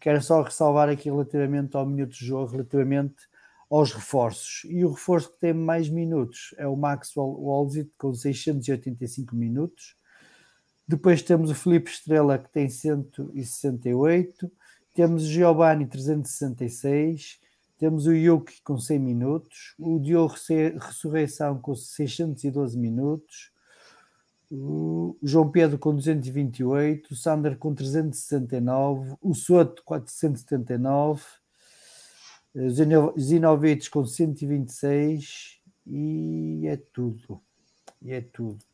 Quero 0.00 0.22
só 0.22 0.42
ressalvar 0.42 0.88
aqui 0.88 1.10
relativamente 1.10 1.76
ao 1.76 1.84
minuto 1.84 2.12
de 2.12 2.24
jogo, 2.24 2.52
relativamente 2.52 3.28
aos 3.70 3.92
reforços. 3.92 4.62
E 4.64 4.84
o 4.84 4.90
reforço 4.90 5.30
que 5.32 5.38
tem 5.38 5.52
mais 5.52 5.88
minutos 5.88 6.54
é 6.56 6.66
o 6.66 6.74
Maxwell 6.74 7.38
Walzit, 7.38 7.92
com 7.98 8.12
685 8.12 9.36
minutos. 9.36 9.94
Depois 10.88 11.22
temos 11.22 11.50
o 11.50 11.54
Felipe 11.54 11.90
Estrela, 11.90 12.38
que 12.38 12.50
tem 12.50 12.68
168. 12.68 14.50
temos 14.92 15.22
o 15.22 15.26
Giovanni 15.26 15.86
366, 15.86 17.38
temos 17.78 18.06
o 18.06 18.12
Yuki 18.12 18.60
com 18.62 18.76
100 18.76 18.98
minutos, 18.98 19.74
o 19.78 20.00
Diogo 20.00 20.34
Ressurreição 20.80 21.60
com 21.60 21.74
612 21.74 22.76
minutos, 22.76 23.52
o 24.50 25.16
João 25.22 25.50
Pedro 25.50 25.78
com 25.78 25.94
228, 25.94 27.12
o 27.12 27.16
Sander 27.16 27.56
com 27.56 27.72
369, 27.72 29.16
o 29.20 29.32
Soto 29.32 29.82
479, 29.84 31.22
o 32.54 33.20
Zinovic 33.20 33.88
com 33.88 34.04
126 34.04 35.60
e 35.86 36.66
é 36.66 36.76
tudo. 36.76 37.40
E 38.02 38.12
é 38.12 38.20
tudo. 38.20 38.64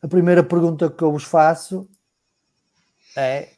A 0.00 0.06
primeira 0.06 0.44
pergunta 0.44 0.88
que 0.88 1.02
eu 1.02 1.10
vos 1.10 1.24
faço 1.24 1.88
é 3.16 3.56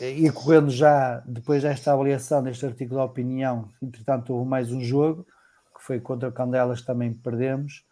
e 0.00 0.30
correndo 0.30 0.70
já 0.70 1.20
depois 1.20 1.62
desta 1.62 1.92
avaliação 1.92 2.42
deste 2.42 2.66
artigo 2.66 2.96
de 2.96 3.00
opinião, 3.00 3.70
entretanto 3.80 4.34
houve 4.34 4.48
mais 4.48 4.70
um 4.70 4.80
jogo, 4.80 5.24
que 5.74 5.82
foi 5.82 6.00
contra 6.00 6.28
o 6.28 6.32
Candelas, 6.32 6.82
também 6.82 7.14
perdemos. 7.14 7.86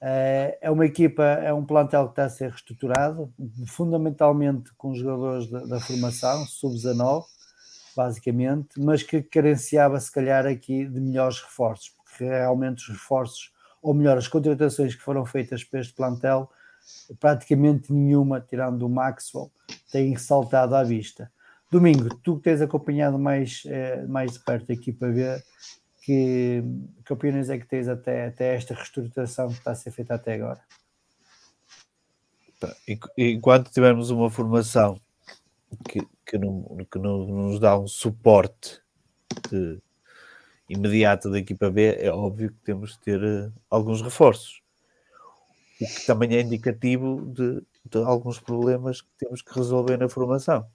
Eh, 0.00 0.58
é 0.60 0.70
uma 0.70 0.84
equipa, 0.84 1.22
é 1.24 1.52
um 1.52 1.64
plantel 1.64 2.06
que 2.06 2.12
está 2.12 2.24
a 2.24 2.28
ser 2.28 2.50
reestruturado, 2.50 3.32
fundamentalmente 3.66 4.72
com 4.76 4.94
jogadores 4.94 5.48
da, 5.48 5.60
da 5.60 5.80
formação, 5.80 6.44
sub-19, 6.46 7.24
basicamente, 7.96 8.78
mas 8.78 9.02
que 9.02 9.22
carenciava 9.22 9.98
se 9.98 10.12
calhar 10.12 10.46
aqui 10.46 10.84
de 10.84 11.00
melhores 11.00 11.40
reforços, 11.40 11.90
porque 11.90 12.24
realmente 12.24 12.82
os 12.82 12.88
reforços, 12.88 13.52
ou 13.82 13.94
melhor, 13.94 14.18
as 14.18 14.28
contratações 14.28 14.94
que 14.94 15.02
foram 15.02 15.24
feitas 15.24 15.64
para 15.64 15.80
este 15.80 15.94
plantel, 15.94 16.50
praticamente 17.18 17.92
nenhuma, 17.92 18.40
tirando 18.40 18.82
o 18.82 18.88
Maxwell, 18.88 19.50
tem 19.90 20.12
ressaltado 20.12 20.74
à 20.74 20.84
vista. 20.84 21.32
Domingo, 21.70 22.14
tu 22.22 22.36
que 22.36 22.44
tens 22.44 22.60
acompanhado 22.60 23.18
mais, 23.18 23.62
eh, 23.66 24.04
mais 24.06 24.32
de 24.32 24.40
perto 24.40 24.70
a 24.70 24.74
equipa 24.74 25.10
ver 25.10 25.42
que, 26.06 26.62
que 27.04 27.12
opiniões 27.12 27.50
é 27.50 27.58
que 27.58 27.66
tens 27.66 27.88
até, 27.88 28.26
até 28.26 28.54
esta 28.54 28.74
reestruturação 28.74 29.48
que 29.48 29.54
está 29.54 29.72
a 29.72 29.74
ser 29.74 29.90
feita 29.90 30.14
até 30.14 30.34
agora? 30.34 30.62
Enquanto 33.18 33.72
tivermos 33.72 34.10
uma 34.10 34.30
formação 34.30 35.00
que, 35.88 36.06
que, 36.24 36.38
não, 36.38 36.78
que 36.88 36.98
não 37.00 37.26
nos 37.26 37.58
dá 37.58 37.76
um 37.76 37.88
suporte 37.88 38.80
de, 39.50 39.82
imediato 40.68 41.28
da 41.28 41.40
equipa 41.40 41.68
B, 41.70 41.96
é 41.98 42.08
óbvio 42.08 42.52
que 42.52 42.60
temos 42.60 42.92
de 42.92 43.00
ter 43.00 43.20
uh, 43.20 43.52
alguns 43.68 44.00
reforços. 44.00 44.62
O 45.80 45.86
que 45.86 46.06
também 46.06 46.36
é 46.36 46.40
indicativo 46.40 47.20
de, 47.34 47.60
de 47.84 47.98
alguns 47.98 48.38
problemas 48.38 49.00
que 49.00 49.10
temos 49.18 49.42
que 49.42 49.52
resolver 49.52 49.96
na 49.96 50.08
formação. 50.08 50.68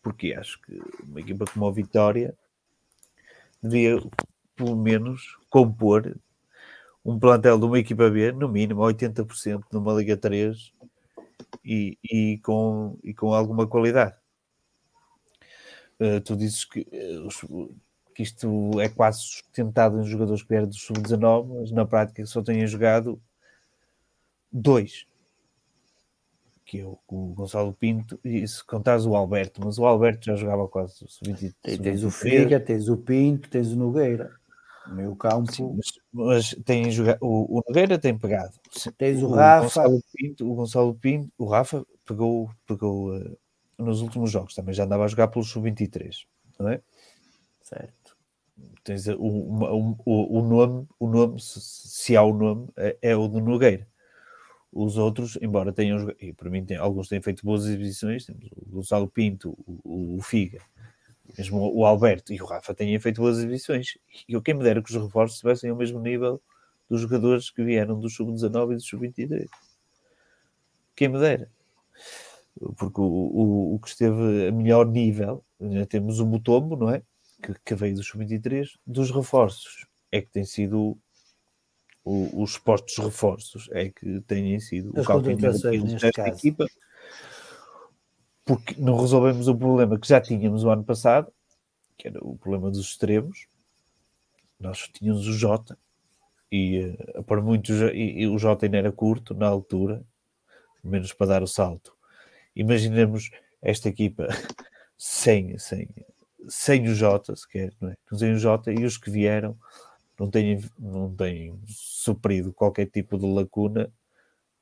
Porque 0.00 0.32
acho 0.32 0.62
que 0.62 0.80
uma 1.02 1.20
equipa 1.20 1.46
como 1.46 1.66
a 1.66 1.72
Vitória 1.72 2.32
devia, 3.60 4.00
pelo 4.58 4.76
menos, 4.76 5.38
compor 5.48 6.18
um 7.04 7.18
plantel 7.18 7.58
de 7.58 7.64
uma 7.64 7.78
equipa 7.78 8.10
B, 8.10 8.32
no 8.32 8.48
mínimo 8.48 8.82
80% 8.82 9.62
numa 9.72 9.94
Liga 9.94 10.16
3 10.16 10.74
e, 11.64 11.96
e, 12.04 12.38
com, 12.38 12.98
e 13.02 13.14
com 13.14 13.32
alguma 13.32 13.66
qualidade. 13.66 14.16
Uh, 16.00 16.20
tu 16.20 16.36
dizes 16.36 16.64
que, 16.64 16.80
uh, 16.80 17.74
que 18.14 18.22
isto 18.22 18.80
é 18.80 18.88
quase 18.88 19.20
sustentado 19.20 20.00
em 20.00 20.04
jogadores 20.04 20.42
que 20.42 20.48
vieram 20.48 20.68
do 20.68 20.74
sub-19, 20.74 21.60
mas 21.60 21.70
na 21.70 21.86
prática 21.86 22.26
só 22.26 22.42
têm 22.42 22.66
jogado 22.66 23.20
dois 24.52 25.06
que 26.68 26.80
é 26.80 26.84
o, 26.84 26.98
o 27.08 27.32
Gonçalo 27.32 27.72
Pinto, 27.72 28.20
e 28.22 28.46
se 28.46 28.62
contares 28.62 29.06
o 29.06 29.16
Alberto, 29.16 29.58
mas 29.64 29.78
o 29.78 29.86
Alberto 29.86 30.26
já 30.26 30.36
jogava 30.36 30.68
quase 30.68 30.96
sub-23. 31.08 31.82
Tens 31.82 32.04
o 32.04 32.10
Figa, 32.10 32.60
tens 32.60 32.90
o 32.90 32.96
Pinto, 32.98 33.48
tens 33.48 33.72
o 33.72 33.76
Nogueira. 33.76 34.37
O 34.88 34.94
meu 34.94 35.16
campo. 35.16 35.52
Sim, 35.52 35.74
mas, 35.76 35.92
mas 36.12 36.56
tem 36.64 36.90
jogado, 36.90 37.18
o, 37.20 37.58
o, 37.58 37.62
Nogueira 37.66 37.98
tem 37.98 38.16
pegado. 38.16 38.54
Tens 38.96 39.22
o, 39.22 39.26
o 39.26 39.34
Rafa. 39.34 39.82
Gonçalo 39.82 40.02
Pinto, 40.14 40.50
o 40.50 40.54
Gonçalo 40.54 40.94
Pinto, 40.94 41.32
o 41.38 41.46
Rafa 41.46 41.86
pegou, 42.06 42.50
pegou 42.66 43.16
uh, 43.16 43.38
nos 43.78 44.00
últimos 44.00 44.30
jogos, 44.30 44.54
também 44.54 44.74
já 44.74 44.84
andava 44.84 45.04
a 45.04 45.08
jogar 45.08 45.28
pelo 45.28 45.44
sub-23, 45.44 46.24
não 46.58 46.70
é? 46.70 46.80
Certo. 47.62 48.16
Tens 48.82 49.06
o, 49.06 49.16
o, 49.18 49.96
o, 50.04 50.38
o 50.38 50.42
nome, 50.42 50.88
o 50.98 51.06
nome 51.06 51.40
se, 51.40 51.60
se 51.60 52.16
há 52.16 52.22
o 52.22 52.32
nome, 52.32 52.68
é, 52.76 52.96
é 53.02 53.16
o 53.16 53.28
do 53.28 53.40
Nogueira 53.40 53.86
os 54.72 54.96
outros, 54.98 55.38
embora 55.40 55.72
tenham 55.72 56.12
e 56.20 56.32
para 56.32 56.50
mim 56.50 56.64
tem, 56.64 56.76
alguns 56.76 57.08
têm 57.08 57.20
feito 57.20 57.44
boas 57.44 57.64
exibições, 57.64 58.26
temos 58.26 58.48
o 58.54 58.66
Gonçalo 58.70 59.08
Pinto, 59.08 59.56
o, 59.66 60.16
o, 60.16 60.22
Figa, 60.22 60.60
mesmo 61.36 61.72
o 61.74 61.84
Alberto 61.84 62.32
e 62.32 62.40
o 62.40 62.44
Rafa 62.44 62.74
têm 62.74 62.98
feito 62.98 63.20
boas 63.20 63.38
exibições. 63.38 63.98
E 64.28 64.32
eu 64.32 64.42
quem 64.42 64.54
me 64.54 64.62
dera 64.62 64.82
que 64.82 64.90
os 64.90 65.02
reforços 65.02 65.36
estivessem 65.36 65.70
ao 65.70 65.76
mesmo 65.76 66.00
nível 66.00 66.40
dos 66.88 67.02
jogadores 67.02 67.50
que 67.50 67.62
vieram 67.62 67.98
do 67.98 68.08
Sub-19 68.08 68.72
e 68.72 68.74
do 68.76 68.80
Sub-23. 68.80 69.48
Quem 70.96 71.08
me 71.08 71.18
dera. 71.18 71.50
Porque 72.76 73.00
o, 73.00 73.04
o, 73.04 73.74
o, 73.74 73.78
que 73.78 73.88
esteve 73.88 74.48
a 74.48 74.52
melhor 74.52 74.86
nível, 74.86 75.44
temos 75.88 76.18
o 76.18 76.26
Mutombo, 76.26 76.76
não 76.76 76.90
é? 76.90 77.02
Que, 77.42 77.54
que 77.64 77.74
veio 77.74 77.94
do 77.94 78.02
Sub-23, 78.02 78.68
dos 78.86 79.10
reforços. 79.10 79.86
É 80.10 80.20
que 80.20 80.28
tem 80.28 80.44
sido 80.44 80.98
o, 82.08 82.42
os 82.42 82.56
postos 82.56 82.96
reforços 82.96 83.68
é 83.72 83.90
que 83.90 84.22
têm 84.22 84.58
sido 84.58 84.92
As 84.96 85.04
o 85.04 85.06
calcanhar 85.06 85.52
desta 85.52 86.28
equipa, 86.28 86.66
porque 88.48 88.74
não 88.78 88.98
resolvemos 88.98 89.46
o 89.46 89.54
problema 89.54 89.98
que 89.98 90.08
já 90.08 90.18
tínhamos 90.18 90.64
o 90.64 90.70
ano 90.70 90.82
passado, 90.82 91.30
que 91.98 92.08
era 92.08 92.18
o 92.24 92.34
problema 92.34 92.70
dos 92.70 92.80
extremos. 92.80 93.46
Nós 94.58 94.88
tínhamos 94.88 95.28
o 95.28 95.34
Jota, 95.34 95.78
e 96.50 96.80
uh, 96.80 97.22
por 97.24 97.42
muitos, 97.42 97.78
e, 97.92 98.22
e, 98.22 98.26
o 98.26 98.38
Jota 98.38 98.64
ainda 98.64 98.78
era 98.78 98.90
curto 98.90 99.34
na 99.34 99.46
altura, 99.46 100.02
menos 100.82 101.12
para 101.12 101.26
dar 101.26 101.42
o 101.42 101.46
salto. 101.46 101.94
Imaginemos 102.56 103.30
esta 103.60 103.90
equipa 103.90 104.26
sem, 104.96 105.58
sem, 105.58 105.86
sem 106.48 106.88
o 106.88 106.94
Jota 106.94 107.36
sequer, 107.36 107.74
não 107.78 107.90
é? 107.90 107.96
Sem 108.14 108.32
o 108.32 108.38
Jota 108.38 108.72
e 108.72 108.82
os 108.86 108.96
que 108.96 109.10
vieram 109.10 109.58
não 110.18 110.30
têm, 110.30 110.64
não 110.78 111.14
têm 111.14 111.60
suprido 111.66 112.50
qualquer 112.54 112.86
tipo 112.86 113.18
de 113.18 113.26
lacuna 113.26 113.92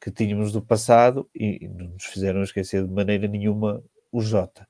que 0.01 0.11
tínhamos 0.11 0.53
do 0.53 0.63
passado 0.63 1.29
e 1.35 1.69
não 1.69 1.89
nos 1.89 2.05
fizeram 2.05 2.43
esquecer 2.43 2.87
de 2.87 2.93
maneira 2.93 3.27
nenhuma 3.27 3.83
o 4.13 4.21
Jota. 4.21 4.69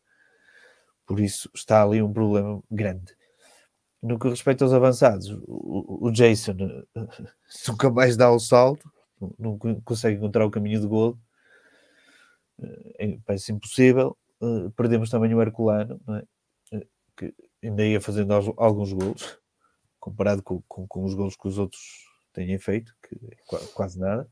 Por 1.07 1.21
isso 1.21 1.51
está 1.55 1.83
ali 1.83 2.03
um 2.03 2.13
problema 2.13 2.63
grande. 2.71 3.17
No 4.03 4.19
que 4.19 4.29
respeita 4.29 4.65
aos 4.65 4.73
avançados, 4.73 5.29
o, 5.47 6.11
Jason 6.11 6.57
eh, 6.61 6.85
nunca 7.69 7.91
mais 7.91 8.17
dá 8.17 8.31
o 8.31 8.39
salto, 8.39 8.91
não 9.39 9.59
consegue 9.85 10.17
encontrar 10.17 10.45
o 10.45 10.51
caminho 10.51 10.81
de 10.81 10.87
gol, 10.87 11.19
eh, 12.99 13.19
parece 13.25 13.53
impossível. 13.53 14.17
Eh, 14.43 14.71
perdemos 14.77 15.11
também 15.11 15.35
o 15.35 15.41
Herculano, 15.41 16.01
é? 16.73 16.87
que 17.17 17.35
ainda 17.63 17.85
ia 17.85 18.01
fazendo 18.01 18.33
alguns 18.57 18.93
gols 18.93 19.39
comparado 19.99 20.43
com, 20.43 20.63
com, 20.69 20.87
com, 20.87 21.05
os 21.05 21.15
gols 21.15 21.37
que 21.37 21.49
os 21.49 21.59
outros 21.59 21.83
têm 22.33 22.59
feito, 22.59 22.95
que 23.03 23.17
é 23.17 23.67
quase 23.75 23.99
nada, 23.99 24.31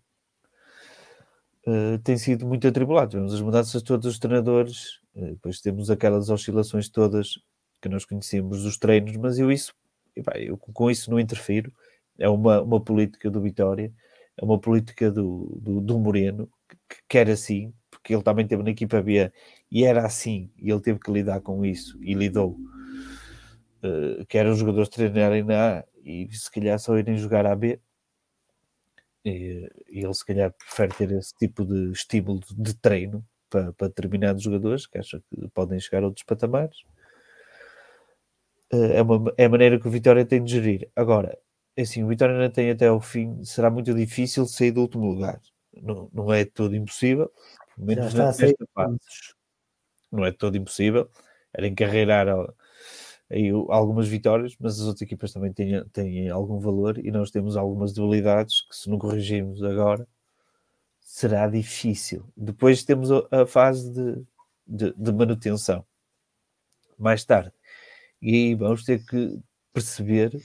uh, 1.67 1.99
tem 2.03 2.17
sido 2.17 2.47
muito 2.47 2.67
atribulado. 2.67 3.13
Temos 3.13 3.35
as 3.35 3.41
mudanças 3.41 3.83
todas 3.83 4.05
dos 4.05 4.19
treinadores, 4.19 5.01
uh, 5.15 5.27
depois 5.33 5.61
temos 5.61 5.91
aquelas 5.91 6.31
oscilações 6.31 6.89
todas 6.89 7.39
que 7.81 7.89
nós 7.89 8.05
conhecemos 8.05 8.63
dos 8.63 8.79
treinos, 8.79 9.17
mas 9.17 9.39
eu 9.39 9.53
isso, 9.53 9.75
eu 10.35 10.57
com 10.57 10.91
isso 10.91 11.11
não 11.11 11.21
interfiro. 11.21 11.73
É 12.19 12.29
uma, 12.29 12.63
uma 12.63 12.81
política 12.81 13.31
do 13.31 13.41
Vitória, 13.41 13.93
é 14.37 14.45
uma 14.45 14.59
política 14.59 15.11
do, 15.11 15.59
do, 15.61 15.81
do 15.81 15.99
Moreno, 15.99 16.49
que, 16.69 16.77
que 16.89 17.03
quer 17.09 17.29
assim, 17.29 17.73
porque 17.91 18.15
ele 18.15 18.23
também 18.23 18.47
teve 18.47 18.63
na 18.63 18.71
equipa 18.71 19.03
B 19.03 19.31
e 19.71 19.85
era 19.85 20.07
assim, 20.07 20.51
e 20.57 20.71
ele 20.71 20.81
teve 20.81 20.99
que 21.01 21.11
lidar 21.11 21.41
com 21.41 21.65
isso 21.65 21.99
e 22.03 22.15
lidou 22.15 22.57
uh, 23.85 24.25
quer 24.27 24.47
os 24.47 24.59
jogadores 24.59 24.89
treinarem 24.89 25.43
na 25.43 25.79
A 25.79 25.85
e 26.05 26.29
se 26.33 26.51
calhar 26.51 26.79
só 26.79 26.97
irem 26.99 27.17
jogar 27.17 27.47
a 27.47 27.55
B. 27.55 27.81
E, 29.25 29.71
e 29.89 30.05
ele 30.05 30.15
se 30.15 30.25
calhar 30.25 30.53
prefere 30.53 30.95
ter 30.95 31.13
esse 31.13 31.35
tipo 31.35 31.65
de 31.65 31.93
estímulo 31.93 32.41
de 32.57 32.75
treino 32.75 33.25
para, 33.49 33.73
para 33.73 33.89
determinados 33.89 34.43
jogadores 34.43 34.87
que 34.87 34.99
acha 34.99 35.21
que 35.31 35.49
podem 35.49 35.81
chegar 35.81 36.03
a 36.03 36.07
outros 36.07 36.25
patamares. 36.25 36.83
Uh, 38.73 38.93
é, 38.93 39.03
uma, 39.03 39.33
é 39.39 39.45
a 39.45 39.49
maneira 39.49 39.81
que 39.81 39.87
o 39.87 39.91
Vitória 39.91 40.25
tem 40.25 40.43
de 40.43 40.53
gerir. 40.53 40.91
Agora, 40.95 41.39
é 41.77 41.83
assim, 41.83 42.03
o 42.03 42.09
Vitória 42.09 42.35
ainda 42.35 42.51
tem 42.51 42.71
até 42.71 42.89
ao 42.89 43.01
fim, 43.01 43.43
será 43.45 43.71
muito 43.71 43.95
difícil 43.95 44.47
sair 44.47 44.73
do 44.73 44.83
último 44.83 45.07
lugar. 45.07 45.41
Não, 45.83 46.09
não 46.13 46.33
é 46.33 46.45
todo 46.45 46.75
impossível, 46.77 47.33
pelo 47.75 47.87
menos 47.87 48.15
nesta 48.15 48.47
fase. 48.75 48.99
Não 50.11 50.25
é 50.25 50.33
todo 50.33 50.57
impossível. 50.57 51.11
Era 51.53 51.67
encarreirar 51.67 52.29
algumas 53.69 54.07
vitórias, 54.07 54.55
mas 54.61 54.81
as 54.81 54.87
outras 54.87 55.03
equipas 55.03 55.33
também 55.33 55.53
têm, 55.53 55.85
têm 55.93 56.29
algum 56.29 56.59
valor 56.59 56.99
e 56.99 57.11
nós 57.11 57.31
temos 57.31 57.57
algumas 57.57 57.93
debilidades 57.93 58.63
que 58.69 58.77
se 58.77 58.89
não 58.89 58.99
corrigirmos 58.99 59.63
agora 59.63 60.07
será 61.05 61.49
difícil. 61.49 62.25
Depois 62.37 62.83
temos 62.83 63.09
a, 63.31 63.47
fase 63.47 63.93
de, 63.93 64.25
de, 64.67 64.95
de, 64.97 65.13
manutenção. 65.13 65.85
mais 66.99 67.25
tarde. 67.25 67.53
E 68.21 68.35
aí 68.35 68.55
vamos 68.55 68.85
ter 68.85 69.05
que 69.05 69.39
perceber 69.73 70.41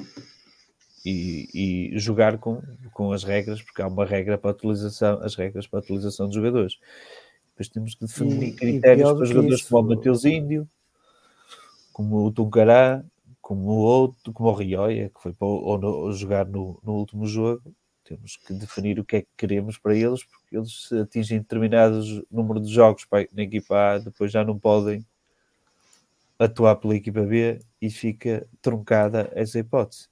e, 1.06 1.48
e, 1.94 2.00
jogar 2.00 2.38
com, 2.38 2.62
com 2.94 3.12
as 3.12 3.24
regras, 3.24 3.62
porque 3.62 3.82
há 3.82 3.88
uma 3.88 4.06
regra 4.06 4.38
para 4.38 4.52
a 4.52 4.54
utilização, 4.54 5.20
as 5.24 5.36
regras 5.36 5.66
para 5.66 5.80
a 5.80 5.82
utilização 5.82 6.28
dos 6.28 6.36
jogadores. 6.36 6.78
Depois 7.52 7.70
temos 7.70 7.96
que 7.96 8.06
definir 8.06 8.50
e, 8.50 8.52
critérios 8.54 9.14
para 9.14 9.26
jogadores 9.26 9.60
isso... 9.62 9.70
como 9.70 9.92
o 9.92 9.96
Mateus 9.96 10.26
Índio, 10.26 10.70
como 12.00 12.26
o 12.26 12.32
Tuncará, 12.32 13.04
como 13.42 13.72
o 13.72 13.78
outro, 13.80 14.32
como 14.32 14.48
o 14.48 14.54
Rioia, 14.54 15.10
que 15.10 15.22
foi 15.22 15.34
para 15.34 15.46
ou 15.46 16.14
jogar 16.14 16.46
no, 16.46 16.80
no 16.82 16.94
último 16.94 17.28
jogo. 17.28 17.76
Temos 18.06 18.38
que 18.38 18.54
definir 18.54 18.98
o 19.02 19.04
que 19.04 19.18
é 19.18 19.22
que 19.24 19.28
queremos 19.36 19.78
para 19.78 19.94
eles, 19.94 20.24
porque 20.24 20.56
eles 20.56 20.90
atingem 20.94 21.40
determinados 21.40 22.24
número 22.32 22.62
de 22.62 22.72
jogos 22.72 23.04
para, 23.04 23.28
na 23.34 23.44
equipa 23.44 23.96
A, 23.96 23.98
depois 23.98 24.32
já 24.32 24.46
não 24.46 24.58
podem 24.58 25.06
atuar 26.40 26.78
pela 26.78 26.96
equipa 26.96 27.22
B 27.24 27.60
e 27.82 27.90
fica 27.90 28.48
truncada 28.62 29.30
essa 29.36 29.60
hipótese. 29.60 30.08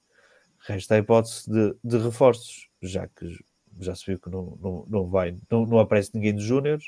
Resta 0.58 0.94
a 0.94 0.98
hipótese 0.98 1.50
de, 1.50 1.74
de 1.82 1.96
reforços, 1.96 2.68
já 2.82 3.08
que 3.08 3.34
já 3.80 3.94
se 3.94 4.04
viu 4.04 4.18
que 4.18 4.28
não, 4.28 4.58
não, 4.60 4.84
não 4.86 5.06
vai, 5.08 5.34
não, 5.50 5.64
não 5.64 5.78
aparece 5.78 6.10
ninguém 6.14 6.34
dos 6.34 6.44
Júniors, 6.44 6.84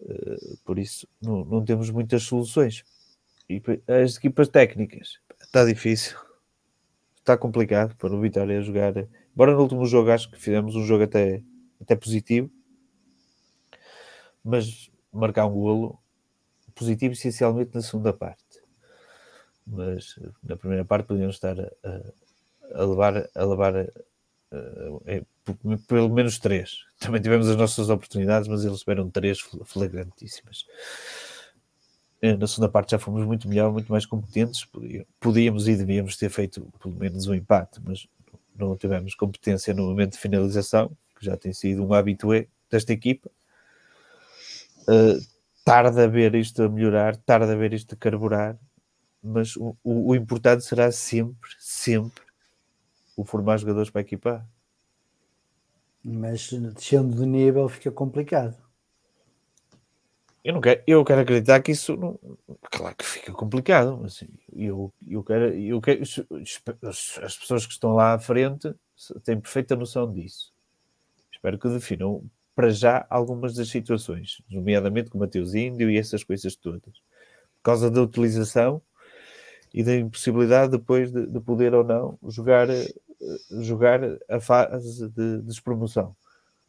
uh, 0.00 0.58
por 0.66 0.78
isso 0.78 1.08
não, 1.18 1.46
não 1.46 1.64
temos 1.64 1.88
muitas 1.88 2.24
soluções. 2.24 2.84
As 3.88 4.16
equipas 4.16 4.48
técnicas, 4.48 5.18
está 5.40 5.64
difícil, 5.64 6.16
está 7.18 7.36
complicado 7.36 7.96
para 7.96 8.14
o 8.14 8.20
Vitória 8.20 8.62
jogar. 8.62 8.94
Embora 9.34 9.52
no 9.52 9.62
último 9.62 9.86
jogo 9.86 10.10
acho 10.10 10.30
que 10.30 10.38
fizemos 10.38 10.76
um 10.76 10.84
jogo 10.84 11.04
até, 11.04 11.42
até 11.80 11.96
positivo, 11.96 12.50
mas 14.44 14.90
marcar 15.12 15.46
um 15.46 15.54
golo 15.54 15.98
positivo 16.74 17.12
essencialmente 17.12 17.74
na 17.74 17.82
segunda 17.82 18.12
parte. 18.12 18.62
Mas 19.66 20.18
na 20.42 20.56
primeira 20.56 20.84
parte 20.84 21.06
podíamos 21.06 21.36
estar 21.36 21.58
a, 21.58 21.70
a, 21.84 22.82
a 22.82 22.84
levar, 22.84 23.28
a 23.34 23.44
levar 23.44 23.76
a, 23.76 23.82
a, 24.52 25.76
pelo 25.88 26.08
menos 26.08 26.38
três. 26.38 26.84
Também 26.98 27.20
tivemos 27.20 27.48
as 27.48 27.56
nossas 27.56 27.90
oportunidades, 27.90 28.48
mas 28.48 28.64
eles 28.64 28.80
tiveram 28.80 29.10
três 29.10 29.40
flagrantíssimas. 29.64 30.66
Eh, 32.22 32.36
na 32.36 32.46
segunda 32.46 32.68
parte 32.68 32.90
já 32.90 32.98
fomos 32.98 33.24
muito 33.24 33.48
melhor, 33.48 33.72
muito 33.72 33.90
mais 33.90 34.04
competentes. 34.04 34.66
Podíamos 35.18 35.68
e 35.68 35.76
devíamos 35.76 36.16
ter 36.16 36.28
feito 36.28 36.70
pelo 36.80 36.94
menos 36.94 37.26
um 37.26 37.34
empate, 37.34 37.80
mas 37.82 38.06
não 38.54 38.76
tivemos 38.76 39.14
competência 39.14 39.72
no 39.72 39.86
momento 39.86 40.12
de 40.12 40.18
finalização, 40.18 40.90
que 41.18 41.24
já 41.24 41.36
tem 41.36 41.52
sido 41.52 41.84
um 41.84 41.94
habitué 41.94 42.46
desta 42.70 42.92
equipa. 42.92 43.30
Uh, 44.82 45.20
tarde 45.64 46.00
a 46.00 46.06
ver 46.06 46.34
isto 46.34 46.62
a 46.62 46.68
melhorar, 46.68 47.16
tarde 47.16 47.52
a 47.52 47.54
ver 47.54 47.72
isto 47.72 47.94
a 47.94 47.96
carburar, 47.98 48.58
mas 49.22 49.56
o, 49.56 49.76
o, 49.82 50.10
o 50.10 50.14
importante 50.14 50.64
será 50.64 50.90
sempre, 50.92 51.50
sempre 51.58 52.22
o 53.16 53.24
formar 53.24 53.58
jogadores 53.58 53.90
para 53.90 54.00
equipar. 54.00 54.46
Mas 56.02 56.50
descendo 56.50 57.14
de 57.14 57.26
nível 57.26 57.68
fica 57.68 57.90
complicado. 57.90 58.56
Eu 60.42 60.54
não 60.54 60.60
quero, 60.60 60.82
eu 60.86 61.04
quero 61.04 61.20
acreditar 61.20 61.60
que 61.60 61.72
isso 61.72 61.96
não, 61.96 62.18
claro 62.62 62.96
que 62.96 63.04
fica 63.04 63.32
complicado, 63.32 63.98
mas 64.00 64.24
eu, 64.54 64.92
eu 65.06 65.22
quero, 65.22 65.54
eu 65.54 65.80
quero 65.80 66.02
as 66.02 67.36
pessoas 67.36 67.66
que 67.66 67.72
estão 67.72 67.94
lá 67.94 68.14
à 68.14 68.18
frente 68.18 68.74
têm 69.22 69.38
perfeita 69.38 69.76
noção 69.76 70.10
disso. 70.10 70.52
Espero 71.30 71.58
que 71.58 71.68
definam 71.68 72.24
para 72.54 72.70
já 72.70 73.06
algumas 73.10 73.54
das 73.54 73.68
situações, 73.68 74.42
nomeadamente 74.50 75.10
com 75.10 75.18
o 75.18 75.20
Mateus 75.20 75.54
Índio 75.54 75.90
e 75.90 75.98
essas 75.98 76.24
coisas 76.24 76.56
todas, 76.56 76.82
por 76.82 77.62
causa 77.62 77.90
da 77.90 78.02
utilização 78.02 78.82
e 79.72 79.82
da 79.82 79.94
impossibilidade 79.94 80.72
depois 80.72 81.12
de, 81.12 81.26
de 81.26 81.40
poder 81.40 81.74
ou 81.74 81.84
não 81.84 82.18
jogar, 82.28 82.68
eh, 82.68 82.92
jogar 83.60 84.00
a 84.28 84.40
fase 84.40 85.08
de 85.10 85.42
despromoção. 85.42 86.16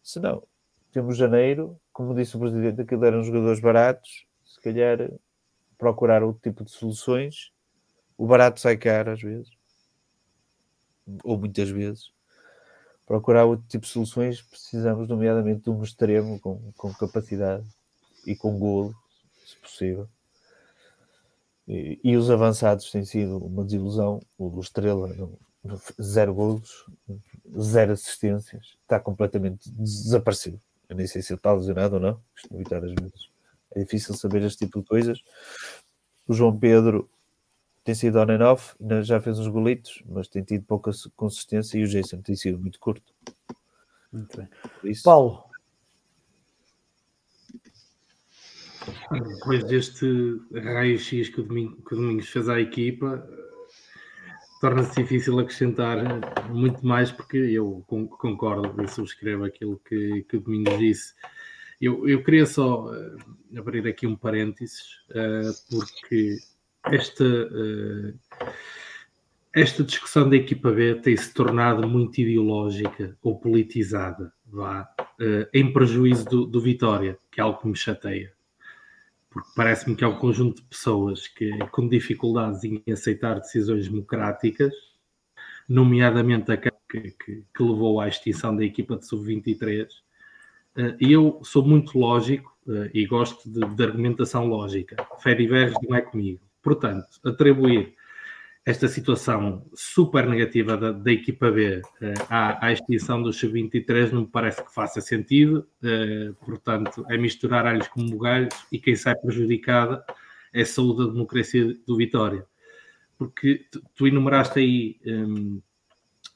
Se 0.04 0.20
não, 0.20 0.44
temos 0.92 1.18
janeiro, 1.18 1.80
como 1.92 2.14
disse 2.14 2.36
o 2.36 2.40
presidente, 2.40 2.82
aquilo 2.82 3.06
eram 3.06 3.24
jogadores 3.24 3.60
baratos, 3.60 4.26
se 4.46 4.60
calhar 4.62 5.10
procurar 5.78 6.22
outro 6.24 6.42
tipo 6.42 6.64
de 6.64 6.72
soluções. 6.72 7.52
O 8.18 8.28
barato 8.28 8.60
sai 8.60 8.78
caro 8.78 9.12
às 9.12 9.22
vezes, 9.22 9.50
ou 11.24 11.38
muitas 11.38 11.70
vezes. 11.70 12.12
Procurar 13.06 13.46
outro 13.46 13.66
tipo 13.68 13.86
de 13.86 13.92
soluções, 13.92 14.42
precisamos, 14.42 15.08
nomeadamente, 15.08 15.64
de 15.64 15.70
um 15.70 15.84
extremo 15.84 16.40
com, 16.40 16.72
com 16.78 16.94
capacidade 16.94 17.68
e 18.26 18.36
com 18.36 18.58
golo, 18.58 18.96
se 19.46 19.58
possível. 19.58 20.08
E, 21.68 22.00
e, 22.04 22.16
os 22.16 22.30
avançados 22.30 22.90
têm 22.92 23.04
sido 23.04 23.38
uma 23.38 23.64
desilusão. 23.64 24.22
O 24.38 24.50
do 24.50 24.60
Estrela, 24.60 25.10
zero 26.02 26.34
golos, 26.34 26.86
zero 27.60 27.94
assistências, 27.94 28.78
está 28.84 29.00
completamente 29.00 29.70
desaparecido. 29.72 30.62
Eu 30.92 30.98
nem 30.98 31.08
sei 31.08 31.22
se 31.22 31.32
ele 31.32 31.40
está 31.40 31.54
lesionado 31.54 31.96
ou 31.96 32.02
não. 32.02 32.22
Costumo 32.34 32.60
evitar 32.60 32.84
às 32.84 32.92
vezes. 32.92 33.32
É 33.74 33.80
difícil 33.80 34.14
saber 34.14 34.44
este 34.44 34.66
tipo 34.66 34.82
de 34.82 34.86
coisas. 34.86 35.24
O 36.28 36.34
João 36.34 36.60
Pedro 36.60 37.10
tem 37.82 37.96
sido 37.96 38.20
on 38.20 38.30
and 38.30 38.46
off, 38.46 38.76
já 39.02 39.22
fez 39.22 39.40
uns 39.40 39.48
golitos, 39.48 40.04
mas 40.06 40.28
tem 40.28 40.44
tido 40.44 40.66
pouca 40.66 40.92
consistência 41.16 41.78
e 41.78 41.84
o 41.84 41.88
Jason 41.88 42.22
tem 42.22 42.36
sido 42.36 42.60
muito 42.60 42.78
curto. 42.78 43.14
Muito 44.12 44.38
bem. 44.38 44.50
Isso... 44.84 45.04
Paulo. 45.04 45.46
Depois 49.12 49.64
deste 49.64 50.42
raio-x 50.54 51.30
que, 51.30 51.36
que 51.36 51.42
o 51.42 51.96
Domingos 51.96 52.28
fez 52.28 52.50
à 52.50 52.60
equipa, 52.60 53.26
torna-se 54.62 55.02
difícil 55.02 55.40
acrescentar 55.40 55.98
muito 56.50 56.86
mais, 56.86 57.12
porque 57.12 57.38
eu 57.38 57.84
concordo 57.88 58.82
e 58.82 58.88
subscrevo 58.88 59.44
aquilo 59.44 59.82
que, 59.84 60.24
que 60.30 60.38
o 60.38 60.40
Domingos 60.40 60.78
disse. 60.78 61.14
Eu, 61.82 62.08
eu 62.08 62.24
queria 62.24 62.46
só 62.46 62.86
uh, 62.86 63.18
abrir 63.58 63.88
aqui 63.88 64.06
um 64.06 64.16
parênteses, 64.16 64.82
uh, 65.10 65.52
porque 65.70 66.38
esta, 66.86 67.26
esta 69.54 69.84
discussão 69.84 70.30
da 70.30 70.36
equipa 70.36 70.72
B 70.72 70.94
tem 70.96 71.18
se 71.18 71.34
tornado 71.34 71.88
muito 71.88 72.22
ideológica 72.22 73.18
ou 73.22 73.40
politizada, 73.40 74.32
vá, 74.46 74.88
em 75.54 75.72
prejuízo 75.74 76.26
do, 76.26 76.46
do 76.46 76.62
Vitória, 76.62 77.18
que 77.32 77.40
é 77.40 77.44
algo 77.44 77.60
que 77.60 77.68
me 77.68 77.76
chateia 77.76 78.32
porque 79.32 79.50
parece-me 79.56 79.96
que 79.96 80.04
é 80.04 80.08
um 80.08 80.20
conjunto 80.20 80.62
de 80.62 80.68
pessoas 80.68 81.26
que, 81.26 81.58
com 81.72 81.88
dificuldades 81.88 82.64
em 82.66 82.84
aceitar 82.92 83.40
decisões 83.40 83.88
democráticas, 83.88 84.74
nomeadamente 85.68 86.52
a 86.52 86.58
que, 86.58 86.70
que, 86.90 87.12
que 87.56 87.64
levou 87.64 88.02
à 88.02 88.10
extinção 88.10 88.54
da 88.54 88.66
equipa 88.66 88.98
de 88.98 89.08
sub-23. 89.08 89.88
Eh, 90.76 90.98
e 91.00 91.14
eu 91.14 91.40
sou 91.44 91.66
muito 91.66 91.98
lógico 91.98 92.54
eh, 92.68 92.92
e 92.94 93.06
gosto 93.06 93.50
de, 93.50 93.66
de 93.74 93.84
argumentação 93.84 94.48
lógica. 94.48 94.98
Fé 95.20 95.34
diverge 95.34 95.76
não 95.88 95.96
é 95.96 96.02
comigo. 96.02 96.42
Portanto, 96.62 97.08
atribuir 97.24 97.96
esta 98.66 98.88
situação 98.88 99.66
super 99.74 100.28
negativa 100.28 100.78
da, 100.78 100.92
da 100.92 101.12
equipa 101.12 101.50
B 101.50 101.82
eh, 102.02 102.14
à, 102.30 102.68
à, 102.68 102.72
extinção 102.72 103.22
do 103.22 103.34
sub-23 103.34 104.12
não 104.12 104.22
me 104.22 104.28
parece 104.28 104.64
que 104.64 104.74
faça 104.74 105.02
sentido, 105.02 105.68
eh, 105.84 106.32
portanto, 106.46 107.04
é 107.10 107.18
misturar 107.18 107.66
alhos 107.66 107.88
com 107.88 108.06
bugalhos 108.06 108.54
e 108.72 108.78
quem 108.78 108.96
sai 108.96 109.16
prejudicada 109.16 110.06
é 110.54 110.62
a 110.62 110.66
saúde 110.66 111.06
da 111.06 111.12
democracia 111.12 111.76
do 111.88 111.98
Vitória. 111.98 112.46
Porque 113.18 113.66
tu, 113.72 113.82
tu 113.96 114.08
enumeraste 114.08 114.60
aí 114.60 115.00
um, 115.06 115.62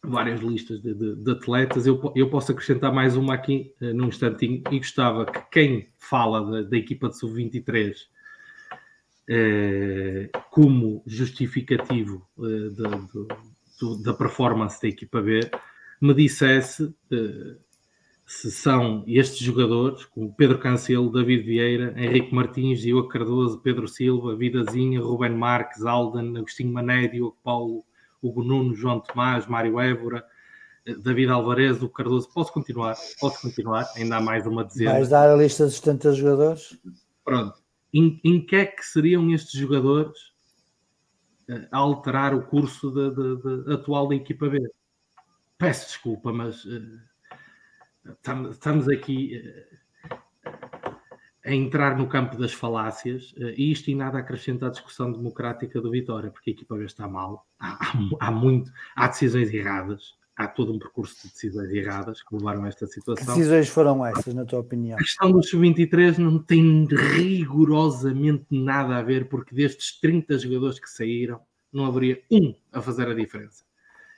várias 0.04 0.40
listas 0.40 0.82
de, 0.82 0.94
de, 0.94 1.16
de, 1.16 1.32
atletas, 1.32 1.86
eu, 1.86 2.12
eu 2.16 2.30
posso 2.30 2.52
acrescentar 2.52 2.94
mais 2.94 3.16
uma 3.16 3.34
aqui 3.34 3.74
uh, 3.82 3.94
num 3.94 4.08
instantinho 4.08 4.64
e 4.72 4.78
gostava 4.78 5.26
que 5.26 5.42
quem 5.52 5.90
fala 5.98 6.64
da, 6.64 6.70
da 6.70 6.78
equipa 6.78 7.10
de 7.10 7.18
sub-23 7.18 7.92
eh, 7.92 7.94
como 10.52 11.04
justificativo 11.06 12.28
eh, 12.40 12.70
da, 12.76 14.04
da 14.04 14.14
performance 14.14 14.82
da 14.82 14.88
equipa 14.88 15.22
B, 15.22 15.50
me 16.00 16.14
dissesse 16.14 16.94
eh, 17.12 17.58
se 18.26 18.52
são 18.52 19.04
estes 19.08 19.40
jogadores, 19.40 20.06
como 20.06 20.34
Pedro 20.34 20.60
Cancelo, 20.60 21.12
David 21.12 21.44
Vieira, 21.44 21.94
Henrique 21.98 22.34
Martins, 22.34 22.82
Diogo 22.82 23.08
Cardoso, 23.08 23.60
Pedro 23.62 23.88
Silva, 23.88 24.36
Vidazinha, 24.36 25.02
Ruben 25.02 25.36
Marques, 25.36 25.86
Alden, 25.86 26.38
Agostinho 26.38 26.74
Mané, 26.74 27.08
Diogo 27.08 27.38
Paulo, 27.44 27.84
Hugo 28.22 28.44
Nuno, 28.44 28.74
João 28.76 29.00
Tomás, 29.00 29.46
Mário 29.46 29.80
Évora, 29.80 30.26
David 31.04 31.30
Alvarez, 31.30 31.82
o 31.84 31.90
Cardoso. 31.90 32.30
Posso 32.34 32.52
continuar? 32.52 32.96
Posso 33.20 33.42
continuar? 33.42 33.88
Ainda 33.96 34.18
há 34.18 34.22
mais 34.22 34.46
uma 34.48 34.64
dezena. 34.64 34.94
Vais 34.94 35.10
dar 35.10 35.30
a 35.30 35.36
lista 35.36 35.66
dos 35.66 35.76
70 35.76 36.14
jogadores? 36.14 36.80
Pronto 37.24 37.65
em, 37.98 38.20
em 38.24 38.46
que 38.46 38.56
é 38.56 38.66
que 38.66 38.86
seriam 38.86 39.30
estes 39.32 39.60
jogadores 39.60 40.18
uh, 41.50 41.68
a 41.72 41.78
alterar 41.78 42.34
o 42.34 42.46
curso 42.46 42.92
de, 42.92 43.10
de, 43.12 43.64
de, 43.64 43.74
atual 43.74 44.08
da 44.08 44.16
equipa 44.16 44.50
B? 44.50 44.60
Peço 45.58 45.88
desculpa, 45.88 46.34
mas 46.34 46.66
uh, 46.66 47.00
estamos 48.52 48.90
aqui. 48.90 49.42
Uh, 49.72 49.86
a 51.46 51.54
entrar 51.54 51.96
no 51.96 52.08
campo 52.08 52.36
das 52.38 52.52
falácias, 52.52 53.32
uh, 53.34 53.54
e 53.56 53.72
isto 53.72 53.90
em 53.92 53.96
nada 53.96 54.18
acrescenta 54.18 54.66
à 54.66 54.70
discussão 54.70 55.12
democrática 55.12 55.80
do 55.80 55.92
Vitória, 55.92 56.32
porque 56.32 56.50
a 56.50 56.54
equipa 56.54 56.76
B 56.76 56.86
está 56.86 57.08
mal, 57.08 57.48
há, 57.60 57.74
há, 57.74 58.28
há, 58.28 58.32
muito, 58.32 58.72
há 58.96 59.08
decisões 59.08 59.54
erradas, 59.54 60.16
há 60.36 60.48
todo 60.48 60.74
um 60.74 60.80
percurso 60.80 61.16
de 61.22 61.34
decisões 61.34 61.72
erradas 61.72 62.22
que 62.22 62.36
levaram 62.36 62.64
a 62.64 62.68
esta 62.68 62.86
situação. 62.86 63.26
Que 63.26 63.40
decisões 63.40 63.70
foram 63.70 64.06
essas, 64.06 64.34
na 64.34 64.46
tua 64.46 64.60
opinião? 64.60 64.98
A 64.98 65.02
questão 65.02 65.32
do 65.32 65.42
sub-23 65.42 66.18
não 66.18 66.40
tem 66.40 66.86
rigorosamente 66.86 68.46
nada 68.52 68.98
a 68.98 69.02
ver, 69.02 69.30
porque 69.30 69.56
destes 69.56 70.00
30 70.00 70.38
jogadores 70.40 70.80
que 70.80 70.90
saíram, 70.90 71.40
não 71.72 71.86
haveria 71.86 72.22
um 72.32 72.54
a 72.72 72.82
fazer 72.82 73.08
a 73.08 73.14
diferença. 73.14 73.64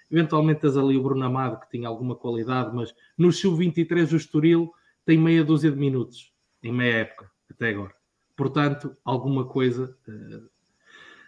Eventualmente 0.09 0.61
tens 0.61 0.77
ali 0.77 0.97
o 0.97 1.03
Bruno 1.03 1.25
Amado, 1.25 1.59
que 1.59 1.69
tinha 1.69 1.87
alguma 1.87 2.15
qualidade, 2.15 2.73
mas 2.73 2.93
no 3.17 3.31
sub-23 3.31 4.13
o 4.13 4.17
Estoril 4.17 4.71
tem 5.05 5.17
meia 5.17 5.43
dúzia 5.43 5.71
de 5.71 5.77
minutos, 5.77 6.31
em 6.63 6.71
meia 6.71 6.97
época, 6.97 7.29
até 7.49 7.69
agora. 7.69 7.93
Portanto, 8.35 8.95
alguma 9.03 9.45
coisa 9.45 9.97
uh, 10.07 10.49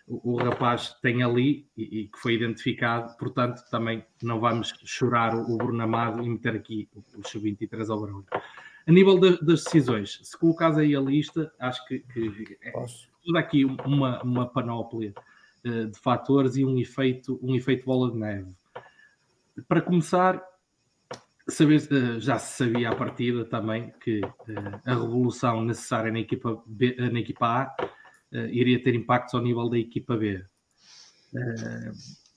o, 0.10 0.38
rapaz 0.38 0.95
tem 1.02 1.22
ali 1.22 1.68
e, 1.77 1.99
e, 1.99 2.07
que 2.07 2.18
foi 2.18 2.34
identificado, 2.34 3.15
portanto, 3.18 3.61
também 3.69 4.03
não 4.23 4.40
vamos 4.40 4.73
chorar 4.84 5.36
o, 5.36 5.53
o 5.53 5.57
Bruno 5.57 5.84
Amado 5.84 6.23
e 6.23 6.30
meter 6.30 6.56
aqui 6.56 6.90
o, 6.95 7.03
o 7.19 7.27
sub-23 7.27 7.90
ao 7.90 8.02
barulho. 8.02 8.26
A 8.88 8.91
nível 8.91 9.19
de, 9.19 9.38
das 9.45 9.64
decisões, 9.64 10.19
se 10.23 10.36
colocares 10.36 10.80
aí 10.80 10.95
a 10.95 10.99
lista, 10.99 11.53
acho 11.60 11.86
que, 11.86 11.99
que 11.99 12.57
é 12.64 12.72
toda 13.23 13.40
aqui 13.40 13.64
uma, 13.64 14.19
uma 14.23 14.48
panóplia 14.48 15.14
uh, 15.64 15.86
de 15.86 15.99
fatores 15.99 16.57
e 16.57 16.65
um 16.65 16.80
efeito, 16.80 17.40
um 17.44 17.56
efeito 17.56 17.86
bola 17.86 18.11
de 18.11 18.18
neve. 18.18 18.52
Para 19.68 19.81
começar, 19.81 20.44
saber, 21.48 21.88
uh, 21.91 22.19
já 22.19 22.40
se 22.40 22.64
sabia 22.64 22.90
à 22.90 22.95
partida 22.95 23.45
também 23.45 23.94
que 24.03 24.22
uh, 24.22 24.81
a 24.84 24.95
revolução 24.95 25.64
necessária 25.64 26.11
na 26.11 26.19
equipa, 26.19 26.60
B, 26.65 26.95
na 26.95 27.19
equipa 27.19 27.45
A 27.45 27.99
iria 28.32 28.82
ter 28.82 28.96
impactos 28.96 29.34
ao 29.34 29.42
nível 29.42 29.70
da 29.70 29.78
equipa 29.78 30.16
B. 30.16 30.44
Uh, 31.34 31.92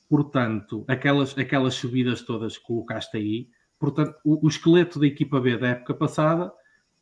portanto, 0.09 0.85
aquelas, 0.89 1.37
aquelas 1.37 1.75
subidas 1.75 2.23
todas 2.23 2.59
que 2.59 2.65
colocaste 2.65 3.17
aí, 3.17 3.49
portanto, 3.79 4.15
o, 4.25 4.45
o 4.47 4.49
esqueleto 4.49 4.99
da 4.99 5.07
equipa 5.07 5.41
B 5.41 5.57
da 5.57 5.69
época 5.69 5.95
passada 5.95 6.53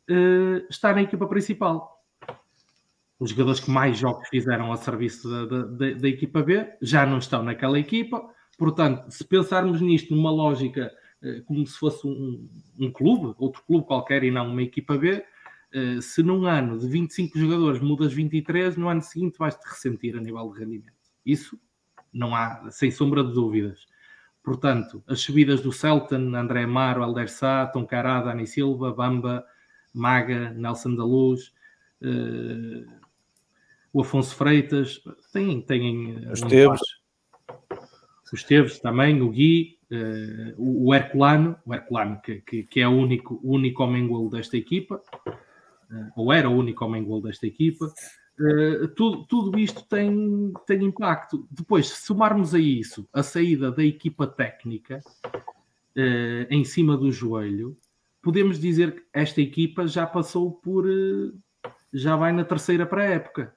uh, 0.09 0.65
está 0.69 0.93
na 0.93 1.01
equipa 1.01 1.27
principal. 1.27 2.01
Os 3.19 3.29
jogadores 3.31 3.59
que 3.59 3.69
mais 3.69 3.97
jogos 3.97 4.27
fizeram 4.29 4.71
a 4.71 4.77
serviço 4.77 5.29
da, 5.29 5.45
da, 5.45 5.91
da, 5.93 6.07
equipa 6.09 6.41
B 6.41 6.67
já 6.81 7.05
não 7.05 7.19
estão 7.19 7.43
naquela 7.43 7.77
equipa. 7.77 8.27
Portanto, 8.57 9.11
se 9.11 9.23
pensarmos 9.23 9.79
nisto 9.79 10.15
numa 10.15 10.31
lógica 10.31 10.91
como 11.45 11.65
se 11.65 11.77
fosse 11.77 12.05
um, 12.07 12.49
um 12.79 12.91
clube, 12.91 13.35
outro 13.37 13.61
clube 13.67 13.85
qualquer 13.85 14.23
e 14.23 14.31
não 14.31 14.47
uma 14.47 14.63
equipa 14.63 14.97
B, 14.97 15.23
eh, 15.73 16.01
se 16.01 16.21
num 16.21 16.45
ano 16.45 16.77
de 16.77 16.87
25 16.87 17.39
jogadores 17.39 17.81
mudas 17.81 18.13
23, 18.13 18.75
no 18.75 18.89
ano 18.89 19.01
seguinte 19.01 19.37
vais-te 19.37 19.63
ressentir 19.67 20.17
a 20.17 20.21
nível 20.21 20.51
de 20.51 20.59
rendimento. 20.59 20.93
Isso 21.25 21.57
não 22.11 22.35
há, 22.35 22.69
sem 22.71 22.91
sombra 22.91 23.23
de 23.23 23.33
dúvidas. 23.33 23.85
Portanto, 24.43 25.03
as 25.07 25.21
subidas 25.21 25.61
do 25.61 25.71
Celton, 25.71 26.35
André 26.35 26.63
Amaro, 26.63 27.03
Alder 27.03 27.29
Sá, 27.29 27.67
Tom 27.67 27.85
Cará, 27.85 28.21
Dani 28.21 28.47
Silva, 28.47 28.91
Bamba, 28.91 29.45
Maga, 29.93 30.51
Nelson 30.51 30.95
da 30.95 31.05
Luz, 31.05 31.53
uh, 32.01 32.91
o 33.93 34.01
Afonso 34.01 34.35
Freitas, 34.35 35.01
têm, 35.31 35.61
têm 35.61 36.25
eh, 36.25 36.31
os 36.31 36.41
Teves. 36.41 36.81
Os 38.33 38.43
Teves 38.43 38.79
também, 38.79 39.21
o 39.21 39.29
Gui, 39.29 39.77
uh, 39.91 40.55
o, 40.57 40.95
Herculano, 40.95 41.57
o 41.65 41.73
Herculano 41.73 42.19
que, 42.21 42.41
que, 42.41 42.63
que, 42.63 42.79
é 42.79 42.87
o 42.87 42.91
único, 42.91 43.39
o 43.43 43.53
único 43.53 43.83
homem-golo 43.83 44.29
desta 44.29 44.57
equipa, 44.57 45.01
ou 46.15 46.31
era 46.31 46.49
o 46.49 46.55
único 46.55 46.83
homem 46.85 47.03
gol 47.03 47.21
desta 47.21 47.45
equipa. 47.47 47.91
Uh, 48.39 48.87
tudo, 48.89 49.25
tudo 49.25 49.59
isto 49.59 49.83
tem, 49.87 50.51
tem 50.65 50.83
impacto. 50.83 51.47
Depois, 51.51 51.89
se 51.89 52.05
somarmos 52.05 52.55
a 52.55 52.59
isso 52.59 53.07
a 53.13 53.21
saída 53.21 53.71
da 53.71 53.83
equipa 53.83 54.25
técnica 54.25 55.01
uh, 55.25 56.47
em 56.49 56.63
cima 56.63 56.97
do 56.97 57.11
joelho, 57.11 57.77
podemos 58.21 58.59
dizer 58.59 58.95
que 58.95 59.03
esta 59.13 59.41
equipa 59.41 59.87
já 59.87 60.07
passou 60.07 60.51
por. 60.51 60.85
Uh, 60.85 61.33
já 61.93 62.15
vai 62.15 62.31
na 62.31 62.45
terceira 62.45 62.85
pré-época. 62.85 63.53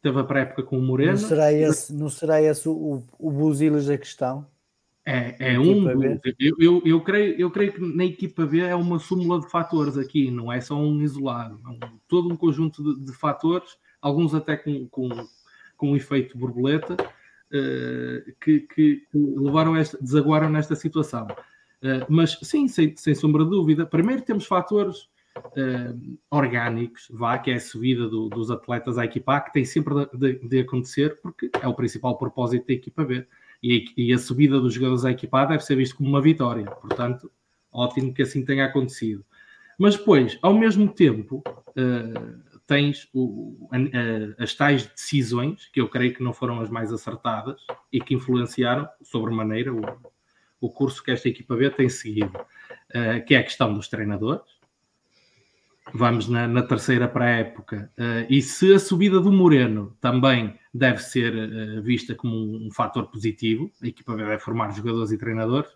Teve 0.00 0.20
a 0.20 0.24
pré-época 0.24 0.62
com 0.62 0.78
o 0.78 0.82
Moreno. 0.82 1.12
Não 1.12 1.18
será 1.18 1.52
esse, 1.52 1.92
não 1.92 2.08
será 2.08 2.40
esse 2.40 2.68
o, 2.68 3.02
o 3.18 3.30
Buzilas 3.30 3.86
da 3.86 3.98
questão? 3.98 4.46
É, 5.06 5.52
é 5.52 5.60
um. 5.60 5.90
Eu, 6.38 6.56
eu, 6.58 6.82
eu, 6.84 7.00
creio, 7.02 7.38
eu 7.38 7.50
creio 7.50 7.72
que 7.74 7.80
na 7.80 8.04
equipa 8.06 8.46
B 8.46 8.60
é 8.60 8.74
uma 8.74 8.98
súmula 8.98 9.38
de 9.38 9.50
fatores 9.50 9.98
aqui, 9.98 10.30
não 10.30 10.50
é 10.50 10.60
só 10.60 10.76
um 10.76 11.02
isolado. 11.02 11.60
É 11.66 11.68
um, 11.68 11.98
todo 12.08 12.32
um 12.32 12.36
conjunto 12.36 12.82
de, 12.82 13.04
de, 13.04 13.12
fatores, 13.12 13.76
alguns 14.00 14.34
até 14.34 14.56
com, 14.56 14.88
com, 14.88 15.10
com 15.76 15.90
um 15.90 15.96
efeito 15.96 16.38
borboleta, 16.38 16.94
uh, 16.94 18.32
que, 18.40 18.60
que, 18.60 19.02
levaram 19.12 19.76
esta, 19.76 19.98
desaguaram 20.00 20.48
nesta 20.48 20.74
situação. 20.74 21.26
Uh, 21.82 22.06
mas 22.08 22.38
sim, 22.42 22.66
sem, 22.66 22.96
sem 22.96 23.14
sombra 23.14 23.44
de 23.44 23.50
dúvida. 23.50 23.84
Primeiro 23.84 24.22
temos 24.22 24.46
fatores 24.46 25.02
uh, 25.36 26.18
orgânicos, 26.30 27.08
vá, 27.10 27.36
que 27.36 27.50
é 27.50 27.56
a 27.56 27.60
subida 27.60 28.08
do, 28.08 28.30
dos 28.30 28.50
atletas 28.50 28.96
à 28.96 29.04
equipa 29.04 29.36
A, 29.36 29.40
que 29.42 29.52
tem 29.52 29.66
sempre 29.66 30.06
de, 30.06 30.16
de, 30.16 30.48
de 30.48 30.60
acontecer, 30.60 31.20
porque 31.20 31.50
é 31.60 31.68
o 31.68 31.74
principal 31.74 32.16
propósito 32.16 32.66
da 32.66 32.72
equipa 32.72 33.04
B 33.04 33.26
e, 33.64 33.86
e 33.96 34.12
a 34.12 34.18
subida 34.18 34.60
dos 34.60 34.74
jogadores 34.74 35.06
à 35.06 35.10
equipa 35.10 35.46
deve 35.46 35.64
ser 35.64 35.76
visto 35.76 35.96
como 35.96 36.10
uma 36.10 36.20
vitória. 36.20 36.66
Portanto, 36.66 37.32
ótimo 37.72 38.12
que 38.12 38.20
assim 38.20 38.44
tenha 38.44 38.66
acontecido. 38.66 39.24
Mas 39.78 39.96
depois, 39.96 40.38
ao 40.42 40.52
mesmo 40.52 40.86
tempo, 40.86 41.42
uh, 41.48 42.58
tens 42.66 43.08
o, 43.14 43.68
as 44.38 44.54
tais 44.54 44.86
decisões, 44.86 45.66
que 45.72 45.80
eu 45.80 45.88
creio 45.88 46.12
que 46.12 46.22
não 46.22 46.34
foram 46.34 46.60
as 46.60 46.68
mais 46.68 46.92
acertadas 46.92 47.58
e 47.90 48.00
que 48.00 48.14
influenciaram 48.14 48.86
sobremaneira 49.02 49.72
o, 49.72 49.80
o 50.60 50.68
curso 50.68 51.02
que 51.02 51.10
esta 51.10 51.30
equipa 51.30 51.56
B 51.56 51.70
tem 51.70 51.88
seguido, 51.88 52.36
uh, 52.38 53.24
que 53.26 53.34
é 53.34 53.38
a 53.38 53.42
questão 53.42 53.72
dos 53.72 53.88
treinadores. 53.88 54.44
Vamos 55.94 56.28
na, 56.28 56.46
na 56.46 56.62
terceira 56.62 57.08
para 57.08 57.24
a 57.26 57.30
época. 57.30 57.92
e 58.30 58.40
se 58.40 58.72
a 58.72 58.78
subida 58.78 59.20
do 59.20 59.30
Moreno 59.30 59.94
também 60.00 60.58
deve 60.74 60.98
ser 60.98 61.32
uh, 61.32 61.82
vista 61.82 62.16
como 62.16 62.34
um, 62.34 62.66
um 62.66 62.70
fator 62.72 63.06
positivo. 63.06 63.70
A 63.80 63.86
equipa 63.86 64.16
deve 64.16 64.38
formar 64.40 64.72
jogadores 64.72 65.12
e 65.12 65.18
treinadores. 65.18 65.70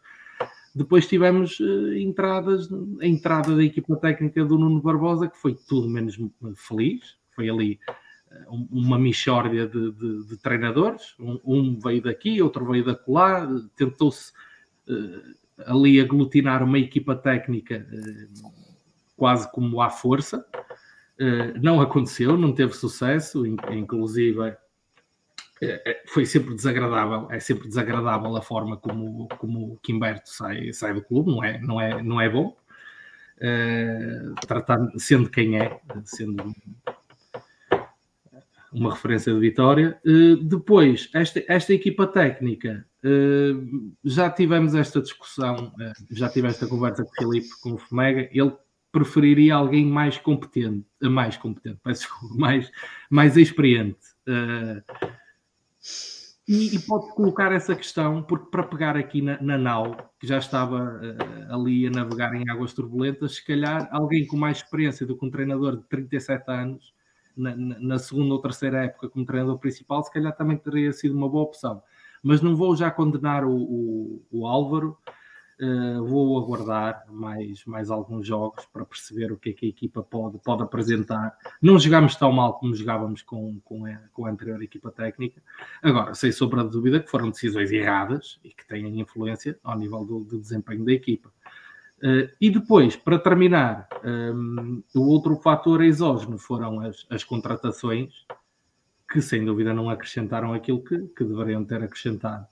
Depois 0.75 1.07
tivemos 1.07 1.61
uh, 1.61 1.95
entradas, 1.95 2.69
a 3.01 3.07
entrada 3.07 3.55
da 3.55 3.63
equipa 3.63 3.97
técnica 3.97 4.45
do 4.45 4.59
Nuno 4.59 4.83
Barbosa, 4.83 5.29
que 5.29 5.39
foi 5.39 5.55
tudo 5.69 5.89
menos 5.89 6.19
feliz. 6.57 7.17
Foi 7.37 7.49
ali 7.49 7.79
uh, 8.49 8.67
uma 8.73 8.99
mixórdia 8.99 9.69
de, 9.69 9.93
de, 9.93 10.27
de 10.27 10.37
treinadores. 10.39 11.15
Um, 11.21 11.39
um, 11.45 11.79
veio 11.79 12.03
daqui, 12.03 12.43
outro 12.43 12.67
veio 12.67 12.85
da 12.85 12.97
colar. 12.97 13.49
Tentou-se 13.77 14.33
ali 15.67 16.01
aglutinar 16.01 16.63
uma 16.63 16.79
equipa 16.79 17.15
técnica 17.15 17.87
quase 19.17 19.51
como 19.53 19.81
à 19.81 19.91
força. 19.91 20.45
Uh, 21.21 21.61
não 21.61 21.81
aconteceu, 21.81 22.37
não 22.39 22.53
teve 22.53 22.73
sucesso, 22.73 23.45
inclusive 23.45 24.57
foi 26.07 26.25
sempre 26.25 26.55
desagradável, 26.55 27.29
é 27.31 27.41
sempre 27.41 27.69
desagradável 27.69 28.37
a 28.37 28.43
forma 28.43 28.77
como, 28.77 29.29
como 29.39 29.73
o 29.73 29.79
Quimberto 29.79 30.29
sai, 30.31 30.73
sai 30.73 30.95
do 30.95 31.03
clube, 31.03 31.31
não 31.31 31.45
é, 31.45 31.61
não 31.61 31.81
é, 31.81 32.03
não 32.03 32.21
é 32.21 32.29
bom. 32.29 32.57
Uh, 33.39 34.35
tratando, 34.47 34.99
sendo 34.99 35.31
quem 35.31 35.61
é, 35.61 35.81
sendo 36.05 36.53
uma 38.73 38.95
referência 38.95 39.33
de 39.33 39.41
vitória. 39.41 39.99
Uh, 40.05 40.37
depois, 40.37 41.09
esta, 41.15 41.43
esta 41.49 41.73
equipa 41.73 42.07
técnica, 42.07 42.87
uh, 43.05 43.93
já 44.05 44.31
tivemos 44.31 44.75
esta 44.75 45.01
discussão, 45.01 45.73
já 46.11 46.29
tive 46.29 46.49
esta 46.49 46.67
conversa 46.67 47.05
com 47.05 47.11
o 47.11 47.15
Filipe, 47.15 47.49
com 47.63 47.73
o 47.73 47.79
Fomega, 47.79 48.29
ele 48.33 48.53
preferiria 48.91 49.55
alguém 49.55 49.85
mais 49.85 50.17
competente, 50.19 50.87
mais 51.03 51.37
competente, 51.37 51.79
mais, 52.37 52.71
mais 53.11 53.37
experiente. 53.37 53.99
Uh, 54.27 54.83
e, 56.49 56.75
e 56.75 56.79
pode 56.79 57.15
colocar 57.15 57.53
essa 57.53 57.77
questão, 57.77 58.23
porque 58.23 58.51
para 58.51 58.63
pegar 58.63 58.97
aqui 58.97 59.21
na, 59.21 59.41
na 59.43 59.59
nau, 59.59 59.95
que 60.19 60.27
já 60.27 60.39
estava 60.39 60.77
uh, 60.77 61.55
ali 61.55 61.87
a 61.87 61.91
navegar 61.91 62.35
em 62.35 62.49
águas 62.49 62.73
turbulentas, 62.73 63.37
se 63.37 63.45
calhar 63.45 63.87
alguém 63.93 64.27
com 64.27 64.37
mais 64.37 64.57
experiência 64.57 65.05
do 65.05 65.17
que 65.17 65.27
um 65.27 65.31
treinador 65.31 65.77
de 65.77 65.83
37 65.85 66.51
anos, 66.51 66.95
na, 67.37 67.55
na, 67.55 67.99
segunda 67.99 68.33
ou 68.35 68.41
terceira 68.41 68.85
época 68.85 69.11
como 69.11 69.27
treinador 69.27 69.59
principal, 69.59 70.03
se 70.03 70.13
calhar 70.13 70.35
também 70.35 70.57
teria 70.57 70.93
sido 70.93 71.15
uma 71.15 71.29
boa 71.29 71.45
opção. 71.45 71.83
Mas 72.23 72.41
não 72.41 72.57
vou 72.57 72.75
já 72.75 72.91
condenar 72.91 73.45
o, 73.45 73.55
o, 73.55 74.23
o 74.33 74.47
Álvaro, 74.47 74.97
Uh, 75.61 76.05
vou 76.05 76.39
aguardar 76.39 77.05
mais, 77.11 77.65
mais 77.65 77.91
alguns 77.91 78.25
jogos 78.25 78.65
para 78.73 78.85
perceber 78.85 79.33
o 79.33 79.37
que 79.37 79.51
é 79.51 79.53
que 79.53 79.67
a 79.67 79.69
equipa 79.69 80.05
pode, 80.05 80.39
pode 80.39 80.63
apresentar. 80.63 81.37
Não 81.61 81.77
jogámos 81.81 82.15
tão 82.15 82.31
mal 82.31 82.55
como 82.61 82.77
jogávamos 82.77 83.23
com, 83.23 83.59
com, 83.65 83.85
a, 83.85 83.97
com 84.13 84.27
a 84.27 84.31
anterior 84.31 84.63
equipa 84.63 84.93
técnica. 84.93 85.43
Agora, 85.83 86.15
sem 86.15 86.31
sombra 86.31 86.63
de 86.63 86.71
dúvida 86.71 87.01
que 87.01 87.11
foram 87.11 87.31
decisões 87.31 87.73
erradas 87.73 88.39
e 88.45 88.51
que 88.51 88.65
têm 88.69 89.01
influência 89.01 89.59
ao 89.65 89.77
nível 89.77 90.05
do, 90.05 90.21
do 90.21 90.39
desempenho 90.39 90.85
da 90.85 90.93
equipa. 90.93 91.29
Uh, 91.99 92.31
e 92.41 92.49
depois, 92.51 92.95
para 92.95 93.19
terminar, 93.19 93.89
um, 94.05 94.81
o 94.95 95.01
outro 95.09 95.37
fator 95.39 95.83
exógeno 95.83 96.39
foram 96.39 96.79
as, 96.81 97.05
as, 97.11 97.25
contratações, 97.25 98.25
que 99.11 99.21
sem 99.21 99.45
dúvida 99.45 99.75
não 99.75 99.91
acrescentaram 99.91 100.55
aquilo 100.55 100.85
que, 100.85 100.97
que 101.09 101.25
deveriam 101.25 101.65
ter 101.65 101.83
acrescentado. 101.83 102.47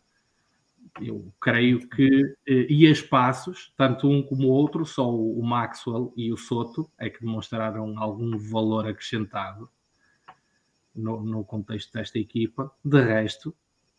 Eu 1.00 1.32
creio 1.40 1.86
que 1.88 2.22
uh, 2.24 2.36
e 2.46 2.86
a 2.86 2.90
espaços, 2.90 3.72
tanto 3.76 4.08
um 4.08 4.22
como 4.22 4.48
o 4.48 4.50
outro, 4.50 4.84
só 4.84 5.10
o, 5.10 5.38
o 5.38 5.44
Maxwell 5.44 6.12
e 6.16 6.32
o 6.32 6.36
Soto 6.36 6.90
é 6.98 7.10
que 7.10 7.20
demonstraram 7.20 7.98
algum 7.98 8.38
valor 8.38 8.86
acrescentado 8.86 9.68
no, 10.94 11.22
no 11.22 11.44
contexto 11.44 11.92
desta 11.92 12.18
equipa. 12.18 12.70
De 12.84 13.00
resto, 13.02 13.54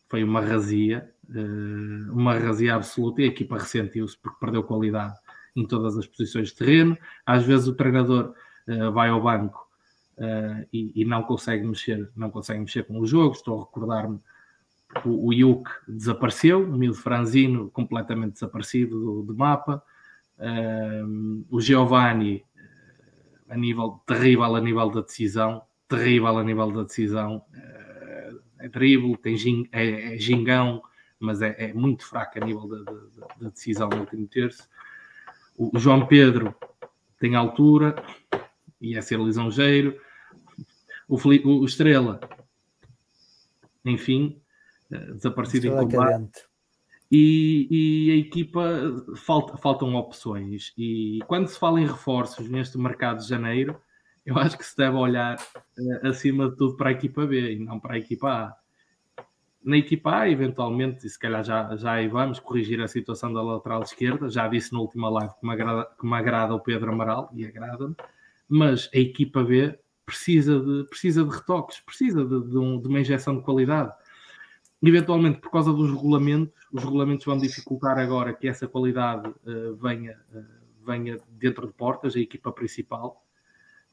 foi 0.08 0.24
uma 0.24 0.40
razia, 0.40 1.12
uh, 1.28 2.12
uma 2.12 2.38
razia 2.38 2.74
absoluta 2.74 3.22
e 3.22 3.24
a 3.24 3.28
equipa 3.28 3.58
ressentiu-se 3.58 4.16
porque 4.18 4.40
perdeu 4.40 4.62
qualidade 4.62 5.14
em 5.54 5.66
todas 5.66 5.96
as 5.96 6.06
posições 6.06 6.48
de 6.48 6.56
terreno. 6.56 6.98
Às 7.24 7.44
vezes 7.44 7.68
o 7.68 7.74
treinador 7.74 8.34
uh, 8.66 8.92
vai 8.92 9.08
ao 9.10 9.22
banco 9.22 9.66
e, 10.72 11.04
não 11.04 11.22
consegue 11.22 11.64
mexer, 11.64 12.10
não 12.16 12.28
consegue 12.28 12.58
mexer 12.58 12.82
com 12.82 12.98
os 12.98 13.08
jogos. 13.08 13.38
Estou 13.38 13.60
a 13.60 13.64
recordar-me 13.64 14.18
o, 15.04 15.28
o 15.28 15.32
Yuk 15.32 15.68
desapareceu, 15.86 16.62
o 16.62 16.76
Mil 16.76 16.94
Franzino 16.94 17.70
completamente 17.70 18.34
desaparecido 18.34 18.98
do, 18.98 19.22
do 19.22 19.36
mapa. 19.36 19.82
O 21.50 21.60
Giovanni 21.60 22.44
a 23.48 23.56
nível 23.56 24.00
terrível 24.06 24.54
a 24.54 24.60
nível 24.60 24.90
da 24.90 25.00
decisão, 25.00 25.62
terrível 25.88 26.38
a 26.38 26.44
nível 26.44 26.70
da 26.70 26.82
decisão. 26.84 27.44
é 28.58 28.68
drible, 28.68 29.16
tem 29.16 29.68
é, 29.72 30.14
é 30.14 30.18
gingão, 30.18 30.82
mas 31.18 31.42
é, 31.42 31.54
é, 31.58 31.72
muito 31.72 32.04
fraco 32.04 32.38
a 32.40 32.44
nível 32.44 32.68
da, 32.68 32.82
da, 32.82 33.26
da 33.40 33.48
decisão 33.48 33.88
no 33.88 34.00
último 34.00 34.26
terço. 34.26 34.68
O 35.56 35.78
João 35.78 36.06
Pedro 36.06 36.54
tem 37.18 37.34
altura 37.34 37.96
e 38.80 38.96
é 38.96 39.00
ser 39.00 39.18
lisonjeiro. 39.18 39.98
O, 41.08 41.16
o 41.16 41.64
Estrela, 41.64 42.20
enfim, 43.84 44.40
eh, 44.92 45.12
desaparecido 45.12 45.66
em 45.66 45.70
combate. 45.70 46.46
E, 47.10 47.68
e, 47.70 48.10
a 48.12 48.16
equipa 48.16 49.04
falta, 49.16 49.56
faltam 49.56 49.94
opções. 49.94 50.74
E 50.76 51.20
quando 51.26 51.48
se 51.48 51.58
fala 51.58 51.80
em 51.80 51.86
reforços 51.86 52.48
neste 52.50 52.76
mercado 52.76 53.20
de 53.20 53.28
janeiro, 53.28 53.80
eu 54.26 54.36
acho 54.38 54.58
que 54.58 54.64
se 54.64 54.76
deve 54.76 54.96
olhar 54.96 55.36
uh, 55.36 56.06
acima 56.06 56.50
de 56.50 56.56
tudo 56.56 56.76
para 56.76 56.90
a 56.90 56.92
equipa 56.92 57.26
B 57.26 57.54
e 57.54 57.58
não 57.58 57.80
para 57.80 57.94
a 57.94 57.98
equipa 57.98 58.28
A 58.28 58.56
na 59.68 59.76
equipa 59.76 60.20
A, 60.20 60.30
eventualmente, 60.30 61.06
e 61.06 61.10
se 61.10 61.18
calhar 61.18 61.44
já, 61.44 61.76
já 61.76 61.92
aí 61.92 62.08
vamos 62.08 62.40
corrigir 62.40 62.80
a 62.80 62.88
situação 62.88 63.32
da 63.32 63.42
lateral 63.42 63.82
esquerda. 63.82 64.30
Já 64.30 64.48
disse 64.48 64.72
na 64.72 64.80
última 64.80 65.10
live 65.10 65.34
que 65.38 65.46
me 65.46 65.52
agrada, 65.52 65.88
que 66.00 66.06
me 66.06 66.14
agrada 66.14 66.54
o 66.54 66.60
Pedro 66.60 66.92
Amaral 66.92 67.30
e 67.34 67.44
agrada-me, 67.44 67.94
mas 68.48 68.88
a 68.94 68.98
equipa 68.98 69.44
B 69.44 69.78
precisa 70.06 70.58
de, 70.58 70.84
precisa 70.88 71.22
de 71.22 71.30
retoques, 71.30 71.80
precisa 71.80 72.24
de, 72.24 72.48
de, 72.48 72.56
um, 72.56 72.80
de 72.80 72.88
uma 72.88 73.00
injeção 73.00 73.36
de 73.36 73.42
qualidade. 73.42 73.92
Eventualmente, 74.82 75.40
por 75.40 75.50
causa 75.50 75.72
dos 75.72 75.90
regulamentos, 75.90 76.54
os 76.72 76.84
regulamentos 76.84 77.26
vão 77.26 77.36
dificultar 77.36 77.98
agora 77.98 78.32
que 78.32 78.46
essa 78.46 78.68
qualidade 78.68 79.28
uh, 79.28 79.74
venha, 79.76 80.16
uh, 80.32 80.86
venha 80.86 81.18
dentro 81.30 81.66
de 81.66 81.72
portas, 81.72 82.14
a 82.14 82.20
equipa 82.20 82.52
principal. 82.52 83.24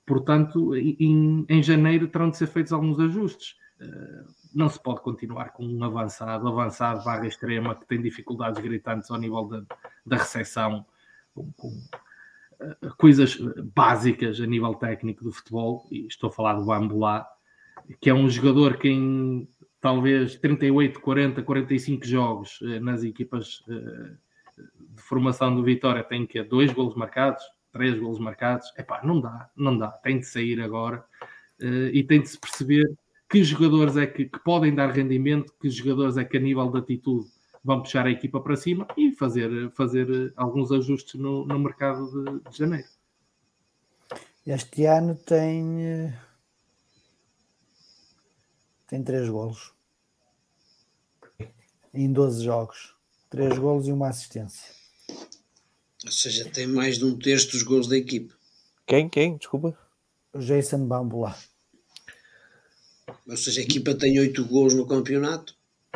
Portanto, 0.05 0.75
em, 0.75 1.43
em 1.49 1.63
janeiro 1.63 2.07
terão 2.07 2.29
de 2.29 2.37
ser 2.37 2.47
feitos 2.47 2.71
alguns 2.71 2.99
ajustes. 2.99 3.55
Uh, 3.81 4.31
não 4.53 4.69
se 4.69 4.81
pode 4.81 5.01
continuar 5.01 5.49
com 5.53 5.65
um 5.65 5.83
avançado, 5.83 6.47
avançado 6.47 7.03
barra 7.03 7.27
extrema, 7.27 7.75
que 7.75 7.87
tem 7.87 8.01
dificuldades 8.01 8.61
gritantes 8.61 9.09
ao 9.09 9.17
nível 9.17 9.43
da, 9.45 9.63
da 10.05 10.17
recepção, 10.17 10.85
com, 11.33 11.51
com 11.53 11.71
coisas 12.97 13.37
básicas 13.75 14.39
a 14.39 14.45
nível 14.45 14.73
técnico 14.75 15.23
do 15.23 15.31
futebol, 15.31 15.85
e 15.91 16.05
estou 16.07 16.29
a 16.29 16.31
falar 16.31 16.53
do 16.53 16.65
Bambulá, 16.65 17.27
que 17.99 18.09
é 18.09 18.13
um 18.13 18.29
jogador 18.29 18.77
que 18.77 18.89
em 18.89 19.47
talvez 19.85 20.35
38, 20.37 20.99
40, 20.99 21.43
45 21.43 22.07
jogos 22.07 22.59
uh, 22.61 22.79
nas 22.79 23.03
equipas 23.03 23.59
uh, 23.67 24.17
de 24.57 25.01
formação 25.03 25.55
do 25.55 25.63
Vitória 25.63 26.03
tem 26.03 26.25
que 26.25 26.41
dois 26.41 26.73
golos 26.73 26.95
marcados, 26.95 27.43
três 27.71 27.95
golos 27.99 28.17
marcados, 28.17 28.73
epá, 28.79 29.03
não 29.03 29.21
dá, 29.21 29.47
não 29.55 29.77
dá, 29.77 29.89
tem 29.89 30.17
de 30.17 30.25
sair 30.25 30.59
agora 30.59 31.05
e 31.93 32.03
tem 32.03 32.21
de 32.21 32.29
se 32.29 32.39
perceber 32.39 32.89
que 33.29 33.43
jogadores 33.43 33.95
é 33.95 34.07
que, 34.07 34.25
que, 34.25 34.39
podem 34.39 34.73
dar 34.73 34.91
rendimento, 34.91 35.53
que 35.61 35.69
jogadores 35.69 36.17
é 36.17 36.25
que 36.25 36.37
a 36.37 36.39
nível 36.39 36.69
de 36.71 36.79
atitude 36.79 37.27
vão 37.63 37.81
puxar 37.81 38.05
a 38.07 38.11
equipa 38.11 38.39
para 38.39 38.55
cima 38.55 38.87
e 38.97 39.11
fazer, 39.11 39.69
fazer 39.71 40.33
alguns 40.35 40.71
ajustes 40.71 41.19
no, 41.19 41.45
no 41.45 41.59
mercado 41.59 42.09
de, 42.11 42.49
de 42.49 42.57
janeiro. 42.57 42.87
Este 44.45 44.85
ano 44.85 45.15
tem 45.15 46.13
tem 48.87 49.03
três 49.03 49.29
golos 49.29 49.74
em 51.95 52.11
12 52.11 52.43
jogos, 52.43 52.93
três 53.30 53.57
golos 53.57 53.88
e 53.88 53.91
uma 53.91 54.09
assistência. 54.09 54.69
Ou 56.05 56.11
seja, 56.11 56.49
tem 56.49 56.67
mais 56.67 56.97
de 56.97 57.05
um 57.05 57.17
terço 57.17 57.51
dos 57.51 57.63
gols 57.63 57.88
da 57.88 57.97
equipe. 57.97 58.34
Quem? 58.85 59.09
Quem? 59.09 59.38
Desculpa. 59.38 59.77
O 60.34 60.39
Jason 60.39 60.85
Bambula. 60.85 61.35
Ou 63.27 63.38
seja, 63.38 63.61
a 63.61 63.63
equipa 63.63 63.95
tem 63.95 64.19
8 64.19 64.45
gols 64.45 64.76
no 64.76 64.85
campeonato, 64.85 65.55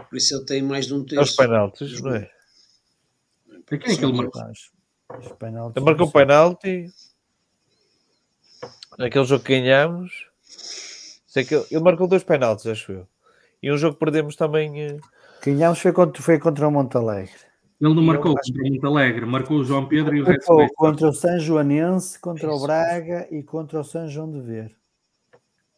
por 0.10 0.18
isso 0.18 0.36
ele 0.36 0.46
tem 0.46 0.62
mais 0.64 0.88
de 0.88 0.94
um 0.94 1.04
terço. 1.04 1.32
Os 1.32 1.36
penaltis, 1.36 2.02
não 2.02 2.16
é? 2.16 2.32
Quem 3.68 3.78
é 3.78 3.98
que 3.98 4.04
ele 4.04 4.14
marcou? 4.14 4.42
Ele 4.46 5.86
marcou 5.86 6.08
o 6.08 6.12
penalti. 6.12 6.92
Naquele 8.98 9.26
jogo 9.26 9.44
que 9.44 9.60
ganhámos. 9.60 10.28
Sei 11.28 11.46
que 11.46 11.54
ele 11.56 11.80
marcou 11.80 12.08
dois 12.08 12.24
penaltis, 12.24 12.66
acho 12.66 12.92
eu. 12.92 13.08
E 13.62 13.72
um 13.72 13.78
jogo 13.78 13.94
que 13.94 14.00
perdemos 14.00 14.36
também. 14.36 15.00
Ganhámos 15.44 15.80
foi 15.80 15.94
contra, 15.94 16.22
foi 16.22 16.40
contra 16.40 16.68
o 16.68 16.72
Montalegre. 16.72 17.50
Ele 17.80 17.94
não 17.94 18.04
marcou 18.04 18.36
contra 18.36 18.64
o 18.64 18.74
Montalegre, 18.74 19.26
marcou 19.26 19.58
o 19.58 19.64
João 19.64 19.88
Pedro 19.88 20.16
e 20.16 20.22
o 20.22 20.26
Resto. 20.26 20.54
Contra 20.76 21.08
o 21.08 21.14
São 21.14 21.40
Joanense, 21.40 22.20
contra 22.20 22.54
o 22.54 22.62
Braga 22.62 23.28
e 23.32 23.42
contra 23.42 23.80
o 23.80 23.84
São 23.84 24.08
João 24.08 24.30
de 24.30 24.42
Ver. 24.42 24.76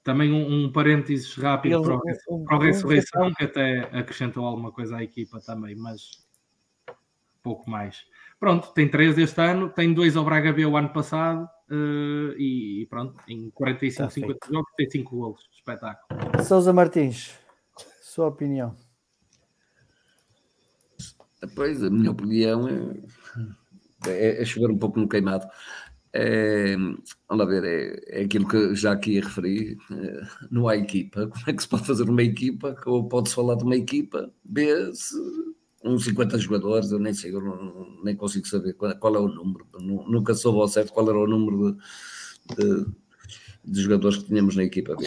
Também 0.03 0.31
um, 0.31 0.65
um 0.65 0.71
parênteses 0.71 1.35
rápido 1.35 1.75
Ele, 1.75 1.83
para, 1.83 1.95
o, 1.95 2.35
um, 2.35 2.43
para 2.43 2.57
o 2.57 2.59
Ressurreição, 2.59 3.31
que 3.33 3.43
até 3.43 3.81
acrescentou 3.93 4.45
alguma 4.45 4.71
coisa 4.71 4.97
à 4.97 5.03
equipa 5.03 5.39
também, 5.39 5.75
mas 5.75 6.25
pouco 7.43 7.69
mais. 7.69 8.03
Pronto, 8.39 8.73
tem 8.73 8.89
três 8.89 9.15
este 9.19 9.39
ano, 9.39 9.69
tem 9.69 9.93
dois 9.93 10.17
ao 10.17 10.25
Braga 10.25 10.51
B 10.51 10.65
o 10.65 10.75
ano 10.75 10.89
passado 10.89 11.47
uh, 11.69 12.33
e, 12.35 12.88
pronto, 12.89 13.15
em 13.27 13.51
45, 13.51 14.03
tá 14.03 14.09
50 14.09 14.47
jogos 14.51 14.71
tem 14.75 14.89
cinco 14.89 15.15
golos. 15.15 15.47
Espetáculo. 15.53 16.43
Sousa 16.43 16.73
Martins, 16.73 17.38
sua 18.01 18.25
opinião. 18.25 18.75
Pois, 21.55 21.84
a 21.84 21.89
minha 21.89 22.11
opinião 22.11 22.68
é, 22.68 24.09
é, 24.09 24.41
é 24.41 24.45
chover 24.45 24.72
um 24.72 24.77
pouco 24.77 24.99
no 24.99 25.07
queimado. 25.07 25.47
É, 26.13 26.76
vamos 26.76 27.05
lá 27.30 27.45
ver, 27.45 27.63
é, 27.63 28.19
é, 28.19 28.23
aquilo 28.23 28.47
que 28.47 28.76
já 28.76 28.91
aqui 28.91 29.19
referi, 29.19 29.77
é, 29.91 30.22
não 30.49 30.68
há 30.68 30.76
equipa. 30.76 31.27
Como 31.27 31.43
é 31.47 31.53
que 31.53 31.61
se 31.61 31.68
pode 31.69 31.88
fazer 31.88 32.09
uma 32.09 32.22
equipa? 32.22 32.76
Ou 32.85 33.07
pode-se 33.07 33.35
falar 33.35 33.55
de 33.55 33.63
uma 33.63 33.76
equipa? 33.76 34.31
B, 34.43 34.93
se, 34.93 35.15
uns 35.84 36.03
50 36.03 36.38
jogadores, 36.38 36.91
eu 36.91 36.99
nem 36.99 37.13
sei, 37.13 37.34
eu 37.34 37.41
não, 37.41 38.03
nem 38.03 38.15
consigo 38.15 38.47
saber 38.47 38.73
qual, 38.73 38.95
qual, 38.97 39.15
é 39.15 39.19
o 39.19 39.27
número. 39.27 39.65
Nunca 39.80 40.34
soube 40.34 40.59
ao 40.59 40.68
certo 40.68 40.93
qual 40.93 41.09
era 41.09 41.18
o 41.18 41.27
número 41.27 41.77
de, 42.49 42.55
de, 42.55 42.85
de 43.65 43.81
jogadores 43.81 44.18
que 44.18 44.26
tínhamos 44.26 44.55
na 44.55 44.63
equipa 44.63 44.95
B, 44.95 45.05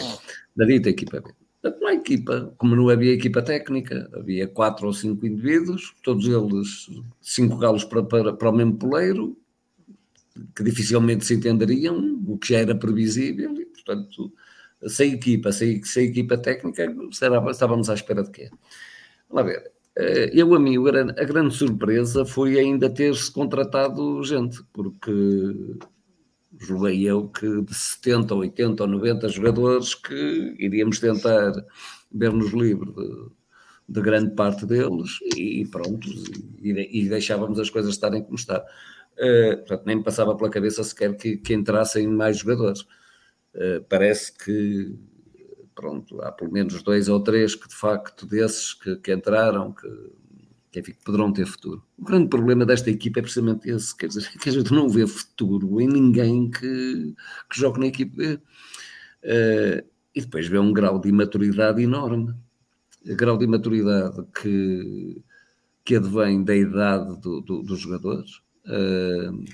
na 0.55 0.65
dita 0.65 0.89
equipa 0.89 1.21
B. 1.21 1.31
Não 1.79 1.87
há 1.87 1.93
equipa, 1.93 2.53
como 2.57 2.75
não 2.75 2.89
havia 2.89 3.13
equipa 3.13 3.41
técnica, 3.41 4.09
havia 4.13 4.47
quatro 4.47 4.87
ou 4.87 4.93
cinco 4.93 5.25
indivíduos, 5.25 5.93
todos 6.03 6.27
eles 6.27 6.89
cinco 7.21 7.57
galos 7.57 7.83
para, 7.83 8.03
para, 8.03 8.33
para 8.33 8.49
o 8.49 8.53
mesmo 8.53 8.77
poleiro, 8.77 9.37
que 10.55 10.63
dificilmente 10.63 11.25
se 11.25 11.33
entenderiam, 11.33 12.21
o 12.27 12.37
que 12.37 12.49
já 12.49 12.59
era 12.59 12.75
previsível, 12.75 13.53
e 13.59 13.65
portanto, 13.65 14.31
sem 14.87 15.13
equipa, 15.13 15.51
sem, 15.51 15.81
sem 15.83 16.07
equipa 16.07 16.37
técnica, 16.37 16.93
será, 17.11 17.43
estávamos 17.49 17.89
à 17.89 17.93
espera 17.93 18.23
de 18.23 18.31
quê? 18.31 18.49
Vamos 19.29 19.51
ver. 19.51 19.71
Eh, 19.97 20.31
eu, 20.33 20.53
a 20.53 20.59
mim, 20.59 20.75
a 20.77 21.23
grande 21.23 21.55
surpresa 21.55 22.25
foi 22.25 22.59
ainda 22.59 22.89
ter-se 22.89 23.31
contratado 23.31 24.23
gente, 24.23 24.61
porque 24.73 25.11
julguei 26.59 27.03
eu 27.03 27.27
que 27.27 27.61
de 27.61 27.73
70, 27.73 28.33
80 28.33 28.83
ou 28.83 28.89
90 28.89 29.29
jogadores 29.29 29.93
que 29.93 30.55
iríamos 30.59 30.99
tentar 30.99 31.53
ver-nos 32.11 32.53
livre 32.53 32.91
de, 32.91 33.25
de, 33.89 34.01
grande 34.01 34.33
parte 34.35 34.65
deles 34.65 35.19
e 35.35 35.65
pronto, 35.67 36.07
e, 36.61 37.01
e 37.01 37.09
deixávamos 37.09 37.59
as 37.59 37.69
coisas 37.69 37.93
estarem 37.93 38.23
como 38.23 38.35
está. 38.35 38.63
Uh, 39.17 39.57
portanto, 39.57 39.83
nem 39.85 39.95
me 39.97 40.03
passava 40.03 40.35
pela 40.35 40.49
cabeça 40.49 40.83
sequer 40.83 41.15
que, 41.15 41.37
que 41.37 41.53
entrassem 41.53 42.07
mais 42.07 42.37
jogadores. 42.37 42.81
Uh, 43.53 43.81
parece 43.87 44.33
que, 44.37 44.93
pronto, 45.73 46.21
há 46.21 46.31
pelo 46.31 46.51
menos 46.51 46.83
dois 46.83 47.07
ou 47.07 47.21
três 47.21 47.55
que 47.55 47.67
de 47.67 47.75
facto 47.75 48.25
desses 48.25 48.73
que, 48.73 48.97
que 48.97 49.13
entraram, 49.13 49.71
que, 49.71 49.87
que, 50.75 50.79
enfim, 50.79 50.93
poderão 51.05 51.31
ter 51.31 51.45
futuro. 51.45 51.81
O 51.97 52.03
grande 52.03 52.27
problema 52.27 52.65
desta 52.65 52.89
equipa 52.89 53.19
é 53.19 53.21
precisamente 53.21 53.69
esse, 53.69 53.95
quer 53.95 54.07
dizer, 54.07 54.29
que 54.37 54.49
a 54.49 54.51
gente 54.51 54.73
não 54.73 54.89
vê 54.89 55.07
futuro 55.07 55.79
em 55.79 55.87
ninguém 55.87 56.49
que, 56.49 57.15
que 57.49 57.59
jogue 57.59 57.79
na 57.79 57.87
equipa 57.87 58.15
B. 58.15 58.33
Uh, 59.23 59.85
e 60.13 60.21
depois 60.21 60.47
vê 60.47 60.59
um 60.59 60.73
grau 60.73 60.99
de 60.99 61.09
imaturidade 61.09 61.81
enorme. 61.81 62.33
Grau 63.05 63.37
de 63.37 63.45
imaturidade 63.45 64.21
que, 64.41 65.21
que 65.83 65.95
advém 65.95 66.43
da 66.43 66.55
idade 66.55 67.19
do, 67.21 67.41
do, 67.41 67.61
dos 67.61 67.79
jogadores. 67.79 68.41
Uh, 68.65 69.45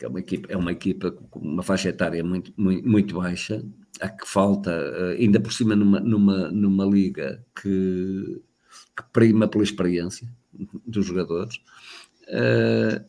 é 0.00 0.08
uma 0.08 0.20
equipa, 0.20 0.52
é 0.52 0.56
uma 0.56 0.72
equipa 0.72 1.10
com 1.12 1.38
uma 1.38 1.62
faixa 1.62 1.88
etária 1.88 2.22
muito, 2.22 2.52
muito, 2.56 2.86
muito 2.86 3.14
baixa, 3.14 3.64
a 4.00 4.08
que 4.08 4.26
falta, 4.26 4.70
uh, 4.70 5.20
ainda 5.20 5.40
por 5.40 5.52
cima 5.52 5.76
numa, 5.76 6.00
numa, 6.00 6.50
numa 6.50 6.84
liga 6.84 7.44
que, 7.60 8.42
que 8.96 9.02
prima 9.12 9.48
pela 9.48 9.64
experiência 9.64 10.28
dos 10.86 11.06
jogadores. 11.06 11.56
Uh, 12.28 13.04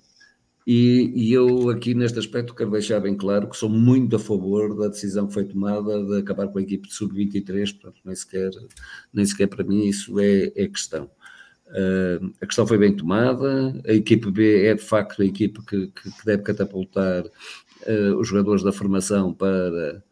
e, 0.68 1.12
e, 1.16 1.34
eu 1.34 1.70
aqui 1.70 1.94
neste 1.94 2.18
aspecto 2.18 2.56
quero 2.56 2.72
deixar 2.72 2.99
bem 2.99 3.16
claro 3.16 3.48
que 3.48 3.56
sou 3.56 3.70
muito 3.70 4.16
a 4.16 4.20
favor 4.20 4.76
da 4.76 4.88
decisão 4.88 5.28
que 5.28 5.34
foi 5.34 5.45
tomada 5.45 6.03
de 6.03 6.18
acabar 6.18 6.48
com 6.48 6.57
a 6.57 6.62
equipe 6.62 6.88
de 6.88 6.94
sub-23, 6.94 7.72
portanto 7.74 8.02
nem 8.03 8.16
sequer, 8.16 8.49
nem 9.14 9.26
sequer 9.26 9.48
para 9.48 9.64
mim 9.64 9.86
isso 9.86 10.20
é, 10.20 10.52
é 10.56 10.68
questão. 10.68 11.10
Uh, 11.68 12.34
a 12.41 12.45
questão 12.48 12.66
foi 12.66 12.80
bem 12.80 12.95
tomada, 12.95 13.80
a 13.88 13.94
equipe 13.94 14.32
B 14.32 14.66
é 14.66 14.74
de 14.74 14.82
facto 14.82 15.22
a 15.22 15.26
equipe 15.26 15.64
que, 15.66 15.88
que, 15.88 16.12
que 16.12 16.26
deve 16.26 16.41
catapultar 16.41 17.26
uh, 17.26 18.16
os 18.18 18.28
jogadores 18.28 18.64
da 18.64 18.72
formação 18.72 19.34
para 19.34 20.03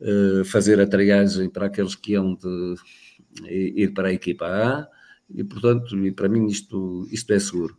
uh, 0.00 0.44
fazer 0.44 0.80
a 0.80 0.86
triagem 0.86 1.48
para 1.48 1.66
aqueles 1.66 1.94
que 1.94 2.12
iam 2.12 2.34
de 2.34 2.74
ir 3.48 3.92
para 3.92 4.08
a 4.08 4.12
equipa 4.12 4.46
A, 4.46 4.88
e 5.32 5.44
portanto, 5.44 5.96
e 5.98 6.10
para 6.10 6.28
mim 6.28 6.46
isto, 6.46 7.06
isto 7.10 7.32
é 7.32 7.38
seguro. 7.38 7.76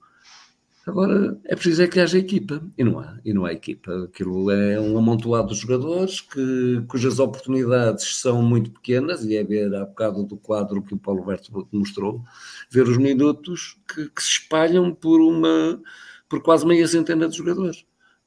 Agora 0.85 1.39
é 1.45 1.55
preciso 1.55 1.81
é 1.81 1.87
que 1.87 1.99
haja 1.99 2.19
equipa, 2.19 2.61
e 2.77 2.83
não 2.83 2.99
há, 2.99 3.17
e 3.25 3.33
não 3.33 3.43
há 3.43 3.51
equipa. 3.51 4.03
Aquilo 4.03 4.51
é 4.51 4.79
um 4.79 4.95
amontoado 4.97 5.51
de 5.51 5.59
jogadores 5.59 6.21
que, 6.21 6.83
cujas 6.87 7.17
oportunidades 7.17 8.19
são 8.19 8.43
muito 8.43 8.69
pequenas, 8.69 9.25
e 9.25 9.35
é 9.35 9.43
ver 9.43 9.73
há 9.73 9.83
bocado 9.85 10.23
do 10.23 10.37
quadro 10.37 10.83
que 10.83 10.93
o 10.93 10.97
Paulo 10.97 11.25
Berto 11.25 11.67
mostrou, 11.71 12.23
ver 12.69 12.87
os 12.87 12.97
minutos 12.97 13.77
que, 13.87 14.07
que 14.09 14.21
se 14.21 14.29
espalham 14.29 14.93
por 14.93 15.21
uma 15.21 15.81
por 16.29 16.41
quase 16.41 16.65
meia 16.65 16.87
centena 16.87 17.27
de 17.27 17.37
jogadores. 17.37 17.85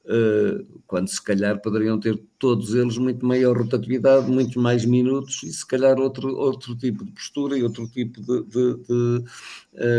Uh, 0.09 0.65
quando 0.87 1.09
se 1.09 1.23
calhar 1.23 1.61
poderiam 1.61 2.01
ter 2.01 2.19
todos 2.39 2.75
eles 2.75 2.97
muito 2.97 3.27
maior 3.27 3.59
rotatividade, 3.59 4.31
muito 4.31 4.59
mais 4.59 4.87
minutos 4.87 5.43
e 5.43 5.53
se 5.53 5.67
calhar 5.67 5.99
outro, 5.99 6.35
outro 6.35 6.75
tipo 6.75 7.05
de 7.05 7.13
postura 7.13 7.59
e 7.59 7.63
outro 7.63 7.87
tipo 7.89 8.19
de, 8.23 8.43
de, 8.45 8.75
de, 8.85 9.25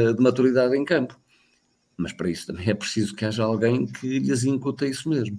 uh, 0.09 0.13
de 0.15 0.21
maturidade 0.23 0.75
em 0.75 0.83
campo 0.83 1.15
mas 1.99 2.13
para 2.13 2.29
isso 2.29 2.47
também 2.47 2.69
é 2.69 2.73
preciso 2.73 3.13
que 3.13 3.25
haja 3.25 3.43
alguém 3.43 3.85
que 3.85 4.19
lhes 4.19 4.45
incuta 4.45 4.87
isso 4.87 5.09
mesmo. 5.09 5.37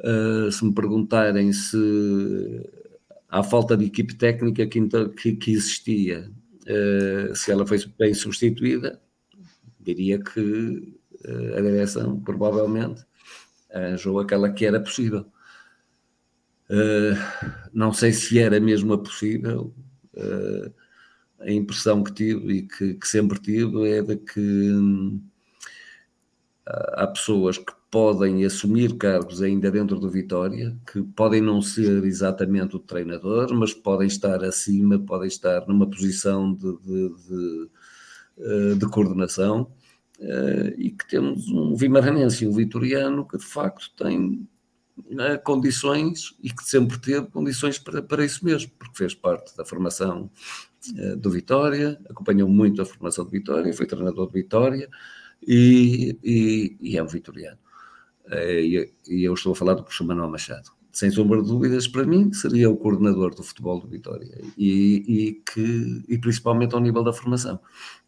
Uh, 0.00 0.50
se 0.50 0.64
me 0.64 0.74
perguntarem 0.74 1.52
se 1.52 2.66
há 3.28 3.42
falta 3.42 3.76
de 3.76 3.84
equipe 3.84 4.14
técnica 4.14 4.66
que, 4.66 4.80
que, 5.20 5.36
que 5.36 5.52
existia, 5.52 6.32
uh, 6.62 7.36
se 7.36 7.52
ela 7.52 7.66
foi 7.66 7.78
bem 7.98 8.14
substituída, 8.14 8.98
diria 9.78 10.18
que 10.18 10.96
uh, 11.28 11.58
a 11.58 11.60
direção 11.60 12.18
provavelmente 12.18 13.04
arranjou 13.72 14.20
aquela 14.20 14.50
que 14.50 14.66
era 14.66 14.80
possível. 14.80 15.26
não 17.72 17.92
sei 17.92 18.12
se 18.12 18.38
era 18.38 18.60
mesmo 18.60 18.92
a 18.94 18.98
possível. 18.98 19.74
a 21.40 21.50
impressão 21.50 22.04
que 22.04 22.12
tive 22.12 22.52
e 22.54 22.62
que, 22.62 22.94
que 22.94 23.08
sempre 23.08 23.40
tive 23.40 23.88
é 23.90 24.02
de 24.02 24.16
que 24.16 24.40
hum, 24.40 25.20
há 26.66 27.06
pessoas 27.06 27.58
que 27.58 27.72
podem 27.90 28.44
assumir 28.44 28.96
cargos 28.96 29.42
ainda 29.42 29.70
dentro 29.70 29.98
do 29.98 30.08
Vitória, 30.08 30.76
que 30.90 31.02
podem 31.02 31.40
não 31.40 31.60
ser 31.60 32.04
exatamente 32.04 32.76
o 32.76 32.78
treinador, 32.78 33.52
mas 33.52 33.74
podem 33.74 34.06
estar 34.06 34.44
acima, 34.44 34.98
podem 34.98 35.26
estar 35.26 35.66
numa 35.66 35.88
posição 35.90 36.54
de, 36.54 36.78
de, 36.78 37.08
de, 37.08 37.70
eh, 38.38 38.74
de 38.76 38.86
coordenação, 38.88 39.72
eh, 40.20 40.74
e 40.76 40.90
que 40.90 41.08
temos 41.08 41.48
um 41.48 41.74
vimaranense, 41.74 42.46
um 42.46 42.52
vitoriano, 42.52 43.26
que 43.26 43.38
de 43.38 43.44
facto 43.44 43.90
tem 43.96 44.46
né, 45.08 45.38
condições 45.38 46.36
e 46.42 46.50
que 46.50 46.62
sempre 46.62 46.98
teve 46.98 47.26
condições 47.28 47.78
para, 47.78 48.02
para 48.02 48.24
isso 48.24 48.44
mesmo, 48.44 48.70
porque 48.78 48.98
fez 48.98 49.14
parte 49.14 49.56
da 49.56 49.64
formação 49.64 50.30
eh, 50.96 51.16
do 51.16 51.30
Vitória, 51.30 51.98
acompanhou 52.08 52.48
muito 52.48 52.82
a 52.82 52.84
formação 52.84 53.24
do 53.24 53.30
Vitória, 53.30 53.72
foi 53.72 53.86
treinador 53.86 54.26
do 54.26 54.32
Vitória, 54.32 54.88
e, 55.46 56.18
e, 56.22 56.76
e 56.80 56.98
é 56.98 57.02
um 57.02 57.06
vitoriano. 57.06 57.58
Eh, 58.30 58.60
e, 58.60 58.92
e 59.08 59.24
eu 59.24 59.34
estou 59.34 59.52
a 59.52 59.56
falar 59.56 59.74
do 59.74 59.82
professor 59.82 60.04
Manuel 60.06 60.30
Machado. 60.30 60.70
Sem 60.92 61.10
sombra 61.10 61.40
de 61.40 61.48
dúvidas, 61.48 61.86
para 61.86 62.04
mim, 62.04 62.32
seria 62.32 62.68
o 62.68 62.76
coordenador 62.76 63.34
do 63.34 63.42
futebol 63.42 63.80
do 63.80 63.86
Vitória 63.86 64.40
e, 64.58 65.04
e, 65.06 65.32
que, 65.32 66.02
e 66.08 66.18
principalmente 66.18 66.74
ao 66.74 66.80
nível 66.80 67.04
da 67.04 67.12
formação. 67.12 67.60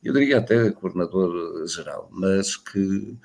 Eu 0.03 0.13
diria 0.13 0.39
até 0.39 0.71
coordenador 0.73 1.67
geral, 1.69 2.09
mas 2.11 2.57
que, 2.57 3.17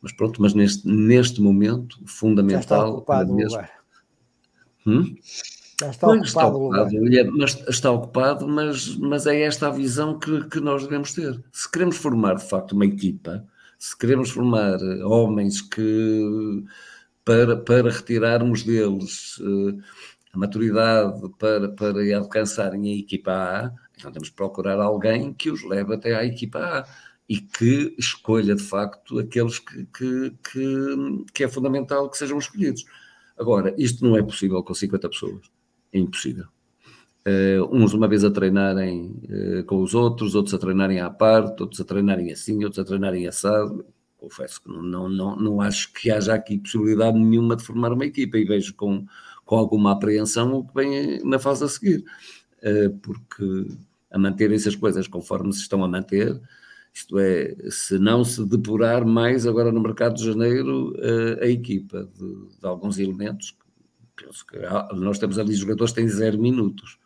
mas 0.00 0.12
pronto, 0.12 0.40
mas 0.40 0.54
neste, 0.54 0.86
neste 0.86 1.40
momento, 1.40 1.98
fundamental. 2.06 2.54
Já 2.54 2.60
está 2.60 2.86
ocupado 2.86 3.34
mesmo, 3.34 3.60
hum? 4.86 5.16
Já 5.78 5.90
está 5.90 6.06
ocupado, 6.06 6.24
está 6.24 6.46
ocupado 6.46 7.14
é, 7.14 7.24
mas 7.24 7.68
está 7.68 7.90
ocupado, 7.90 8.48
mas, 8.48 8.96
mas 8.96 9.26
é 9.26 9.42
esta 9.42 9.66
a 9.66 9.70
visão 9.70 10.18
que, 10.18 10.44
que 10.48 10.60
nós 10.60 10.84
devemos 10.84 11.12
ter. 11.12 11.42
Se 11.52 11.70
queremos 11.70 11.96
formar 11.96 12.36
de 12.36 12.48
facto 12.48 12.72
uma 12.72 12.86
equipa, 12.86 13.44
se 13.78 13.96
queremos 13.96 14.30
formar 14.30 14.80
eh, 14.80 15.04
homens 15.04 15.60
que 15.60 16.64
para, 17.26 17.56
para 17.56 17.90
retirarmos 17.90 18.62
deles 18.62 19.36
uh, 19.38 19.78
a 20.32 20.38
maturidade 20.38 21.20
para, 21.38 21.68
para 21.70 22.16
alcançarem 22.16 22.88
a 22.88 22.96
equipa 22.96 23.32
A, 23.32 23.72
então 23.98 24.12
temos 24.12 24.28
que 24.28 24.36
procurar 24.36 24.80
alguém 24.80 25.34
que 25.34 25.50
os 25.50 25.64
leve 25.64 25.92
até 25.92 26.14
à 26.14 26.24
equipa 26.24 26.60
A 26.60 26.86
e 27.28 27.40
que 27.40 27.96
escolha 27.98 28.54
de 28.54 28.62
facto 28.62 29.18
aqueles 29.18 29.58
que, 29.58 29.84
que, 29.86 30.30
que, 30.52 31.24
que 31.34 31.44
é 31.44 31.48
fundamental 31.48 32.08
que 32.08 32.16
sejam 32.16 32.38
escolhidos. 32.38 32.84
Agora, 33.36 33.74
isto 33.76 34.06
não 34.06 34.16
é 34.16 34.22
possível 34.22 34.62
com 34.62 34.72
50 34.72 35.08
pessoas 35.08 35.50
é 35.92 35.98
impossível. 35.98 36.46
Uh, 37.26 37.66
uns 37.72 37.92
uma 37.92 38.06
vez 38.06 38.22
a 38.22 38.30
treinarem 38.30 39.20
uh, 39.24 39.64
com 39.64 39.82
os 39.82 39.94
outros, 39.94 40.36
outros 40.36 40.54
a 40.54 40.58
treinarem 40.58 41.00
à 41.00 41.10
parte, 41.10 41.60
outros 41.60 41.80
a 41.80 41.84
treinarem 41.84 42.30
assim, 42.30 42.62
outros 42.62 42.78
a 42.78 42.84
treinarem 42.84 43.26
assado. 43.26 43.84
Confesso 44.16 44.62
que 44.62 44.68
não, 44.68 45.08
não, 45.08 45.36
não, 45.36 45.60
acho 45.60 45.92
que 45.92 46.10
haja 46.10 46.34
aqui 46.34 46.58
possibilidade 46.58 47.18
nenhuma 47.18 47.56
de 47.56 47.62
formar 47.62 47.92
uma 47.92 48.06
equipa 48.06 48.38
e 48.38 48.44
vejo 48.44 48.74
com, 48.74 49.06
com 49.44 49.56
alguma 49.56 49.92
apreensão 49.92 50.54
o 50.54 50.66
que 50.66 50.74
vem 50.74 51.22
na 51.24 51.38
fase 51.38 51.64
a 51.64 51.68
seguir, 51.68 52.04
uh, 52.62 52.98
porque 52.98 53.66
a 54.10 54.18
manterem-se 54.18 54.68
as 54.68 54.76
coisas 54.76 55.06
conforme 55.06 55.52
se 55.52 55.60
estão 55.60 55.84
a 55.84 55.88
manter, 55.88 56.40
isto 56.94 57.18
é, 57.18 57.54
se 57.70 57.98
não 57.98 58.24
se 58.24 58.42
depurar 58.46 59.04
mais 59.04 59.46
agora 59.46 59.70
no 59.70 59.82
mercado 59.82 60.14
de 60.14 60.24
janeiro 60.24 60.94
a 61.42 61.46
equipa 61.46 62.08
de, 62.18 62.58
de 62.58 62.66
alguns 62.66 62.98
elementos 62.98 63.54
penso 64.16 64.46
que 64.46 64.58
nós 64.96 65.18
temos 65.18 65.38
ali 65.38 65.54
jogadores 65.54 65.92
que 65.92 66.00
têm 66.00 66.08
zero 66.08 66.40
minutos. 66.40 66.98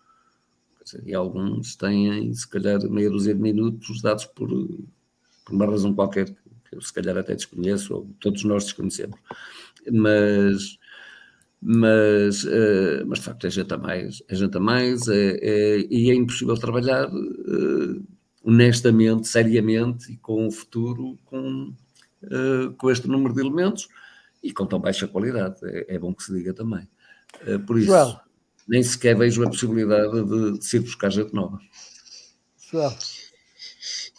e 1.05 1.15
alguns 1.15 1.77
têm, 1.77 2.33
se 2.33 2.49
calhar, 2.49 2.81
meia 2.89 3.11
dúzia 3.11 3.35
de 3.35 3.41
minutos 3.41 4.01
dados 4.01 4.25
por, 4.25 4.49
por 4.49 5.55
uma 5.55 5.67
razão 5.67 5.95
qualquer, 5.95 6.27
que 6.27 6.50
eu 6.73 6.81
se 6.81 6.93
calhar 6.93 7.17
até 7.17 7.35
desconheço, 7.35 7.95
ou 7.95 8.11
todos 8.21 8.45
nós 8.45 8.65
desconhecemos. 8.65 9.19
Mas, 9.91 10.79
mas, 11.61 12.45
uh, 12.45 13.05
mas 13.07 13.19
de 13.19 13.25
facto 13.25 13.47
é 13.47 13.51
gente 13.51 13.73
a 13.75 13.79
mais, 13.79 14.23
é 14.29 14.35
gente 14.35 14.57
a 14.57 14.61
mais, 14.61 15.09
é, 15.09 15.39
é, 15.43 15.87
e 15.91 16.11
é 16.11 16.15
impossível 16.15 16.55
trabalhar 16.57 17.09
uh, 17.09 18.07
honestamente, 18.43 19.29
seriamente 19.29 20.13
e 20.13 20.17
com 20.17 20.47
o 20.47 20.51
futuro 20.51 21.19
com, 21.25 21.75
uh, 22.25 22.73
com 22.77 22.91
este 22.91 23.09
número 23.09 23.35
de 23.35 23.41
elementos 23.41 23.89
e 24.43 24.53
com 24.53 24.65
tão 24.65 24.81
baixa 24.81 25.07
qualidade, 25.07 25.57
é, 25.65 25.97
é 25.97 25.99
bom 25.99 26.15
que 26.15 26.23
se 26.23 26.33
diga 26.33 26.55
também. 26.55 26.89
Por 27.67 27.79
isso, 27.79 27.87
Joel. 27.87 28.21
nem 28.67 28.83
sequer 28.83 29.17
vejo 29.17 29.45
a 29.45 29.49
possibilidade 29.49 30.25
de, 30.25 30.59
de 30.59 30.65
se 30.65 30.79
ir 30.79 30.81
buscar 30.81 31.11
gente 31.11 31.33
nova. 31.33 31.61
Joel. 32.71 32.97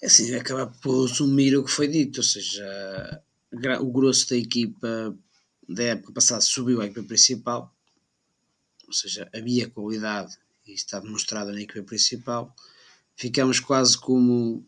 É 0.02 0.08
assim, 0.08 0.34
acabar 0.34 0.66
por 0.82 1.06
assumir 1.06 1.56
o 1.56 1.64
que 1.64 1.70
foi 1.70 1.88
dito, 1.88 2.18
ou 2.18 2.24
seja, 2.24 3.24
o 3.82 3.92
grosso 3.92 4.30
da 4.30 4.36
equipa 4.36 5.16
da 5.70 5.84
época 5.84 6.14
passada 6.14 6.42
subiu 6.42 6.82
à 6.82 6.86
equipa 6.86 7.04
principal, 7.04 7.72
ou 8.88 8.94
seja, 8.94 9.30
havia 9.34 9.70
qualidade 9.70 10.36
e 10.68 10.74
está 10.74 11.00
demonstrada 11.00 11.52
na 11.54 11.62
equipa 11.62 11.84
principal. 11.84 12.54
Ficamos 13.16 13.60
quase 13.60 13.96
como 13.98 14.66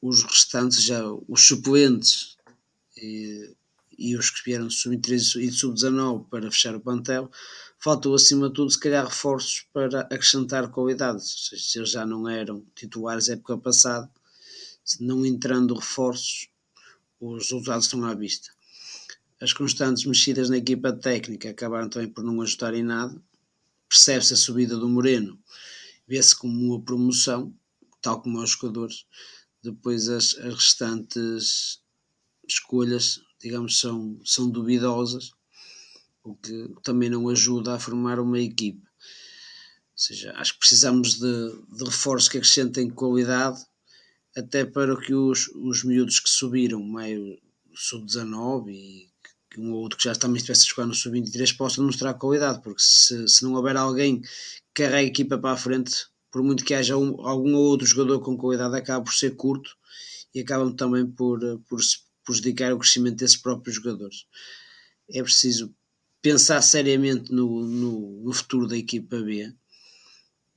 os 0.00 0.22
restantes, 0.22 0.82
já 0.82 1.02
os 1.28 1.46
suplentes 1.46 2.36
e, 2.96 3.52
e 3.98 4.16
os 4.16 4.30
que 4.30 4.44
vieram 4.44 4.68
de 4.68 4.74
sub-13 4.74 5.42
e 5.42 5.48
de 5.48 5.56
sub-19 5.56 6.28
para 6.30 6.50
fechar 6.50 6.76
o 6.76 6.80
plantel, 6.80 7.28
faltou 7.76 8.14
acima 8.14 8.48
de 8.48 8.54
tudo 8.54 8.70
se 8.70 8.78
calhar 8.78 9.04
reforços 9.04 9.66
para 9.72 10.02
acrescentar 10.02 10.70
qualidade, 10.70 11.16
ou 11.16 11.20
seja, 11.20 11.62
se 11.62 11.78
eles 11.78 11.90
já 11.90 12.06
não 12.06 12.28
eram 12.28 12.64
titulares 12.74 13.28
época 13.28 13.58
passada, 13.58 14.08
não 15.00 15.24
entrando 15.24 15.74
reforços, 15.74 16.48
os 17.20 17.44
resultados 17.44 17.86
estão 17.86 18.04
à 18.04 18.14
vista. 18.14 18.50
As 19.40 19.52
constantes 19.52 20.04
mexidas 20.04 20.50
na 20.50 20.58
equipa 20.58 20.92
técnica 20.92 21.50
acabaram 21.50 21.88
também 21.88 22.08
por 22.08 22.24
não 22.24 22.40
ajudar 22.42 22.74
em 22.74 22.82
nada. 22.82 23.20
Percebe-se 23.88 24.34
a 24.34 24.36
subida 24.36 24.76
do 24.76 24.88
Moreno, 24.88 25.38
vê-se 26.06 26.36
como 26.36 26.74
uma 26.74 26.80
promoção, 26.82 27.54
tal 28.00 28.20
como 28.20 28.38
aos 28.38 28.50
jogadores. 28.50 29.06
Depois 29.62 30.08
as, 30.08 30.34
as 30.36 30.54
restantes 30.54 31.82
escolhas, 32.46 33.20
digamos, 33.40 33.78
são, 33.78 34.20
são 34.24 34.50
duvidosas, 34.50 35.32
o 36.22 36.34
que 36.34 36.74
também 36.82 37.08
não 37.08 37.28
ajuda 37.28 37.74
a 37.74 37.80
formar 37.80 38.20
uma 38.20 38.38
equipe. 38.38 38.82
Ou 38.82 39.98
seja, 39.98 40.32
acho 40.36 40.54
que 40.54 40.60
precisamos 40.60 41.18
de, 41.18 41.62
de 41.76 41.84
reforços 41.84 42.28
que 42.28 42.38
acrescentem 42.38 42.90
qualidade, 42.90 43.64
até 44.36 44.64
para 44.64 44.96
que 45.00 45.14
os, 45.14 45.48
os 45.48 45.84
miúdos 45.84 46.20
que 46.20 46.28
subiram, 46.28 46.82
meio 46.82 47.38
sub-19 47.74 48.70
e 48.70 49.10
que 49.50 49.60
um 49.60 49.72
ou 49.72 49.80
outro 49.80 49.98
que 49.98 50.04
já 50.04 50.14
também 50.14 50.36
estivesse 50.36 50.64
a 50.66 50.68
jogar 50.68 50.86
no 50.86 50.94
sub-23 50.94 51.56
possa 51.56 51.76
demonstrar 51.80 52.14
qualidade, 52.14 52.62
porque 52.62 52.80
se, 52.80 53.26
se 53.28 53.42
não 53.42 53.54
houver 53.54 53.76
alguém 53.76 54.20
que 54.20 54.28
carregue 54.74 54.96
a 54.96 55.02
equipa 55.02 55.38
para 55.38 55.52
a 55.52 55.56
frente, 55.56 56.06
por 56.30 56.42
muito 56.42 56.64
que 56.64 56.72
haja 56.72 56.96
um, 56.96 57.26
algum 57.26 57.54
ou 57.54 57.64
outro 57.64 57.86
jogador 57.86 58.20
com 58.20 58.36
qualidade, 58.36 58.76
acaba 58.76 59.04
por 59.04 59.12
ser 59.12 59.34
curto 59.34 59.76
e 60.32 60.40
acabam 60.40 60.72
também 60.72 61.04
por, 61.04 61.40
por 61.68 61.82
se 61.82 61.98
prejudicar 62.24 62.72
o 62.72 62.78
crescimento 62.78 63.16
desses 63.16 63.36
próprios 63.36 63.76
jogadores. 63.76 64.26
É 65.10 65.20
preciso 65.22 65.74
pensar 66.22 66.62
seriamente 66.62 67.32
no, 67.32 67.66
no, 67.66 68.22
no 68.22 68.32
futuro 68.32 68.68
da 68.68 68.76
equipa 68.76 69.20
B, 69.20 69.52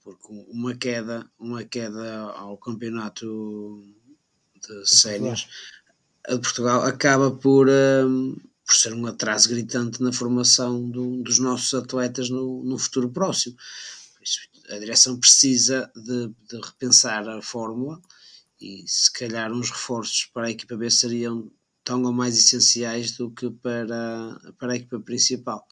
porque 0.03 0.27
uma 0.49 0.75
queda, 0.75 1.29
uma 1.39 1.63
queda 1.63 2.23
ao 2.31 2.57
campeonato 2.57 3.81
de 4.61 4.85
sénios 4.85 5.47
de 6.27 6.37
Portugal 6.39 6.83
acaba 6.83 7.31
por, 7.31 7.67
um, 7.69 8.35
por 8.65 8.75
ser 8.75 8.93
um 8.93 9.05
atraso 9.07 9.49
gritante 9.49 10.01
na 10.01 10.11
formação 10.11 10.89
do, 10.89 11.21
dos 11.23 11.39
nossos 11.39 11.73
atletas 11.73 12.29
no, 12.29 12.63
no 12.63 12.77
futuro 12.77 13.09
próximo. 13.09 13.55
A 14.69 14.77
direção 14.77 15.19
precisa 15.19 15.91
de, 15.95 16.27
de, 16.47 16.61
repensar 16.61 17.27
a 17.27 17.41
fórmula 17.41 18.01
e 18.59 18.85
se 18.87 19.11
calhar 19.11 19.51
uns 19.51 19.69
reforços 19.69 20.25
para 20.33 20.47
a 20.47 20.51
equipa 20.51 20.77
B 20.77 20.89
seriam 20.89 21.51
tão 21.83 22.01
ou 22.03 22.13
mais 22.13 22.37
essenciais 22.37 23.11
do 23.11 23.29
que 23.29 23.49
para, 23.49 24.39
para 24.57 24.73
a 24.73 24.75
equipa 24.77 24.99
principal. 25.01 25.67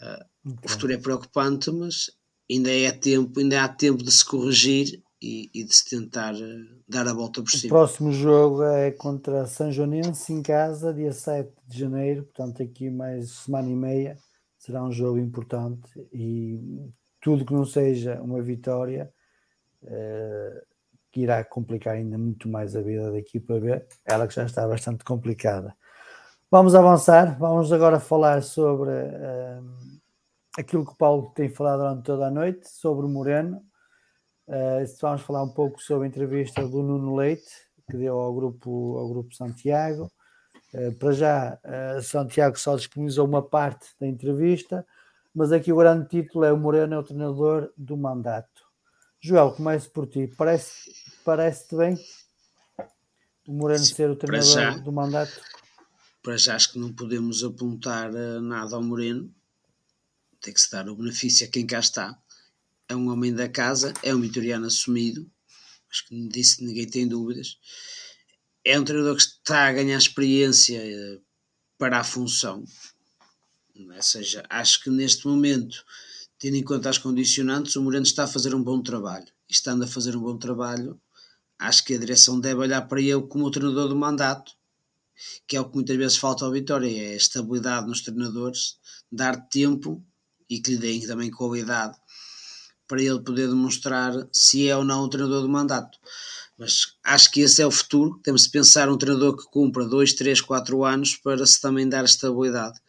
Uh, 0.00 0.60
o 0.64 0.68
futuro 0.68 0.92
é 0.92 0.98
preocupante, 0.98 1.70
mas 1.70 2.10
ainda 2.50 2.70
é 2.70 2.90
tempo, 2.90 3.38
ainda 3.38 3.62
há 3.62 3.68
tempo 3.68 4.02
de 4.02 4.10
se 4.10 4.24
corrigir 4.24 5.02
e, 5.20 5.50
e 5.54 5.64
de 5.64 5.74
se 5.74 5.90
tentar 5.90 6.34
uh, 6.34 6.82
dar 6.88 7.06
a 7.06 7.12
volta 7.12 7.42
por 7.42 7.50
cima. 7.50 7.66
O 7.66 7.78
próximo 7.78 8.12
jogo 8.12 8.62
é 8.62 8.90
contra 8.92 9.46
São 9.46 9.70
Joanense 9.70 10.32
em 10.32 10.42
casa, 10.42 10.94
dia 10.94 11.12
7 11.12 11.50
de 11.66 11.78
janeiro, 11.78 12.24
portanto 12.24 12.62
aqui 12.62 12.88
mais 12.88 13.30
semana 13.30 13.68
e 13.68 13.74
meia 13.74 14.16
será 14.58 14.82
um 14.82 14.92
jogo 14.92 15.18
importante 15.18 15.88
e 16.12 16.58
tudo 17.20 17.44
que 17.44 17.52
não 17.52 17.64
seja 17.64 18.20
uma 18.20 18.40
vitória 18.42 19.10
uh, 19.82 20.68
que 21.12 21.22
irá 21.22 21.42
complicar 21.44 21.94
ainda 21.94 22.18
muito 22.18 22.48
mais 22.48 22.76
a 22.76 22.80
vida 22.80 23.10
da 23.10 23.18
equipa 23.18 23.58
B, 23.58 23.82
ela 24.04 24.26
que 24.26 24.34
já 24.34 24.44
está 24.44 24.66
bastante 24.66 25.04
complicada. 25.04 25.74
Vamos 26.50 26.74
avançar, 26.74 27.38
vamos 27.38 27.72
agora 27.72 28.00
falar 28.00 28.42
sobre 28.42 28.90
uh, 28.90 29.97
aquilo 30.58 30.84
que 30.84 30.92
o 30.92 30.96
Paulo 30.96 31.30
tem 31.34 31.48
falado 31.48 31.78
durante 31.78 32.02
toda 32.02 32.26
a 32.26 32.30
noite, 32.30 32.68
sobre 32.68 33.06
o 33.06 33.08
Moreno. 33.08 33.62
Uh, 34.48 34.84
vamos 35.00 35.22
falar 35.22 35.44
um 35.44 35.50
pouco 35.50 35.80
sobre 35.80 36.06
a 36.06 36.08
entrevista 36.08 36.66
do 36.66 36.82
Nuno 36.82 37.14
Leite, 37.14 37.48
que 37.88 37.96
deu 37.96 38.18
ao 38.18 38.34
grupo, 38.34 38.98
ao 38.98 39.08
grupo 39.08 39.34
Santiago. 39.34 40.10
Uh, 40.74 40.92
para 40.98 41.12
já, 41.12 41.58
Santiago 42.02 42.58
só 42.58 42.74
disponibilizou 42.74 43.26
uma 43.26 43.42
parte 43.42 43.86
da 44.00 44.06
entrevista, 44.06 44.84
mas 45.32 45.52
aqui 45.52 45.72
o 45.72 45.76
grande 45.76 46.08
título 46.08 46.44
é 46.44 46.52
o 46.52 46.58
Moreno 46.58 46.94
é 46.94 46.98
o 46.98 47.04
treinador 47.04 47.70
do 47.76 47.96
mandato. 47.96 48.66
Joel, 49.20 49.52
começo 49.52 49.90
por 49.90 50.08
ti. 50.08 50.26
Parece, 50.36 50.92
parece-te 51.24 51.76
bem 51.76 51.96
o 53.46 53.52
Moreno 53.52 53.84
Sim, 53.84 53.94
ser 53.94 54.10
o 54.10 54.16
treinador 54.16 54.52
já, 54.52 54.70
do 54.78 54.92
mandato? 54.92 55.40
Para 56.22 56.36
já 56.36 56.56
acho 56.56 56.72
que 56.72 56.78
não 56.78 56.92
podemos 56.92 57.44
apontar 57.44 58.12
nada 58.12 58.76
ao 58.76 58.82
Moreno. 58.82 59.32
Tem 60.40 60.52
que 60.52 60.60
se 60.60 60.70
dar 60.70 60.88
o 60.88 60.96
benefício 60.96 61.46
a 61.46 61.50
quem 61.50 61.66
cá 61.66 61.80
está. 61.80 62.18
É 62.88 62.96
um 62.96 63.08
homem 63.10 63.34
da 63.34 63.48
casa, 63.48 63.92
é 64.02 64.14
um 64.14 64.20
vitoriano 64.20 64.66
assumido. 64.66 65.30
Acho 65.90 66.06
que 66.06 66.28
disse 66.28 66.64
ninguém 66.64 66.88
tem 66.88 67.06
dúvidas. 67.06 67.58
É 68.64 68.78
um 68.78 68.84
treinador 68.84 69.16
que 69.16 69.22
está 69.22 69.66
a 69.66 69.72
ganhar 69.72 69.96
experiência 69.96 70.78
eh, 70.78 71.20
para 71.78 72.00
a 72.00 72.04
função. 72.04 72.64
Ou 73.74 74.02
seja, 74.02 74.44
acho 74.48 74.82
que 74.82 74.90
neste 74.90 75.26
momento 75.26 75.84
tendo 76.38 76.56
em 76.56 76.62
conta 76.62 76.88
as 76.88 76.98
condicionantes, 76.98 77.74
o 77.74 77.82
Moreno 77.82 78.04
está 78.04 78.24
a 78.24 78.28
fazer 78.28 78.54
um 78.54 78.62
bom 78.62 78.80
trabalho. 78.80 79.26
E 79.48 79.52
estando 79.52 79.82
a 79.82 79.88
fazer 79.88 80.16
um 80.16 80.20
bom 80.20 80.38
trabalho, 80.38 81.00
acho 81.58 81.84
que 81.84 81.94
a 81.94 81.98
direção 81.98 82.38
deve 82.38 82.60
olhar 82.60 82.82
para 82.82 83.00
ele 83.00 83.22
como 83.22 83.44
o 83.44 83.50
treinador 83.50 83.88
do 83.88 83.96
mandato, 83.96 84.52
que 85.46 85.56
é 85.56 85.60
o 85.60 85.68
que 85.68 85.74
muitas 85.74 85.96
vezes 85.96 86.16
falta 86.16 86.44
ao 86.44 86.52
Vitória, 86.52 86.86
é 86.86 87.16
estabilidade 87.16 87.88
nos 87.88 88.02
treinadores, 88.02 88.78
dar 89.10 89.36
tempo 89.48 90.04
e 90.48 90.60
que 90.60 90.72
lhe 90.72 90.78
deem 90.78 91.06
também 91.06 91.30
qualidade 91.30 91.96
para 92.86 93.02
ele 93.02 93.20
poder 93.20 93.48
demonstrar 93.48 94.14
se 94.32 94.66
é 94.66 94.76
ou 94.76 94.82
não 94.82 95.02
o 95.02 95.08
treinador 95.08 95.42
do 95.42 95.48
mandato. 95.48 95.98
Mas 96.56 96.94
acho 97.04 97.30
que 97.30 97.42
esse 97.42 97.60
é 97.60 97.66
o 97.66 97.70
futuro. 97.70 98.18
Temos 98.22 98.44
de 98.44 98.50
pensar 98.50 98.88
um 98.88 98.96
treinador 98.96 99.36
que 99.36 99.44
cumpra 99.44 99.84
2, 99.84 100.14
3, 100.14 100.40
4 100.40 100.84
anos 100.84 101.16
para 101.16 101.46
se 101.46 101.60
também 101.60 101.88
dar 101.88 102.04
estabilidade. 102.04 102.80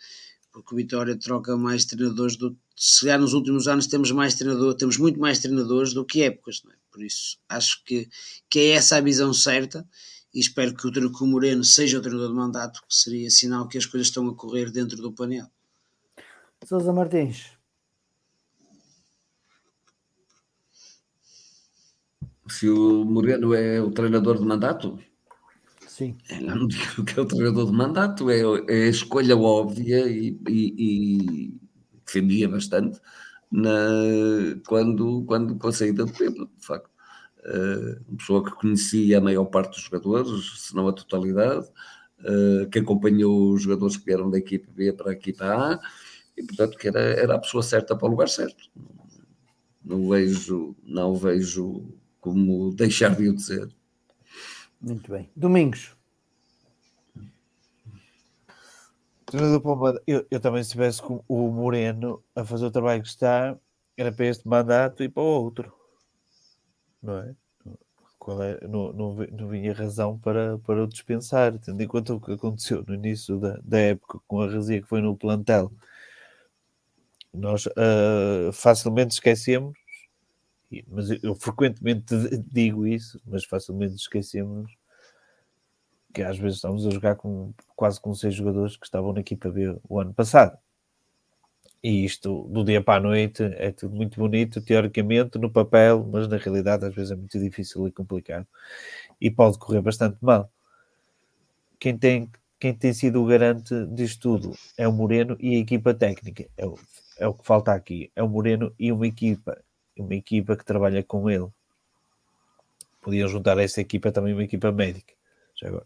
Porque 0.52 0.74
o 0.74 0.78
Vitória 0.78 1.20
troca 1.20 1.56
mais 1.58 1.86
treinadores 1.86 2.38
do, 2.38 2.58
se 2.76 3.02
calhar 3.02 3.20
nos 3.20 3.34
últimos 3.34 3.68
anos 3.68 3.88
temos 3.88 4.10
mais 4.12 4.36
treinador, 4.36 4.74
temos 4.74 4.98
muito 4.98 5.20
mais 5.20 5.40
treinadores 5.40 5.94
do 5.94 6.06
que 6.06 6.24
épocas, 6.24 6.62
é? 6.66 6.76
por 6.90 7.04
isso 7.04 7.38
acho 7.50 7.84
que, 7.84 8.10
que 8.50 8.60
é 8.60 8.70
essa 8.70 8.96
a 8.96 9.02
visão 9.02 9.34
certa 9.34 9.86
e 10.34 10.40
espero 10.40 10.74
que 10.74 10.88
o, 10.88 10.92
que 10.92 11.24
Moreno 11.26 11.64
seja 11.64 12.00
o 12.00 12.02
treinador 12.02 12.30
de 12.30 12.36
mandato, 12.36 12.82
que 12.88 12.96
seria 12.96 13.30
sinal 13.30 13.68
que 13.68 13.78
as 13.78 13.86
coisas 13.86 14.08
estão 14.08 14.28
a 14.30 14.36
correr 14.36 14.72
dentro 14.72 15.02
do 15.02 15.12
painel. 15.12 15.48
Sousa 16.66 16.94
Martins. 16.94 17.58
Se 22.48 22.68
o 22.68 23.06
Moreno 23.06 23.54
é 23.54 23.80
o 23.82 23.92
treinador 23.92 24.38
de 24.40 24.46
mandato? 24.46 25.00
Sim. 25.88 26.18
Eu 26.30 26.56
não 26.56 26.68
digo 26.68 27.04
que 27.04 27.20
é 27.20 27.22
o 27.22 27.26
treinador 27.26 27.66
de 27.66 27.72
mandato, 27.72 28.30
é, 28.30 28.42
é 28.68 28.86
a 28.86 28.90
escolha 28.90 29.38
óbvia 29.38 30.08
e, 30.08 30.40
e 30.48 31.60
defendia 32.06 32.50
bastante 32.50 33.00
na, 33.52 33.72
quando, 34.68 35.24
quando 35.26 35.56
com 35.58 35.68
a 35.68 35.72
saída 35.72 36.06
do 36.06 36.14
Pedro, 36.14 36.50
de 36.58 36.66
facto. 36.66 36.90
Uh, 37.40 38.04
uma 38.08 38.18
pessoa 38.18 38.44
que 38.44 38.52
conhecia 38.52 39.18
a 39.18 39.22
maior 39.22 39.46
parte 39.46 39.72
dos 39.72 39.84
jogadores, 39.84 40.60
se 40.60 40.76
não 40.76 40.88
a 40.90 40.94
totalidade, 40.94 41.66
uh, 42.20 42.70
que 42.70 42.80
acompanhou 42.80 43.54
os 43.54 43.62
jogadores 43.62 43.96
que 43.96 44.06
vieram 44.06 44.30
da 44.30 44.38
equipe 44.38 44.70
B 44.70 44.92
para 44.92 45.12
a 45.12 45.14
equipa 45.14 45.46
A, 45.46 45.80
e 46.40 46.44
portanto 46.44 46.78
que 46.78 46.88
era, 46.88 47.00
era 47.00 47.36
a 47.36 47.40
pessoa 47.40 47.62
certa 47.62 47.96
para 47.96 48.08
o 48.08 48.12
lugar 48.12 48.30
certo. 48.30 48.72
Não 49.84 50.08
vejo, 50.10 50.76
não 50.84 51.16
vejo 51.16 51.94
como 52.22 52.74
deixar 52.74 53.16
de 53.16 53.28
o 53.28 53.36
dizer. 53.36 53.70
Muito 54.80 55.12
bem. 55.12 55.30
Domingos. 55.36 55.96
Treinador 59.26 60.02
eu, 60.08 60.26
eu 60.32 60.40
também 60.40 60.64
se 60.64 60.72
tivesse 60.72 61.02
com 61.02 61.24
o 61.28 61.52
Moreno 61.52 62.24
a 62.36 62.44
fazer 62.44 62.66
o 62.66 62.72
trabalho 62.72 63.02
que 63.02 63.10
está, 63.10 63.56
era 63.96 64.12
para 64.12 64.26
este 64.26 64.48
mandato 64.48 65.04
e 65.04 65.10
para 65.10 65.22
o 65.22 65.26
outro. 65.26 65.72
Não 67.02 67.18
é? 67.18 67.36
Qual 68.18 68.42
é 68.42 68.60
não, 68.68 68.92
não, 68.92 69.14
não 69.32 69.48
vinha 69.48 69.74
razão 69.74 70.18
para, 70.18 70.58
para 70.60 70.84
o 70.84 70.88
dispensar, 70.88 71.58
tendo 71.60 71.82
em 71.82 71.88
conta 71.88 72.14
o 72.14 72.20
que 72.20 72.34
aconteceu 72.34 72.84
no 72.88 72.96
início 72.96 73.38
da, 73.40 73.60
da 73.64 73.80
época 73.80 74.20
com 74.28 74.42
a 74.42 74.50
razia 74.50 74.82
que 74.82 74.88
foi 74.88 75.02
no 75.02 75.16
plantel. 75.16 75.72
Nós 77.34 77.66
uh, 77.68 78.52
facilmente 78.52 79.14
esquecemos, 79.14 79.78
mas 80.88 81.10
eu, 81.24 81.36
frequentemente 81.36 82.16
digo 82.52 82.86
isso, 82.88 83.20
mas 83.26 83.44
facilmente 83.46 83.96
esquecemos 83.96 84.72
que 86.14 86.22
às 86.24 86.38
vezes 86.38 86.58
estamos 86.58 86.86
a 86.86 86.90
jogar 86.90 87.16
com 87.16 87.54
quase 87.76 88.02
com 88.02 88.14
seis 88.14 88.34
jogadores 88.34 88.76
que 88.76 88.86
estavam 88.86 89.14
na 89.14 89.20
equipa 89.20 89.50
B 89.50 89.78
o 89.88 90.00
ano 90.00 90.14
passado. 90.14 90.58
E 91.82 92.04
isto, 92.04 92.44
do 92.50 92.64
dia 92.64 92.84
para 92.84 93.00
a 93.00 93.00
noite, 93.00 93.42
é 93.56 93.72
tudo 93.72 93.96
muito 93.96 94.20
bonito, 94.20 94.60
teoricamente, 94.62 95.38
no 95.38 95.50
papel, 95.50 96.06
mas 96.12 96.28
na 96.28 96.36
realidade 96.38 96.86
às 96.86 96.94
vezes 96.94 97.12
é 97.12 97.16
muito 97.16 97.40
difícil 97.40 97.88
e 97.88 97.92
complicado. 97.92 98.46
E 99.22 99.32
pode 99.32 99.58
correr 99.58 99.82
bastante 99.82 100.18
mal. 100.22 100.52
Quem 101.80 101.98
tem, 101.98 102.30
quem 102.60 102.74
tem 102.74 102.92
sido 102.92 103.24
o 103.24 103.26
garante 103.26 103.74
disto 103.88 104.20
tudo 104.22 104.56
é 104.78 104.88
o 104.88 104.92
Moreno 104.92 105.38
e 105.40 105.56
a 105.56 105.60
equipa 105.60 105.94
técnica. 105.94 106.46
É 106.58 106.66
o, 106.66 106.78
é 107.20 107.28
o 107.28 107.34
que 107.34 107.46
falta 107.46 107.74
aqui. 107.74 108.12
É 108.16 108.24
o 108.24 108.30
Moreno 108.30 108.74
e 108.80 108.92
uma 108.92 109.06
equipa. 109.06 109.62
Uma 109.98 110.16
equipa 110.16 110.56
que 110.56 110.66
trabalha 110.66 111.04
com 111.04 111.30
ele. 111.30 111.48
podiam 113.02 113.28
juntar 113.28 113.58
a 113.58 113.64
essa 113.64 113.82
equipa 113.82 114.12
também 114.12 114.34
uma 114.34 114.44
equipa 114.44 114.72
médica. 114.72 115.14
Já 115.56 115.68
agora. 115.68 115.86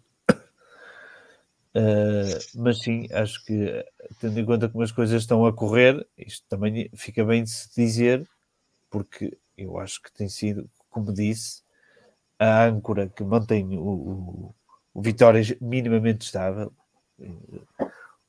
Uh, 1.75 2.37
mas 2.61 2.79
sim, 2.79 3.07
acho 3.11 3.43
que 3.43 3.83
tendo 4.19 4.39
em 4.39 4.45
conta 4.45 4.69
como 4.69 4.83
as 4.83 4.91
coisas 4.91 5.21
estão 5.21 5.45
a 5.45 5.51
correr, 5.53 6.05
isto 6.17 6.45
também 6.47 6.89
fica 6.95 7.25
bem 7.25 7.43
de 7.43 7.49
se 7.49 7.69
dizer, 7.75 8.27
porque 8.89 9.35
eu 9.57 9.79
acho 9.79 10.01
que 10.01 10.11
tem 10.13 10.29
sido, 10.29 10.69
como 10.89 11.11
disse, 11.11 11.63
a 12.37 12.65
âncora 12.65 13.09
que 13.09 13.23
mantém 13.23 13.77
o, 13.77 13.81
o, 13.81 14.55
o 14.93 15.01
Vitória 15.01 15.41
minimamente 15.59 16.25
estável, 16.25 16.71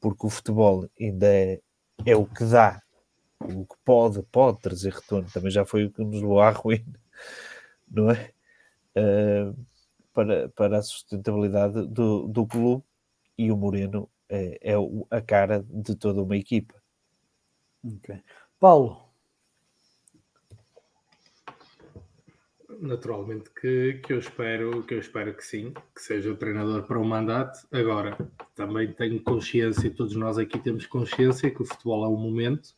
porque 0.00 0.26
o 0.26 0.30
futebol 0.30 0.88
ainda 0.98 1.26
é, 1.26 1.60
é 2.06 2.16
o 2.16 2.24
que 2.24 2.44
dá, 2.44 2.82
o 3.44 3.66
que 3.66 3.76
pode, 3.84 4.22
pode 4.24 4.60
trazer 4.60 4.92
retorno, 4.92 5.28
também 5.32 5.50
já 5.50 5.64
foi 5.64 5.84
o 5.84 5.90
que 5.90 6.02
nos 6.02 6.20
levou 6.20 6.40
à 6.40 6.50
ruína, 6.50 6.98
não 7.90 8.10
é? 8.10 8.32
Uh, 8.96 9.66
para, 10.12 10.48
para 10.50 10.78
a 10.78 10.82
sustentabilidade 10.82 11.86
do, 11.88 12.28
do 12.28 12.46
clube 12.46 12.84
e 13.36 13.50
o 13.50 13.56
Moreno 13.56 14.08
é, 14.28 14.58
é 14.62 14.74
a 15.10 15.20
cara 15.20 15.64
de 15.68 15.96
toda 15.96 16.22
uma 16.22 16.36
equipa. 16.36 16.74
Okay. 17.84 18.22
Paulo. 18.58 19.02
Naturalmente 22.80 23.50
que, 23.50 24.00
que, 24.04 24.12
eu 24.12 24.18
espero, 24.18 24.82
que 24.84 24.94
eu 24.94 24.98
espero 24.98 25.34
que 25.34 25.44
sim, 25.44 25.72
que 25.94 26.00
seja 26.00 26.32
o 26.32 26.36
treinador 26.36 26.84
para 26.84 26.98
o 26.98 27.04
mandato. 27.04 27.66
Agora, 27.70 28.16
também 28.54 28.92
tenho 28.92 29.22
consciência, 29.22 29.90
todos 29.90 30.16
nós 30.16 30.38
aqui 30.38 30.58
temos 30.58 30.86
consciência 30.86 31.50
que 31.50 31.62
o 31.62 31.64
futebol 31.64 32.04
é 32.04 32.08
um 32.08 32.16
momento 32.16 32.74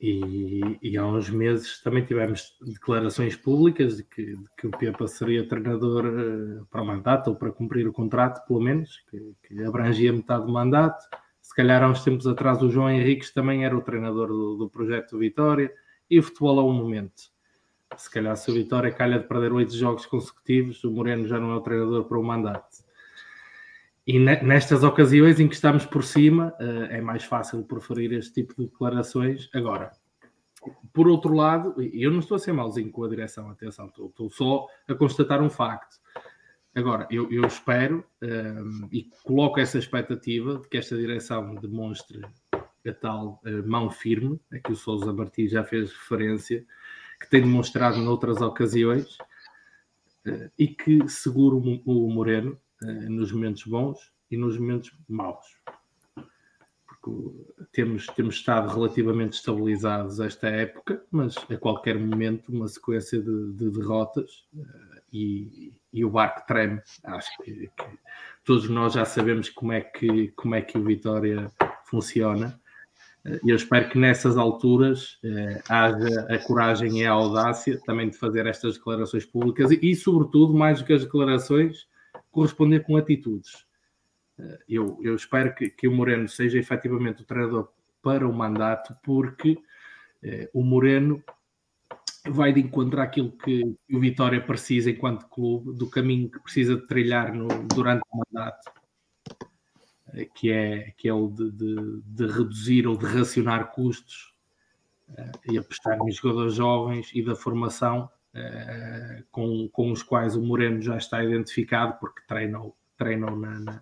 e, 0.00 0.78
e, 0.80 0.96
há 0.96 1.06
uns 1.06 1.28
meses 1.28 1.82
também 1.82 2.02
tivemos 2.02 2.56
declarações 2.62 3.36
públicas 3.36 3.98
de 3.98 4.04
que, 4.04 4.34
de 4.34 4.46
que 4.56 4.66
o 4.66 4.70
Pepa 4.70 5.06
seria 5.06 5.46
treinador 5.46 6.06
uh, 6.06 6.66
para 6.70 6.80
o 6.80 6.86
mandato 6.86 7.28
ou 7.28 7.36
para 7.36 7.52
cumprir 7.52 7.86
o 7.86 7.92
contrato, 7.92 8.46
pelo 8.46 8.60
menos, 8.60 9.04
que, 9.10 9.34
que, 9.42 9.62
abrangia 9.62 10.10
metade 10.10 10.46
do 10.46 10.52
mandato. 10.52 11.04
Se 11.42 11.54
calhar 11.54 11.82
há 11.82 11.88
uns 11.88 12.02
tempos 12.02 12.26
atrás 12.26 12.62
o 12.62 12.70
João 12.70 12.90
Henriques 12.90 13.30
também 13.30 13.66
era 13.66 13.76
o 13.76 13.82
treinador 13.82 14.28
do, 14.28 14.56
do 14.56 14.70
projeto 14.70 15.18
Vitória 15.18 15.70
e 16.08 16.18
o 16.18 16.22
futebol 16.22 16.60
é 16.60 16.62
um 16.62 16.72
momento. 16.72 17.24
Se 17.94 18.10
calhar 18.10 18.34
se 18.38 18.50
o 18.50 18.54
Vitória 18.54 18.90
calha 18.90 19.18
de 19.18 19.26
perder 19.26 19.52
oito 19.52 19.76
jogos 19.76 20.06
consecutivos, 20.06 20.82
o 20.82 20.90
Moreno 20.90 21.26
já 21.26 21.38
não 21.38 21.52
é 21.52 21.56
o 21.56 21.60
treinador 21.60 22.04
para 22.04 22.18
o 22.18 22.24
mandato. 22.24 22.89
E 24.10 24.18
nestas 24.18 24.82
ocasiões 24.82 25.38
em 25.38 25.46
que 25.46 25.54
estamos 25.54 25.86
por 25.86 26.02
cima, 26.02 26.52
eh, 26.58 26.98
é 26.98 27.00
mais 27.00 27.22
fácil 27.22 27.62
proferir 27.62 28.12
este 28.12 28.42
tipo 28.42 28.56
de 28.56 28.68
declarações. 28.68 29.48
Agora, 29.54 29.92
por 30.92 31.06
outro 31.06 31.32
lado, 31.32 31.76
eu 31.78 32.10
não 32.10 32.18
estou 32.18 32.34
a 32.34 32.40
ser 32.40 32.52
mauzinho 32.52 32.90
com 32.90 33.04
a 33.04 33.08
direção, 33.08 33.48
atenção, 33.48 33.86
estou, 33.86 34.08
estou 34.08 34.28
só 34.28 34.66
a 34.88 34.96
constatar 34.96 35.40
um 35.40 35.48
facto. 35.48 36.00
Agora, 36.74 37.06
eu, 37.08 37.30
eu 37.30 37.46
espero 37.46 38.04
um, 38.20 38.26
ehm, 38.26 38.88
e 38.90 39.08
coloco 39.22 39.60
essa 39.60 39.78
expectativa 39.78 40.58
de 40.58 40.68
que 40.68 40.78
esta 40.78 40.96
direção 40.96 41.54
demonstre 41.54 42.20
a 42.52 42.92
tal 42.92 43.40
uh, 43.44 43.68
mão 43.68 43.92
firme, 43.92 44.40
a 44.52 44.58
que 44.58 44.72
o 44.72 44.76
Sousa 44.76 45.12
Martins 45.12 45.52
já 45.52 45.62
fez 45.62 45.92
referência, 45.92 46.66
que 47.20 47.30
tem 47.30 47.42
demonstrado 47.42 47.98
noutras 47.98 48.40
ocasiões, 48.40 49.18
uh, 50.26 50.50
e 50.58 50.66
que 50.66 51.08
segure 51.08 51.80
o, 51.86 52.10
Moreno 52.10 52.54
eh, 52.54 52.69
nos 52.82 53.32
momentos 53.32 53.64
bons 53.64 54.12
e 54.30 54.36
nos 54.36 54.58
momentos 54.58 54.92
maus. 55.08 55.46
Porque 56.86 57.10
temos, 57.72 58.06
temos 58.06 58.36
estado 58.36 58.72
relativamente 58.72 59.34
estabilizados 59.34 60.20
esta 60.20 60.48
época, 60.48 61.02
mas 61.10 61.36
a 61.50 61.56
qualquer 61.56 61.98
momento 61.98 62.52
uma 62.52 62.68
sequência 62.68 63.20
de, 63.20 63.52
de 63.52 63.70
derrotas 63.70 64.46
uh, 64.54 65.00
e, 65.12 65.72
e, 65.92 66.04
o 66.04 66.10
barco 66.10 66.46
treme. 66.46 66.80
Acho 67.04 67.30
que, 67.42 67.70
que, 67.76 67.98
todos 68.44 68.68
nós 68.68 68.92
já 68.92 69.04
sabemos 69.04 69.48
como 69.48 69.72
é 69.72 69.80
que, 69.80 70.28
como 70.36 70.54
é 70.54 70.62
que 70.62 70.76
o 70.76 70.84
Vitória 70.84 71.50
funciona. 71.84 72.60
Eh, 73.24 73.40
e 73.44 73.50
eu 73.50 73.56
espero 73.56 73.88
que 73.88 73.98
nessas 73.98 74.36
alturas 74.36 75.18
uh, 75.24 75.62
haja 75.68 76.26
a 76.28 76.38
coragem 76.38 77.00
e 77.00 77.06
a 77.06 77.12
audácia 77.12 77.80
também 77.84 78.10
de 78.10 78.16
fazer 78.18 78.46
estas 78.46 78.74
declarações 78.74 79.24
públicas 79.24 79.70
e, 79.70 79.78
e 79.82 79.96
sobretudo, 79.96 80.54
mais 80.54 80.80
do 80.80 80.84
que 80.84 80.92
as 80.92 81.04
declarações, 81.04 81.86
corresponder 82.30 82.80
com 82.80 82.96
atitudes. 82.96 83.66
Eh, 84.38 84.58
eu, 84.68 84.98
eu 85.02 85.14
espero 85.14 85.54
que, 85.54 85.70
que, 85.70 85.88
o 85.88 85.92
Moreno 85.92 86.28
seja 86.28 86.58
efetivamente 86.58 87.22
o 87.22 87.26
treinador 87.26 87.68
para 88.02 88.26
o 88.26 88.32
mandato, 88.32 88.96
porque 89.02 89.58
eh, 90.22 90.50
o 90.52 90.62
Moreno 90.62 91.22
vai 92.28 92.52
de 92.52 92.60
encontro 92.60 93.00
àquilo 93.00 93.32
que 93.32 93.76
o 93.90 94.00
Vitória 94.00 94.40
precisa 94.40 94.90
enquanto 94.90 95.28
clube, 95.28 95.72
do 95.72 95.88
caminho 95.88 96.30
que 96.30 96.40
precisa 96.40 96.76
de 96.76 96.86
trilhar 96.86 97.34
no, 97.34 97.48
durante 97.74 98.02
o 98.12 98.18
mandato, 98.18 98.70
eh, 100.14 100.26
que, 100.34 100.50
é, 100.50 100.92
que 100.96 101.08
é 101.08 101.14
o 101.14 101.28
de, 101.28 101.50
de, 101.50 102.02
de 102.02 102.26
reduzir 102.26 102.86
ou 102.86 102.96
de 102.96 103.06
racionar 103.06 103.70
custos 103.72 104.34
eh, 105.16 105.32
e 105.52 105.58
apostar 105.58 105.98
em 106.06 106.10
jogadores 106.10 106.54
jovens 106.54 107.10
e 107.14 107.22
da 107.22 107.34
formação 107.34 108.10
com, 109.30 109.68
com 109.72 109.90
os 109.90 110.02
quais 110.02 110.36
o 110.36 110.42
Moreno 110.42 110.80
já 110.80 110.96
está 110.96 111.22
identificado, 111.22 111.98
porque 111.98 112.22
treinou, 112.26 112.76
treinou 112.96 113.36
na, 113.36 113.80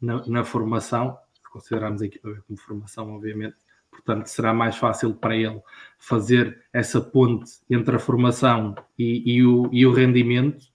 na, 0.00 0.26
na 0.26 0.44
formação, 0.44 1.16
consideramos 1.50 2.02
a 2.02 2.06
equipa 2.06 2.42
como 2.46 2.58
formação, 2.58 3.14
obviamente, 3.14 3.56
portanto 3.90 4.26
será 4.26 4.52
mais 4.52 4.76
fácil 4.76 5.14
para 5.14 5.36
ele 5.36 5.60
fazer 5.98 6.62
essa 6.72 7.00
ponte 7.00 7.50
entre 7.70 7.96
a 7.96 7.98
formação 7.98 8.74
e, 8.98 9.36
e, 9.36 9.44
o, 9.44 9.70
e 9.72 9.86
o 9.86 9.92
rendimento 9.92 10.66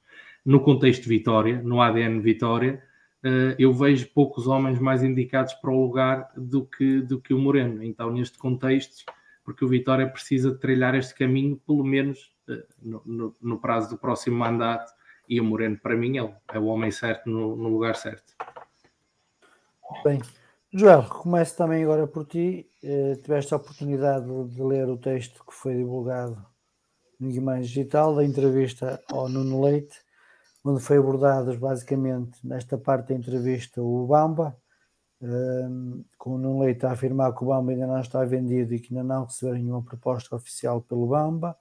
no 0.45 0.59
contexto 0.59 1.07
Vitória, 1.07 1.61
no 1.61 1.81
ADN 1.81 2.19
Vitória, 2.19 2.81
uh, 3.23 3.55
eu 3.59 3.73
vejo 3.73 4.09
poucos 4.13 4.47
homens 4.47 4.79
mais 4.79 5.03
indicados 5.03 5.53
para 5.53 5.71
o 5.71 5.85
lugar 5.85 6.31
do 6.35 6.65
que, 6.65 7.01
do 7.01 7.19
que 7.19 7.33
o 7.33 7.39
Moreno. 7.39 7.83
Então, 7.83 8.11
neste 8.11 8.37
contexto, 8.37 9.05
porque 9.43 9.63
o 9.63 9.67
Vitória 9.67 10.07
precisa 10.07 10.55
trilhar 10.55 10.95
este 10.95 11.13
caminho, 11.13 11.61
pelo 11.65 11.83
menos 11.83 12.31
no, 12.81 13.01
no, 13.05 13.35
no, 13.41 13.59
prazo 13.59 13.89
do 13.89 13.97
próximo 13.97 14.37
mandato 14.37 14.91
e 15.27 15.39
o 15.39 15.43
Moreno 15.43 15.77
para 15.77 15.95
mim 15.95 16.17
é 16.17 16.23
o, 16.23 16.33
é 16.53 16.59
o 16.59 16.65
homem 16.65 16.91
certo 16.91 17.29
no, 17.29 17.55
no, 17.55 17.69
lugar 17.69 17.95
certo. 17.95 18.33
Bem, 20.03 20.21
Joel, 20.73 21.03
começo 21.03 21.55
também 21.57 21.83
agora 21.83 22.07
por 22.07 22.25
ti. 22.25 22.69
Eh, 22.83 23.15
tiveste 23.21 23.53
a 23.53 23.57
oportunidade 23.57 24.25
de 24.25 24.61
ler 24.61 24.87
o 24.89 24.97
texto 24.97 25.43
que 25.45 25.53
foi 25.53 25.75
divulgado 25.75 26.43
no 27.19 27.29
Guimarães 27.29 27.67
Digital 27.67 28.15
da 28.15 28.23
entrevista 28.23 29.01
ao 29.11 29.29
Nuno 29.29 29.61
Leite, 29.61 29.99
onde 30.63 30.81
foi 30.81 30.97
abordados 30.97 31.57
basicamente 31.57 32.39
nesta 32.43 32.77
parte 32.77 33.09
da 33.09 33.15
entrevista 33.15 33.81
o 33.81 34.07
Bamba, 34.07 34.57
eh, 35.21 35.69
com 36.17 36.35
o 36.35 36.37
Nuno 36.37 36.63
Leite 36.63 36.85
a 36.85 36.91
afirmar 36.91 37.35
que 37.35 37.43
o 37.43 37.47
Bamba 37.47 37.71
ainda 37.71 37.85
não 37.85 37.99
está 37.99 38.23
vendido 38.25 38.73
e 38.73 38.79
que 38.79 38.93
ainda 38.93 39.03
não 39.03 39.25
recebeu 39.25 39.53
nenhuma 39.55 39.83
proposta 39.83 40.35
oficial 40.35 40.81
pelo 40.81 41.07
Bamba 41.07 41.55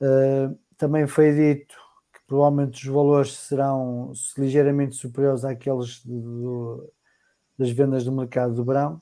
Uh, 0.00 0.58
também 0.76 1.06
foi 1.06 1.32
dito 1.32 1.76
que 2.12 2.20
provavelmente 2.26 2.86
os 2.86 2.92
valores 2.92 3.32
serão 3.32 4.12
ligeiramente 4.36 4.96
superiores 4.96 5.44
àqueles 5.44 6.04
do, 6.04 6.92
das 7.56 7.70
vendas 7.70 8.04
do 8.04 8.12
mercado 8.12 8.54
do 8.54 8.64
verão. 8.64 9.00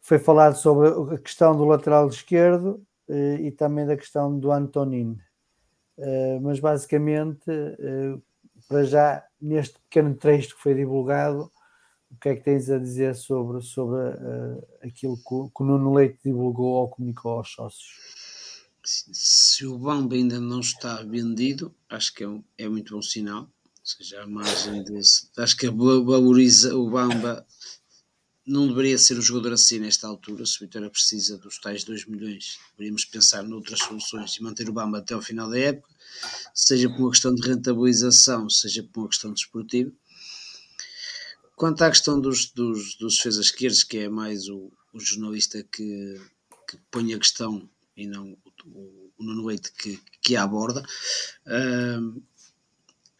Foi 0.00 0.18
falado 0.18 0.56
sobre 0.56 1.14
a 1.14 1.18
questão 1.18 1.56
do 1.56 1.64
lateral 1.64 2.08
esquerdo 2.08 2.84
uh, 3.08 3.36
e 3.40 3.50
também 3.50 3.86
da 3.86 3.96
questão 3.96 4.38
do 4.38 4.50
Antonino. 4.50 5.18
Uh, 5.96 6.40
mas 6.42 6.58
basicamente, 6.58 7.44
para 8.68 8.84
já, 8.84 9.24
neste 9.40 9.78
pequeno 9.82 10.14
trecho 10.14 10.56
que 10.56 10.62
foi 10.62 10.74
divulgado, 10.74 11.50
o 12.10 12.16
que 12.20 12.28
é 12.30 12.36
que 12.36 12.42
tens 12.42 12.68
a 12.70 12.78
dizer 12.78 13.14
sobre, 13.14 13.60
sobre 13.60 14.00
aquilo 14.82 15.16
que, 15.16 15.22
que 15.24 15.62
o 15.62 15.64
Nuno 15.64 15.94
Leite 15.94 16.18
divulgou 16.24 16.74
ou 16.74 16.88
comunicou 16.88 17.32
aos 17.32 17.52
sócios? 17.52 18.13
Se 18.84 19.66
o 19.66 19.78
Bamba 19.78 20.14
ainda 20.14 20.38
não 20.40 20.60
está 20.60 21.02
vendido, 21.02 21.74
acho 21.88 22.12
que 22.12 22.22
é, 22.22 22.28
um, 22.28 22.44
é 22.58 22.68
muito 22.68 22.94
bom 22.94 23.02
sinal. 23.02 23.42
Ou 23.42 23.50
seja, 23.82 24.22
a 24.22 24.26
margem 24.26 24.82
desse. 24.84 25.28
Acho 25.36 25.56
que 25.56 25.68
valoriza 25.68 26.76
o 26.76 26.90
Bamba. 26.90 27.46
Não 28.46 28.68
deveria 28.68 28.98
ser 28.98 29.16
o 29.18 29.22
jogador 29.22 29.54
assim 29.54 29.78
nesta 29.78 30.06
altura. 30.06 30.44
Se 30.44 30.58
o 30.58 30.60
Vitória 30.66 30.90
precisa 30.90 31.38
dos 31.38 31.58
tais 31.58 31.84
2 31.84 32.06
milhões, 32.06 32.58
deveríamos 32.72 33.06
pensar 33.06 33.42
noutras 33.42 33.80
soluções 33.80 34.36
e 34.36 34.42
manter 34.42 34.68
o 34.68 34.72
Bamba 34.72 34.98
até 34.98 35.16
o 35.16 35.22
final 35.22 35.48
da 35.48 35.58
época, 35.58 35.88
seja 36.54 36.88
por 36.90 37.00
uma 37.00 37.10
questão 37.10 37.34
de 37.34 37.46
rentabilização, 37.46 38.50
seja 38.50 38.82
por 38.82 39.00
uma 39.00 39.08
questão 39.08 39.32
desportiva. 39.32 39.90
De 39.90 39.96
Quanto 41.56 41.82
à 41.82 41.90
questão 41.90 42.20
dos, 42.20 42.50
dos, 42.50 42.96
dos 42.96 43.16
defesas 43.16 43.46
esquerdos, 43.46 43.84
que 43.84 43.98
é 43.98 44.08
mais 44.08 44.48
o, 44.48 44.70
o 44.92 45.00
jornalista 45.00 45.62
que, 45.62 46.20
que 46.68 46.76
põe 46.90 47.14
a 47.14 47.18
questão 47.18 47.68
e 47.96 48.06
não 48.06 48.36
o, 48.66 49.12
Nuno 49.18 49.46
Leite 49.46 49.72
que, 49.72 50.00
que 50.20 50.36
a 50.36 50.42
aborda. 50.42 50.82
Uh, 51.46 52.22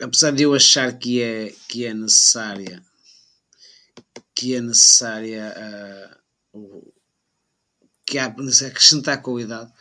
apesar 0.01 0.33
de 0.33 0.43
eu 0.43 0.55
achar 0.55 0.99
que 0.99 1.23
é, 1.23 1.55
que 1.69 1.85
é 1.85 1.95
necessária 1.95 2.83
que 4.35 4.55
é 4.55 4.61
necessária 4.61 5.55
uh, 6.53 6.93
que 8.05 8.19
há 8.19 8.27
acrescentar 8.27 9.23
qualidade 9.23 9.73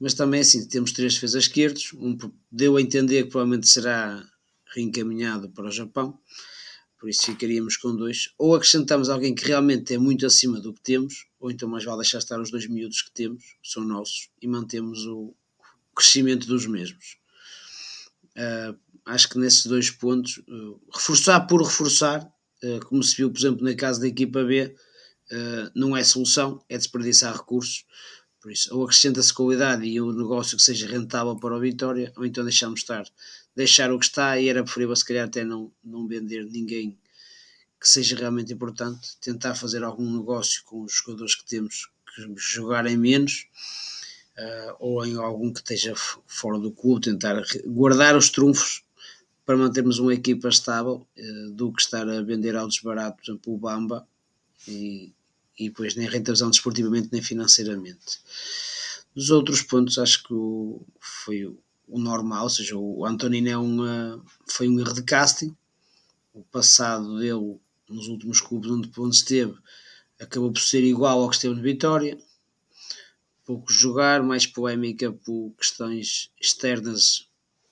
mas 0.00 0.14
também 0.14 0.40
assim, 0.40 0.66
temos 0.66 0.92
três 0.92 1.14
defesas 1.14 1.44
esquerdos, 1.44 1.92
um 1.92 2.16
deu 2.50 2.78
a 2.78 2.80
entender 2.80 3.24
que 3.24 3.30
provavelmente 3.30 3.68
será 3.68 4.26
reencaminhado 4.74 5.50
para 5.50 5.66
o 5.66 5.70
Japão, 5.70 6.18
por 7.00 7.08
isso 7.08 7.24
ficaríamos 7.24 7.78
com 7.78 7.96
dois, 7.96 8.28
ou 8.38 8.54
acrescentamos 8.54 9.08
alguém 9.08 9.34
que 9.34 9.46
realmente 9.46 9.94
é 9.94 9.98
muito 9.98 10.26
acima 10.26 10.60
do 10.60 10.74
que 10.74 10.82
temos, 10.82 11.26
ou 11.40 11.50
então 11.50 11.66
mais 11.66 11.82
vale 11.82 12.02
deixar 12.02 12.18
estar 12.18 12.38
os 12.38 12.50
dois 12.50 12.68
miúdos 12.68 13.00
que 13.00 13.10
temos, 13.10 13.42
que 13.62 13.70
são 13.70 13.82
nossos, 13.82 14.28
e 14.40 14.46
mantemos 14.46 15.06
o 15.06 15.34
crescimento 15.96 16.46
dos 16.46 16.66
mesmos. 16.66 17.16
Uh, 18.36 18.78
acho 19.06 19.30
que 19.30 19.38
nesses 19.38 19.64
dois 19.64 19.90
pontos, 19.90 20.38
uh, 20.46 20.78
reforçar 20.92 21.40
por 21.46 21.62
reforçar, 21.62 22.22
uh, 22.62 22.86
como 22.86 23.02
se 23.02 23.16
viu, 23.16 23.30
por 23.30 23.38
exemplo, 23.38 23.64
na 23.64 23.74
casa 23.74 24.00
da 24.00 24.06
equipa 24.06 24.44
B, 24.44 24.76
não 25.76 25.96
é 25.96 26.02
solução, 26.02 26.60
é 26.68 26.76
desperdiçar 26.76 27.32
recursos. 27.32 27.84
Por 28.40 28.50
isso, 28.50 28.74
ou 28.74 28.82
acrescenta-se 28.82 29.32
qualidade 29.32 29.86
e 29.86 30.00
um 30.00 30.12
negócio 30.12 30.56
que 30.56 30.62
seja 30.62 30.88
rentável 30.88 31.36
para 31.36 31.54
a 31.54 31.60
Vitória, 31.60 32.12
ou 32.16 32.26
então 32.26 32.42
deixamos 32.42 32.80
estar. 32.80 33.04
Deixar 33.54 33.92
o 33.92 33.98
que 33.98 34.04
está 34.04 34.38
e 34.38 34.48
era 34.48 34.62
preferível, 34.62 34.94
se 34.96 35.04
calhar, 35.04 35.26
até 35.26 35.44
não, 35.44 35.72
não 35.82 36.06
vender 36.06 36.44
ninguém 36.44 36.98
que 37.80 37.88
seja 37.88 38.14
realmente 38.14 38.52
importante, 38.52 39.16
tentar 39.20 39.54
fazer 39.54 39.82
algum 39.82 40.18
negócio 40.18 40.62
com 40.64 40.82
os 40.82 40.92
jogadores 40.92 41.34
que 41.34 41.46
temos 41.46 41.90
que 42.14 42.34
jogarem 42.36 42.96
menos 42.96 43.46
uh, 44.36 44.76
ou 44.78 45.06
em 45.06 45.16
algum 45.16 45.52
que 45.52 45.60
esteja 45.60 45.94
fora 46.26 46.58
do 46.58 46.70
clube, 46.70 47.02
tentar 47.02 47.42
guardar 47.66 48.16
os 48.16 48.28
trunfos 48.28 48.82
para 49.46 49.56
mantermos 49.56 49.98
uma 49.98 50.12
equipa 50.12 50.48
estável 50.48 51.06
uh, 51.16 51.50
do 51.52 51.72
que 51.72 51.82
estar 51.82 52.06
a 52.08 52.22
vender 52.22 52.54
ao 52.54 52.68
desbarato, 52.68 53.16
por 53.16 53.30
exemplo, 53.30 53.54
o 53.54 53.58
Bamba 53.58 54.06
e, 54.68 55.12
e 55.58 55.68
depois 55.68 55.94
nem 55.94 56.06
rentabilização 56.06 56.50
desportivamente 56.50 57.08
nem 57.10 57.22
financeiramente. 57.22 58.20
Dos 59.14 59.30
outros 59.30 59.62
pontos, 59.62 59.98
acho 59.98 60.22
que 60.22 60.34
o, 60.34 60.82
foi 61.00 61.46
o 61.46 61.58
normal, 61.98 62.44
ou 62.44 62.50
seja, 62.50 62.76
o 62.76 63.04
Antonino 63.04 63.48
é 63.48 63.56
uma, 63.56 64.22
foi 64.46 64.68
um 64.68 64.78
erro 64.78 64.94
de 64.94 65.02
casting. 65.02 65.54
O 66.32 66.42
passado 66.42 67.18
dele 67.18 67.58
nos 67.88 68.08
últimos 68.08 68.40
clubes 68.40 68.70
onde, 68.70 68.90
onde 68.98 69.16
esteve 69.16 69.54
acabou 70.20 70.52
por 70.52 70.60
ser 70.60 70.84
igual 70.84 71.20
ao 71.20 71.28
que 71.28 71.36
esteve 71.36 71.54
no 71.54 71.62
Vitória 71.62 72.18
pouco 73.50 73.72
jogar, 73.72 74.22
mais 74.22 74.46
polémica 74.46 75.10
por 75.10 75.52
questões 75.58 76.30
externas 76.40 77.28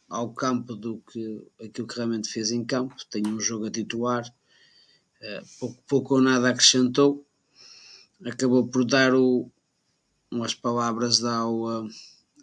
ao 0.08 0.32
campo 0.34 0.74
do 0.74 0.98
que 0.98 1.40
aquilo 1.62 1.86
que 1.86 1.94
realmente 1.94 2.28
fez 2.28 2.50
em 2.50 2.64
campo. 2.64 2.96
Tem 3.08 3.24
um 3.28 3.38
jogo 3.38 3.66
a 3.66 3.70
titular, 3.70 4.26
uh, 4.26 5.46
pouco, 5.60 5.82
pouco 5.86 6.14
ou 6.16 6.20
nada 6.20 6.50
acrescentou. 6.50 7.24
Acabou 8.24 8.66
por 8.66 8.84
dar 8.84 9.14
o, 9.14 9.48
umas 10.32 10.52
palavras 10.52 11.22
ao, 11.22 11.84
uh, 11.84 11.88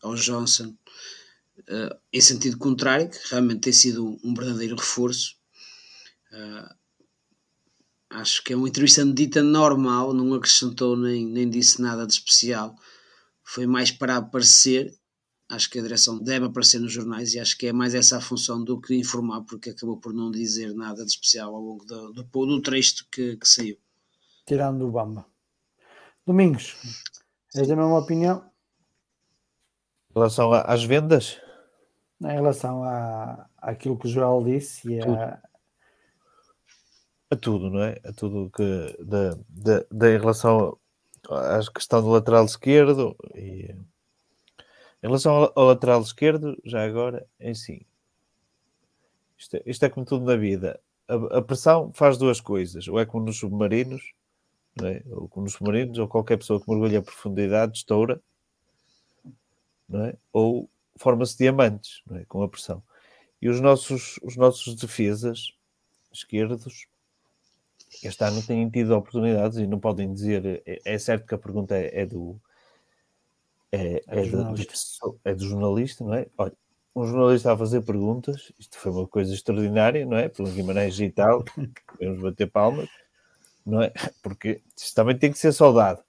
ao 0.01 0.15
Johnson 0.15 0.73
uh, 1.59 1.95
em 2.11 2.21
sentido 2.21 2.57
contrário, 2.57 3.09
que 3.09 3.17
realmente 3.29 3.61
tem 3.61 3.73
sido 3.73 4.17
um 4.23 4.33
verdadeiro 4.33 4.75
reforço. 4.75 5.35
acho 8.09 8.43
que 8.43 8.53
é 8.53 8.55
uma 8.55 8.67
entrevista 8.67 9.05
dita 9.05 9.41
normal, 9.41 10.13
não 10.13 10.33
acrescentou 10.33 10.97
nem, 10.97 11.25
nem 11.25 11.49
disse 11.49 11.81
nada 11.81 12.05
de 12.05 12.13
especial 12.13 12.75
foi 13.45 13.67
mais 13.67 13.91
para 13.91 14.17
aparecer. 14.17 14.93
Acho 15.47 15.69
que 15.69 15.77
a 15.77 15.81
direção 15.81 16.17
deve 16.17 16.47
aparecer 16.47 16.79
nos 16.79 16.91
jornais 16.91 17.35
e 17.35 17.39
acho 17.39 17.55
que 17.55 17.67
é 17.67 17.73
mais 17.73 17.93
essa 17.93 18.17
a 18.17 18.21
função 18.21 18.63
do 18.63 18.81
que 18.81 18.95
informar, 18.95 19.41
porque 19.43 19.69
acabou 19.69 19.97
por 19.97 20.11
não 20.11 20.31
dizer 20.31 20.73
nada 20.73 21.05
de 21.05 21.11
especial 21.11 21.55
ao 21.55 21.61
longo 21.61 21.85
do, 21.85 22.11
do, 22.13 22.23
do 22.23 22.61
trecho 22.61 23.07
que, 23.11 23.37
que 23.37 23.47
saiu. 23.47 23.77
Tirando 24.47 24.87
o 24.87 24.91
Bamba. 24.91 25.27
Domingos, 26.25 26.75
és 27.53 27.67
da 27.67 27.75
mesma 27.75 27.99
opinião? 27.99 28.51
Em 30.09 30.13
relação 30.15 30.51
às 30.51 30.83
vendas? 30.83 31.37
Em 32.21 32.27
relação 32.27 32.83
à, 32.83 33.49
àquilo 33.57 33.97
que 33.97 34.07
o 34.07 34.09
Joel 34.09 34.43
disse 34.43 34.89
e 34.89 35.01
a, 35.01 35.41
a 37.29 37.35
tudo, 37.35 37.69
não 37.69 37.83
é? 37.83 37.99
A 38.05 38.13
tudo 38.13 38.49
que 38.55 39.03
da, 39.03 39.37
da, 39.91 40.09
em 40.09 40.17
relação 40.17 40.77
a 41.29 41.59
questão 41.73 42.01
do 42.01 42.09
lateral 42.09 42.45
esquerdo 42.45 43.15
e 43.33 43.75
em 45.03 45.07
relação 45.07 45.35
ao, 45.35 45.53
ao 45.55 45.65
lateral 45.65 46.01
esquerdo, 46.01 46.59
já 46.65 46.83
agora, 46.83 47.27
em 47.39 47.53
si, 47.53 47.85
isto 49.37 49.57
é, 49.57 49.63
isto 49.65 49.85
é 49.85 49.89
como 49.89 50.05
tudo 50.05 50.25
na 50.25 50.35
vida. 50.35 50.79
A, 51.07 51.37
a, 51.37 51.41
pressão 51.43 51.91
faz 51.93 52.17
duas 52.17 52.41
coisas, 52.41 52.87
ou 52.87 52.99
é 52.99 53.05
como 53.05 53.25
nos 53.25 53.37
submarinos, 53.37 54.13
é? 54.81 55.03
ou 55.11 55.27
como 55.27 55.43
nos 55.43 55.53
submarinos, 55.53 55.99
ou 55.99 56.07
qualquer 56.07 56.37
pessoa 56.37 56.59
que 56.59 56.67
mergulha 56.67 56.99
a 56.99 57.03
profundidade 57.03 57.77
estoura, 57.77 58.19
é? 59.93 60.15
ou 60.33 60.67
forma-se 60.97 61.37
diamantes 61.37 62.01
é? 62.11 62.25
com 62.25 62.43
a 62.43 62.49
pressão. 62.49 62.81
E 63.41 63.49
os 63.49 63.59
nossos, 63.59 64.19
os 64.23 64.35
nossos 64.35 64.75
defesas 64.75 65.53
esquerdos 66.11 66.87
este 68.03 68.23
ano 68.23 68.41
têm 68.41 68.69
tido 68.69 68.95
oportunidades 68.95 69.57
e 69.57 69.67
não 69.67 69.79
podem 69.79 70.11
dizer. 70.13 70.61
É, 70.65 70.81
é 70.85 70.97
certo 70.97 71.25
que 71.25 71.35
a 71.35 71.37
pergunta 71.37 71.75
é, 71.75 72.01
é 72.01 72.05
do. 72.05 72.39
É, 73.71 74.01
é, 74.07 74.21
do 74.21 74.29
jornalista. 74.29 74.75
é 75.23 75.33
do 75.33 75.47
jornalista, 75.47 76.03
não 76.03 76.13
é? 76.13 76.27
Olha, 76.37 76.53
um 76.95 77.05
jornalista 77.05 77.51
a 77.51 77.57
fazer 77.57 77.81
perguntas, 77.81 78.51
isto 78.57 78.77
foi 78.77 78.91
uma 78.91 79.07
coisa 79.07 79.33
extraordinária, 79.33 80.05
não 80.05 80.17
é? 80.17 80.29
Pelo 80.29 80.49
Guimarães 80.49 80.99
e 80.99 81.09
tal, 81.09 81.43
devemos 81.99 82.21
bater 82.21 82.49
palmas, 82.49 82.89
não 83.65 83.81
é? 83.81 83.91
Porque 84.23 84.61
isto 84.77 84.95
também 84.95 85.17
tem 85.17 85.31
que 85.31 85.37
ser 85.37 85.51
saudado. 85.51 86.01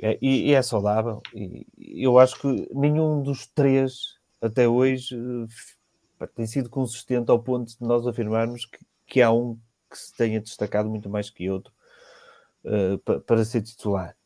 É, 0.00 0.18
e, 0.20 0.50
e, 0.50 0.52
é 0.52 0.62
saudável. 0.62 1.22
E 1.34 1.66
eu 1.78 2.18
acho 2.18 2.38
que 2.40 2.68
nenhum 2.74 3.22
dos 3.22 3.46
três 3.46 4.16
até 4.40 4.68
hoje 4.68 5.16
eh, 6.20 6.26
tem 6.34 6.46
sido 6.46 6.68
consistente 6.68 7.30
ao 7.30 7.42
ponto 7.42 7.76
de 7.78 7.86
nós 7.86 8.06
afirmarmos 8.06 8.66
que, 8.66 8.78
que 9.06 9.22
há 9.22 9.32
um 9.32 9.58
que 9.90 9.98
se 9.98 10.14
tenha 10.14 10.40
destacado 10.40 10.88
muito 10.88 11.08
mais 11.08 11.30
que 11.30 11.48
outro 11.48 11.72
uh, 12.64 12.98
para, 12.98 13.20
para 13.20 13.44
ser 13.44 13.62
titular. 13.62 14.16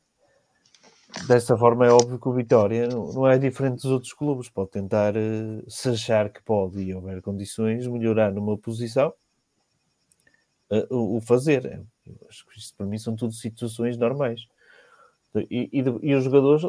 Dessa 1.27 1.57
forma, 1.57 1.87
é 1.87 1.91
óbvio 1.91 2.19
que 2.19 2.29
o 2.29 2.33
Vitória 2.33 2.87
não, 2.87 3.27
é 3.29 3.37
diferente 3.37 3.83
dos 3.83 3.91
outros 3.91 4.13
clubes. 4.13 4.49
Pode 4.49 4.71
tentar, 4.71 5.15
uh, 5.17 5.69
se 5.69 5.91
achar 5.91 6.31
que 6.31 6.43
pode 6.43 6.81
e 6.81 6.95
houver 6.95 7.21
condições, 7.21 7.87
melhorar 7.87 8.33
numa 8.33 8.57
posição, 8.57 9.13
uh, 10.71 10.95
o, 10.95 11.17
o, 11.17 11.21
fazer. 11.21 11.83
Eu 12.07 12.17
acho 12.29 12.47
que 12.47 12.59
isto 12.59 12.77
para 12.77 12.87
mim 12.87 12.99
são 12.99 13.17
tudo 13.17 13.33
situações 13.35 13.97
normais. 13.97 14.47
E, 15.35 15.69
e, 15.73 15.79
e 16.03 16.15
os 16.15 16.25
jogadores, 16.25 16.63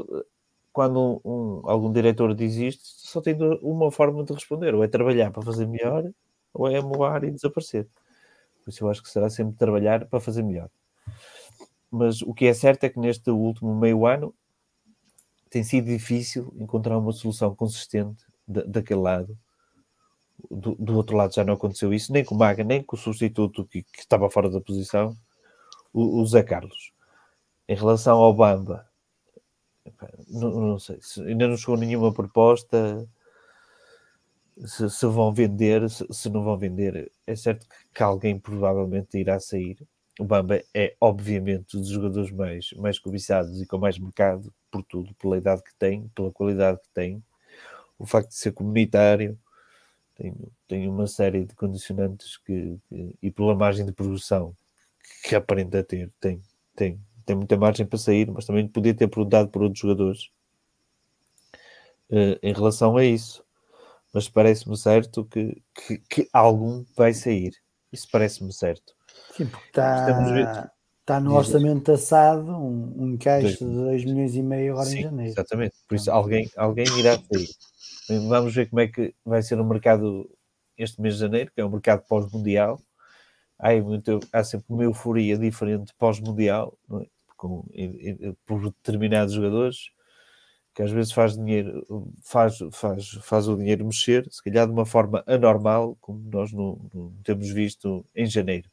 quando 0.72 1.22
um, 1.24 1.32
um, 1.32 1.62
algum 1.70 1.92
diretor 1.92 2.34
diz 2.36 2.56
isto, 2.56 2.84
só 2.84 3.22
tem 3.22 3.36
uma 3.62 3.92
forma 3.92 4.24
de 4.24 4.34
responder: 4.34 4.76
ou 4.76 4.84
é 4.84 4.88
trabalhar 4.88 5.32
para 5.32 5.44
fazer 5.44 5.68
melhor, 5.68 6.10
ou 6.54 6.68
é 6.68 6.82
moar 6.82 7.24
e 7.24 7.32
desaparecer. 7.32 7.88
Por 8.64 8.70
isso 8.70 8.84
eu 8.84 8.90
acho 8.90 9.02
que 9.02 9.10
será 9.10 9.30
sempre 9.30 9.58
trabalhar 9.58 10.06
para 10.06 10.20
fazer 10.20 10.44
melhor. 10.44 10.70
Mas 11.90 12.22
o 12.22 12.34
que 12.34 12.46
é 12.46 12.54
certo 12.54 12.84
é 12.86 12.90
que 12.90 13.00
neste 13.00 13.30
último 13.30 13.76
meio 13.76 14.06
ano 14.06 14.34
tem 15.50 15.64
sido 15.64 15.86
difícil 15.86 16.54
encontrar 16.58 16.98
uma 16.98 17.12
solução 17.12 17.54
consistente 17.54 18.24
da, 18.48 18.64
daquele 18.64 19.02
lado. 19.02 19.38
Do, 20.50 20.76
do, 20.76 20.96
outro 20.96 21.16
lado 21.16 21.36
já 21.36 21.44
não 21.44 21.54
aconteceu 21.54 21.94
isso, 21.94 22.12
nem 22.12 22.24
com 22.24 22.34
o 22.34 22.38
Maga, 22.38 22.64
nem 22.64 22.82
com 22.82 22.96
o 22.96 23.00
substituto 23.00 23.66
que, 23.66 23.84
que 23.84 24.00
estava 24.00 24.30
fora 24.30 24.50
da 24.50 24.60
posição, 24.60 25.16
o, 25.94 26.22
o, 26.22 26.26
Zé 26.26 26.42
Carlos. 26.42 26.94
Em 27.72 27.76
relação 27.76 28.18
ao 28.18 28.34
Bamba, 28.34 28.86
não, 30.28 30.52
não 30.52 30.78
sei, 30.78 31.00
ainda 31.26 31.48
não 31.48 31.56
chegou 31.56 31.78
nenhuma 31.78 32.14
proposta 32.14 33.08
se, 34.66 34.90
se 34.90 35.06
vão 35.06 35.34
vender, 35.34 35.90
se, 35.90 36.06
se, 36.12 36.30
não 36.30 36.44
vão 36.44 36.58
vender. 36.58 37.10
É 37.26 37.34
certo 37.34 37.66
que, 37.66 37.76
que, 37.94 38.04
alguém 38.04 38.38
provavelmente 38.38 39.18
irá 39.18 39.40
sair. 39.40 39.78
O 40.20 40.26
Bamba 40.26 40.62
é, 40.74 40.98
obviamente, 41.00 41.78
um 41.78 41.80
dos 41.80 41.92
jogadores 41.92 42.30
mais, 42.30 42.74
mais 42.74 43.00
cobiçados 43.00 43.62
e 43.62 43.66
com 43.66 43.78
mais 43.78 43.98
mercado, 43.98 44.54
por 44.70 44.84
tudo, 44.84 45.14
pela 45.16 45.38
idade 45.38 45.64
que 45.64 45.74
tem, 45.76 46.10
pela 46.10 46.30
qualidade 46.30 46.78
que 46.82 46.90
tem, 46.94 47.24
o 47.98 48.06
facto 48.06 48.28
de 48.32 48.36
ser 48.36 48.52
comunitário, 48.52 49.40
tem, 50.14 50.36
tem 50.68 50.90
uma 50.90 51.08
série 51.08 51.46
de 51.46 51.56
condicionantes 51.56 52.36
que, 52.36 52.78
que, 52.90 53.16
e 53.22 53.32
pela 53.32 53.56
margem 53.56 53.86
de 53.86 53.94
progressão 53.94 54.54
que 55.24 55.36
aparenta 55.36 55.82
ter, 55.82 56.12
tem, 56.20 56.42
tem, 56.76 57.00
tem 57.26 57.36
muita 57.36 57.58
margem 57.58 57.86
para 57.86 58.00
sair, 58.00 58.30
mas 58.32 58.46
também 58.46 58.68
podia 58.68 58.94
ter 58.94 59.08
perguntado 59.08 59.50
por 59.50 59.64
outros 59.64 59.80
jogadores 59.80 60.30
uh, 62.10 62.38
em 62.42 62.54
relação 62.54 62.98
a 62.98 63.06
isso 63.06 63.44
mas 64.14 64.28
parece-me 64.28 64.78
certo 64.78 65.26
que, 65.26 65.62
que, 65.74 65.98
que, 66.10 66.30
algum 66.34 66.84
vai 66.96 67.14
sair. 67.14 67.54
Isso 67.92 68.08
parece-me 68.12 68.54
certo. 68.54 68.94
Sim, 69.36 69.48
porque 69.48 69.68
está, 69.68 70.72
está 71.00 71.20
no 71.20 71.34
orçamento 71.34 71.92
assado 71.92 72.52
um, 72.52 72.94
um 72.98 73.18
caixa 73.18 73.66
de 73.66 73.74
2 73.74 74.06
milhões 74.06 74.36
e 74.36 74.44
meio 74.44 74.74
agora 74.74 74.90
Sim, 74.90 75.00
em 75.00 75.04
janeiro. 75.04 75.32
Exatamente, 75.32 75.76
por 75.88 75.96
isso 75.96 76.12
alguém, 76.12 76.50
alguém 76.58 76.86
irá 76.98 77.18
sair. 77.18 77.50
Vamos 78.28 78.54
ver 78.54 78.70
como 78.70 78.82
é 78.82 78.88
que 78.88 79.14
vai 79.26 79.42
ser 79.42 79.60
o 79.60 79.66
mercado 79.66 80.30
este 80.78 81.02
mês 81.02 81.16
de 81.16 81.22
janeiro, 81.22 81.52
que 81.54 81.62
é 81.62 81.66
o 81.66 81.70
mercado 81.70 82.04
pós-mundial. 82.08 82.82
Há, 83.62 83.80
muito, 83.82 84.20
há 84.34 84.44
sempre 84.44 84.66
uma 84.70 84.84
euforia 84.84 85.38
diferente 85.38 85.94
pós-mundial, 85.98 86.76
é? 87.00 87.06
por 88.46 88.62
determinados 88.72 89.34
jogadores 89.34 89.92
que 90.74 90.82
às 90.82 90.92
vezes 90.92 91.12
faz 91.12 91.36
dinheiro, 91.36 91.86
faz, 92.24 92.60
faz, 92.72 93.10
faz 93.24 93.48
o 93.48 93.58
dinheiro 93.58 93.86
mexer, 93.86 94.26
se 94.32 94.42
calhar 94.42 94.66
de 94.66 94.72
uma 94.72 94.86
forma 94.86 95.24
anormal, 95.28 95.98
como 96.00 96.20
nós 96.32 96.52
não, 96.54 96.80
não 96.94 97.14
temos 97.24 97.50
visto 97.50 98.06
em 98.16 98.26
janeiro. 98.26 98.70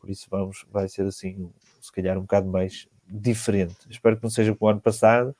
Por 0.00 0.10
isso 0.10 0.26
vamos, 0.28 0.66
vai 0.70 0.88
ser 0.88 1.06
assim, 1.06 1.50
se 1.80 1.92
calhar 1.92 2.18
um 2.18 2.22
bocado 2.22 2.48
mais 2.48 2.88
diferente. 3.06 3.76
Espero 3.88 4.16
que 4.16 4.22
não 4.24 4.30
seja 4.30 4.54
como 4.54 4.68
o 4.68 4.72
ano 4.72 4.80
passado, 4.80 5.34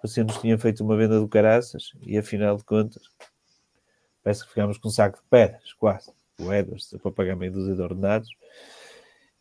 você 0.00 0.22
nos 0.22 0.38
tinha 0.38 0.56
feito 0.58 0.84
uma 0.84 0.96
venda 0.96 1.18
do 1.18 1.26
caraças 1.26 1.92
e 2.02 2.16
afinal 2.16 2.56
de 2.56 2.64
contas 2.64 3.02
parece 4.22 4.44
que 4.44 4.50
ficámos 4.50 4.78
com 4.78 4.88
um 4.88 4.90
saco 4.90 5.18
de 5.18 5.24
pedras, 5.28 5.72
quase, 5.74 6.10
moedas, 6.38 6.94
para 7.02 7.12
pagar 7.12 7.36
meio 7.36 7.52
dúzia 7.52 7.74
de 7.74 7.82
ordenados. 7.82 8.28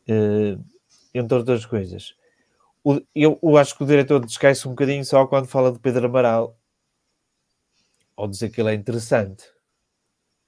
Uh, 0.07 0.63
entre 1.13 1.37
outras 1.37 1.65
coisas 1.65 2.15
o, 2.83 3.01
eu, 3.15 3.39
eu, 3.41 3.57
acho 3.57 3.77
que 3.77 3.83
o 3.83 3.87
diretor 3.87 4.19
descai-se 4.19 4.67
um 4.67 4.71
bocadinho 4.71 5.05
só 5.05 5.25
quando 5.25 5.47
fala 5.47 5.71
de 5.71 5.79
Pedro 5.79 6.05
Amaral 6.05 6.59
ou 8.15 8.27
dizer 8.27 8.49
que 8.49 8.61
ele 8.61 8.69
é 8.71 8.73
interessante. 8.73 9.45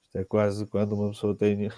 Isto 0.04 0.18
é 0.18 0.24
quase 0.24 0.66
quando 0.66 0.92
uma 0.92 1.08
pessoa 1.08 1.34
tem 1.34 1.70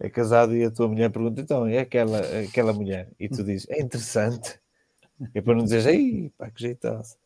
é 0.00 0.10
casado 0.10 0.56
e 0.56 0.64
a 0.64 0.70
tua 0.70 0.88
mulher 0.88 1.10
pergunta 1.10 1.40
então, 1.40 1.66
é 1.66 1.78
aquela, 1.78 2.18
aquela 2.40 2.72
mulher 2.72 3.12
e 3.18 3.28
tu 3.28 3.44
dizes, 3.44 3.68
é 3.70 3.80
interessante 3.80 4.60
é 5.34 5.40
para 5.40 5.54
não 5.54 5.64
dizer, 5.64 5.86
ei, 5.86 6.30
pá, 6.36 6.50
que 6.50 6.60
jeitosa 6.60 7.16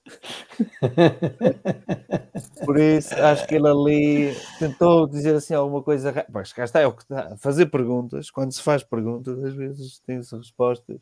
por 2.64 2.78
isso 2.78 3.14
acho 3.14 3.46
que 3.46 3.54
ele 3.54 3.68
ali 3.68 4.36
tentou 4.58 5.06
dizer 5.06 5.34
assim 5.34 5.54
alguma 5.54 5.82
coisa 5.82 6.26
mas 6.30 6.52
cá 6.52 6.64
está, 6.64 6.80
é 6.80 6.86
o 6.86 6.92
que 6.92 7.02
está, 7.02 7.36
fazer 7.38 7.66
perguntas 7.66 8.30
quando 8.30 8.52
se 8.52 8.62
faz 8.62 8.82
perguntas 8.82 9.42
às 9.42 9.54
vezes 9.54 9.98
tem-se 10.00 10.36
respostas 10.36 11.00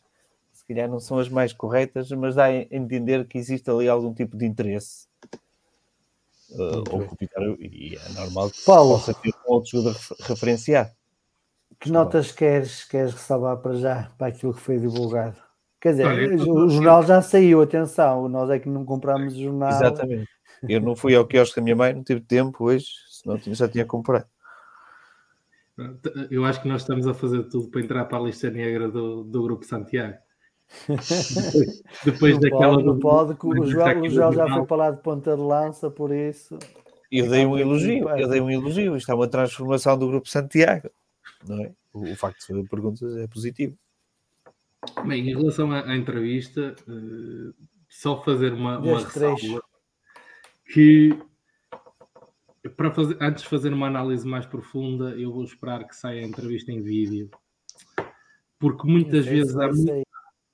se 0.57 0.75
calhar 0.75 0.89
não 0.89 0.99
são 0.99 1.19
as 1.19 1.29
mais 1.29 1.53
corretas, 1.53 2.11
mas 2.11 2.35
dá 2.35 2.47
a 2.47 2.57
entender 2.57 3.27
que 3.29 3.39
existe 3.39 3.71
ali 3.71 3.89
algum 3.89 4.13
tipo 4.13 4.37
de 4.37 4.47
interesse. 4.47 5.07
Uh, 6.51 6.83
ou 6.91 7.57
e 7.61 7.97
é 7.97 8.13
normal 8.13 8.51
que 8.51 8.65
Paulo, 8.65 8.95
possa 8.95 9.15
ter 9.15 9.33
um 9.47 9.53
outro 9.53 9.71
jogador 9.71 10.01
referenciado. 10.21 10.91
Que 11.79 11.91
notas 11.91 12.33
queres, 12.33 12.85
queres 12.85 13.13
ressalvar 13.13 13.59
para 13.59 13.75
já, 13.75 14.13
para 14.17 14.29
aquilo 14.29 14.55
que 14.55 14.61
foi 14.61 14.79
divulgado? 14.79 15.37
Quer 15.87 15.93
dizer, 15.93 16.05
Olha, 16.05 16.35
o 16.35 16.69
jornal 16.69 17.03
já 17.05 17.23
saiu, 17.23 17.63
atenção, 17.63 18.29
nós 18.29 18.51
é 18.51 18.59
que 18.59 18.69
não 18.69 18.85
compramos 18.85 19.37
o 19.37 19.41
jornal. 19.41 19.71
Exatamente. 19.71 20.29
Eu 20.69 20.81
não 20.81 20.97
fui 20.97 21.15
ao 21.15 21.25
quiosque 21.25 21.55
da 21.55 21.63
minha 21.63 21.77
mãe, 21.77 21.95
não 21.95 22.03
tive 22.03 22.21
tempo 22.23 22.65
hoje, 22.65 22.87
senão 23.09 23.39
já 23.39 23.69
tinha 23.69 23.85
comprado. 23.85 24.27
Eu 26.29 26.45
acho 26.45 26.61
que 26.61 26.67
nós 26.67 26.81
estamos 26.81 27.07
a 27.07 27.15
fazer 27.15 27.45
tudo 27.45 27.69
para 27.69 27.83
entrar 27.83 28.05
para 28.07 28.19
a 28.19 28.21
lista 28.21 28.51
negra 28.51 28.89
do, 28.89 29.23
do 29.23 29.45
Grupo 29.45 29.65
Santiago. 29.65 30.17
Depois, 32.05 32.37
daquela. 32.41 32.75
Pode, 32.75 32.85
não 32.85 32.99
pode, 32.99 33.37
que 33.37 33.47
o 33.47 33.65
João, 33.65 34.01
o 34.01 34.11
João 34.11 34.33
já 34.33 34.49
foi 34.49 34.67
para 34.67 34.77
lá 34.77 34.91
de 34.91 35.01
ponta 35.03 35.37
de 35.37 35.43
lança, 35.43 35.89
por 35.89 36.13
isso. 36.13 36.59
Eu 37.13 37.31
dei 37.31 37.47
um 37.47 37.57
elogio, 37.57 38.09
eu 38.11 38.29
dei 38.29 38.41
um 38.41 38.51
elogio. 38.51 38.97
Isto 38.97 39.13
é 39.13 39.15
uma 39.15 39.29
transformação 39.29 39.97
do 39.97 40.09
Grupo 40.09 40.29
Santiago, 40.29 40.91
não 41.47 41.63
é? 41.63 41.71
O, 41.93 42.11
o 42.11 42.17
facto 42.17 42.41
de 42.41 42.47
fazer 42.47 42.69
perguntas 42.69 43.17
é 43.19 43.29
positivo. 43.29 43.79
Bem, 45.07 45.31
em 45.31 45.37
relação 45.37 45.73
à, 45.73 45.89
à 45.89 45.97
entrevista, 45.97 46.75
uh, 46.89 47.55
só 47.89 48.23
fazer 48.23 48.53
uma, 48.53 48.79
uma 48.79 48.99
ressalva 48.99 49.63
que 50.73 51.17
para 52.77 52.91
fazer, 52.91 53.17
antes 53.21 53.45
de 53.45 53.49
fazer 53.49 53.73
uma 53.73 53.87
análise 53.87 54.27
mais 54.27 54.47
profunda, 54.47 55.11
eu 55.11 55.33
vou 55.33 55.45
esperar 55.45 55.87
que 55.87 55.95
saia 55.95 56.23
a 56.23 56.27
entrevista 56.27 56.73
em 56.73 56.83
vídeo, 56.83 57.31
porque 58.59 58.87
muitas 58.89 59.27
vezes 59.27 59.57
há, 59.57 59.71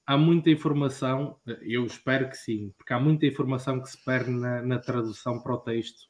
há 0.07 0.19
muita 0.19 0.51
informação, 0.51 1.39
eu 1.63 1.87
espero 1.87 2.29
que 2.29 2.37
sim, 2.37 2.73
porque 2.77 2.93
há 2.93 3.01
muita 3.01 3.27
informação 3.27 3.81
que 3.81 3.91
se 3.91 4.05
perde 4.05 4.31
na, 4.31 4.63
na 4.63 4.79
tradução 4.79 5.41
para 5.41 5.55
o 5.55 5.59
texto. 5.59 6.09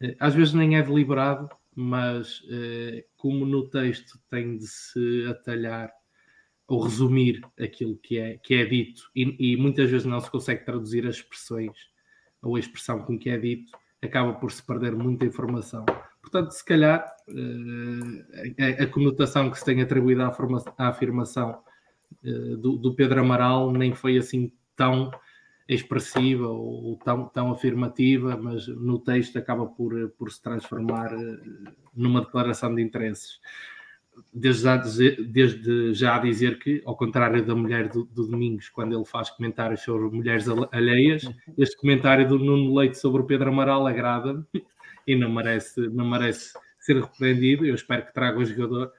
Eh, 0.00 0.16
às 0.18 0.34
vezes 0.34 0.52
nem 0.52 0.76
é 0.76 0.82
deliberado, 0.82 1.48
mas 1.74 2.42
eh, 2.50 3.06
como 3.16 3.46
no 3.46 3.68
texto 3.68 4.18
tem 4.28 4.56
de 4.56 4.66
se 4.66 5.26
atalhar 5.28 5.90
ou 6.66 6.82
resumir 6.82 7.42
aquilo 7.60 7.96
que 7.98 8.18
é, 8.18 8.38
que 8.38 8.54
é 8.54 8.64
dito 8.64 9.10
e, 9.14 9.52
e 9.52 9.56
muitas 9.56 9.90
vezes 9.90 10.06
não 10.06 10.20
se 10.20 10.30
consegue 10.30 10.64
traduzir 10.64 11.06
as 11.06 11.16
expressões 11.16 11.76
ou 12.42 12.56
a 12.56 12.60
expressão 12.60 13.00
com 13.00 13.18
que 13.18 13.30
é 13.30 13.38
dito, 13.38 13.72
acaba 14.02 14.34
por 14.34 14.52
se 14.52 14.62
perder 14.62 14.94
muita 14.94 15.24
informação. 15.24 15.84
Portanto, 16.20 16.52
se 16.52 16.64
calhar 16.64 17.04
eh, 17.28 18.78
a, 18.80 18.84
a 18.84 18.86
conotação 18.86 19.50
que 19.50 19.58
se 19.58 19.64
tem 19.64 19.80
atribuído 19.80 20.22
à, 20.22 20.36
à 20.78 20.88
afirmação 20.88 21.62
eh, 22.22 22.56
do, 22.56 22.76
do, 22.76 22.94
Pedro 22.94 23.20
Amaral 23.20 23.72
nem 23.72 23.94
foi 23.94 24.16
assim 24.18 24.52
tão 24.76 25.10
expressiva 25.66 26.48
ou 26.48 26.98
tão, 27.04 27.26
tão 27.28 27.52
afirmativa, 27.52 28.36
mas 28.36 28.68
no 28.68 28.98
texto 28.98 29.38
acaba 29.38 29.66
por, 29.66 30.10
por 30.18 30.30
se 30.30 30.42
transformar 30.42 31.12
eh, 31.14 31.38
numa 31.94 32.20
declaração 32.20 32.74
de 32.74 32.82
interesses. 32.82 33.40
Desde 34.32 34.62
já, 34.62 34.76
dizer, 34.76 35.24
desde 35.24 35.94
já 35.94 36.18
dizer 36.18 36.58
que, 36.58 36.82
ao 36.84 36.96
contrário 36.96 37.44
da 37.44 37.54
mulher 37.54 37.88
do, 37.88 38.04
do, 38.04 38.26
Domingos, 38.26 38.68
quando 38.68 38.94
ele 38.94 39.04
faz 39.04 39.30
comentários 39.30 39.80
sobre 39.80 40.14
mulheres 40.16 40.46
alheias, 40.72 41.22
este 41.56 41.76
comentário 41.76 42.28
do 42.28 42.38
Nuno 42.38 42.76
Leite 42.76 42.98
sobre 42.98 43.22
o 43.22 43.24
Pedro 43.24 43.50
Amaral 43.50 43.86
agrada-me 43.86 44.44
e 45.06 45.16
não 45.16 45.32
merece, 45.32 45.88
não 45.88 46.08
merece 46.08 46.52
ser 46.80 47.00
repreendido. 47.00 47.64
Eu 47.64 47.74
espero 47.74 48.06
que 48.06 48.12
traga 48.12 48.38
o 48.38 48.44
jogador 48.44 48.92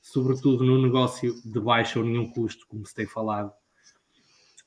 sobretudo 0.00 0.64
no 0.64 0.80
negócio 0.80 1.34
de 1.44 1.60
baixo 1.60 1.98
ou 1.98 2.04
nenhum 2.04 2.30
custo, 2.30 2.66
como 2.66 2.86
se 2.86 2.94
tem 2.94 3.06
falado, 3.06 3.52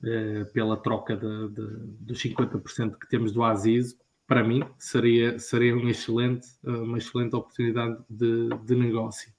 eh, 0.04 0.46
pela 0.54 0.78
troca 0.78 1.16
dos 1.16 2.22
50% 2.22 2.98
que 2.98 3.10
temos 3.10 3.32
do 3.32 3.44
Aziz, 3.44 3.98
para 4.28 4.44
mim 4.44 4.64
seria, 4.78 5.38
seria 5.40 5.76
um 5.76 5.90
excelente, 5.90 6.48
eh, 6.64 6.70
uma 6.70 6.98
excelente 6.98 7.36
oportunidade 7.36 7.98
de, 8.10 8.50
de 8.64 8.76
negócio. 8.76 9.32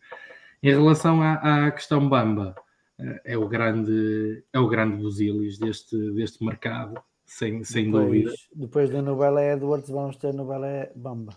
Em 0.64 0.70
relação 0.70 1.20
à, 1.20 1.66
à, 1.66 1.70
questão 1.70 2.08
Bamba, 2.08 2.54
eh, 2.98 3.20
é 3.26 3.36
o 3.36 3.46
grande, 3.46 4.42
é 4.50 4.58
o 4.58 4.66
grande 4.66 4.96
busilis 4.96 5.58
deste, 5.58 5.94
deste 6.12 6.42
mercado, 6.42 6.98
sem, 7.26 7.62
sem 7.62 7.84
depois, 7.84 8.06
dúvida. 8.06 8.32
Depois 8.54 8.88
da 8.88 9.02
novela 9.02 9.44
Edwards, 9.44 9.90
vamos 9.90 10.16
ter 10.16 10.28
a 10.28 10.32
novela 10.32 10.88
Bamba. 10.96 11.36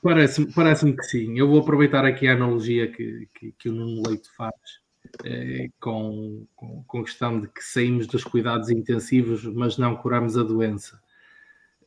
Parece-me 0.00 0.52
parece 0.52 0.92
que 0.92 1.02
sim. 1.02 1.36
Eu 1.36 1.48
vou 1.48 1.58
aproveitar 1.58 2.04
aqui 2.04 2.28
a 2.28 2.34
analogia 2.34 2.86
que, 2.86 3.28
que, 3.34 3.50
que 3.58 3.68
o 3.68 3.72
Nuno 3.72 4.06
Leite 4.06 4.30
faz 4.36 4.54
eh, 5.24 5.70
com, 5.80 6.46
com, 6.54 6.84
com, 6.84 7.00
a 7.00 7.02
questão 7.02 7.40
de 7.40 7.48
que 7.48 7.64
saímos 7.64 8.06
dos 8.06 8.22
cuidados 8.22 8.70
intensivos, 8.70 9.44
mas 9.44 9.76
não 9.76 9.96
curamos 9.96 10.38
a 10.38 10.44
doença. 10.44 11.02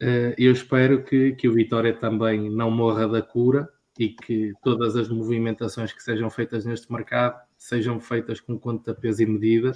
Eh, 0.01 0.35
eu 0.37 0.51
espero 0.51 1.05
que, 1.05 1.31
que 1.37 1.47
o 1.47 1.53
Vitória 1.53 1.93
também 1.93 2.49
não 2.49 2.69
morra 2.69 3.07
da 3.07 3.21
cura 3.21 3.69
e 3.97 4.09
que 4.09 4.53
todas 4.63 4.95
as 4.95 5.09
movimentações 5.09 5.91
que 5.91 6.03
sejam 6.03 6.29
feitas 6.29 6.65
neste 6.65 6.91
mercado 6.91 7.39
sejam 7.57 7.99
feitas 7.99 8.39
com 8.39 8.57
conta, 8.59 8.93
peso 8.93 9.23
e 9.23 9.25
medida. 9.25 9.75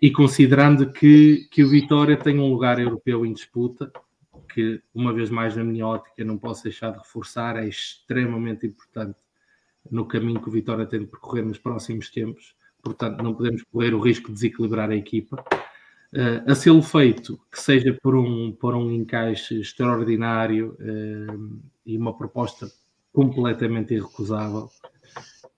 E 0.00 0.10
considerando 0.10 0.92
que, 0.92 1.48
que 1.50 1.64
o 1.64 1.68
Vitória 1.68 2.16
tem 2.16 2.38
um 2.38 2.50
lugar 2.50 2.78
europeu 2.78 3.26
em 3.26 3.32
disputa, 3.32 3.90
que, 4.52 4.80
uma 4.94 5.12
vez 5.12 5.30
mais, 5.30 5.56
na 5.56 5.64
minha 5.64 5.86
ótica, 5.86 6.24
não 6.24 6.38
posso 6.38 6.64
deixar 6.64 6.90
de 6.92 6.98
reforçar, 6.98 7.56
é 7.56 7.66
extremamente 7.66 8.66
importante 8.66 9.18
no 9.90 10.06
caminho 10.06 10.40
que 10.40 10.48
o 10.48 10.52
Vitória 10.52 10.86
tem 10.86 11.00
de 11.00 11.06
percorrer 11.06 11.44
nos 11.44 11.58
próximos 11.58 12.10
tempos. 12.10 12.54
Portanto, 12.82 13.22
não 13.22 13.34
podemos 13.34 13.62
correr 13.64 13.94
o 13.94 14.00
risco 14.00 14.28
de 14.28 14.34
desequilibrar 14.34 14.90
a 14.90 14.96
equipa. 14.96 15.44
Uh, 16.12 16.50
a 16.50 16.54
ser 16.54 16.80
feito, 16.82 17.38
que 17.52 17.60
seja 17.60 17.92
por 18.02 18.16
um, 18.16 18.52
por 18.52 18.74
um 18.74 18.90
encaixe 18.90 19.60
extraordinário 19.60 20.74
uh, 20.80 21.60
e 21.84 21.98
uma 21.98 22.16
proposta 22.16 22.70
completamente 23.18 23.94
irrecusável. 23.94 24.70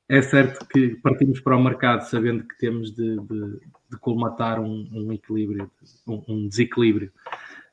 É 0.09 0.23
certo 0.23 0.67
que 0.67 0.97
partimos 0.97 1.41
para 1.41 1.55
o 1.55 1.63
mercado 1.63 2.09
sabendo 2.09 2.43
que 2.45 2.57
temos 2.59 2.91
de, 2.91 3.21
de, 3.21 3.61
de 3.91 3.99
colmatar 4.01 4.59
um, 4.59 4.89
um 4.91 5.13
equilíbrio, 5.13 5.71
um, 6.07 6.23
um 6.27 6.49
desequilíbrio 6.49 7.13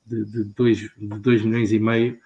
de 0.05 0.43
2 0.43 0.77
de 0.77 1.47
milhões 1.47 1.72
e 1.72 1.80
meio. 1.80 2.19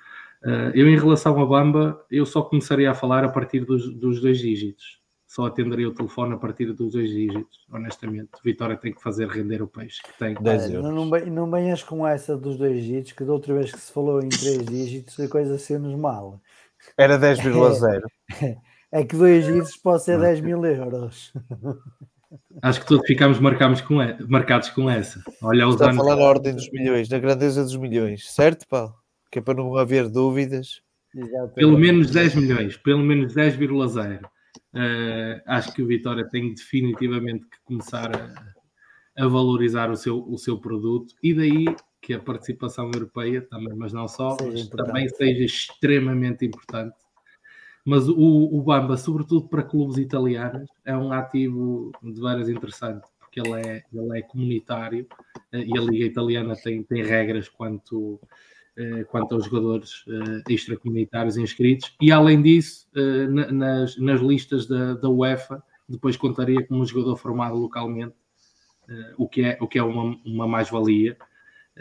Uh, 0.44 0.74
eu, 0.74 0.90
em 0.90 0.98
relação 0.98 1.40
à 1.40 1.46
Bamba, 1.46 2.04
eu 2.10 2.26
só 2.26 2.42
começaria 2.42 2.90
a 2.90 2.96
falar 2.96 3.24
a 3.24 3.30
partir 3.30 3.64
dos, 3.64 3.94
dos 3.94 4.20
dois 4.20 4.40
dígitos. 4.40 5.00
Só 5.28 5.46
atenderia 5.46 5.88
o 5.88 5.94
telefone 5.94 6.34
a 6.34 6.38
partir 6.38 6.74
dos 6.74 6.92
dois 6.92 7.12
dígitos, 7.12 7.60
honestamente. 7.72 8.32
Vitória 8.44 8.76
tem 8.76 8.92
que 8.92 9.02
fazer 9.04 9.28
render 9.30 9.62
o 9.62 9.68
peixe 9.68 10.02
que 10.02 10.18
tem. 10.18 10.34
10 10.34 10.74
euros. 10.74 10.84
Não, 10.84 11.06
não, 11.06 11.26
não 11.28 11.52
venhas 11.52 11.84
com 11.84 12.06
essa 12.08 12.36
dos 12.36 12.58
dois 12.58 12.84
dígitos, 12.84 13.12
que 13.12 13.24
da 13.24 13.32
outra 13.32 13.54
vez 13.54 13.72
que 13.72 13.80
se 13.80 13.94
falou 13.94 14.20
em 14.20 14.30
três 14.30 14.66
dígitos, 14.66 15.20
a 15.20 15.28
coisa 15.30 15.60
sendo 15.60 15.96
mal. 15.96 16.42
Era 16.98 17.18
10,0. 17.18 18.02
É, 18.42 18.58
é, 19.02 19.04
que 19.04 19.16
dois 19.16 19.46
dígitos 19.46 19.78
pode 19.78 20.04
ser 20.04 20.20
10 20.20 20.42
mil 20.42 20.64
euros. 20.66 21.34
Acho 22.62 22.82
que 22.82 22.88
todos 22.88 23.06
ficámos 23.06 23.40
marcados 23.40 23.82
com, 23.82 23.98
marcados 24.28 24.70
com 24.70 24.90
essa. 24.90 25.22
Olha 25.42 25.68
os 25.68 25.76
Está 25.76 25.90
anos... 25.90 25.98
a 25.98 26.04
falar 26.04 26.16
na 26.16 26.24
ordem 26.24 26.56
dos 26.56 26.70
milhões, 26.72 27.10
na 27.10 27.20
grandeza 27.20 27.64
dos 27.64 27.76
milhões, 27.76 28.32
certo, 28.32 28.68
Paulo? 28.68 28.94
Que 29.30 29.40
é 29.40 29.42
para 29.42 29.56
não 29.56 29.76
haver 29.76 30.10
dúvidas. 30.10 30.82
Pelo 31.56 31.78
menos 31.78 32.12
10 32.12 32.36
milhões, 32.36 32.78
pelo 32.78 33.04
menos 33.04 33.34
10,0. 33.34 34.24
Uh, 34.74 35.42
acho 35.48 35.74
que 35.74 35.82
o 35.82 35.88
Vitória 35.88 36.28
tem 36.30 36.54
definitivamente 36.54 37.46
que 37.46 37.58
começar 37.66 38.10
a, 38.16 39.24
a, 39.24 39.28
valorizar 39.28 39.92
o 39.92 39.98
seu, 39.98 40.24
o 40.26 40.38
seu 40.38 40.58
produto 40.58 41.14
e 41.22 41.34
daí 41.34 41.66
que 42.12 42.14
a 42.14 42.20
participação 42.20 42.92
europeia, 42.94 43.42
também, 43.42 43.74
mas 43.76 43.94
não 43.94 44.08
só, 44.08 44.38
seja 44.38 44.52
mas 44.52 44.68
também 44.70 45.10
seja 45.10 45.44
extremamente 45.44 46.46
importante. 46.46 46.96
Mas 47.86 48.08
o, 48.08 48.50
o 48.52 48.62
Bamba, 48.62 48.98
sobretudo 48.98 49.48
para 49.48 49.64
clubes 49.64 49.98
italianos, 49.98 50.70
é 50.86 50.96
um 50.96 51.12
ativo 51.12 51.92
de 52.04 52.20
várias 52.20 52.50
interessante, 52.50 53.08
porque 53.18 53.40
ele 53.40 53.54
é, 53.54 53.84
ele 53.94 54.20
é 54.20 54.22
comunitário 54.22 55.08
eh, 55.52 55.64
e 55.66 55.78
a 55.78 55.82
Liga 55.82 56.06
Italiana 56.06 56.56
tem, 56.56 56.84
tem 56.84 57.02
regras 57.02 57.50
quanto, 57.50 58.20
eh, 58.78 59.04
quanto 59.06 59.34
aos 59.34 59.46
jogadores 59.46 60.04
eh, 60.08 60.54
extracomunitários 60.54 61.38
inscritos, 61.38 61.96
e 62.00 62.12
além 62.12 62.42
disso, 62.42 62.88
nas, 62.94 63.98
nas 63.98 64.22
listas 64.22 64.68
da, 64.68 64.94
da 64.96 65.10
UEFA, 65.10 65.64
depois 65.88 66.18
contaria 66.18 66.66
como 66.68 66.82
um 66.82 66.86
jogador 66.86 67.16
formado 67.16 67.56
localmente, 67.56 68.16
o 69.18 69.28
que 69.28 69.42
é, 69.44 69.58
o 69.62 69.68
que 69.70 69.80
é 69.80 69.84
uma, 69.84 70.18
uma 70.26 70.46
mais-valia 70.46 71.18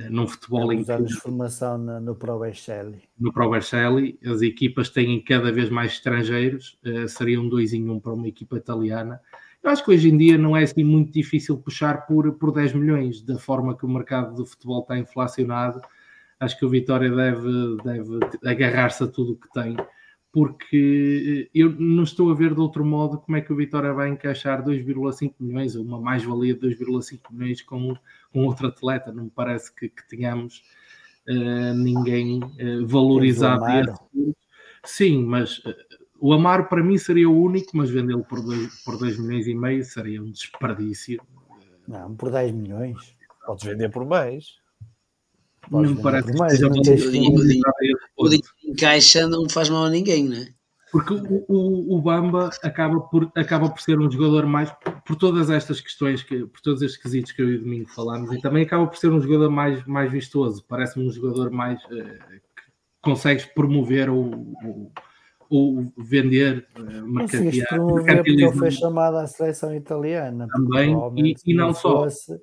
num 0.09 0.27
futebol 0.27 0.73
em 0.73 0.85
que... 0.85 1.15
formação 1.15 1.77
no, 1.77 2.01
no 2.01 2.15
Pro 2.15 2.39
Vercelli. 2.39 3.03
No 3.19 3.33
Pro 3.33 3.51
Vercelli, 3.51 4.19
as 4.25 4.41
equipas 4.41 4.89
têm 4.89 5.23
cada 5.23 5.53
vez 5.53 5.69
mais 5.69 5.93
estrangeiros, 5.93 6.79
uh, 6.87 7.09
seria 7.09 7.41
um 7.41 7.49
dois 7.49 7.73
em 7.73 7.89
um 7.91 7.99
para 8.01 8.13
uma 8.13 8.29
equipa 8.29 8.57
italiana. 8.57 9.21
Eu 9.63 9.71
acho 9.71 9.85
que 9.85 9.91
hoje 9.91 10.09
em 10.09 10.17
dia 10.17 10.39
não 10.39 10.57
é 10.57 10.63
assim 10.63 10.85
muito 10.85 11.13
difícil 11.13 11.59
puxar 11.59 12.07
por, 12.07 12.33
por 12.35 12.53
10 12.53 12.73
milhões, 12.73 13.23
da 13.23 13.39
forma 13.39 13.77
que 13.77 13.85
o 13.85 13.89
mercado 13.89 14.35
do 14.35 14.47
futebol 14.47 14.81
está 14.81 14.99
inflacionado. 14.99 15.83
Acho 16.39 16.59
que 16.59 16.65
o 16.65 16.71
Vitória 16.71 17.11
deve, 17.11 17.77
deve 17.85 18.19
agarrar-se 18.43 19.05
a 19.05 19.07
tudo 19.07 19.33
o 19.33 19.37
que 19.37 19.53
tem 19.53 19.77
porque 20.33 21.49
eh, 21.49 21.51
eu 21.55 21.73
não 21.73 22.05
estou 22.05 22.31
a 22.31 22.35
ver 22.35 22.55
de 22.55 22.61
outro 22.61 22.85
modo 22.85 23.19
como 23.19 23.37
é 23.37 23.41
que 23.41 23.53
o 23.53 23.57
Vitória 23.57 23.93
vai 23.93 24.09
encaixar 24.09 24.65
2,5 24.65 25.35
milhões, 25.41 25.75
ou 25.75 25.85
uma 25.85 26.01
mais-valia 26.01 26.55
de 26.55 26.61
2,5 26.61 27.21
milhões 27.31 27.63
com, 27.63 27.97
com 28.33 28.45
outro 28.45 28.69
atleta. 28.69 29.13
Não 29.13 29.25
me 29.25 29.31
parece 29.31 29.75
que, 29.75 29.89
que 29.89 30.09
tenhamos 30.09 30.63
uh, 31.29 31.75
ninguém 31.75 32.41
uh, 32.43 32.87
valorizado. 32.87 33.65
Sim, 34.85 35.25
mas 35.25 35.59
uh, 35.59 35.75
o 36.19 36.33
Amaro 36.33 36.69
para 36.69 36.83
mim 36.83 36.97
seria 36.97 37.29
o 37.29 37.43
único, 37.43 37.77
mas 37.77 37.91
vendê-lo 37.91 38.25
por 38.25 38.41
2 38.41 38.85
por 38.85 38.99
dois 38.99 39.19
milhões 39.19 39.47
e 39.47 39.55
meio 39.55 39.85
seria 39.85 40.23
um 40.23 40.31
desperdício. 40.31 41.21
Não, 41.89 42.15
por 42.15 42.31
10 42.31 42.53
milhões. 42.53 43.17
Podes 43.45 43.65
vender 43.65 43.91
por 43.91 44.07
mais. 44.07 44.61
Não 45.71 45.83
me 45.83 46.03
parece 46.03 46.37
mais, 46.37 46.59
que 46.59 46.65
o, 46.65 46.71
dinheiro 46.71 48.43
em 48.65 48.75
caixa 48.75 49.27
não 49.29 49.49
faz 49.49 49.69
mal 49.69 49.85
a 49.85 49.91
ninguém, 49.91 50.29
não 50.29 50.37
é? 50.37 50.49
Porque 50.91 51.15
o, 51.15 51.45
o, 51.47 51.97
o, 51.97 52.03
Bamba 52.03 52.51
acaba 52.65 52.99
por, 53.01 53.31
acaba 53.37 53.71
por 53.71 53.81
ser 53.81 54.01
um 54.01 54.11
jogador 54.11 54.45
mais 54.45 54.73
por 55.07 55.15
todas 55.15 55.49
estas 55.49 55.81
questões, 55.81 56.25
que, 56.25 56.45
por 56.47 56.61
todos 56.61 56.83
estes 56.83 57.01
quesitos 57.01 57.31
que 57.31 57.41
eu 57.41 57.49
e 57.49 57.57
o 57.57 57.61
Domingo 57.61 57.89
falámos, 57.89 58.33
e 58.33 58.41
também 58.41 58.65
acaba 58.65 58.85
por 58.89 58.97
ser 58.97 59.13
um 59.13 59.21
jogador 59.21 59.51
mais, 59.51 59.87
mais 59.87 60.11
vistoso. 60.11 60.65
Parece-me 60.67 61.07
um 61.07 61.13
jogador 61.13 61.53
mais 61.53 61.81
uh, 61.85 61.89
que 61.89 62.63
consegues 63.01 63.45
promover 63.45 64.11
ou, 64.11 64.57
ou, 65.49 65.93
vender 65.97 66.67
uh, 66.77 67.07
mercadoria. 67.07 67.67
promover 67.69 68.17
porque 68.17 68.31
ele 68.31 68.53
foi 68.53 68.73
chamado 68.73 69.19
à 69.19 69.29
seleção 69.29 69.73
italiana. 69.73 70.49
Também, 70.49 70.97
e, 71.17 71.37
e 71.47 71.55
não 71.55 71.73
só. 71.73 72.03
Fosse, 72.03 72.41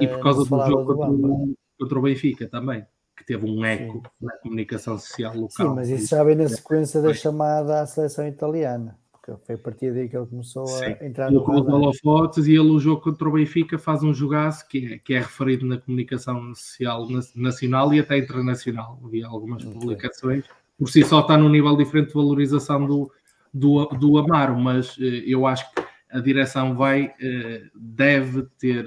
e 0.00 0.08
por 0.08 0.20
causa 0.20 0.44
do 0.44 0.66
jogo 0.66 0.94
do 0.94 1.56
contra, 1.80 1.98
o 1.98 2.02
Benfica 2.02 2.46
também, 2.46 2.84
que 3.16 3.24
teve 3.24 3.44
um 3.44 3.64
eco 3.64 3.94
Sim. 3.94 4.26
na 4.26 4.32
comunicação 4.38 4.98
social 4.98 5.34
local. 5.34 5.68
Sim, 5.68 5.74
mas 5.74 5.88
isso 5.88 6.08
já 6.08 6.22
vem 6.22 6.36
na 6.36 6.48
sequência 6.48 7.00
da 7.00 7.12
chamada 7.14 7.80
à 7.80 7.86
seleção 7.86 8.26
italiana, 8.26 8.96
porque 9.12 9.32
foi 9.44 9.54
a 9.54 9.58
partir 9.58 9.92
daí 9.92 10.08
que 10.08 10.16
ele 10.16 10.26
começou 10.26 10.66
Sim. 10.66 10.96
a 11.00 11.06
entrar 11.06 11.30
no 11.30 11.42
radar. 11.42 11.74
holofotes 11.74 12.46
e 12.46 12.52
ele 12.52 12.70
o 12.70 12.78
jogo 12.78 13.02
contra 13.02 13.28
o 13.28 13.32
Benfica 13.32 13.78
faz 13.78 14.02
um 14.02 14.14
jogaço 14.14 14.68
que 14.68 14.94
é, 14.94 14.98
que 14.98 15.14
é 15.14 15.18
referido 15.18 15.66
na 15.66 15.78
comunicação 15.78 16.54
social 16.54 17.08
nacional 17.34 17.92
e 17.92 18.00
até 18.00 18.18
internacional. 18.18 19.00
Havia 19.04 19.26
algumas 19.26 19.64
okay. 19.64 19.78
publicações. 19.78 20.44
Por 20.78 20.88
si 20.88 21.04
só 21.04 21.20
está 21.20 21.36
num 21.36 21.50
nível 21.50 21.76
diferente 21.76 22.08
de 22.08 22.14
valorização 22.14 22.86
do, 22.86 23.12
do, 23.52 23.84
do 23.86 24.16
Amaro, 24.16 24.58
mas 24.58 24.96
eh, 24.98 25.24
eu 25.26 25.46
acho 25.46 25.70
que 25.74 25.82
a 26.10 26.20
direção 26.20 26.74
vai, 26.74 27.12
eh, 27.20 27.62
deve 27.74 28.42
ter 28.58 28.86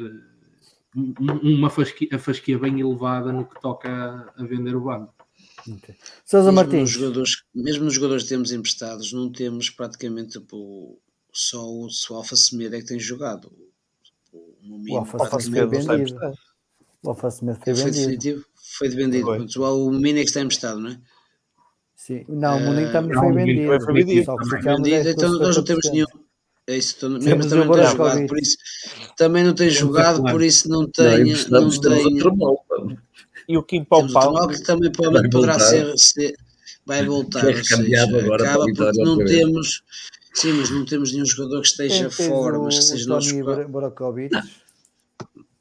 uma 0.95 1.69
fasquia, 1.69 2.19
fasquia 2.19 2.57
bem 2.57 2.79
elevada 2.79 3.31
no 3.31 3.45
que 3.45 3.59
toca 3.59 3.89
a 4.35 4.43
vender 4.43 4.75
o 4.75 4.81
banco. 4.81 5.13
Okay. 5.67 5.95
Sousa 6.25 6.51
Martins. 6.51 6.81
Nos 6.81 6.91
jogadores, 6.91 7.43
mesmo 7.53 7.85
nos 7.85 7.93
jogadores 7.93 8.23
que 8.23 8.29
temos 8.29 8.51
emprestados, 8.51 9.13
não 9.13 9.31
temos 9.31 9.69
praticamente 9.69 10.37
o, 10.51 10.97
só 11.31 11.65
o, 11.65 11.87
o 11.87 12.13
Alfa 12.13 12.35
Semedo 12.35 12.75
é 12.75 12.79
que 12.79 12.87
tem 12.87 12.99
jogado. 12.99 13.51
O, 14.31 14.93
o 14.93 14.97
Alfa 14.97 15.39
Semedo 15.39 15.69
foi 15.69 15.97
vendido. 15.97 16.19
O 17.03 17.09
Alfa 17.09 17.31
Semedo 17.31 17.59
foi 17.63 17.73
vendido. 17.73 17.83
Foi 17.83 18.01
definitivo? 18.01 18.45
Foi 18.77 18.89
vendido. 18.89 19.53
Foi. 19.53 19.63
O 19.71 19.91
Mini 19.91 20.19
é 20.19 20.23
que 20.23 20.29
está 20.29 20.41
emprestado, 20.41 20.79
não 20.79 20.91
é? 20.91 20.99
Sim. 21.95 22.25
Não, 22.27 22.57
o 22.57 22.59
Munique 22.59 22.91
também 22.91 23.17
foi 23.17 23.31
vendido. 23.31 23.79
Foi 23.81 23.93
vendido. 23.93 24.25
Foi 24.25 24.61
vendido. 24.61 25.09
Então 25.09 25.31
nós 25.39 25.55
não 25.55 25.63
temos 25.63 25.89
nenhum 25.89 26.05
é 26.67 26.77
isso, 26.77 26.97
tô, 26.99 27.19
também 27.19 27.37
não 27.37 27.49
tem 27.49 27.85
jogado, 27.85 28.27
por 28.27 28.39
isso 28.39 28.57
também 29.17 29.43
não 29.43 29.53
tem 29.53 29.69
jogado, 29.69 30.23
por 30.23 30.41
isso 30.41 30.69
não 30.69 30.89
tem. 30.89 31.33
Não, 31.49 31.61
não 31.61 31.69
tem 31.69 32.97
e 33.47 33.57
o 33.57 33.63
Kim 33.63 33.83
Pau 33.83 34.07
Pau 34.07 34.47
que 34.47 34.63
também 34.63 34.91
pode, 34.91 35.29
poderá 35.29 35.59
ser, 35.59 35.97
ser, 35.97 36.35
vai 36.85 37.05
voltar. 37.05 37.49
É 37.49 37.63
seja, 37.63 38.03
acaba 38.03 38.65
porque 38.65 39.03
não 39.03 39.17
temos. 39.17 39.83
Sim, 40.33 40.53
mas 40.53 40.69
não 40.71 40.85
temos 40.85 41.11
nenhum 41.11 41.25
jogador 41.25 41.61
que 41.61 41.67
esteja 41.67 42.09
fora, 42.09 42.57
mas 42.59 42.75
que 42.75 42.83
seja 42.85 43.07
nosso. 43.07 43.29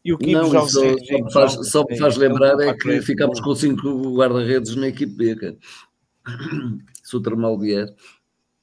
E 0.04 0.12
o 0.12 0.18
Kim 0.18 0.32
não, 0.32 0.50
só, 0.50 0.66
só, 0.66 0.82
me 0.82 1.32
faz, 1.32 1.70
só 1.70 1.84
me 1.88 1.96
faz 1.96 2.16
lembrar 2.16 2.58
é 2.60 2.74
que 2.74 3.00
ficamos 3.02 3.40
com 3.40 3.54
cinco 3.54 4.16
guarda-redes 4.16 4.74
na 4.74 4.88
equipe 4.88 5.12
B. 5.12 5.56
Se 7.04 7.16
o 7.16 7.20
Termal 7.20 7.58
vier. 7.58 7.86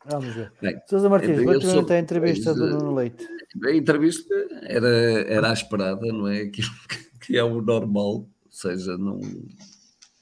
Vamos 0.05 0.34
ver. 0.34 0.51
Bem, 0.61 0.80
Sousa 0.88 1.09
Martins, 1.09 1.38
relativamente 1.38 1.88
sou... 1.88 1.95
à 1.95 1.99
entrevista 1.99 2.53
do 2.53 2.69
Nuno 2.69 2.95
Leite. 2.95 3.27
A 3.63 3.71
entrevista 3.71 4.34
era, 4.63 4.88
era 4.88 5.49
a 5.49 5.53
esperada, 5.53 6.05
não 6.07 6.27
é? 6.27 6.41
Aquilo 6.41 6.69
que 7.21 7.38
é 7.38 7.43
o 7.43 7.61
normal, 7.61 8.05
ou 8.05 8.30
seja, 8.49 8.97
não. 8.97 9.19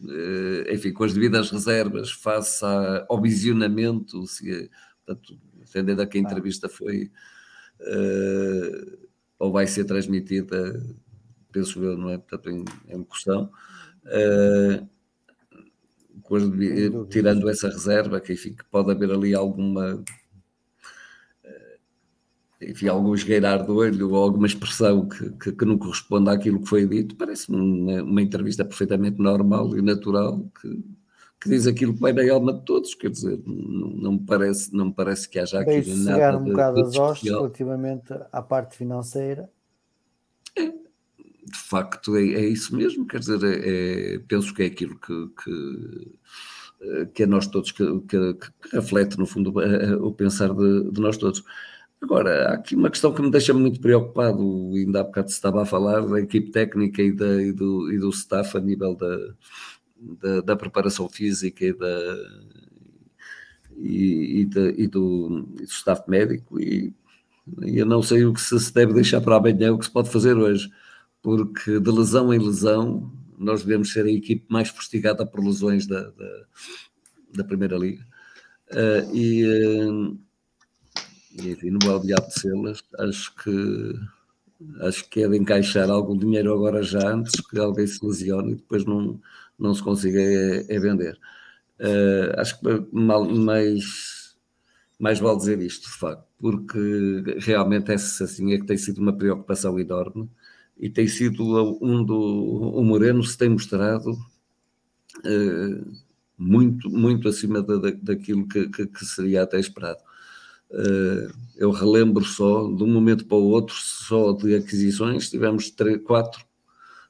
Eh, 0.09 0.73
enfim, 0.73 0.91
com 0.91 1.03
as 1.03 1.13
devidas 1.13 1.51
reservas, 1.51 2.11
face 2.11 2.63
ao 3.07 3.21
visionamento, 3.21 4.25
se, 4.27 4.69
portanto, 5.05 5.39
entendendo 5.59 6.01
a 6.01 6.07
que 6.07 6.17
a 6.17 6.21
entrevista 6.21 6.67
foi 6.69 7.11
uh, 7.81 9.07
ou 9.39 9.51
vai 9.51 9.67
ser 9.67 9.85
transmitida, 9.85 10.83
penso 11.51 11.83
eu, 11.83 11.97
não 11.97 12.09
é? 12.09 12.17
Portanto, 12.17 12.49
em, 12.49 12.65
em 12.87 13.03
questão. 13.03 13.51
Uh, 14.05 14.87
tirando 17.09 17.49
essa 17.49 17.69
reserva, 17.69 18.19
que 18.19 18.33
enfim, 18.33 18.53
que 18.53 18.63
pode 18.65 18.91
haver 18.91 19.11
ali 19.11 19.33
alguma 19.33 20.03
eh, 21.43 21.77
enfim, 22.61 22.87
algum 22.87 23.13
esgueirar 23.13 23.65
do 23.65 23.75
olho 23.75 24.11
ou 24.11 24.15
alguma 24.15 24.47
expressão 24.47 25.07
que, 25.07 25.29
que, 25.31 25.51
que 25.51 25.65
não 25.65 25.77
corresponda 25.77 26.31
àquilo 26.31 26.61
que 26.61 26.69
foi 26.69 26.85
dito, 26.85 27.15
parece-me 27.15 27.57
uma, 27.57 28.03
uma, 28.03 28.21
entrevista 28.21 28.65
perfeitamente 28.65 29.19
normal 29.19 29.77
e 29.77 29.81
natural 29.81 30.39
que, 30.61 30.83
que 31.39 31.49
diz 31.49 31.67
aquilo 31.67 31.93
que 31.93 32.01
vai 32.01 32.13
na 32.13 32.33
alma 32.33 32.53
de 32.53 32.65
todos, 32.65 32.93
quer 32.95 33.11
dizer, 33.11 33.39
não, 33.45 33.89
não, 33.89 34.11
me, 34.13 34.19
parece, 34.19 34.73
não 34.75 34.85
me 34.87 34.93
parece 34.93 35.29
que 35.29 35.39
haja 35.39 35.59
aqui 35.59 35.93
nada 35.95 36.37
um 36.37 36.45
bocado 36.45 36.75
de, 36.75 36.81
de 36.81 36.87
as 36.87 36.97
hostes 36.97 37.29
relativamente 37.29 38.13
à 38.31 38.41
parte 38.41 38.75
financeira. 38.75 39.49
É, 40.57 40.86
de 41.51 41.57
facto 41.57 42.15
é, 42.15 42.21
é, 42.21 42.45
isso 42.47 42.75
mesmo, 42.75 43.07
quer 43.07 43.19
dizer, 43.19 43.43
é, 43.43 44.15
é, 44.15 44.19
penso 44.19 44.53
que 44.53 44.63
é 44.63 44.65
aquilo 44.67 44.97
que, 44.99 45.29
que, 45.43 46.17
eh, 46.81 47.05
que 47.13 47.23
é 47.23 47.25
nós 47.25 47.47
todos, 47.47 47.71
que, 47.71 47.83
que, 48.01 48.33
que 48.35 48.51
reflete 48.73 49.17
no 49.17 49.25
fundo 49.25 49.53
o 50.01 50.13
pensar 50.13 50.53
de, 50.53 50.91
de, 50.91 51.01
nós 51.01 51.17
todos. 51.17 51.43
Agora, 52.01 52.49
há 52.49 52.53
aqui 52.55 52.75
uma 52.75 52.89
questão 52.89 53.13
que 53.13 53.21
me 53.21 53.31
deixa 53.31 53.53
muito 53.53 53.79
preocupado, 53.81 54.71
ainda 54.75 55.01
há 55.01 55.03
bocado 55.03 55.29
se 55.29 55.35
estava 55.35 55.63
a 55.63 55.65
falar 55.65 56.01
da 56.01 56.19
equipe 56.21 56.51
técnica 56.51 57.01
e, 57.01 57.11
da, 57.11 57.41
e, 57.41 57.51
do, 57.51 57.91
e 57.91 57.97
do 57.99 58.09
staff 58.09 58.57
a 58.57 58.61
nível 58.61 58.95
da, 58.95 59.17
da, 60.21 60.41
da 60.41 60.55
preparação 60.55 61.09
física 61.09 61.65
e, 61.65 61.73
da, 61.73 62.15
e, 63.77 64.41
e, 64.41 64.45
da, 64.45 64.69
e 64.69 64.87
do, 64.87 65.41
do 65.43 65.63
staff 65.63 66.09
médico 66.09 66.59
e, 66.59 66.93
eu 67.61 67.85
não 67.85 68.01
sei 68.01 68.25
o 68.25 68.33
que 68.33 68.41
se 68.41 68.73
deve 68.73 68.93
deixar 68.93 69.21
para 69.21 69.37
amanhã, 69.37 69.71
o 69.71 69.79
que 69.79 69.85
se 69.85 69.91
pode 69.91 70.09
fazer 70.09 70.35
hoje 70.35 70.69
porque 71.21 71.79
de 71.79 71.91
lesão 71.91 72.33
em 72.33 72.39
lesão 72.39 73.11
nós 73.37 73.63
devemos 73.63 73.91
ser 73.91 74.05
a 74.05 74.11
equipe 74.11 74.45
mais 74.49 74.69
fustigada 74.69 75.25
por 75.25 75.43
lesões 75.43 75.85
da, 75.85 76.01
da, 76.01 76.43
da 77.35 77.43
Primeira 77.43 77.77
Liga. 77.77 78.03
Uh, 78.71 79.15
e, 79.15 79.45
uh, 79.45 80.19
e, 81.43 81.51
enfim, 81.51 81.69
não 81.69 81.79
vou 81.83 81.95
obedecê-las. 81.95 82.83
Acho 82.97 83.35
que 83.35 83.93
acho 84.81 85.07
que 85.09 85.21
é 85.21 85.27
de 85.27 85.37
encaixar 85.37 85.89
algum 85.89 86.17
dinheiro 86.17 86.51
agora 86.51 86.81
já 86.81 87.13
antes 87.13 87.39
que 87.47 87.59
alguém 87.59 87.85
se 87.85 88.03
lesione 88.03 88.53
e 88.53 88.55
depois 88.55 88.83
não, 88.85 89.21
não 89.57 89.73
se 89.73 89.83
consiga 89.83 90.19
é, 90.19 90.65
é 90.67 90.79
vender. 90.79 91.17
Uh, 91.79 92.39
acho 92.39 92.59
que 92.59 92.65
mal, 92.91 93.23
mais, 93.29 94.35
mais 94.99 95.19
vale 95.19 95.37
dizer 95.37 95.61
isto, 95.61 95.87
de 95.87 95.95
facto, 95.95 96.25
porque 96.39 97.35
realmente 97.37 97.91
essa 97.91 98.23
assim 98.23 98.53
é 98.53 98.57
que 98.57 98.65
tem 98.65 98.77
sido 98.77 98.99
uma 98.99 99.15
preocupação 99.15 99.79
enorme 99.79 100.27
e 100.79 100.89
tem 100.89 101.07
sido 101.07 101.43
um 101.81 102.03
do 102.03 102.17
o 102.17 102.83
Moreno 102.83 103.23
se 103.23 103.37
tem 103.37 103.49
mostrado 103.49 104.11
uh, 104.11 105.91
muito, 106.37 106.89
muito 106.89 107.27
acima 107.27 107.61
da, 107.63 107.77
da, 107.77 107.91
daquilo 107.91 108.47
que, 108.47 108.69
que, 108.69 108.85
que, 108.85 109.05
seria 109.05 109.43
até 109.43 109.59
esperado. 109.59 109.99
Uh, 110.69 111.33
eu 111.55 111.71
relembro 111.71 112.23
só, 112.23 112.67
de 112.71 112.83
um 112.83 112.87
momento 112.87 113.25
para 113.25 113.37
o 113.37 113.49
outro, 113.49 113.73
só 113.75 114.33
de 114.33 114.55
aquisições, 114.55 115.29
tivemos 115.29 115.71
três, 115.71 116.01
quatro 116.03 116.45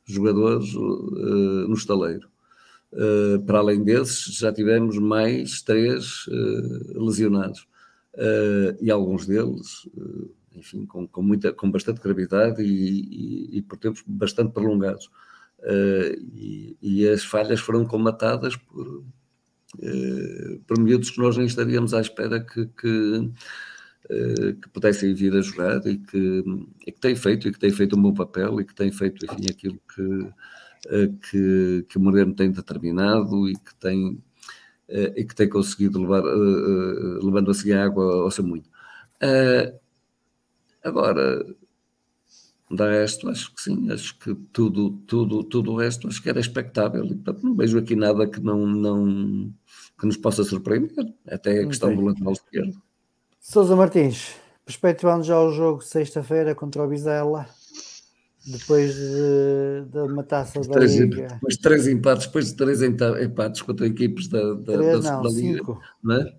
jogadores 0.06 0.74
uh, 0.74 1.68
no 1.68 1.74
estaleiro. 1.74 2.30
Para 3.46 3.60
além 3.60 3.84
desses, 3.84 4.38
já 4.38 4.52
tivemos 4.52 4.98
mais 4.98 5.62
três 5.62 6.26
lesionados. 6.96 7.68
e 8.82 8.90
alguns 8.90 9.28
deles, 9.28 9.88
enfim, 10.58 10.86
com, 10.86 11.08
com, 11.08 11.22
muita, 11.22 11.54
com 11.54 11.70
bastante 11.72 12.02
gravidade 12.02 12.62
e, 12.64 13.54
e, 13.56 13.58
e 13.58 13.62
por 13.62 13.78
tempos 13.78 14.04
bastante 14.08 14.54
prolongados. 14.54 15.10
E, 16.34 16.78
e, 16.82 17.08
as 17.08 17.24
falhas 17.24 17.60
foram 17.60 17.86
comatadas 17.86 18.56
por, 18.56 19.04
eh, 19.82 20.60
por 20.66 20.80
miúdos 20.80 21.12
que 21.12 21.20
nós 21.20 21.38
nem 21.38 21.46
estaríamos 21.46 21.94
à 21.94 22.02
espera 22.02 22.40
que, 22.40 22.66
que, 22.68 23.32
eh, 24.10 24.54
que 24.62 24.70
pudessem 24.70 25.14
vir 25.14 25.36
a 25.36 25.42
jogar 25.42 25.86
e 25.86 25.98
que, 25.98 26.44
e 26.86 26.92
que 26.92 27.00
têm 27.00 27.16
feito 27.16 27.48
e 27.48 27.52
que 27.52 27.60
têm 27.60 27.72
feito 27.72 27.98
um 27.98 28.02
bom 28.02 28.14
papel 28.14 28.62
e 28.62 28.66
que 28.66 28.74
têm 28.74 28.92
feito 28.92 29.26
enfim, 29.26 29.46
aquilo 29.50 29.80
que, 29.94 30.30
eh, 30.90 31.10
que, 31.30 31.86
que 31.90 31.98
o 31.98 32.02
Moreno 32.02 32.34
tem 32.34 32.52
determinado 32.52 33.50
e 33.50 33.54
que 33.56 33.76
tem, 33.76 34.22
e 34.90 35.26
que 35.26 35.36
tem 35.36 35.50
conseguido 35.50 36.00
levar, 36.02 36.24
levando 37.22 37.52
assim 37.52 37.74
a 37.74 37.84
água 37.84 38.24
ao 38.24 38.32
seu 38.32 38.44
moinho. 38.44 38.66
Agora, 40.88 41.46
da 42.72 42.90
resto, 42.90 43.30
acho 43.30 43.54
que 43.54 43.62
sim, 43.62 43.92
acho 43.92 44.18
que 44.20 44.36
tudo, 44.52 44.92
tudo, 45.08 45.44
tudo 45.44 45.72
o 45.72 45.78
resto 45.78 46.08
acho 46.08 46.22
que 46.22 46.30
era 46.30 46.40
expectável 46.40 47.04
e 47.06 47.16
portanto 47.16 47.44
não 47.44 47.56
vejo 47.56 47.78
aqui 47.78 47.96
nada 47.96 48.28
que 48.28 48.42
não, 48.42 48.68
não 48.68 49.54
que 49.98 50.06
nos 50.06 50.18
possa 50.18 50.44
surpreender, 50.44 51.14
até 51.30 51.62
a 51.62 51.68
questão 51.68 51.96
do 51.96 52.02
lateral 52.02 52.34
esquerdo. 52.34 52.82
Sousa 53.40 53.76
Martins, 53.76 54.36
perspectivando 54.66 55.24
já 55.24 55.40
o 55.40 55.52
jogo 55.52 55.82
sexta-feira 55.82 56.54
contra 56.54 56.84
o 56.84 56.90
Vizela, 56.90 57.48
depois 58.46 58.94
de, 58.94 59.86
de 59.90 60.00
uma 60.00 60.24
taça 60.24 60.60
da 60.60 60.74
três, 60.74 60.96
Liga. 60.96 61.28
Depois 61.28 61.56
de 61.56 61.62
três 61.62 61.88
empates, 61.88 62.26
depois 62.28 62.48
de 62.48 62.56
três 62.56 62.82
empates 62.82 63.62
contra 63.62 63.88
equipes 63.88 64.28
da, 64.28 64.54
da, 64.54 64.74
três, 64.74 65.04
da 65.04 65.12
não, 65.12 65.30
Liga, 65.30 65.58
cinco. 65.58 65.82
não 66.04 66.16
é? 66.16 66.38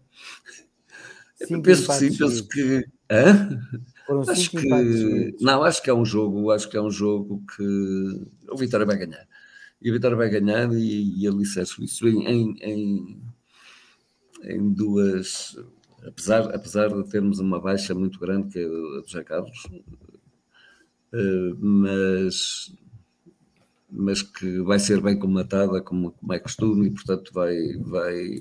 Penso 1.62 1.86
que 1.86 1.94
sim, 1.94 2.16
penso 2.16 2.48
que. 2.48 2.84
Hã? 3.10 3.60
Foram 4.08 4.22
acho 4.26 4.50
que 4.50 5.36
não, 5.38 5.62
acho 5.62 5.82
que 5.82 5.90
é 5.90 5.94
um 5.94 6.02
jogo, 6.02 6.50
acho 6.50 6.66
que 6.70 6.78
é 6.78 6.80
um 6.80 6.90
jogo 6.90 7.44
que 7.54 8.26
o 8.50 8.56
Vitória 8.56 8.86
vai 8.86 8.96
ganhar. 8.96 9.28
E 9.82 9.90
o 9.90 9.92
Vitória 9.92 10.16
vai 10.16 10.30
ganhar 10.30 10.72
e, 10.72 11.22
e 11.22 11.28
alicerce 11.28 11.84
isso 11.84 12.08
em, 12.08 12.56
em, 12.62 13.20
em, 14.44 14.72
duas. 14.72 15.58
Apesar, 16.06 16.54
apesar 16.54 16.88
de 16.88 17.06
termos 17.10 17.38
uma 17.38 17.60
baixa 17.60 17.94
muito 17.94 18.18
grande, 18.18 18.48
que 18.48 18.58
é 18.60 18.64
a 18.64 18.68
do 18.68 19.04
José 19.06 19.22
Carlos, 19.24 19.66
uh, 21.12 21.56
mas, 21.58 22.74
mas 23.90 24.22
que 24.22 24.62
vai 24.62 24.78
ser 24.78 25.02
bem 25.02 25.18
comatada, 25.18 25.82
como, 25.82 26.12
como 26.12 26.32
é 26.32 26.38
costume, 26.38 26.86
e 26.86 26.90
portanto 26.90 27.30
vai, 27.34 27.54
vai, 27.76 28.36
eh, 28.36 28.40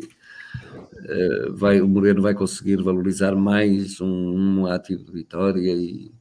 vai, 1.51 1.81
o 1.81 1.87
Moreno 1.87 2.21
vai 2.21 2.33
conseguir 2.33 2.77
valorizar 2.77 3.35
mais 3.35 4.01
um, 4.01 4.61
um 4.61 4.65
ativo 4.65 5.03
de 5.03 5.11
vitória 5.11 5.73
e, 5.73 6.11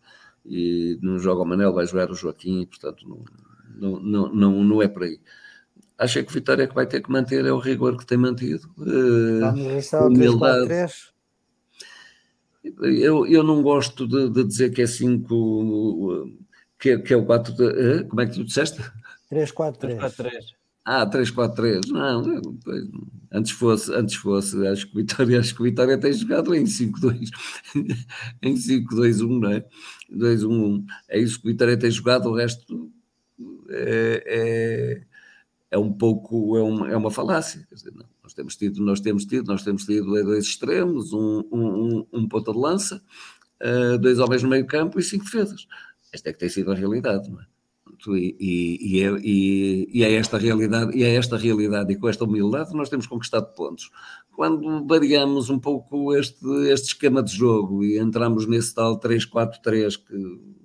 e 0.44 0.98
não 1.02 1.18
joga 1.18 1.42
o 1.42 1.44
Manel, 1.44 1.72
vai 1.72 1.86
jogar 1.86 2.10
o 2.10 2.14
Joaquim, 2.14 2.62
e, 2.62 2.66
portanto 2.66 3.06
não, 3.76 4.00
não, 4.00 4.34
não, 4.34 4.64
não 4.64 4.82
é 4.82 4.88
por 4.88 5.04
aí. 5.04 5.20
Acho 5.98 6.22
que 6.22 6.30
o 6.30 6.34
Vitória 6.34 6.68
que 6.68 6.74
vai 6.74 6.86
ter 6.86 7.02
que 7.02 7.10
manter 7.10 7.44
é 7.44 7.52
o 7.52 7.58
rigor 7.58 7.96
que 7.96 8.04
tem 8.04 8.18
mantido. 8.18 8.68
Vamos 8.76 9.94
a 9.94 10.06
humildade. 10.06 10.68
Eu, 12.82 13.26
eu 13.26 13.42
não 13.42 13.62
gosto 13.62 14.06
de, 14.06 14.28
de 14.28 14.44
dizer 14.44 14.70
que 14.70 14.82
é 14.82 14.86
5, 14.86 16.36
que, 16.78 16.98
que, 16.98 17.14
é 17.14 17.16
o 17.16 17.24
4, 17.24 17.54
uh, 17.54 18.08
como 18.08 18.20
é 18.20 18.26
que 18.26 18.34
tu 18.34 18.44
disseste? 18.44 18.82
3, 19.30 19.50
4, 19.52 19.88
3. 20.16 20.54
Ah, 20.88 21.04
3-4-3. 21.04 21.88
Não, 21.88 22.22
antes 23.32 23.50
fosse, 23.50 23.92
antes 23.92 24.14
fosse, 24.14 24.64
acho 24.68 24.86
que 24.86 24.94
Vitória, 24.94 25.40
acho 25.40 25.52
que 25.56 25.62
Vitória 25.64 25.98
tem 25.98 26.12
jogado 26.12 26.54
em 26.54 26.62
5-2, 26.62 27.28
em 28.40 28.54
5-2-1, 28.54 29.40
não 29.40 29.50
é? 29.50 29.66
2-1-1. 30.12 30.84
É 31.08 31.18
isso 31.18 31.40
que 31.40 31.48
Vitória 31.48 31.76
tem 31.76 31.90
jogado, 31.90 32.28
o 32.28 32.36
resto 32.36 32.92
é, 33.68 34.22
é, 34.26 35.06
é 35.72 35.78
um 35.78 35.92
pouco, 35.92 36.56
é, 36.56 36.62
um, 36.62 36.86
é 36.86 36.96
uma 36.96 37.10
falácia. 37.10 37.66
Dizer, 37.72 37.92
não, 37.92 38.06
nós 38.22 38.32
temos 38.32 38.54
tido, 38.56 38.80
nós 38.80 39.00
temos 39.00 39.24
tido, 39.26 39.48
nós 39.48 39.64
temos 39.64 39.84
tido 39.84 40.06
dois 40.06 40.44
extremos, 40.44 41.12
um, 41.12 41.42
um, 41.50 42.06
um 42.12 42.28
ponta 42.28 42.52
de 42.52 42.58
lança, 42.58 43.02
uh, 43.60 43.98
dois 43.98 44.20
homens 44.20 44.44
no 44.44 44.48
meio 44.48 44.64
campo 44.64 45.00
e 45.00 45.02
cinco 45.02 45.24
defesas. 45.24 45.66
Esta 46.12 46.30
é 46.30 46.32
que 46.32 46.38
tem 46.38 46.48
sido 46.48 46.70
a 46.70 46.76
realidade, 46.76 47.28
não 47.28 47.40
é? 47.40 47.55
E, 48.14 48.36
e, 48.38 49.02
é, 49.02 49.18
e, 49.22 49.88
e, 49.90 50.04
é, 50.04 50.12
esta 50.14 50.36
realidade, 50.36 50.94
e 50.94 51.02
é 51.02 51.14
esta 51.14 51.38
realidade 51.38 51.90
e 51.90 51.96
com 51.96 52.08
esta 52.08 52.24
humildade 52.24 52.74
nós 52.74 52.90
temos 52.90 53.06
conquistado 53.06 53.54
pontos. 53.54 53.90
Quando 54.34 54.86
variamos 54.86 55.48
um 55.48 55.58
pouco 55.58 56.14
este, 56.14 56.46
este 56.70 56.88
esquema 56.88 57.22
de 57.22 57.34
jogo 57.34 57.82
e 57.82 57.98
entramos 57.98 58.46
nesse 58.46 58.74
tal 58.74 59.00
3-4-3 59.00 59.96
que 59.96 60.56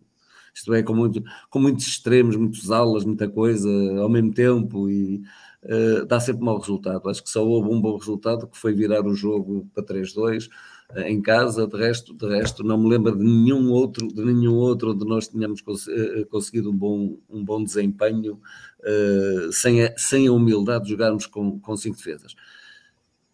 isto 0.53 0.73
é 0.73 0.83
com, 0.83 0.93
muito, 0.93 1.23
com 1.49 1.59
muitos 1.59 1.87
extremos, 1.87 2.35
muitas 2.35 2.69
alas, 2.69 3.05
muita 3.05 3.29
coisa 3.29 3.69
ao 4.01 4.09
mesmo 4.09 4.33
tempo 4.33 4.89
e 4.89 5.21
uh, 5.63 6.05
dá 6.05 6.19
sempre 6.19 6.43
mau 6.43 6.59
resultado. 6.59 7.09
Acho 7.09 7.23
que 7.23 7.29
só 7.29 7.45
houve 7.45 7.69
um 7.69 7.79
bom 7.79 7.97
resultado 7.97 8.47
que 8.47 8.57
foi 8.57 8.73
virar 8.73 9.05
o 9.05 9.15
jogo 9.15 9.69
para 9.73 9.85
3-2 9.85 10.49
em 10.97 11.21
casa, 11.21 11.67
de 11.67 11.77
resto, 11.77 12.13
de 12.13 12.27
resto 12.27 12.63
não 12.63 12.77
me 12.77 12.89
lembro 12.89 13.15
de 13.15 13.23
nenhum 13.23 13.71
outro, 13.71 14.07
de 14.07 14.23
nenhum 14.23 14.55
outro 14.55 14.91
onde 14.91 15.05
nós 15.05 15.27
tínhamos 15.27 15.61
eh, 15.87 16.25
conseguido 16.29 16.71
um 16.71 16.75
bom, 16.75 17.17
um 17.29 17.43
bom 17.43 17.63
desempenho 17.63 18.39
uh, 18.79 19.51
sem, 19.51 19.83
a, 19.83 19.93
sem 19.97 20.27
a 20.27 20.31
humildade 20.31 20.85
de 20.85 20.91
jogarmos 20.91 21.25
com, 21.25 21.59
com 21.59 21.77
cinco 21.77 21.97
defesas. 21.97 22.33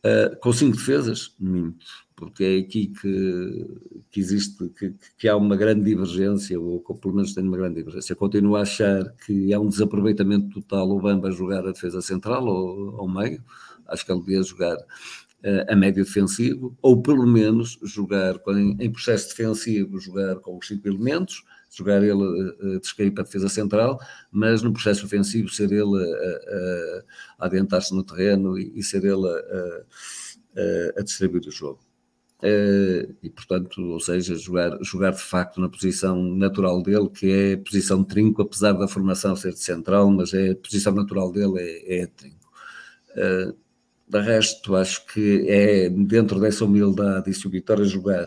Uh, 0.05 0.37
com 0.39 0.53
cinco 0.53 0.77
defesas, 0.77 1.35
minto, 1.39 1.85
porque 2.15 2.43
é 2.43 2.57
aqui 2.59 2.87
que, 2.87 3.65
que 4.09 4.19
existe, 4.19 4.69
que, 4.69 4.93
que 5.17 5.27
há 5.27 5.35
uma 5.35 5.55
grande 5.55 5.83
divergência, 5.83 6.59
ou 6.59 6.79
pelo 6.79 7.15
menos 7.15 7.33
tem 7.33 7.43
uma 7.43 7.57
grande 7.57 7.75
divergência. 7.75 8.13
Eu 8.13 8.17
continuo 8.17 8.55
a 8.55 8.61
achar 8.61 9.09
que 9.25 9.51
é 9.51 9.59
um 9.59 9.67
desaproveitamento 9.67 10.49
total 10.61 10.89
o 10.89 11.01
Bamba 11.01 11.31
jogar 11.31 11.65
a 11.65 11.71
defesa 11.71 12.01
central 12.01 12.45
ou 12.45 12.99
ao 12.99 13.07
meio, 13.07 13.43
acho 13.87 14.05
que 14.05 14.11
ele 14.11 14.21
devia 14.21 14.43
jogar 14.43 14.77
a 15.69 15.75
médio 15.75 16.03
defensivo, 16.03 16.75
ou 16.81 17.01
pelo 17.01 17.25
menos 17.25 17.77
jogar 17.83 18.35
em, 18.49 18.91
processo 18.91 19.29
defensivo, 19.29 19.99
jogar 19.99 20.37
com 20.37 20.57
os 20.57 20.67
cinco 20.67 20.87
elementos, 20.87 21.43
jogar 21.69 22.01
ele 22.01 22.13
uh, 22.13 22.79
de 22.79 23.11
para 23.11 23.21
a 23.21 23.25
defesa 23.25 23.47
central, 23.47 23.99
mas 24.31 24.61
no 24.63 24.73
processo 24.73 25.05
ofensivo 25.05 25.49
ser 25.49 25.71
ele 25.71 25.83
a, 25.83 26.05
a, 26.05 27.03
a 27.39 27.45
adiantar-se 27.45 27.93
no 27.93 28.03
terreno 28.03 28.57
e, 28.57 28.79
e 28.79 28.83
ser 28.83 29.03
ele 29.03 29.27
a, 29.27 30.99
a, 30.99 31.03
distribuir 31.03 31.47
o 31.47 31.51
jogo. 31.51 31.79
E 32.41 33.29
portanto, 33.29 33.81
ou 33.81 33.99
seja, 33.99 34.35
jogar, 34.35 34.77
jogar 34.81 35.11
de 35.11 35.21
facto 35.21 35.61
na 35.61 35.69
posição 35.69 36.21
natural 36.23 36.81
dele, 36.81 37.09
que 37.09 37.31
é 37.31 37.53
a 37.53 37.57
posição 37.57 38.01
de 38.01 38.07
trinco, 38.07 38.41
apesar 38.41 38.73
da 38.73 38.87
formação 38.87 39.35
ser 39.35 39.53
de 39.53 39.59
central, 39.59 40.09
mas 40.09 40.33
é 40.33 40.51
a 40.51 40.55
posição 40.55 40.93
natural 40.93 41.31
dele 41.31 41.59
é, 41.59 42.01
é 42.01 42.07
trinco. 42.07 42.47
De 44.07 44.21
resto, 44.21 44.75
acho 44.75 45.05
que 45.07 45.45
é 45.49 45.89
dentro 45.89 46.39
dessa 46.39 46.63
humildade, 46.63 47.29
e 47.29 47.33
se 47.33 47.45
o 47.45 47.49
Vitória 47.49 47.83
jogar 47.83 48.25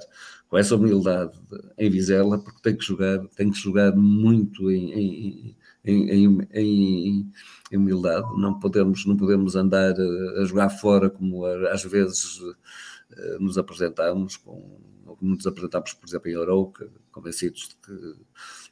com 0.49 0.59
essa 0.59 0.77
humildade 0.77 1.33
em 1.79 1.89
Vizela, 1.89 2.39
porque 2.39 2.61
tem 2.61 2.77
que 2.77 2.85
jogar, 2.85 3.19
tem 3.37 3.51
que 3.51 3.59
jogar 3.59 3.95
muito 3.97 4.71
em, 4.71 4.93
em, 4.93 5.57
em, 5.85 6.49
em, 6.53 7.77
humildade, 7.79 8.27
não 8.37 8.59
podemos, 8.59 9.07
não 9.07 9.17
podemos 9.17 9.57
andar 9.57 9.95
a 10.37 10.45
jogar 10.45 10.69
fora 10.71 11.09
como 11.09 11.47
às 11.47 11.85
vezes 11.85 12.41
eh, 13.13 13.39
nos 13.39 13.57
apresentamos, 13.57 14.37
como 14.37 14.81
nos 15.21 15.47
apresentamos, 15.47 15.93
por 15.95 16.09
exemplo, 16.09 16.31
em 16.31 16.37
Arouca, 16.37 16.91
convencidos 17.13 17.69
de 17.69 17.75
que 17.77 18.21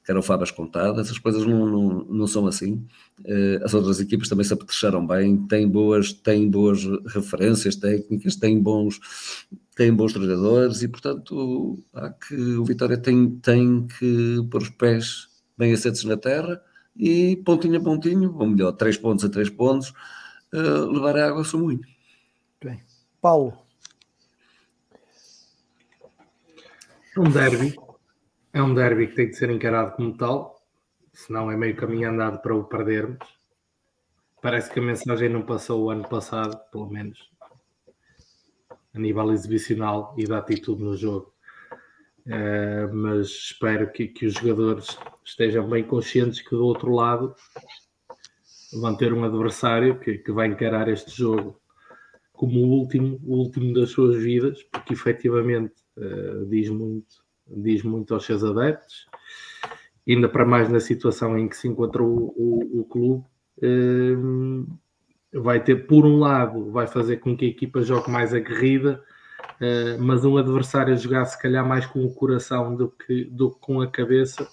que 0.08 0.12
eram 0.12 0.22
favas 0.22 0.50
contadas, 0.50 1.10
as 1.10 1.18
coisas 1.18 1.44
não, 1.44 1.66
não, 1.66 2.04
não 2.04 2.26
são 2.26 2.46
assim. 2.46 2.82
Uh, 3.20 3.62
as 3.62 3.74
outras 3.74 4.00
equipas 4.00 4.26
também 4.26 4.42
se 4.42 4.54
apetrecharam 4.54 5.06
bem, 5.06 5.36
têm 5.48 5.68
boas, 5.68 6.14
têm 6.14 6.48
boas 6.48 6.82
referências 7.08 7.76
técnicas, 7.76 8.34
têm 8.34 8.58
bons, 8.58 8.98
têm 9.76 9.92
bons 9.92 10.14
treinadores 10.14 10.80
e, 10.80 10.88
portanto, 10.88 11.78
há 11.92 12.08
que, 12.08 12.34
o 12.34 12.64
Vitória 12.64 12.96
tem, 12.96 13.28
tem 13.40 13.86
que 13.86 14.38
pôr 14.50 14.62
os 14.62 14.70
pés 14.70 15.28
bem 15.58 15.74
assentos 15.74 16.02
na 16.04 16.16
terra 16.16 16.58
e 16.96 17.36
pontinho 17.44 17.76
a 17.76 17.82
pontinho, 17.82 18.34
ou 18.34 18.46
melhor, 18.46 18.72
três 18.72 18.96
pontos 18.96 19.26
a 19.26 19.28
três 19.28 19.50
pontos, 19.50 19.90
uh, 20.54 20.90
levar 20.90 21.18
a 21.18 21.26
água 21.26 21.40
ao 21.40 21.44
seu 21.44 21.58
moinho. 21.58 21.82
Bem. 22.64 22.80
Paulo. 23.20 23.58
Um 27.14 27.28
derby 27.30 27.76
é 28.52 28.62
um 28.62 28.74
derby 28.74 29.08
que 29.08 29.14
tem 29.14 29.28
que 29.28 29.34
ser 29.34 29.50
encarado 29.50 29.96
como 29.96 30.16
tal. 30.16 30.56
se 31.12 31.32
não 31.32 31.50
é 31.50 31.56
meio 31.56 31.76
caminho 31.76 32.10
andado 32.10 32.40
para 32.40 32.54
o 32.54 32.64
perdermos. 32.64 33.18
Parece 34.40 34.70
que 34.70 34.78
a 34.78 34.82
mensagem 34.82 35.28
não 35.28 35.42
passou 35.42 35.84
o 35.84 35.90
ano 35.90 36.08
passado, 36.08 36.56
pelo 36.70 36.88
menos 36.88 37.30
a 38.94 38.98
nível 38.98 39.32
exibicional 39.32 40.14
e 40.16 40.26
da 40.26 40.38
atitude 40.38 40.82
no 40.82 40.96
jogo. 40.96 41.32
Uh, 42.26 42.94
mas 42.94 43.28
espero 43.28 43.90
que, 43.90 44.06
que 44.08 44.26
os 44.26 44.34
jogadores 44.34 44.98
estejam 45.24 45.68
bem 45.68 45.82
conscientes 45.82 46.42
que 46.42 46.50
do 46.50 46.64
outro 46.64 46.92
lado 46.92 47.34
vão 48.74 48.94
ter 48.96 49.12
um 49.14 49.24
adversário 49.24 49.98
que, 49.98 50.18
que 50.18 50.30
vai 50.30 50.46
encarar 50.46 50.88
este 50.88 51.10
jogo 51.10 51.58
como 52.32 52.60
o 52.60 52.68
último, 52.68 53.18
o 53.24 53.36
último 53.36 53.72
das 53.72 53.90
suas 53.90 54.16
vidas, 54.22 54.62
porque 54.64 54.92
efetivamente 54.92 55.74
uh, 55.96 56.46
diz, 56.46 56.68
muito, 56.68 57.24
diz 57.48 57.82
muito 57.82 58.14
aos 58.14 58.24
seus 58.24 58.44
adeptos, 58.44 59.06
ainda 60.06 60.28
para 60.28 60.44
mais 60.44 60.68
na 60.68 60.80
situação 60.80 61.38
em 61.38 61.48
que 61.48 61.56
se 61.56 61.68
encontra 61.68 62.02
o, 62.02 62.34
o, 62.36 62.80
o 62.80 62.84
clube. 62.84 63.24
Uh, 63.58 64.66
vai 65.32 65.62
ter, 65.62 65.86
por 65.86 66.06
um 66.06 66.18
lado, 66.18 66.70
vai 66.70 66.86
fazer 66.86 67.18
com 67.18 67.36
que 67.36 67.44
a 67.44 67.48
equipa 67.48 67.82
jogue 67.82 68.10
mais 68.10 68.32
aguerrida, 68.32 69.02
uh, 69.60 70.02
mas 70.02 70.24
um 70.24 70.36
adversário 70.36 70.94
a 70.94 70.96
jogar 70.96 71.24
se 71.26 71.40
calhar 71.40 71.66
mais 71.66 71.86
com 71.86 72.04
o 72.04 72.14
coração 72.14 72.74
do 72.74 72.90
que, 72.90 73.24
do 73.24 73.50
que 73.50 73.60
com 73.60 73.80
a 73.80 73.90
cabeça 73.90 74.48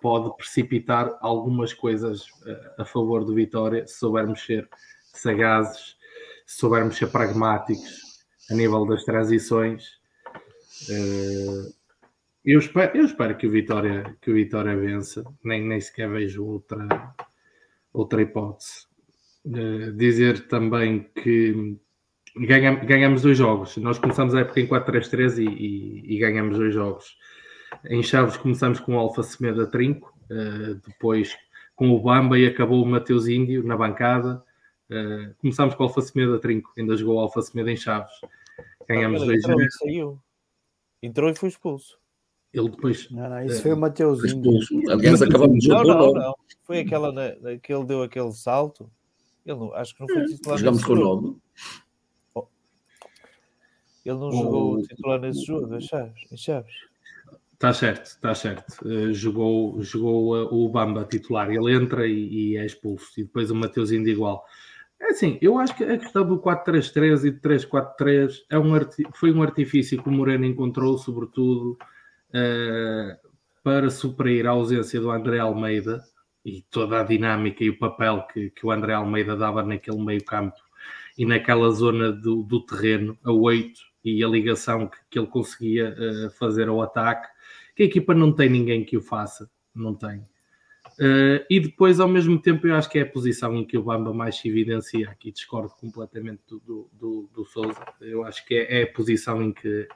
pode 0.00 0.36
precipitar 0.36 1.16
algumas 1.20 1.72
coisas 1.72 2.22
uh, 2.22 2.82
a 2.82 2.84
favor 2.84 3.24
do 3.24 3.34
Vitória 3.34 3.86
se 3.86 3.98
soubermos 3.98 4.44
ser 4.44 4.68
sagazes, 5.12 5.96
se 6.46 6.58
soubermos 6.58 6.96
ser 6.96 7.06
pragmáticos 7.06 8.24
a 8.50 8.54
nível 8.54 8.84
das 8.86 9.04
transições. 9.04 9.98
Uh, 10.90 11.83
eu 12.44 12.58
espero, 12.58 12.96
eu 12.96 13.04
espero 13.06 13.36
que 13.36 13.46
o 13.46 13.50
Vitória, 13.50 14.16
que 14.20 14.30
o 14.30 14.34
Vitória 14.34 14.76
vença, 14.76 15.24
nem, 15.42 15.62
nem 15.66 15.80
sequer 15.80 16.10
vejo 16.10 16.44
outra, 16.44 17.14
outra 17.92 18.20
hipótese. 18.20 18.86
Uh, 19.46 19.92
dizer 19.92 20.46
também 20.48 21.10
que 21.14 21.76
ganhamos, 22.36 22.86
ganhamos 22.86 23.22
dois 23.22 23.38
jogos. 23.38 23.76
Nós 23.78 23.98
começamos 23.98 24.34
a 24.34 24.40
época 24.40 24.60
em 24.60 24.66
4-3-3 24.66 25.38
e, 25.38 25.44
e, 25.44 26.14
e, 26.14 26.18
ganhamos 26.18 26.58
dois 26.58 26.74
jogos. 26.74 27.16
Em 27.86 28.02
Chaves 28.02 28.36
começamos 28.36 28.78
com 28.78 28.94
o 28.94 28.98
Alfa 28.98 29.22
Semeda 29.22 29.66
Trinco, 29.66 30.14
uh, 30.30 30.74
depois 30.86 31.36
com 31.74 31.90
o 31.90 32.00
Bamba 32.00 32.38
e 32.38 32.46
acabou 32.46 32.82
o 32.82 32.86
Mateus 32.86 33.26
Índio 33.26 33.64
na 33.64 33.76
bancada. 33.76 34.42
Uh, 34.90 35.34
começámos 35.38 35.74
com 35.74 35.82
o 35.82 35.86
Alfa 35.86 36.02
Semeda 36.02 36.38
Trinco, 36.38 36.72
ainda 36.76 36.94
jogou 36.94 37.16
o 37.16 37.20
Alfa 37.20 37.40
Semeda 37.40 37.70
em 37.70 37.76
Chaves. 37.76 38.12
Ganhamos 38.86 39.22
ah, 39.22 39.26
dois 39.26 39.42
jogos. 39.42 39.76
Saiu. 39.78 40.20
Entrou 41.02 41.30
e 41.30 41.34
foi 41.34 41.48
expulso. 41.48 41.98
Ele 42.54 42.70
depois. 42.70 43.10
Não, 43.10 43.28
não, 43.28 43.44
isso 43.44 43.58
uh, 43.58 43.62
foi 43.62 43.72
o 43.72 43.76
Mateus 43.76 44.24
Índio. 44.24 44.52
Aliás, 44.90 45.20
acabamos 45.20 45.58
de 45.58 45.66
jogar. 45.66 45.84
Não, 45.84 45.98
não, 45.98 46.12
não. 46.12 46.34
Foi 46.62 46.78
aquela 46.78 47.12
na, 47.12 47.58
que 47.60 47.74
ele 47.74 47.84
deu 47.84 48.02
aquele 48.02 48.32
salto 48.32 48.88
ele 49.44 49.58
não, 49.58 49.74
acho 49.74 49.94
que 49.94 50.00
não 50.00 50.08
foi 50.08 50.22
hum. 50.22 50.26
titular. 50.26 50.58
Jogamos 50.58 50.84
com 50.84 50.92
o 50.92 50.96
Novo. 50.96 51.40
Oh. 52.34 52.46
Ele 54.04 54.18
não 54.18 54.32
jogou 54.32 54.82
titular 54.82 55.20
nesse 55.20 55.44
jogo, 55.44 55.74
em 55.74 55.80
Chaves. 55.80 56.32
Em 56.32 56.36
Chaves. 56.36 56.74
Está 57.52 57.72
certo, 57.72 58.06
está 58.06 58.34
certo. 58.34 58.86
Uh, 58.86 59.12
jogou 59.12 59.82
jogou 59.82 60.34
uh, 60.34 60.54
o 60.54 60.68
Bamba 60.68 61.04
titular. 61.04 61.50
Ele 61.50 61.74
entra 61.74 62.06
e, 62.06 62.52
e, 62.52 62.56
é 62.56 62.64
expulso. 62.64 63.08
E 63.18 63.24
depois 63.24 63.50
o 63.50 63.54
Mateus 63.54 63.90
ainda 63.90 64.10
igual. 64.10 64.44
É 65.00 65.10
assim, 65.10 65.38
eu 65.42 65.58
acho 65.58 65.76
que 65.76 65.84
a 65.84 65.98
questão 65.98 66.26
do 66.26 66.40
4-3-3 66.40 67.24
e 67.26 67.30
do 67.30 67.40
3-4-3 67.40 68.42
é 68.48 68.58
um 68.58 68.72
foi 69.12 69.32
um 69.32 69.42
artifício 69.42 70.02
que 70.02 70.08
o 70.08 70.12
Moreno 70.12 70.46
encontrou, 70.46 70.96
sobretudo, 70.96 71.76
uh, 72.34 73.16
para 73.62 73.88
suprir 73.90 74.46
a 74.46 74.50
ausência 74.50 75.00
do 75.00 75.10
André 75.10 75.38
Almeida, 75.38 76.02
e 76.44 76.62
toda 76.70 77.00
a 77.00 77.04
dinâmica 77.04 77.64
e 77.64 77.70
o 77.70 77.78
papel 77.78 78.26
que, 78.30 78.50
que 78.50 78.66
o 78.66 78.70
André 78.70 78.92
Almeida 78.92 79.34
dava 79.34 79.62
naquele 79.62 80.04
meio 80.04 80.22
campo 80.22 80.56
e 81.16 81.24
naquela 81.24 81.70
zona 81.70 82.12
do, 82.12 82.42
do 82.42 82.60
terreno, 82.60 83.16
a 83.24 83.32
8, 83.32 83.80
e 84.04 84.22
a 84.22 84.28
ligação 84.28 84.86
que, 84.86 84.98
que 85.10 85.18
ele 85.18 85.28
conseguia 85.28 85.94
uh, 85.94 86.30
fazer 86.32 86.68
ao 86.68 86.82
ataque, 86.82 87.28
que 87.74 87.84
a 87.84 87.86
equipa 87.86 88.12
não 88.12 88.32
tem 88.32 88.50
ninguém 88.50 88.84
que 88.84 88.96
o 88.96 89.00
faça, 89.00 89.50
não 89.74 89.94
tem. 89.94 90.26
Uh, 90.98 91.44
e 91.50 91.58
depois, 91.58 91.98
ao 91.98 92.08
mesmo 92.08 92.38
tempo, 92.40 92.66
eu 92.66 92.74
acho 92.74 92.88
que 92.88 92.98
é 92.98 93.02
a 93.02 93.06
posição 93.06 93.56
em 93.56 93.64
que 93.64 93.76
o 93.76 93.82
Bamba 93.82 94.12
mais 94.12 94.36
se 94.36 94.48
evidencia. 94.48 95.08
Aqui 95.10 95.32
discordo 95.32 95.70
completamente 95.80 96.40
do, 96.48 96.60
do, 96.60 96.90
do, 96.92 97.30
do 97.34 97.44
Souza. 97.44 97.84
Eu 98.00 98.24
acho 98.24 98.46
que 98.46 98.54
é, 98.54 98.80
é, 98.80 98.82
a 98.84 98.92
posição 98.92 99.42
em 99.42 99.52
que, 99.52 99.88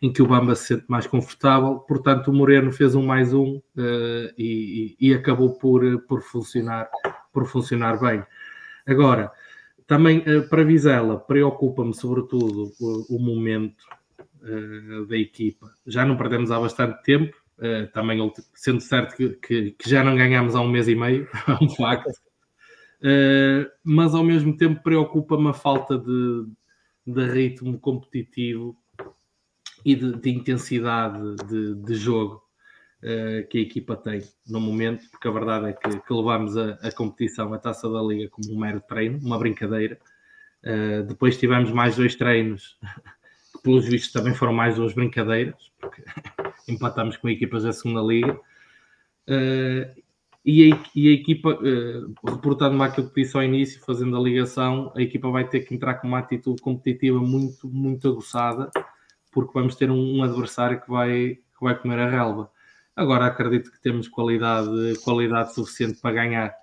em 0.00 0.12
que 0.12 0.22
o 0.22 0.26
Bamba 0.26 0.54
se 0.54 0.68
sente 0.68 0.84
mais 0.88 1.06
confortável. 1.06 1.80
Portanto, 1.80 2.28
o 2.28 2.32
Moreno 2.32 2.70
fez 2.70 2.94
um 2.94 3.04
mais 3.04 3.32
um 3.32 3.56
uh, 3.56 4.32
e, 4.38 4.96
e, 5.00 5.12
acabou 5.14 5.54
por, 5.58 6.00
por, 6.02 6.22
funcionar, 6.22 6.88
por 7.32 7.46
funcionar 7.46 7.98
bem. 7.98 8.22
Agora, 8.86 9.32
também 9.84 10.18
uh, 10.18 10.48
para 10.48 10.64
Vizela, 10.64 11.18
preocupa-me 11.18 11.94
sobretudo 11.94 12.72
o, 12.80 13.16
o 13.16 13.18
momento 13.18 13.84
da 15.08 15.16
equipa. 15.16 15.72
Já 15.84 16.04
não 16.06 16.16
perdemos 16.16 16.52
há 16.52 16.60
bastante 16.60 17.02
tempo 17.02 17.36
Uh, 17.58 17.90
também 17.90 18.20
sendo 18.52 18.82
certo 18.82 19.16
que, 19.16 19.30
que, 19.30 19.70
que, 19.70 19.88
já 19.88 20.04
não 20.04 20.14
ganhamos 20.14 20.54
há 20.54 20.60
um 20.60 20.68
mês 20.68 20.88
e 20.88 20.94
meio, 20.94 21.26
é 21.48 21.64
um 21.64 21.70
facto, 21.70 22.10
uh, 22.10 23.66
mas 23.82 24.14
ao 24.14 24.22
mesmo 24.22 24.54
tempo 24.54 24.82
preocupa-me 24.82 25.48
a 25.48 25.54
falta 25.54 25.96
de, 25.96 26.46
de 27.06 27.26
ritmo 27.26 27.78
competitivo 27.78 28.76
e 29.86 29.94
de, 29.94 30.16
de 30.18 30.30
intensidade 30.30 31.36
de, 31.48 31.76
de 31.76 31.94
jogo 31.94 32.42
uh, 33.02 33.48
que 33.48 33.56
a 33.56 33.62
equipa 33.62 33.96
tem 33.96 34.20
no 34.46 34.60
momento, 34.60 35.08
porque 35.10 35.26
a 35.26 35.32
verdade 35.32 35.70
é 35.70 35.72
que, 35.72 35.98
que 35.98 36.12
levamos 36.12 36.58
a, 36.58 36.72
a, 36.82 36.92
competição, 36.92 37.54
a 37.54 37.58
taça 37.58 37.88
da 37.88 38.02
liga, 38.02 38.28
como 38.28 38.52
um 38.52 38.60
mero 38.60 38.82
treino, 38.86 39.18
uma 39.24 39.38
brincadeira. 39.38 39.98
depois 41.08 41.38
tivemos 41.38 41.72
mais 41.72 41.96
dois 41.96 42.14
treinos, 42.14 42.76
que 43.56 43.62
pelos 43.62 43.86
vistos 43.86 44.12
também 44.12 44.34
foram 44.34 44.52
mais 44.52 44.76
duas 44.76 44.92
brincadeiras, 44.92 45.72
porque 45.80 46.02
empatamos 46.68 47.16
com 47.16 47.28
equipas 47.28 47.62
da 47.62 47.72
segunda 47.72 48.00
liga. 48.00 48.34
Uh, 49.28 50.02
e, 50.44 50.72
a, 50.72 50.78
e 50.94 51.08
a 51.08 51.12
equipa, 51.12 51.50
uh, 51.50 52.14
reportando-me 52.28 52.84
aquilo 52.84 53.10
que 53.10 53.22
disse 53.22 53.36
ao 53.36 53.42
início, 53.42 53.80
fazendo 53.84 54.16
a 54.16 54.20
ligação, 54.20 54.92
a 54.94 55.02
equipa 55.02 55.28
vai 55.30 55.48
ter 55.48 55.60
que 55.60 55.74
entrar 55.74 55.94
com 55.94 56.08
uma 56.08 56.20
atitude 56.20 56.62
competitiva 56.62 57.18
muito, 57.18 57.68
muito 57.68 58.08
aguçada, 58.08 58.70
porque 59.32 59.52
vamos 59.52 59.74
ter 59.74 59.90
um, 59.90 60.18
um 60.18 60.22
adversário 60.22 60.80
que 60.80 60.88
vai, 60.88 61.36
que 61.36 61.60
vai 61.60 61.76
comer 61.78 61.98
a 61.98 62.08
relva. 62.08 62.50
Agora 62.94 63.26
acredito 63.26 63.70
que 63.70 63.80
temos 63.80 64.08
qualidade, 64.08 64.98
qualidade 65.04 65.54
suficiente 65.54 66.00
para 66.00 66.14
ganhar 66.14 66.54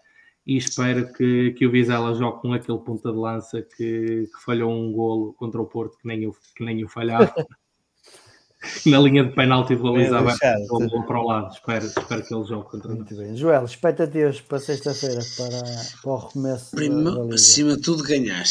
e 0.45 0.57
espero 0.57 1.11
que, 1.13 1.51
que 1.53 1.65
o 1.65 1.71
Vizela 1.71 2.13
jogue 2.13 2.41
com 2.41 2.53
aquele 2.53 2.77
ponta 2.79 3.11
de 3.11 3.17
lança 3.17 3.61
que, 3.61 4.27
que 4.27 4.43
falhou 4.43 4.71
um 4.71 4.91
golo 4.91 5.33
contra 5.33 5.61
o 5.61 5.65
Porto 5.65 5.97
que 5.97 6.07
nem 6.07 6.27
o, 6.27 6.35
que 6.55 6.63
nem 6.63 6.83
o 6.83 6.89
falhava. 6.89 7.33
na 8.85 8.99
linha 8.99 9.23
de 9.25 9.33
penalti 9.33 9.75
do 9.75 9.83
Luís 9.83 10.11
aberto 10.11 10.39
para 11.05 11.19
o 11.19 11.27
lado. 11.27 11.53
Espero, 11.53 11.85
espero 11.85 12.25
que 12.25 12.33
ele 12.33 12.45
jogue 12.45 12.69
contra 12.69 12.95
Muito 12.95 13.15
bem. 13.15 13.35
Joel, 13.35 13.65
expectativas 13.65 14.41
para 14.41 14.59
sexta-feira 14.59 15.21
para, 15.37 15.63
para 16.01 16.11
o 16.11 16.17
recomeço 16.17 16.71
Primo, 16.71 17.27
da, 17.27 17.35
Acima 17.35 17.75
de 17.75 17.81
tudo 17.81 18.03
ganhar. 18.03 18.45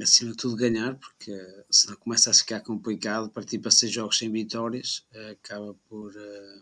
Acima 0.00 0.30
de 0.30 0.36
tudo 0.36 0.56
ganhar, 0.56 0.94
porque 0.96 1.38
senão 1.70 1.96
começa 1.96 2.30
a 2.30 2.34
ficar 2.34 2.60
complicado, 2.60 3.30
partir 3.30 3.58
para 3.58 3.70
seis 3.70 3.92
jogos 3.92 4.18
sem 4.18 4.30
vitórias, 4.30 5.04
acaba 5.30 5.74
por... 5.88 6.10
Eh, 6.16 6.60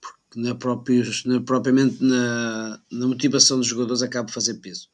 porque 0.00 0.40
na, 0.40 0.54
próprios, 0.54 1.24
na, 1.24 1.40
propriamente 1.40 2.02
na, 2.02 2.80
na 2.90 3.06
motivação 3.06 3.58
dos 3.58 3.66
jogadores 3.66 4.02
acaba 4.02 4.26
por 4.26 4.32
fazer 4.32 4.54
peso. 4.54 4.88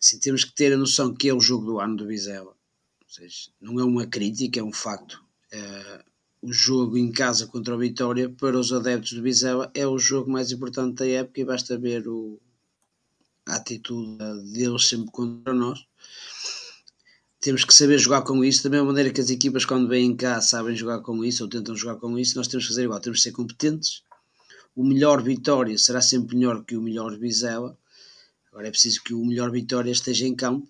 Sim, 0.00 0.18
temos 0.18 0.44
que 0.44 0.52
ter 0.52 0.72
a 0.72 0.76
noção 0.76 1.14
que 1.14 1.28
é 1.28 1.34
o 1.34 1.40
jogo 1.40 1.64
do 1.64 1.80
ano 1.80 1.96
do 1.96 2.06
Vizela. 2.06 2.50
Ou 2.50 3.08
seja, 3.08 3.50
não 3.60 3.80
é 3.80 3.84
uma 3.84 4.06
crítica, 4.06 4.60
é 4.60 4.62
um 4.62 4.72
facto 4.72 5.23
Uh, 5.54 6.04
o 6.42 6.52
jogo 6.52 6.98
em 6.98 7.10
casa 7.10 7.46
contra 7.46 7.74
o 7.74 7.78
Vitória 7.78 8.28
para 8.28 8.58
os 8.58 8.72
adeptos 8.72 9.12
do 9.12 9.22
Vizela 9.22 9.70
é 9.72 9.86
o 9.86 9.98
jogo 9.98 10.30
mais 10.30 10.52
importante 10.52 10.96
da 10.96 11.06
época 11.06 11.40
e 11.40 11.44
basta 11.44 11.78
ver 11.78 12.06
o, 12.06 12.38
a 13.46 13.56
atitude 13.56 14.18
deles 14.52 14.86
sempre 14.86 15.10
contra 15.10 15.54
nós. 15.54 15.86
Temos 17.40 17.64
que 17.64 17.72
saber 17.72 17.98
jogar 17.98 18.22
com 18.22 18.44
isso, 18.44 18.62
da 18.64 18.70
mesma 18.70 18.86
maneira 18.86 19.10
que 19.10 19.20
as 19.20 19.30
equipas, 19.30 19.64
quando 19.64 19.88
vêm 19.88 20.16
cá, 20.16 20.40
sabem 20.40 20.74
jogar 20.74 21.00
com 21.00 21.24
isso 21.24 21.44
ou 21.44 21.48
tentam 21.48 21.76
jogar 21.76 21.96
com 21.96 22.18
isso, 22.18 22.36
nós 22.36 22.48
temos 22.48 22.64
que 22.64 22.72
fazer 22.72 22.84
igual, 22.84 23.00
temos 23.00 23.18
que 23.18 23.24
ser 23.24 23.32
competentes. 23.32 24.02
O 24.74 24.84
melhor 24.84 25.22
Vitória 25.22 25.78
será 25.78 26.00
sempre 26.00 26.36
melhor 26.36 26.64
que 26.64 26.76
o 26.76 26.82
melhor 26.82 27.16
Vizela. 27.18 27.78
Agora 28.50 28.68
é 28.68 28.70
preciso 28.70 29.02
que 29.02 29.14
o 29.14 29.24
melhor 29.24 29.50
Vitória 29.50 29.90
esteja 29.90 30.26
em 30.26 30.34
campo 30.34 30.68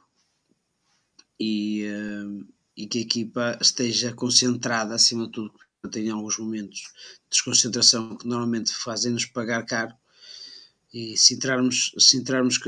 e, 1.38 1.84
uh, 1.86 2.46
e 2.76 2.86
que 2.86 2.98
a 2.98 3.02
equipa 3.02 3.58
esteja 3.60 4.12
concentrada 4.12 4.94
acima 4.94 5.26
de 5.26 5.32
tudo, 5.32 5.54
tem 5.90 6.10
alguns 6.10 6.38
momentos 6.38 6.78
de 6.78 7.30
desconcentração 7.30 8.16
que 8.16 8.26
normalmente 8.26 8.72
fazem-nos 8.72 9.26
pagar 9.26 9.64
caro 9.64 9.94
e 10.92 11.16
se 11.16 11.34
entrarmos, 11.34 11.92
se 11.98 12.16
entrarmos 12.16 12.58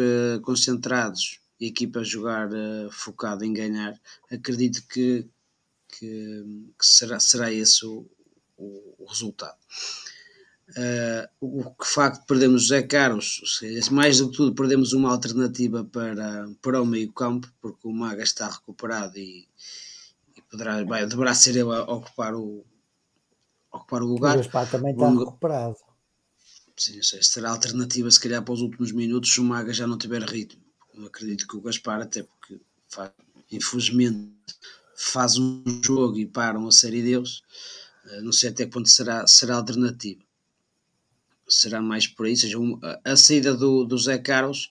concentrados 0.42 1.40
e 1.58 1.66
a 1.66 1.68
equipa 1.68 2.04
jogar 2.04 2.48
uh, 2.48 2.90
focada 2.90 3.46
em 3.46 3.52
ganhar, 3.52 3.98
acredito 4.30 4.86
que, 4.88 5.26
que, 5.88 6.44
que, 6.78 6.86
será, 6.86 7.18
será 7.18 7.52
esse 7.52 7.86
o, 7.86 8.06
o, 8.56 8.94
o 8.98 9.06
resultado. 9.06 9.56
Uh, 10.70 11.72
o, 11.78 11.84
facto 11.84 12.22
de 12.22 12.26
perdermos 12.26 12.62
José 12.62 12.82
Carlos, 12.82 13.40
mais 13.92 14.18
do 14.18 14.28
que 14.30 14.36
tudo, 14.36 14.54
perdemos 14.54 14.92
uma 14.92 15.10
alternativa 15.10 15.84
para, 15.84 16.50
para 16.60 16.82
o 16.82 16.86
meio 16.86 17.12
campo, 17.12 17.50
porque 17.60 17.86
o 17.86 17.92
Maga 17.92 18.24
está 18.24 18.50
recuperado 18.50 19.16
e 19.16 19.48
poderá, 20.50 20.84
vai, 20.84 21.06
deverá 21.06 21.34
ser 21.34 21.50
ele 21.50 21.72
a 21.72 21.82
ocupar 21.82 22.34
o, 22.34 22.64
ocupar 23.72 24.02
o 24.02 24.06
lugar. 24.06 24.36
O 24.36 24.38
Gaspar 24.38 24.70
também 24.70 24.92
está 24.92 25.08
recuperado. 25.08 25.76
Sim, 26.76 27.02
sei, 27.02 27.22
será 27.22 27.50
alternativa 27.50 28.10
se 28.10 28.20
calhar 28.20 28.42
para 28.42 28.54
os 28.54 28.60
últimos 28.60 28.92
minutos 28.92 29.32
se 29.32 29.40
o 29.40 29.44
Maga 29.44 29.72
já 29.72 29.86
não 29.86 29.96
tiver 29.96 30.22
ritmo. 30.22 30.62
Eu 30.94 31.06
acredito 31.06 31.46
que 31.46 31.56
o 31.56 31.60
Gaspar, 31.60 32.02
até 32.02 32.22
porque 32.22 32.60
faz, 32.88 33.10
infelizmente 33.50 34.34
faz 34.94 35.38
um 35.38 35.62
jogo 35.84 36.18
e 36.18 36.26
param 36.26 36.66
a 36.66 36.72
série 36.72 37.02
deles, 37.02 37.42
uh, 38.06 38.22
não 38.22 38.32
sei 38.32 38.48
até 38.48 38.64
quando 38.66 38.88
será, 38.88 39.26
será 39.26 39.56
alternativa 39.56 40.26
será 41.48 41.80
mais 41.80 42.06
por 42.06 42.26
aí, 42.26 42.36
seja, 42.36 42.58
um, 42.58 42.78
a 43.04 43.16
saída 43.16 43.54
do, 43.54 43.84
do 43.84 43.98
Zé 43.98 44.18
Carlos, 44.18 44.70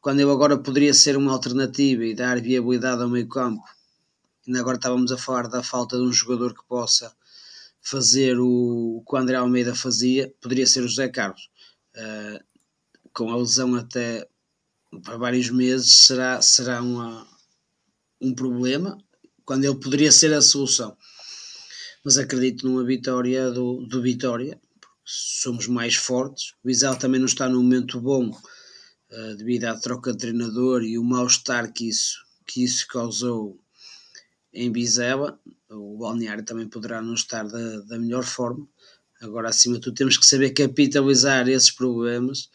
quando 0.00 0.20
ele 0.20 0.30
agora 0.30 0.56
poderia 0.56 0.94
ser 0.94 1.16
uma 1.16 1.32
alternativa 1.32 2.04
e 2.04 2.14
dar 2.14 2.40
viabilidade 2.40 3.02
ao 3.02 3.08
meio 3.08 3.28
campo, 3.28 3.62
agora 4.54 4.76
estávamos 4.76 5.10
a 5.10 5.18
falar 5.18 5.48
da 5.48 5.62
falta 5.62 5.96
de 5.96 6.02
um 6.02 6.12
jogador 6.12 6.54
que 6.54 6.64
possa 6.68 7.14
fazer 7.80 8.38
o, 8.38 8.98
o 8.98 9.04
que 9.04 9.14
o 9.14 9.18
André 9.18 9.36
Almeida 9.36 9.74
fazia, 9.74 10.32
poderia 10.40 10.66
ser 10.66 10.80
o 10.80 10.88
José 10.88 11.08
Carlos. 11.08 11.48
Uh, 11.96 12.44
com 13.12 13.30
a 13.30 13.36
lesão 13.36 13.74
até 13.74 14.28
para 15.02 15.16
vários 15.16 15.50
meses 15.50 16.04
será, 16.06 16.42
será 16.42 16.82
uma, 16.82 17.26
um 18.20 18.34
problema, 18.34 18.98
quando 19.44 19.64
ele 19.64 19.76
poderia 19.76 20.12
ser 20.12 20.32
a 20.34 20.42
solução. 20.42 20.96
Mas 22.04 22.18
acredito 22.18 22.66
numa 22.66 22.84
vitória 22.84 23.50
do, 23.50 23.86
do 23.86 24.02
Vitória, 24.02 24.60
somos 25.04 25.66
mais 25.66 25.94
fortes. 25.94 26.52
O 26.64 26.70
Isal 26.70 26.96
também 26.96 27.20
não 27.20 27.26
está 27.26 27.48
num 27.48 27.62
momento 27.62 28.00
bom 28.00 28.28
uh, 28.30 29.36
devido 29.36 29.64
à 29.64 29.78
troca 29.78 30.12
de 30.12 30.18
treinador 30.18 30.82
e 30.82 30.98
o 30.98 31.04
mal-estar 31.04 31.72
que 31.72 31.88
isso, 31.88 32.18
que 32.46 32.64
isso 32.64 32.86
causou 32.88 33.58
em 34.56 34.72
Bizela. 34.72 35.38
O 35.70 35.98
balneário 35.98 36.44
também 36.44 36.66
poderá 36.66 37.02
não 37.02 37.14
estar 37.14 37.46
da, 37.46 37.80
da 37.80 37.98
melhor 37.98 38.24
forma. 38.24 38.66
Agora, 39.20 39.48
acima 39.48 39.76
de 39.76 39.82
tudo, 39.82 39.94
temos 39.94 40.16
que 40.16 40.26
saber 40.26 40.50
capitalizar 40.50 41.48
esses 41.48 41.70
problemas 41.70 42.50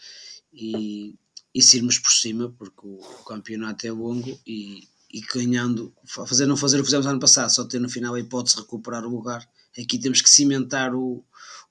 e, 0.54 1.16
e 1.54 1.62
se 1.62 1.78
irmos 1.78 1.98
por 1.98 2.12
cima, 2.12 2.54
porque 2.58 2.82
o, 2.84 2.98
campeonato 3.26 3.86
é 3.88 3.92
longo 3.92 4.40
e, 4.46 4.88
e 5.12 5.22
ganhando, 5.34 5.94
fazer 6.06 6.46
não 6.46 6.58
fazer 6.58 6.78
o 6.78 6.80
que 6.80 6.86
fizemos 6.86 7.08
ano 7.08 7.20
passado, 7.20 7.50
só 7.50 7.64
ter 7.64 7.80
no 7.80 7.90
final 7.90 8.14
a 8.14 8.20
hipótese 8.20 8.56
de 8.56 8.62
recuperar 8.62 9.06
o 9.06 9.10
lugar. 9.10 9.48
Aqui 9.78 9.98
temos 9.98 10.22
que 10.22 10.30
cimentar 10.30 10.94
o, 10.94 11.24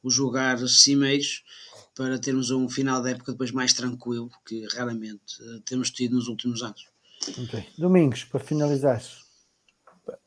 os 0.02 0.16
lugares 0.16 0.82
cimeiros 0.82 1.44
para 1.94 2.18
termos 2.18 2.50
um 2.50 2.68
final 2.68 3.02
da 3.02 3.10
época 3.10 3.32
depois 3.32 3.50
mais 3.52 3.72
tranquilo, 3.72 4.30
que 4.46 4.66
raramente 4.74 5.40
uh, 5.42 5.60
temos 5.60 5.90
tido 5.90 6.16
nos 6.16 6.28
últimos 6.28 6.62
anos. 6.62 6.86
Okay. 7.44 7.66
Domingos, 7.76 8.24
para 8.24 8.40
finalizar. 8.40 9.02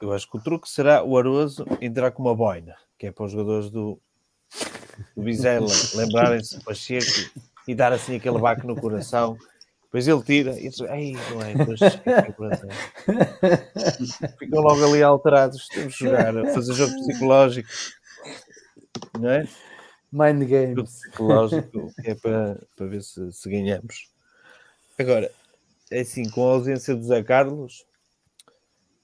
Eu 0.02 0.14
acho 0.14 0.30
que 0.30 0.38
o 0.38 0.42
truque 0.42 0.70
será 0.70 1.04
o 1.04 1.18
Aroso 1.18 1.66
entrar 1.82 2.12
com 2.12 2.22
uma 2.24 2.36
boina, 2.36 2.76
que 2.98 3.08
é 3.08 3.12
para 3.12 3.26
os 3.26 3.32
jogadores 3.32 3.70
do, 3.70 4.00
do 5.16 5.24
Vizela 5.24 5.68
lembrarem-se 5.96 6.58
do 6.58 6.64
Pacheco 6.64 7.32
e 7.68 7.76
dar 7.76 7.94
assim 7.94 8.16
aquele 8.16 8.40
baque 8.40 8.66
no 8.66 8.76
coração. 8.76 9.38
Depois 9.86 10.08
ele 10.08 10.24
tira 10.24 10.60
e 10.60 10.70
diz, 10.70 10.80
ei, 10.82 11.14
não 11.30 11.42
é, 11.42 11.54
depois 11.54 11.80
ficam 14.40 14.62
logo 14.62 14.86
ali 14.86 15.04
alterados. 15.04 15.68
Temos 15.68 15.96
que 15.96 16.06
jogar, 16.06 16.34
fazer 16.54 16.74
jogo 16.74 16.94
psicológico 16.96 17.70
não 19.20 19.30
é? 19.30 19.48
Mind 20.12 20.48
games. 20.48 20.84
Psicológico, 20.84 21.92
é 22.04 22.14
para, 22.16 22.62
para 22.76 22.86
ver 22.86 23.02
se, 23.02 23.32
se 23.32 23.50
ganhamos. 23.50 24.10
Agora, 24.98 25.32
é 25.92 26.02
assim, 26.02 26.30
com 26.30 26.48
a 26.48 26.52
ausência 26.54 26.96
do 26.96 27.04
Zé 27.04 27.24
Carlos, 27.24 27.86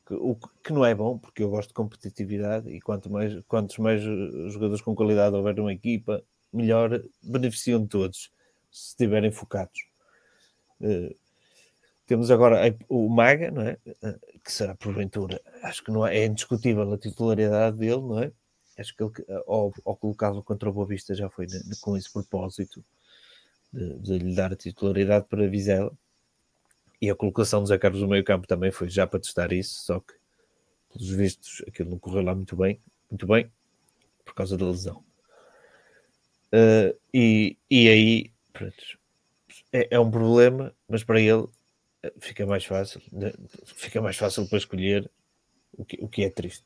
que, 0.09 0.15
o 0.15 0.35
que 0.63 0.73
não 0.73 0.83
é 0.83 0.95
bom, 0.95 1.19
porque 1.19 1.43
eu 1.43 1.49
gosto 1.49 1.69
de 1.69 1.75
competitividade 1.75 2.67
e 2.69 2.81
quanto 2.81 3.11
mais, 3.11 3.39
quantos 3.47 3.77
mais 3.77 4.01
jogadores 4.01 4.81
com 4.81 4.95
qualidade 4.95 5.35
houver 5.35 5.55
numa 5.55 5.71
equipa, 5.71 6.23
melhor 6.51 6.99
beneficiam 7.21 7.83
de 7.83 7.87
todos, 7.87 8.31
se 8.71 8.89
estiverem 8.89 9.31
focados. 9.31 9.79
Uh, 10.81 11.15
temos 12.07 12.31
agora 12.31 12.75
o 12.89 13.07
Maga, 13.07 13.51
não 13.51 13.61
é? 13.61 13.77
Uh, 13.85 14.39
que 14.43 14.51
será 14.51 14.73
porventura, 14.73 15.39
acho 15.61 15.83
que 15.83 15.91
não 15.91 16.05
é, 16.07 16.17
é 16.17 16.25
indiscutível 16.25 16.91
a 16.91 16.97
titularidade 16.97 17.77
dele, 17.77 18.01
não 18.01 18.19
é? 18.23 18.31
acho 18.79 18.95
que 18.95 19.03
ele, 19.03 19.11
ao, 19.45 19.71
ao 19.85 19.95
colocá-lo 19.95 20.41
contra 20.41 20.69
o 20.69 20.73
Boa 20.73 20.87
Vista, 20.87 21.13
já 21.13 21.29
foi 21.29 21.45
de, 21.45 21.59
com 21.81 21.95
esse 21.97 22.11
propósito 22.11 22.83
de, 23.71 23.99
de, 23.99 24.17
lhe 24.17 24.33
dar 24.33 24.53
a 24.53 24.55
titularidade 24.55 25.27
para 25.27 25.47
Vizela. 25.47 25.91
E 27.01 27.09
a 27.09 27.15
colocação 27.15 27.61
do 27.61 27.67
Zé 27.67 27.77
Carlos 27.77 28.01
no 28.01 28.07
meio 28.07 28.23
campo 28.23 28.47
também 28.47 28.71
foi 28.71 28.89
já 28.89 29.07
para 29.07 29.19
testar 29.19 29.51
isso, 29.53 29.83
só 29.85 29.99
que, 29.99 30.13
pelos 30.91 31.09
vistos, 31.09 31.63
aquilo 31.67 31.89
não 31.89 31.99
correu 31.99 32.21
lá 32.21 32.35
muito 32.35 32.55
bem, 32.55 32.79
muito 33.09 33.25
bem, 33.25 33.51
por 34.25 34.33
causa 34.33 34.57
da 34.57 34.65
lesão. 34.65 35.03
Uh, 36.53 36.97
e, 37.13 37.57
e 37.69 37.87
aí, 37.87 38.31
pronto, 38.51 38.99
é, 39.71 39.87
é, 39.91 39.99
um 39.99 40.09
problema, 40.09 40.75
mas 40.87 41.03
para 41.03 41.21
ele 41.21 41.47
eh, 42.03 42.13
fica 42.19 42.45
mais 42.45 42.65
fácil, 42.65 43.01
fica 43.65 44.01
mais 44.01 44.17
fácil 44.17 44.47
para 44.47 44.57
escolher 44.57 45.09
o 45.77 45.85
que, 45.85 45.97
o 46.01 46.07
que 46.07 46.23
é 46.23 46.29
triste. 46.29 46.65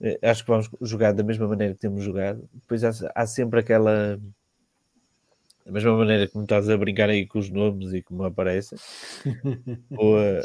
Eh, 0.00 0.18
acho 0.22 0.44
que 0.44 0.50
vamos 0.50 0.70
jogar 0.82 1.12
da 1.12 1.22
mesma 1.22 1.46
maneira 1.48 1.74
que 1.74 1.80
temos 1.80 2.02
jogado. 2.04 2.48
Depois 2.52 2.84
há, 2.84 2.90
há 3.14 3.26
sempre 3.26 3.60
aquela. 3.60 4.18
Da 5.68 5.72
mesma 5.74 5.94
maneira 5.94 6.26
que 6.26 6.34
me 6.34 6.44
estás 6.44 6.66
a 6.70 6.78
brincar 6.78 7.10
aí 7.10 7.26
com 7.26 7.38
os 7.38 7.50
nomes 7.50 7.92
e 7.92 8.00
como 8.00 8.24
aparecem, 8.24 8.78
o, 9.90 10.16
uh, 10.16 10.42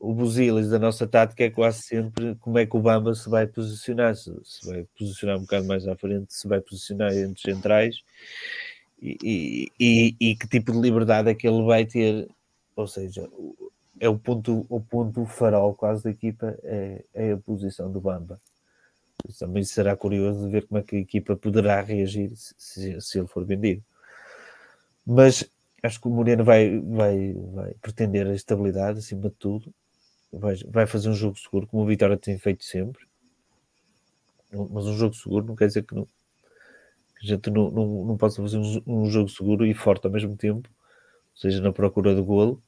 o 0.00 0.14
Buzilis 0.14 0.70
da 0.70 0.78
nossa 0.78 1.06
tática 1.06 1.44
é 1.44 1.50
quase 1.50 1.82
sempre 1.82 2.34
como 2.36 2.56
é 2.56 2.64
que 2.64 2.74
o 2.74 2.80
Bamba 2.80 3.14
se 3.14 3.28
vai 3.28 3.46
posicionar, 3.46 4.16
se, 4.16 4.32
se 4.42 4.66
vai 4.66 4.86
posicionar 4.98 5.36
um 5.36 5.42
bocado 5.42 5.66
mais 5.66 5.86
à 5.86 5.94
frente, 5.94 6.32
se 6.32 6.48
vai 6.48 6.58
posicionar 6.58 7.12
entre 7.12 7.42
centrais 7.42 8.02
e, 8.98 9.18
e, 9.22 9.72
e, 9.78 10.16
e, 10.18 10.36
que 10.36 10.48
tipo 10.48 10.72
de 10.72 10.80
liberdade 10.80 11.28
é 11.28 11.34
que 11.34 11.46
ele 11.46 11.62
vai 11.64 11.84
ter, 11.84 12.26
ou 12.74 12.86
seja, 12.86 13.28
é 14.00 14.08
o 14.08 14.18
ponto, 14.18 14.64
o 14.70 14.80
ponto 14.80 15.26
farol 15.26 15.74
quase 15.74 16.02
da 16.02 16.10
equipa, 16.10 16.58
é, 16.62 17.04
é 17.12 17.32
a 17.32 17.36
posição 17.36 17.92
do 17.92 18.00
Bamba 18.00 18.40
também 19.38 19.62
será 19.62 19.94
curioso 19.94 20.48
ver 20.48 20.66
como 20.66 20.78
é 20.80 20.82
que 20.82 20.96
a 20.96 21.00
equipa 21.00 21.36
poderá 21.36 21.80
reagir 21.80 22.32
se, 22.34 23.00
se 23.00 23.18
ele 23.18 23.28
for 23.28 23.44
vendido. 23.44 23.84
Mas 25.06 25.48
acho 25.82 26.00
que 26.00 26.08
o 26.08 26.10
Moreno 26.10 26.44
vai, 26.44 26.78
vai, 26.78 27.34
vai 27.34 27.74
pretender 27.80 28.26
a 28.26 28.34
estabilidade 28.34 28.98
acima 28.98 29.28
de 29.28 29.34
tudo. 29.36 29.72
Vai, 30.32 30.56
vai 30.68 30.86
fazer 30.86 31.08
um 31.08 31.14
jogo 31.14 31.38
seguro, 31.38 31.66
como 31.66 31.82
o 31.82 31.86
Vitória 31.86 32.16
tem 32.16 32.38
feito 32.38 32.64
sempre. 32.64 33.04
Mas 34.50 34.86
um 34.86 34.96
jogo 34.96 35.14
seguro 35.14 35.46
não 35.46 35.56
quer 35.56 35.66
dizer 35.66 35.82
que, 35.82 35.94
não, 35.94 36.04
que 36.04 37.24
a 37.24 37.26
gente 37.26 37.50
não, 37.50 37.70
não, 37.70 38.04
não 38.04 38.16
possa 38.16 38.40
fazer 38.40 38.58
um, 38.58 38.82
um 38.86 39.10
jogo 39.10 39.28
seguro 39.28 39.66
e 39.66 39.74
forte 39.74 40.06
ao 40.06 40.12
mesmo 40.12 40.36
tempo, 40.36 40.68
seja 41.34 41.60
na 41.60 41.72
procura 41.72 42.14
do 42.14 42.24
golo 42.24 42.62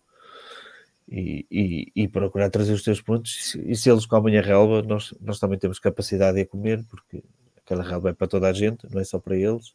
e, 1.09 1.47
e, 1.51 1.93
e, 1.95 2.09
procurar 2.09 2.51
trazer 2.51 2.73
os 2.73 2.83
teus 2.83 3.01
pontos. 3.01 3.55
E 3.57 3.77
se 3.77 3.91
eles 3.91 4.07
comem 4.07 4.39
a 4.39 4.43
relva, 4.43 4.83
nós, 4.83 5.13
nós 5.21 5.39
também 5.39 5.59
temos 5.59 5.79
capacidade 5.79 6.39
de 6.39 6.47
comer, 6.47 6.83
porque 6.89 7.23
aquela 7.57 7.83
relva 7.83 8.11
é 8.11 8.13
para 8.13 8.27
toda 8.27 8.49
a 8.49 8.53
gente, 8.53 8.87
não 8.91 9.01
é 9.01 9.05
só 9.05 9.19
para 9.19 9.37
eles. 9.37 9.75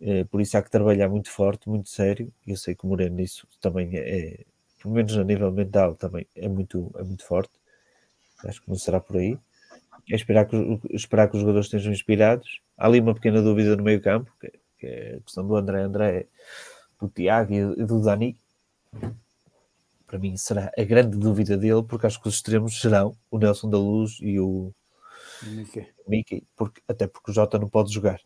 É, 0.00 0.24
por 0.24 0.40
isso 0.40 0.56
há 0.56 0.62
que 0.62 0.70
trabalhar 0.70 1.08
muito 1.08 1.30
forte, 1.30 1.68
muito 1.68 1.88
sério. 1.88 2.32
Eu 2.46 2.56
sei 2.56 2.74
que 2.74 2.84
o 2.84 2.88
Moreno 2.88 3.16
nisso 3.16 3.46
também 3.60 3.96
é, 3.96 4.18
é, 4.18 4.44
pelo 4.80 4.94
menos 4.94 5.16
a 5.16 5.24
nível 5.24 5.50
mental, 5.50 5.94
também 5.94 6.26
é 6.34 6.48
muito, 6.48 6.90
é 6.96 7.02
muito 7.02 7.24
forte. 7.24 7.52
Acho 8.44 8.62
que 8.62 8.68
não 8.68 8.76
será 8.76 9.00
por 9.00 9.16
aí. 9.16 9.38
É 10.10 10.14
esperar 10.14 10.46
que, 10.46 10.56
esperar 10.90 11.28
que 11.28 11.36
os 11.36 11.40
jogadores 11.40 11.66
estejam 11.66 11.92
inspirados. 11.92 12.60
Há 12.76 12.86
ali 12.86 13.00
uma 13.00 13.14
pequena 13.14 13.42
dúvida 13.42 13.76
no 13.76 13.82
meio 13.82 14.00
campo, 14.00 14.32
que, 14.40 14.52
que 14.78 14.86
é 14.86 15.16
a 15.16 15.20
questão 15.20 15.46
do 15.46 15.56
André 15.56 15.82
André, 15.82 16.26
do 17.00 17.08
Tiago 17.08 17.52
e 17.52 17.84
do 17.84 18.00
Dani 18.00 18.38
para 20.08 20.18
mim 20.18 20.36
será 20.38 20.72
a 20.76 20.82
grande 20.84 21.16
dúvida 21.16 21.56
dele, 21.56 21.82
porque 21.82 22.06
acho 22.06 22.20
que 22.20 22.28
os 22.28 22.36
extremos 22.36 22.80
serão 22.80 23.14
o 23.30 23.38
Nelson 23.38 23.68
da 23.68 23.76
Luz 23.76 24.18
e 24.22 24.40
o 24.40 24.72
Mickey, 25.42 25.86
Mickey 26.08 26.46
porque, 26.56 26.80
até 26.88 27.06
porque 27.06 27.30
o 27.30 27.34
Jota 27.34 27.58
não 27.58 27.68
pode 27.68 27.92
jogar. 27.92 28.18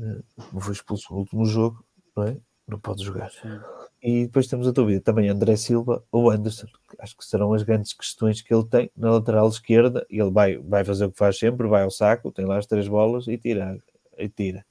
Eh, 0.00 0.22
foi 0.60 0.72
expulso 0.72 1.12
no 1.12 1.20
último 1.20 1.44
jogo, 1.44 1.84
não 2.16 2.24
é? 2.24 2.36
Não 2.66 2.78
pode 2.78 3.02
jogar. 3.02 3.30
Sim. 3.30 3.58
E 4.02 4.26
depois 4.26 4.46
temos 4.46 4.68
a 4.68 4.70
dúvida 4.70 5.00
também 5.00 5.28
André 5.28 5.56
Silva 5.56 6.04
ou 6.12 6.30
Anderson. 6.30 6.66
Acho 6.98 7.16
que 7.16 7.24
serão 7.24 7.54
as 7.54 7.62
grandes 7.62 7.94
questões 7.94 8.42
que 8.42 8.52
ele 8.54 8.64
tem 8.64 8.90
na 8.96 9.10
lateral 9.10 9.48
esquerda. 9.48 10.06
Ele 10.10 10.30
vai, 10.30 10.58
vai 10.58 10.84
fazer 10.84 11.06
o 11.06 11.10
que 11.10 11.18
faz 11.18 11.38
sempre, 11.38 11.66
vai 11.66 11.82
ao 11.82 11.90
saco, 11.90 12.30
tem 12.30 12.44
lá 12.44 12.58
as 12.58 12.66
três 12.66 12.86
bolas 12.86 13.26
e 13.26 13.38
tira. 13.38 13.78
E 14.16 14.28
tira. 14.28 14.64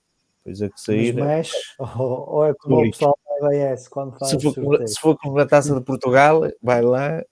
Depois 0.46 0.62
é 0.62 0.70
que 0.70 0.80
sair. 0.80 1.14
Mas 1.16 1.26
mexe, 1.26 1.58
é... 1.58 1.84
ou, 1.84 2.30
ou 2.30 2.46
é 2.46 2.54
como 2.54 2.80
o 2.80 2.92
pessoal 2.92 3.18
ABS 3.42 3.88
quando 3.88 4.18
faz 4.18 4.32
se 4.32 4.54
for, 4.54 4.88
se 4.88 5.00
for 5.00 5.18
como 5.18 5.36
na 5.36 5.46
taça 5.46 5.76
de 5.76 5.82
Portugal, 5.82 6.42
vai 6.62 6.82
lá, 6.82 7.24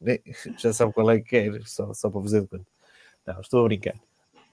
já 0.58 0.72
sabe 0.72 0.92
qual 0.92 1.10
é 1.10 1.18
que 1.18 1.28
quer, 1.28 1.62
só, 1.66 1.92
só 1.92 2.10
para 2.10 2.22
fazer 2.22 2.42
de 2.42 2.48
conta. 2.48 2.66
Não, 3.26 3.40
estou 3.40 3.60
a 3.60 3.64
brincar. 3.64 3.94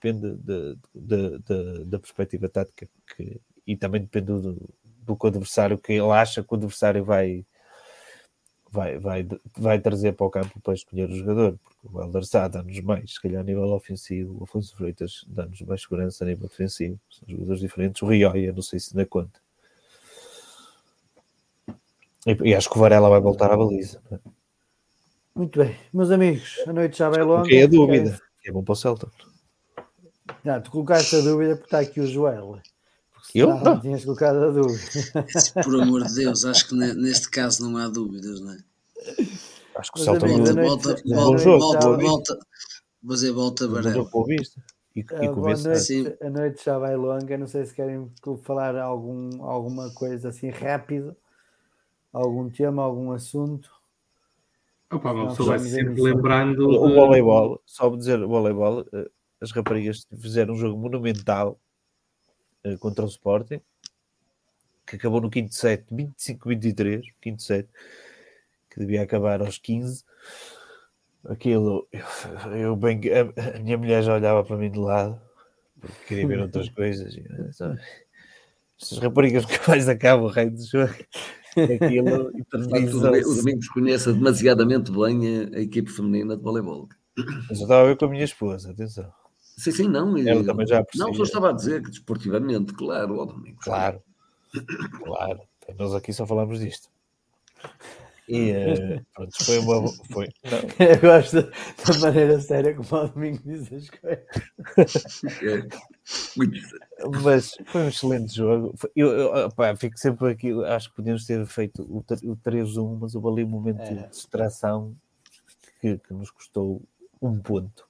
Depende 0.04 0.36
de, 0.36 0.78
de, 0.94 1.40
de, 1.40 1.86
da 1.86 2.00
perspectiva 2.00 2.50
tática 2.50 2.88
que, 3.16 3.40
e 3.66 3.78
também 3.78 4.02
depende 4.02 4.28
do, 4.28 4.70
do 4.84 5.16
que 5.16 5.26
o 5.26 5.28
adversário, 5.28 5.78
que 5.78 5.94
ele 5.94 6.12
acha 6.12 6.44
que 6.44 6.52
o 6.52 6.56
adversário 6.56 7.06
vai, 7.06 7.46
vai, 8.70 8.98
vai, 8.98 9.28
vai 9.58 9.80
trazer 9.80 10.14
para 10.14 10.26
o 10.26 10.30
campo 10.30 10.60
para 10.62 10.74
escolher 10.74 11.10
o 11.10 11.16
jogador, 11.16 11.58
porque 11.64 11.88
o 11.88 12.02
Helder 12.02 12.26
Sá 12.26 12.48
dá-nos 12.50 12.80
mais, 12.82 13.14
se 13.14 13.22
calhar 13.22 13.42
a 13.42 13.46
nível 13.46 13.72
ofensivo, 13.72 14.38
o 14.40 14.44
Afonso 14.44 14.76
Freitas 14.76 15.24
dá-nos 15.28 15.62
mais 15.62 15.82
segurança 15.82 16.26
a 16.26 16.28
nível 16.28 16.50
defensivo, 16.50 17.00
são 17.10 17.28
jogadores 17.30 17.62
diferentes, 17.62 18.02
o 18.02 18.08
Rioia, 18.08 18.52
não 18.52 18.62
sei 18.62 18.80
se 18.80 18.96
na 18.96 19.06
conta. 19.06 19.42
E, 22.26 22.50
e, 22.50 22.56
acho 22.56 22.70
que 22.70 22.78
o 22.78 22.80
Varela 22.80 23.10
vai 23.10 23.20
voltar 23.20 23.52
à 23.52 23.58
baliza. 23.58 24.02
É? 24.10 24.18
Muito 25.36 25.60
bem, 25.60 25.76
meus 25.94 26.10
amigos, 26.10 26.64
a 26.66 26.72
noite 26.72 26.98
já 26.98 27.10
vai 27.10 27.22
longa. 27.22 27.44
Fiquei 27.44 27.64
a 27.64 27.68
dúvida, 27.68 28.18
é 28.46 28.52
bom 28.52 28.64
para 28.64 28.74
o 28.74 28.76
Celta. 28.76 29.10
Não, 30.44 30.62
tu 30.62 30.72
colocaste 30.72 31.16
a 31.16 31.22
dúvida 31.22 31.56
porque 31.56 31.68
está 31.68 31.80
aqui 31.80 32.00
o 32.02 32.08
Joel. 32.08 32.60
Eu? 33.34 33.50
Não, 33.50 33.64
não. 33.64 33.80
Tinhas 33.80 34.04
colocado 34.04 34.44
a 34.44 34.52
dúvida. 34.52 34.82
Por 35.64 35.82
amor 35.82 36.04
de 36.04 36.16
Deus, 36.16 36.46
acho 36.46 36.68
que 36.68 36.76
neste 36.76 37.30
caso 37.30 37.68
não 37.68 37.78
há 37.78 37.88
dúvidas, 37.88 38.42
não 38.42 38.54
é? 38.54 38.58
Acho 39.76 39.92
que 39.92 40.00
o 40.00 40.04
Celta 40.04 40.28
volta, 40.28 40.54
volta, 40.54 40.96
volta, 41.06 41.50
volta, 41.58 41.98
volta, 41.98 42.40
mas 43.02 43.24
é 43.24 43.32
volta 43.32 43.68
Varela. 43.68 44.08
E, 44.96 45.00
e 45.00 45.26
a, 45.26 45.32
noite, 45.32 46.18
a 46.22 46.30
noite 46.30 46.64
já 46.64 46.78
vai 46.78 46.96
longa, 46.96 47.36
não 47.36 47.48
sei 47.48 47.66
se 47.66 47.74
querem 47.74 48.12
falar 48.44 48.76
algum, 48.78 49.44
alguma 49.44 49.92
coisa 49.92 50.30
assim 50.30 50.52
rápido, 50.52 51.16
algum 52.12 52.48
tema, 52.48 52.84
algum 52.84 53.12
assunto. 53.12 53.72
Opa, 54.92 55.12
uma 55.12 55.30
pessoa 55.30 55.58
vai 55.58 55.60
sempre 55.60 56.00
lembrando. 56.00 56.68
O, 56.68 56.86
o 56.86 56.94
voleibol, 56.94 57.60
só 57.66 57.90
dizer 57.96 58.22
o 58.22 58.28
voleibol, 58.28 58.86
eh, 58.94 59.10
as 59.44 59.52
raparigas 59.52 60.08
fizeram 60.22 60.54
um 60.54 60.58
jogo 60.58 60.80
monumental 60.80 61.60
uh, 62.66 62.78
contra 62.80 63.04
o 63.04 63.08
Sporting, 63.08 63.60
que 64.88 64.96
acabou 64.96 65.20
no 65.20 65.30
quinto 65.30 65.54
set, 65.54 65.86
25-23, 65.94 67.02
quinto 67.22 67.44
set, 67.44 67.68
que 68.70 68.80
devia 68.80 69.02
acabar 69.02 69.42
aos 69.42 69.58
15. 69.58 70.06
Aquilo, 71.26 71.88
eu, 71.92 72.56
eu 72.56 72.76
bem, 72.76 73.02
a, 73.12 73.58
a, 73.58 73.60
minha 73.60 73.78
mulher 73.78 74.02
já 74.02 74.16
olhava 74.16 74.44
para 74.46 74.58
mim 74.58 74.72
de 74.72 74.80
lado, 74.80 75.22
porque 75.80 76.06
queria 76.08 76.28
ver 76.28 76.40
outras 76.40 76.70
coisas. 76.72 77.14
Estas 78.80 78.98
raparigas 79.00 79.46
que 79.46 79.60
mais 79.70 79.90
acabam 79.90 80.26
o 80.26 80.30
rei 80.30 80.50
do 80.50 80.66
jogo. 80.66 80.94
Aquilo, 81.56 82.30
o 82.30 83.36
Domingos 83.36 83.68
conhece 83.70 84.12
demasiadamente 84.12 84.92
bem 84.92 85.52
a, 85.54 85.58
a 85.58 85.62
equipe 85.62 85.92
feminina 85.92 86.36
de 86.36 86.42
voleibol. 86.42 86.88
Mas 87.16 87.60
eu 87.60 87.64
estava 87.64 87.84
a 87.84 87.86
ver 87.86 87.98
com 87.98 88.06
a 88.06 88.10
minha 88.10 88.24
esposa, 88.24 88.72
atenção. 88.72 89.23
Sim, 89.58 89.72
sim, 89.72 89.88
não. 89.88 90.18
Ela 90.18 90.44
também 90.44 90.68
já 90.68 90.84
percebia. 90.84 91.08
Não, 91.08 91.14
só 91.14 91.24
estava 91.24 91.50
a 91.50 91.54
dizer 91.54 91.84
que 91.84 91.90
desportivamente, 91.90 92.74
claro, 92.74 93.20
ó 93.20 93.26
Domingos. 93.26 93.64
Claro, 93.64 94.02
claro. 95.04 95.42
Nós 95.78 95.94
aqui 95.94 96.12
só 96.12 96.26
falamos 96.26 96.60
disto. 96.60 96.90
E 98.28 98.52
uh, 98.52 99.06
pronto, 99.14 99.44
foi 99.44 99.60
uma. 99.60 99.88
Foi, 100.12 100.30
Eu 100.80 101.00
gosto 101.02 101.42
da 101.42 102.00
maneira 102.00 102.40
séria 102.40 102.74
como 102.74 103.04
o 103.04 103.08
Domingo 103.08 103.42
diz 103.46 103.72
as 103.72 103.90
coisas. 103.90 105.22
É, 105.44 105.68
Mas 107.22 107.58
foi 107.66 107.82
um 107.84 107.88
excelente 107.90 108.36
jogo. 108.36 108.74
Eu, 108.96 109.10
eu 109.10 109.46
opa, 109.46 109.76
fico 109.76 109.98
sempre 109.98 110.32
aqui. 110.32 110.52
Acho 110.66 110.90
que 110.90 110.96
podíamos 110.96 111.26
ter 111.26 111.46
feito 111.46 111.84
o, 111.84 112.00
o 112.00 112.38
3-1, 112.38 112.98
mas 113.00 113.16
houve 113.16 113.28
ali 113.28 113.44
um 113.44 113.50
momento 113.50 113.82
é. 113.82 113.94
de 113.94 114.10
distração 114.10 114.96
que, 115.82 115.98
que, 115.98 116.14
nos 116.14 116.32
custou 116.32 116.82
um 117.22 117.40
ponto. 117.40 117.86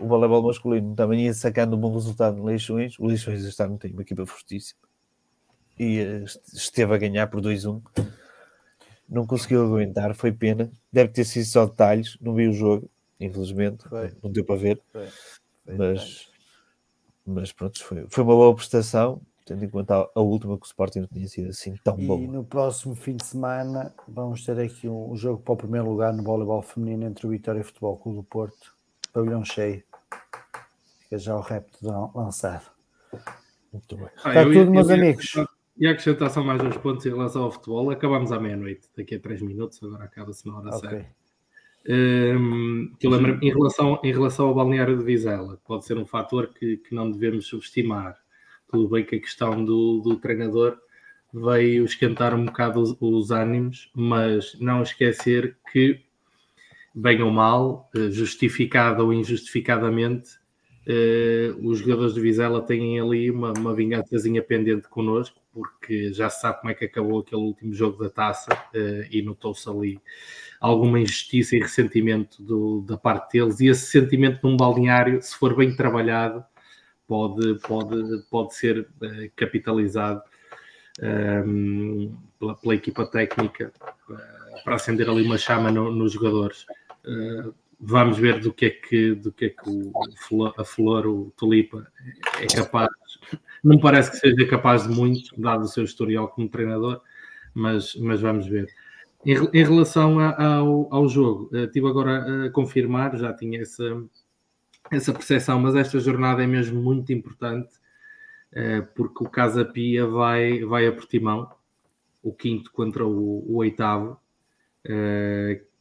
O, 0.00 0.06
voleibol 0.06 0.42
masculino 0.42 0.94
também 0.94 1.26
ia 1.26 1.34
sacando 1.34 1.76
um 1.76 1.80
bom 1.80 1.92
resultado 1.92 2.36
no 2.36 2.44
Leixões. 2.44 2.98
O 2.98 3.06
Leixões 3.06 3.44
este 3.44 3.62
ano 3.62 3.78
tem 3.78 3.92
uma 3.92 4.02
equipa 4.02 4.24
fortíssima 4.24 4.80
e 5.78 6.00
uh, 6.00 6.24
esteve 6.52 6.94
a 6.94 6.98
ganhar 6.98 7.26
por 7.26 7.40
2-1 7.40 7.82
não 9.08 9.26
conseguiu 9.26 9.64
aguentar, 9.64 10.14
foi 10.14 10.32
pena. 10.32 10.70
Deve 10.92 11.12
ter 11.12 11.24
sido 11.24 11.44
só 11.46 11.66
detalhes, 11.66 12.16
não 12.20 12.34
vi 12.34 12.48
o 12.48 12.52
jogo, 12.52 12.90
infelizmente, 13.20 13.88
foi. 13.88 14.12
não 14.22 14.30
deu 14.30 14.44
para 14.44 14.56
ver. 14.56 14.80
Foi. 14.92 15.06
Foi 15.64 15.76
mas, 15.76 16.28
mas 17.24 17.52
pronto, 17.52 17.82
foi, 17.82 18.06
foi 18.08 18.24
uma 18.24 18.34
boa 18.34 18.54
prestação, 18.54 19.20
tendo 19.44 19.64
em 19.64 19.68
conta 19.68 20.08
a, 20.14 20.20
última 20.20 20.58
que 20.58 20.64
o 20.64 20.66
Sporting 20.66 21.00
não 21.00 21.08
tinha 21.08 21.28
sido 21.28 21.50
assim 21.50 21.74
tão 21.82 21.96
boa. 21.96 22.20
E 22.20 22.26
no 22.26 22.44
próximo 22.44 22.94
fim 22.94 23.16
de 23.16 23.24
semana 23.24 23.94
vamos 24.08 24.44
ter 24.44 24.58
aqui 24.58 24.88
um, 24.88 25.12
um 25.12 25.16
jogo 25.16 25.40
para 25.42 25.54
o 25.54 25.56
primeiro 25.56 25.88
lugar 25.88 26.12
no 26.12 26.22
voleibol 26.22 26.62
feminino 26.62 27.04
entre 27.06 27.26
o 27.26 27.30
Vitória 27.30 27.58
e 27.58 27.62
o 27.62 27.64
Futebol 27.64 27.96
Clube 27.96 28.18
do 28.18 28.24
Porto, 28.24 28.73
pavilhão 29.14 29.44
cheio. 29.44 29.82
Fica 31.00 31.18
já 31.18 31.36
o 31.36 31.40
repto 31.40 31.78
lançado. 32.14 32.70
Muito 33.72 33.96
bem. 33.96 34.08
Ah, 34.24 34.28
Está 34.28 34.42
tudo, 34.42 34.58
eu, 34.58 34.70
meus 34.70 34.88
eu, 34.88 34.94
amigos. 34.96 35.32
E 35.76 35.86
a 35.86 35.90
acrescentar 35.90 36.30
só 36.30 36.42
mais 36.42 36.60
dois 36.60 36.76
pontos 36.76 37.06
em 37.06 37.10
relação 37.10 37.44
ao 37.44 37.52
futebol. 37.52 37.90
Acabamos 37.90 38.30
à 38.30 38.38
meia-noite, 38.38 38.88
daqui 38.96 39.14
a 39.14 39.20
três 39.20 39.40
minutos, 39.40 39.82
agora 39.82 40.04
acaba-se 40.04 40.46
na 40.46 40.58
hora 40.58 40.76
okay. 40.76 40.90
certa. 40.90 41.14
Um, 41.86 42.92
que 42.98 43.06
eu 43.06 43.10
lembro, 43.10 43.38
em 43.42 43.52
relação, 43.52 44.00
em 44.02 44.12
relação 44.12 44.48
ao 44.48 44.54
balneário 44.54 44.96
de 44.96 45.04
Vizela, 45.04 45.60
pode 45.64 45.84
ser 45.84 45.98
um 45.98 46.06
fator 46.06 46.48
que, 46.54 46.78
que 46.78 46.94
não 46.94 47.10
devemos 47.10 47.46
subestimar. 47.46 48.16
Tudo 48.68 48.88
bem 48.88 49.04
que 49.04 49.16
a 49.16 49.20
questão 49.20 49.64
do, 49.64 50.00
do 50.00 50.16
treinador 50.16 50.78
veio 51.32 51.84
esquentar 51.84 52.34
um 52.34 52.46
bocado 52.46 52.80
os, 52.80 52.96
os 53.00 53.30
ânimos, 53.30 53.90
mas 53.94 54.58
não 54.60 54.82
esquecer 54.82 55.58
que, 55.72 56.03
bem 56.94 57.22
ou 57.22 57.30
mal, 57.30 57.90
eh, 57.94 58.10
justificada 58.10 59.02
ou 59.02 59.12
injustificadamente, 59.12 60.38
Uh, 60.86 61.66
os 61.66 61.78
jogadores 61.78 62.12
de 62.12 62.20
Vizela 62.20 62.60
têm 62.60 63.00
ali 63.00 63.30
uma, 63.30 63.52
uma 63.52 63.74
vingançazinha 63.74 64.42
pendente 64.42 64.86
connosco, 64.86 65.40
porque 65.50 66.12
já 66.12 66.28
se 66.28 66.42
sabe 66.42 66.60
como 66.60 66.70
é 66.70 66.74
que 66.74 66.84
acabou 66.84 67.20
aquele 67.20 67.40
último 67.40 67.72
jogo 67.72 68.04
da 68.04 68.10
taça 68.10 68.52
uh, 68.52 69.06
e 69.10 69.22
notou-se 69.22 69.66
ali 69.68 69.98
alguma 70.60 71.00
injustiça 71.00 71.56
e 71.56 71.60
ressentimento 71.60 72.42
do, 72.42 72.82
da 72.82 72.98
parte 72.98 73.32
deles. 73.32 73.60
E 73.60 73.68
esse 73.68 73.86
sentimento 73.86 74.40
num 74.42 74.58
balneário, 74.58 75.22
se 75.22 75.34
for 75.34 75.56
bem 75.56 75.74
trabalhado, 75.74 76.44
pode, 77.06 77.58
pode, 77.60 78.22
pode 78.30 78.54
ser 78.54 78.80
uh, 78.80 79.30
capitalizado 79.34 80.22
ehm, 81.00 82.12
pela, 82.38 82.56
pela, 82.56 82.74
equipa 82.74 83.06
técnica 83.06 83.72
para 84.62 84.74
acender 84.74 85.08
ali 85.08 85.22
uma 85.22 85.38
chama 85.38 85.70
no, 85.70 85.90
nos 85.90 86.12
jogadores 86.12 86.66
vamos 87.80 88.18
ver 88.18 88.40
do 88.40 88.52
que 88.52 88.66
é 88.66 88.70
que, 88.70 89.14
do 89.14 89.32
que, 89.32 89.46
é 89.46 89.48
que 89.50 89.68
o, 89.68 89.92
a 90.58 90.64
Flor, 90.64 91.06
o 91.06 91.32
Tulipa, 91.36 91.86
é 92.40 92.46
capaz. 92.46 92.90
Não 93.62 93.78
parece 93.78 94.10
que 94.10 94.16
seja 94.18 94.46
capaz 94.46 94.86
de 94.86 94.88
muito, 94.88 95.38
dado 95.40 95.64
o 95.64 95.68
seu 95.68 95.84
historial 95.84 96.28
como 96.28 96.48
treinador, 96.48 97.00
mas, 97.54 97.94
mas 97.96 98.20
vamos 98.20 98.46
ver. 98.46 98.66
Em, 99.24 99.32
em 99.32 99.64
relação 99.64 100.18
a, 100.18 100.56
ao, 100.56 100.92
ao 100.92 101.08
jogo, 101.08 101.50
estive 101.56 101.88
agora 101.88 102.46
a 102.46 102.50
confirmar, 102.50 103.16
já 103.16 103.32
tinha 103.32 103.60
essa, 103.60 104.02
essa 104.90 105.12
percepção, 105.12 105.58
mas 105.60 105.74
esta 105.74 105.98
jornada 105.98 106.42
é 106.42 106.46
mesmo 106.46 106.80
muito 106.82 107.12
importante, 107.12 107.72
uh, 108.52 108.86
porque 108.94 109.24
o 109.24 109.30
Casa 109.30 109.64
Pia 109.64 110.06
vai, 110.06 110.62
vai 110.64 110.86
a 110.86 110.92
Portimão, 110.92 111.50
o 112.22 112.32
quinto 112.32 112.70
contra 112.72 113.06
o, 113.06 113.44
o 113.50 113.56
oitavo, 113.56 114.18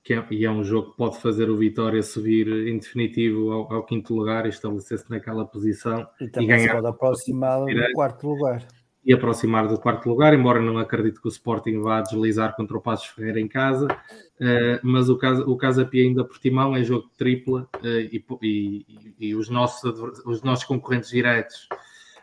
que 0.04 0.14
é, 0.14 0.26
e 0.32 0.46
é 0.46 0.52
um 0.52 0.64
jogo 0.64 0.92
que 0.92 0.98
pode 0.98 1.18
fazer 1.20 1.50
o 1.50 1.56
Vitória 1.56 2.04
subir 2.04 2.48
em 2.68 2.78
definitivo 2.78 3.52
ao, 3.52 3.74
ao 3.74 3.86
quinto 3.86 4.14
lugar 4.14 4.46
e 4.46 4.50
estabelecer-se 4.50 5.10
naquela 5.10 5.46
posição 5.46 6.06
e, 6.20 6.26
e 6.26 6.46
ganhar. 6.46 6.74
pode 6.74 6.88
aproximar 6.88 7.66
do 7.66 7.94
quarto 7.94 8.28
lugar. 8.28 8.68
E 9.06 9.14
aproximar 9.14 9.68
do 9.68 9.78
quarto 9.78 10.08
lugar, 10.10 10.34
embora 10.34 10.62
não 10.62 10.78
acredite 10.78 11.22
que 11.22 11.28
o 11.28 11.30
Sporting 11.30 11.82
vá 11.82 12.02
deslizar 12.02 12.56
contra 12.56 12.78
o 12.78 12.82
Passos 12.82 13.08
Ferreira 13.08 13.40
em 13.40 13.48
casa, 13.48 13.88
uh, 13.88 14.80
mas 14.82 15.10
o, 15.10 15.18
casa, 15.18 15.44
o 15.46 15.58
Casa 15.58 15.86
Pia 15.86 16.04
ainda 16.04 16.24
Portimão 16.24 16.76
é 16.76 16.84
jogo 16.84 17.08
de 17.10 17.16
tripla 17.18 17.68
uh, 17.78 17.88
e, 17.88 18.24
e, 18.42 18.86
e, 19.20 19.36
os, 19.36 19.50
nossos, 19.50 19.84
os 20.26 20.42
nossos 20.42 20.66
concorrentes 20.66 21.10
diretos 21.10 21.68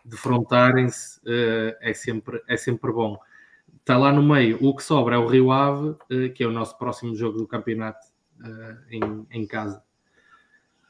defrontarem-se 0.04 1.18
uh, 1.20 1.76
é, 1.80 1.92
sempre, 1.94 2.42
é 2.48 2.56
sempre 2.56 2.92
bom 2.92 3.18
está 3.80 3.98
lá 3.98 4.12
no 4.12 4.22
meio. 4.22 4.58
O 4.60 4.74
que 4.74 4.82
sobra 4.82 5.16
é 5.16 5.18
o 5.18 5.26
Rio 5.26 5.50
Ave, 5.50 5.96
eh, 6.10 6.28
que 6.28 6.44
é 6.44 6.46
o 6.46 6.52
nosso 6.52 6.78
próximo 6.78 7.14
jogo 7.14 7.38
do 7.38 7.46
campeonato 7.46 8.06
eh, 8.44 8.76
em, 8.92 9.26
em 9.30 9.46
casa. 9.46 9.82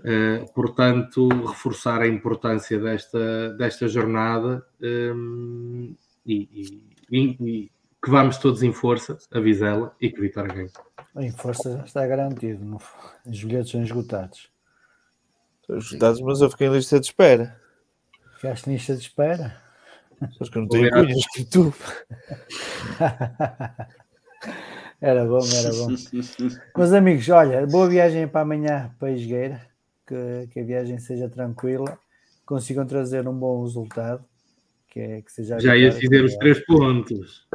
Uh, 0.01 0.51
portanto, 0.55 1.29
reforçar 1.29 2.01
a 2.01 2.09
importância 2.09 2.79
desta, 2.79 3.51
desta 3.51 3.87
jornada 3.87 4.67
um, 4.81 5.95
e, 6.25 6.83
e, 7.11 7.37
e, 7.39 7.71
que 8.03 8.11
vamos 8.11 8.39
todos 8.39 8.63
em 8.63 8.73
força, 8.73 9.19
a 9.31 9.39
Vizela 9.41 9.95
e 10.01 10.11
que 10.11 10.19
Vitória 10.19 10.55
ganhe. 10.55 10.71
Em 11.17 11.31
força 11.31 11.77
já 11.77 11.85
está 11.85 12.07
garantido, 12.07 12.65
no, 12.65 12.81
os 13.27 13.45
bilhetes 13.45 13.73
são 13.73 13.83
esgotados. 13.83 14.51
Estão 15.61 15.77
esgotados, 15.77 16.21
mas 16.23 16.41
eu 16.41 16.49
fiquei 16.49 16.69
em 16.69 16.73
lista 16.73 16.99
de 16.99 17.05
espera. 17.05 17.61
Ficaste 18.37 18.71
em 18.71 18.73
lista 18.73 18.95
de 18.95 19.03
espera? 19.03 19.61
Só 20.33 20.45
que 20.45 20.59
eu 20.59 20.63
não 20.63 20.69
tenho 20.69 20.91
cunhas 20.91 21.27
que 21.35 21.45
tu. 21.45 21.73
era 25.01 25.25
bom, 25.25 25.41
era 25.41 25.71
bom. 25.71 25.89
Meus 26.77 26.93
amigos, 26.93 27.29
olha, 27.29 27.67
boa 27.67 27.89
viagem 27.89 28.29
para 28.29 28.43
amanhã 28.43 28.95
para 28.99 29.09
a 29.09 29.13
Esgueira, 29.13 29.61
que, 30.07 30.49
que 30.53 30.61
a 30.61 30.65
viagem 30.65 30.99
seja 30.99 31.29
tranquila. 31.29 31.99
consigam 32.45 32.87
trazer 32.87 33.27
um 33.27 33.35
bom 33.35 33.63
resultado. 33.63 34.25
Que 34.89 35.01
é, 35.01 35.23
que 35.23 35.33
seja 35.33 35.59
Já 35.61 35.77
ia 35.77 35.91
dizer 35.91 36.25
os 36.25 36.37
três 36.37 36.65
pontos. 36.67 37.47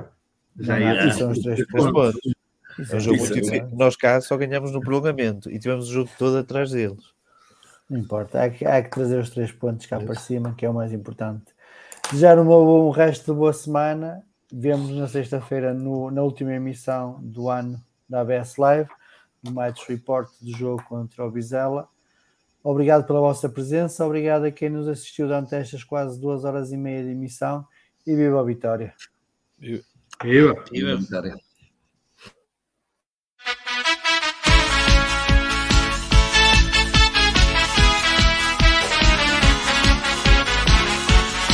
Já 0.57 0.79
ia. 0.79 1.11
São 1.11 1.31
os 1.31 1.39
três 1.39 1.67
pontos. 1.67 2.19
É 2.91 2.95
um 2.95 2.99
jogo 2.99 3.17
muito 3.17 3.33
difícil. 3.33 3.69
Nós 3.73 3.95
cá 3.95 4.19
só 4.21 4.37
ganhamos 4.37 4.71
no 4.71 4.81
prolongamento 4.81 5.51
e 5.51 5.59
tivemos 5.59 5.89
o 5.89 5.93
jogo 5.93 6.09
todo 6.17 6.37
atrás 6.37 6.71
deles. 6.71 7.13
Não 7.89 7.99
importa, 7.99 8.41
há 8.41 8.49
que, 8.49 8.65
há 8.65 8.81
que 8.81 8.89
trazer 8.89 9.19
os 9.19 9.29
três 9.29 9.51
pontos 9.51 9.85
cá 9.85 9.99
para 9.99 10.15
cima, 10.15 10.55
que 10.57 10.65
é 10.65 10.69
o 10.69 10.73
mais 10.73 10.91
importante. 10.91 11.54
Desejar 12.11 12.37
um, 12.39 12.87
um 12.87 12.91
resto 12.91 13.33
de 13.33 13.37
boa 13.37 13.51
semana. 13.51 14.23
Vemos 14.51 14.91
na 14.91 15.07
sexta-feira 15.07 15.73
na 15.73 16.21
última 16.21 16.53
emissão 16.53 17.19
do 17.21 17.49
ano 17.49 17.81
da 18.07 18.21
ABS 18.21 18.57
Live, 18.57 18.89
no 19.43 19.51
Match 19.51 19.87
Report 19.87 20.29
do 20.39 20.55
jogo 20.55 20.83
contra 20.83 21.25
o 21.25 21.31
Bizela. 21.31 21.89
Obrigado 22.63 23.05
pela 23.05 23.19
vossa 23.19 23.49
presença, 23.49 24.05
obrigado 24.05 24.45
a 24.45 24.51
quem 24.51 24.69
nos 24.69 24.87
assistiu 24.87 25.27
durante 25.27 25.55
estas 25.55 25.83
quase 25.83 26.19
duas 26.19 26.45
horas 26.45 26.71
e 26.71 26.77
meia 26.77 27.03
de 27.03 27.09
emissão 27.09 27.65
e 28.05 28.15
viva 28.15 28.39
a 28.39 28.43
vitória! 28.43 28.93
Viva! 29.59 29.83
Viva! 30.23 30.63
viva. 30.71 31.44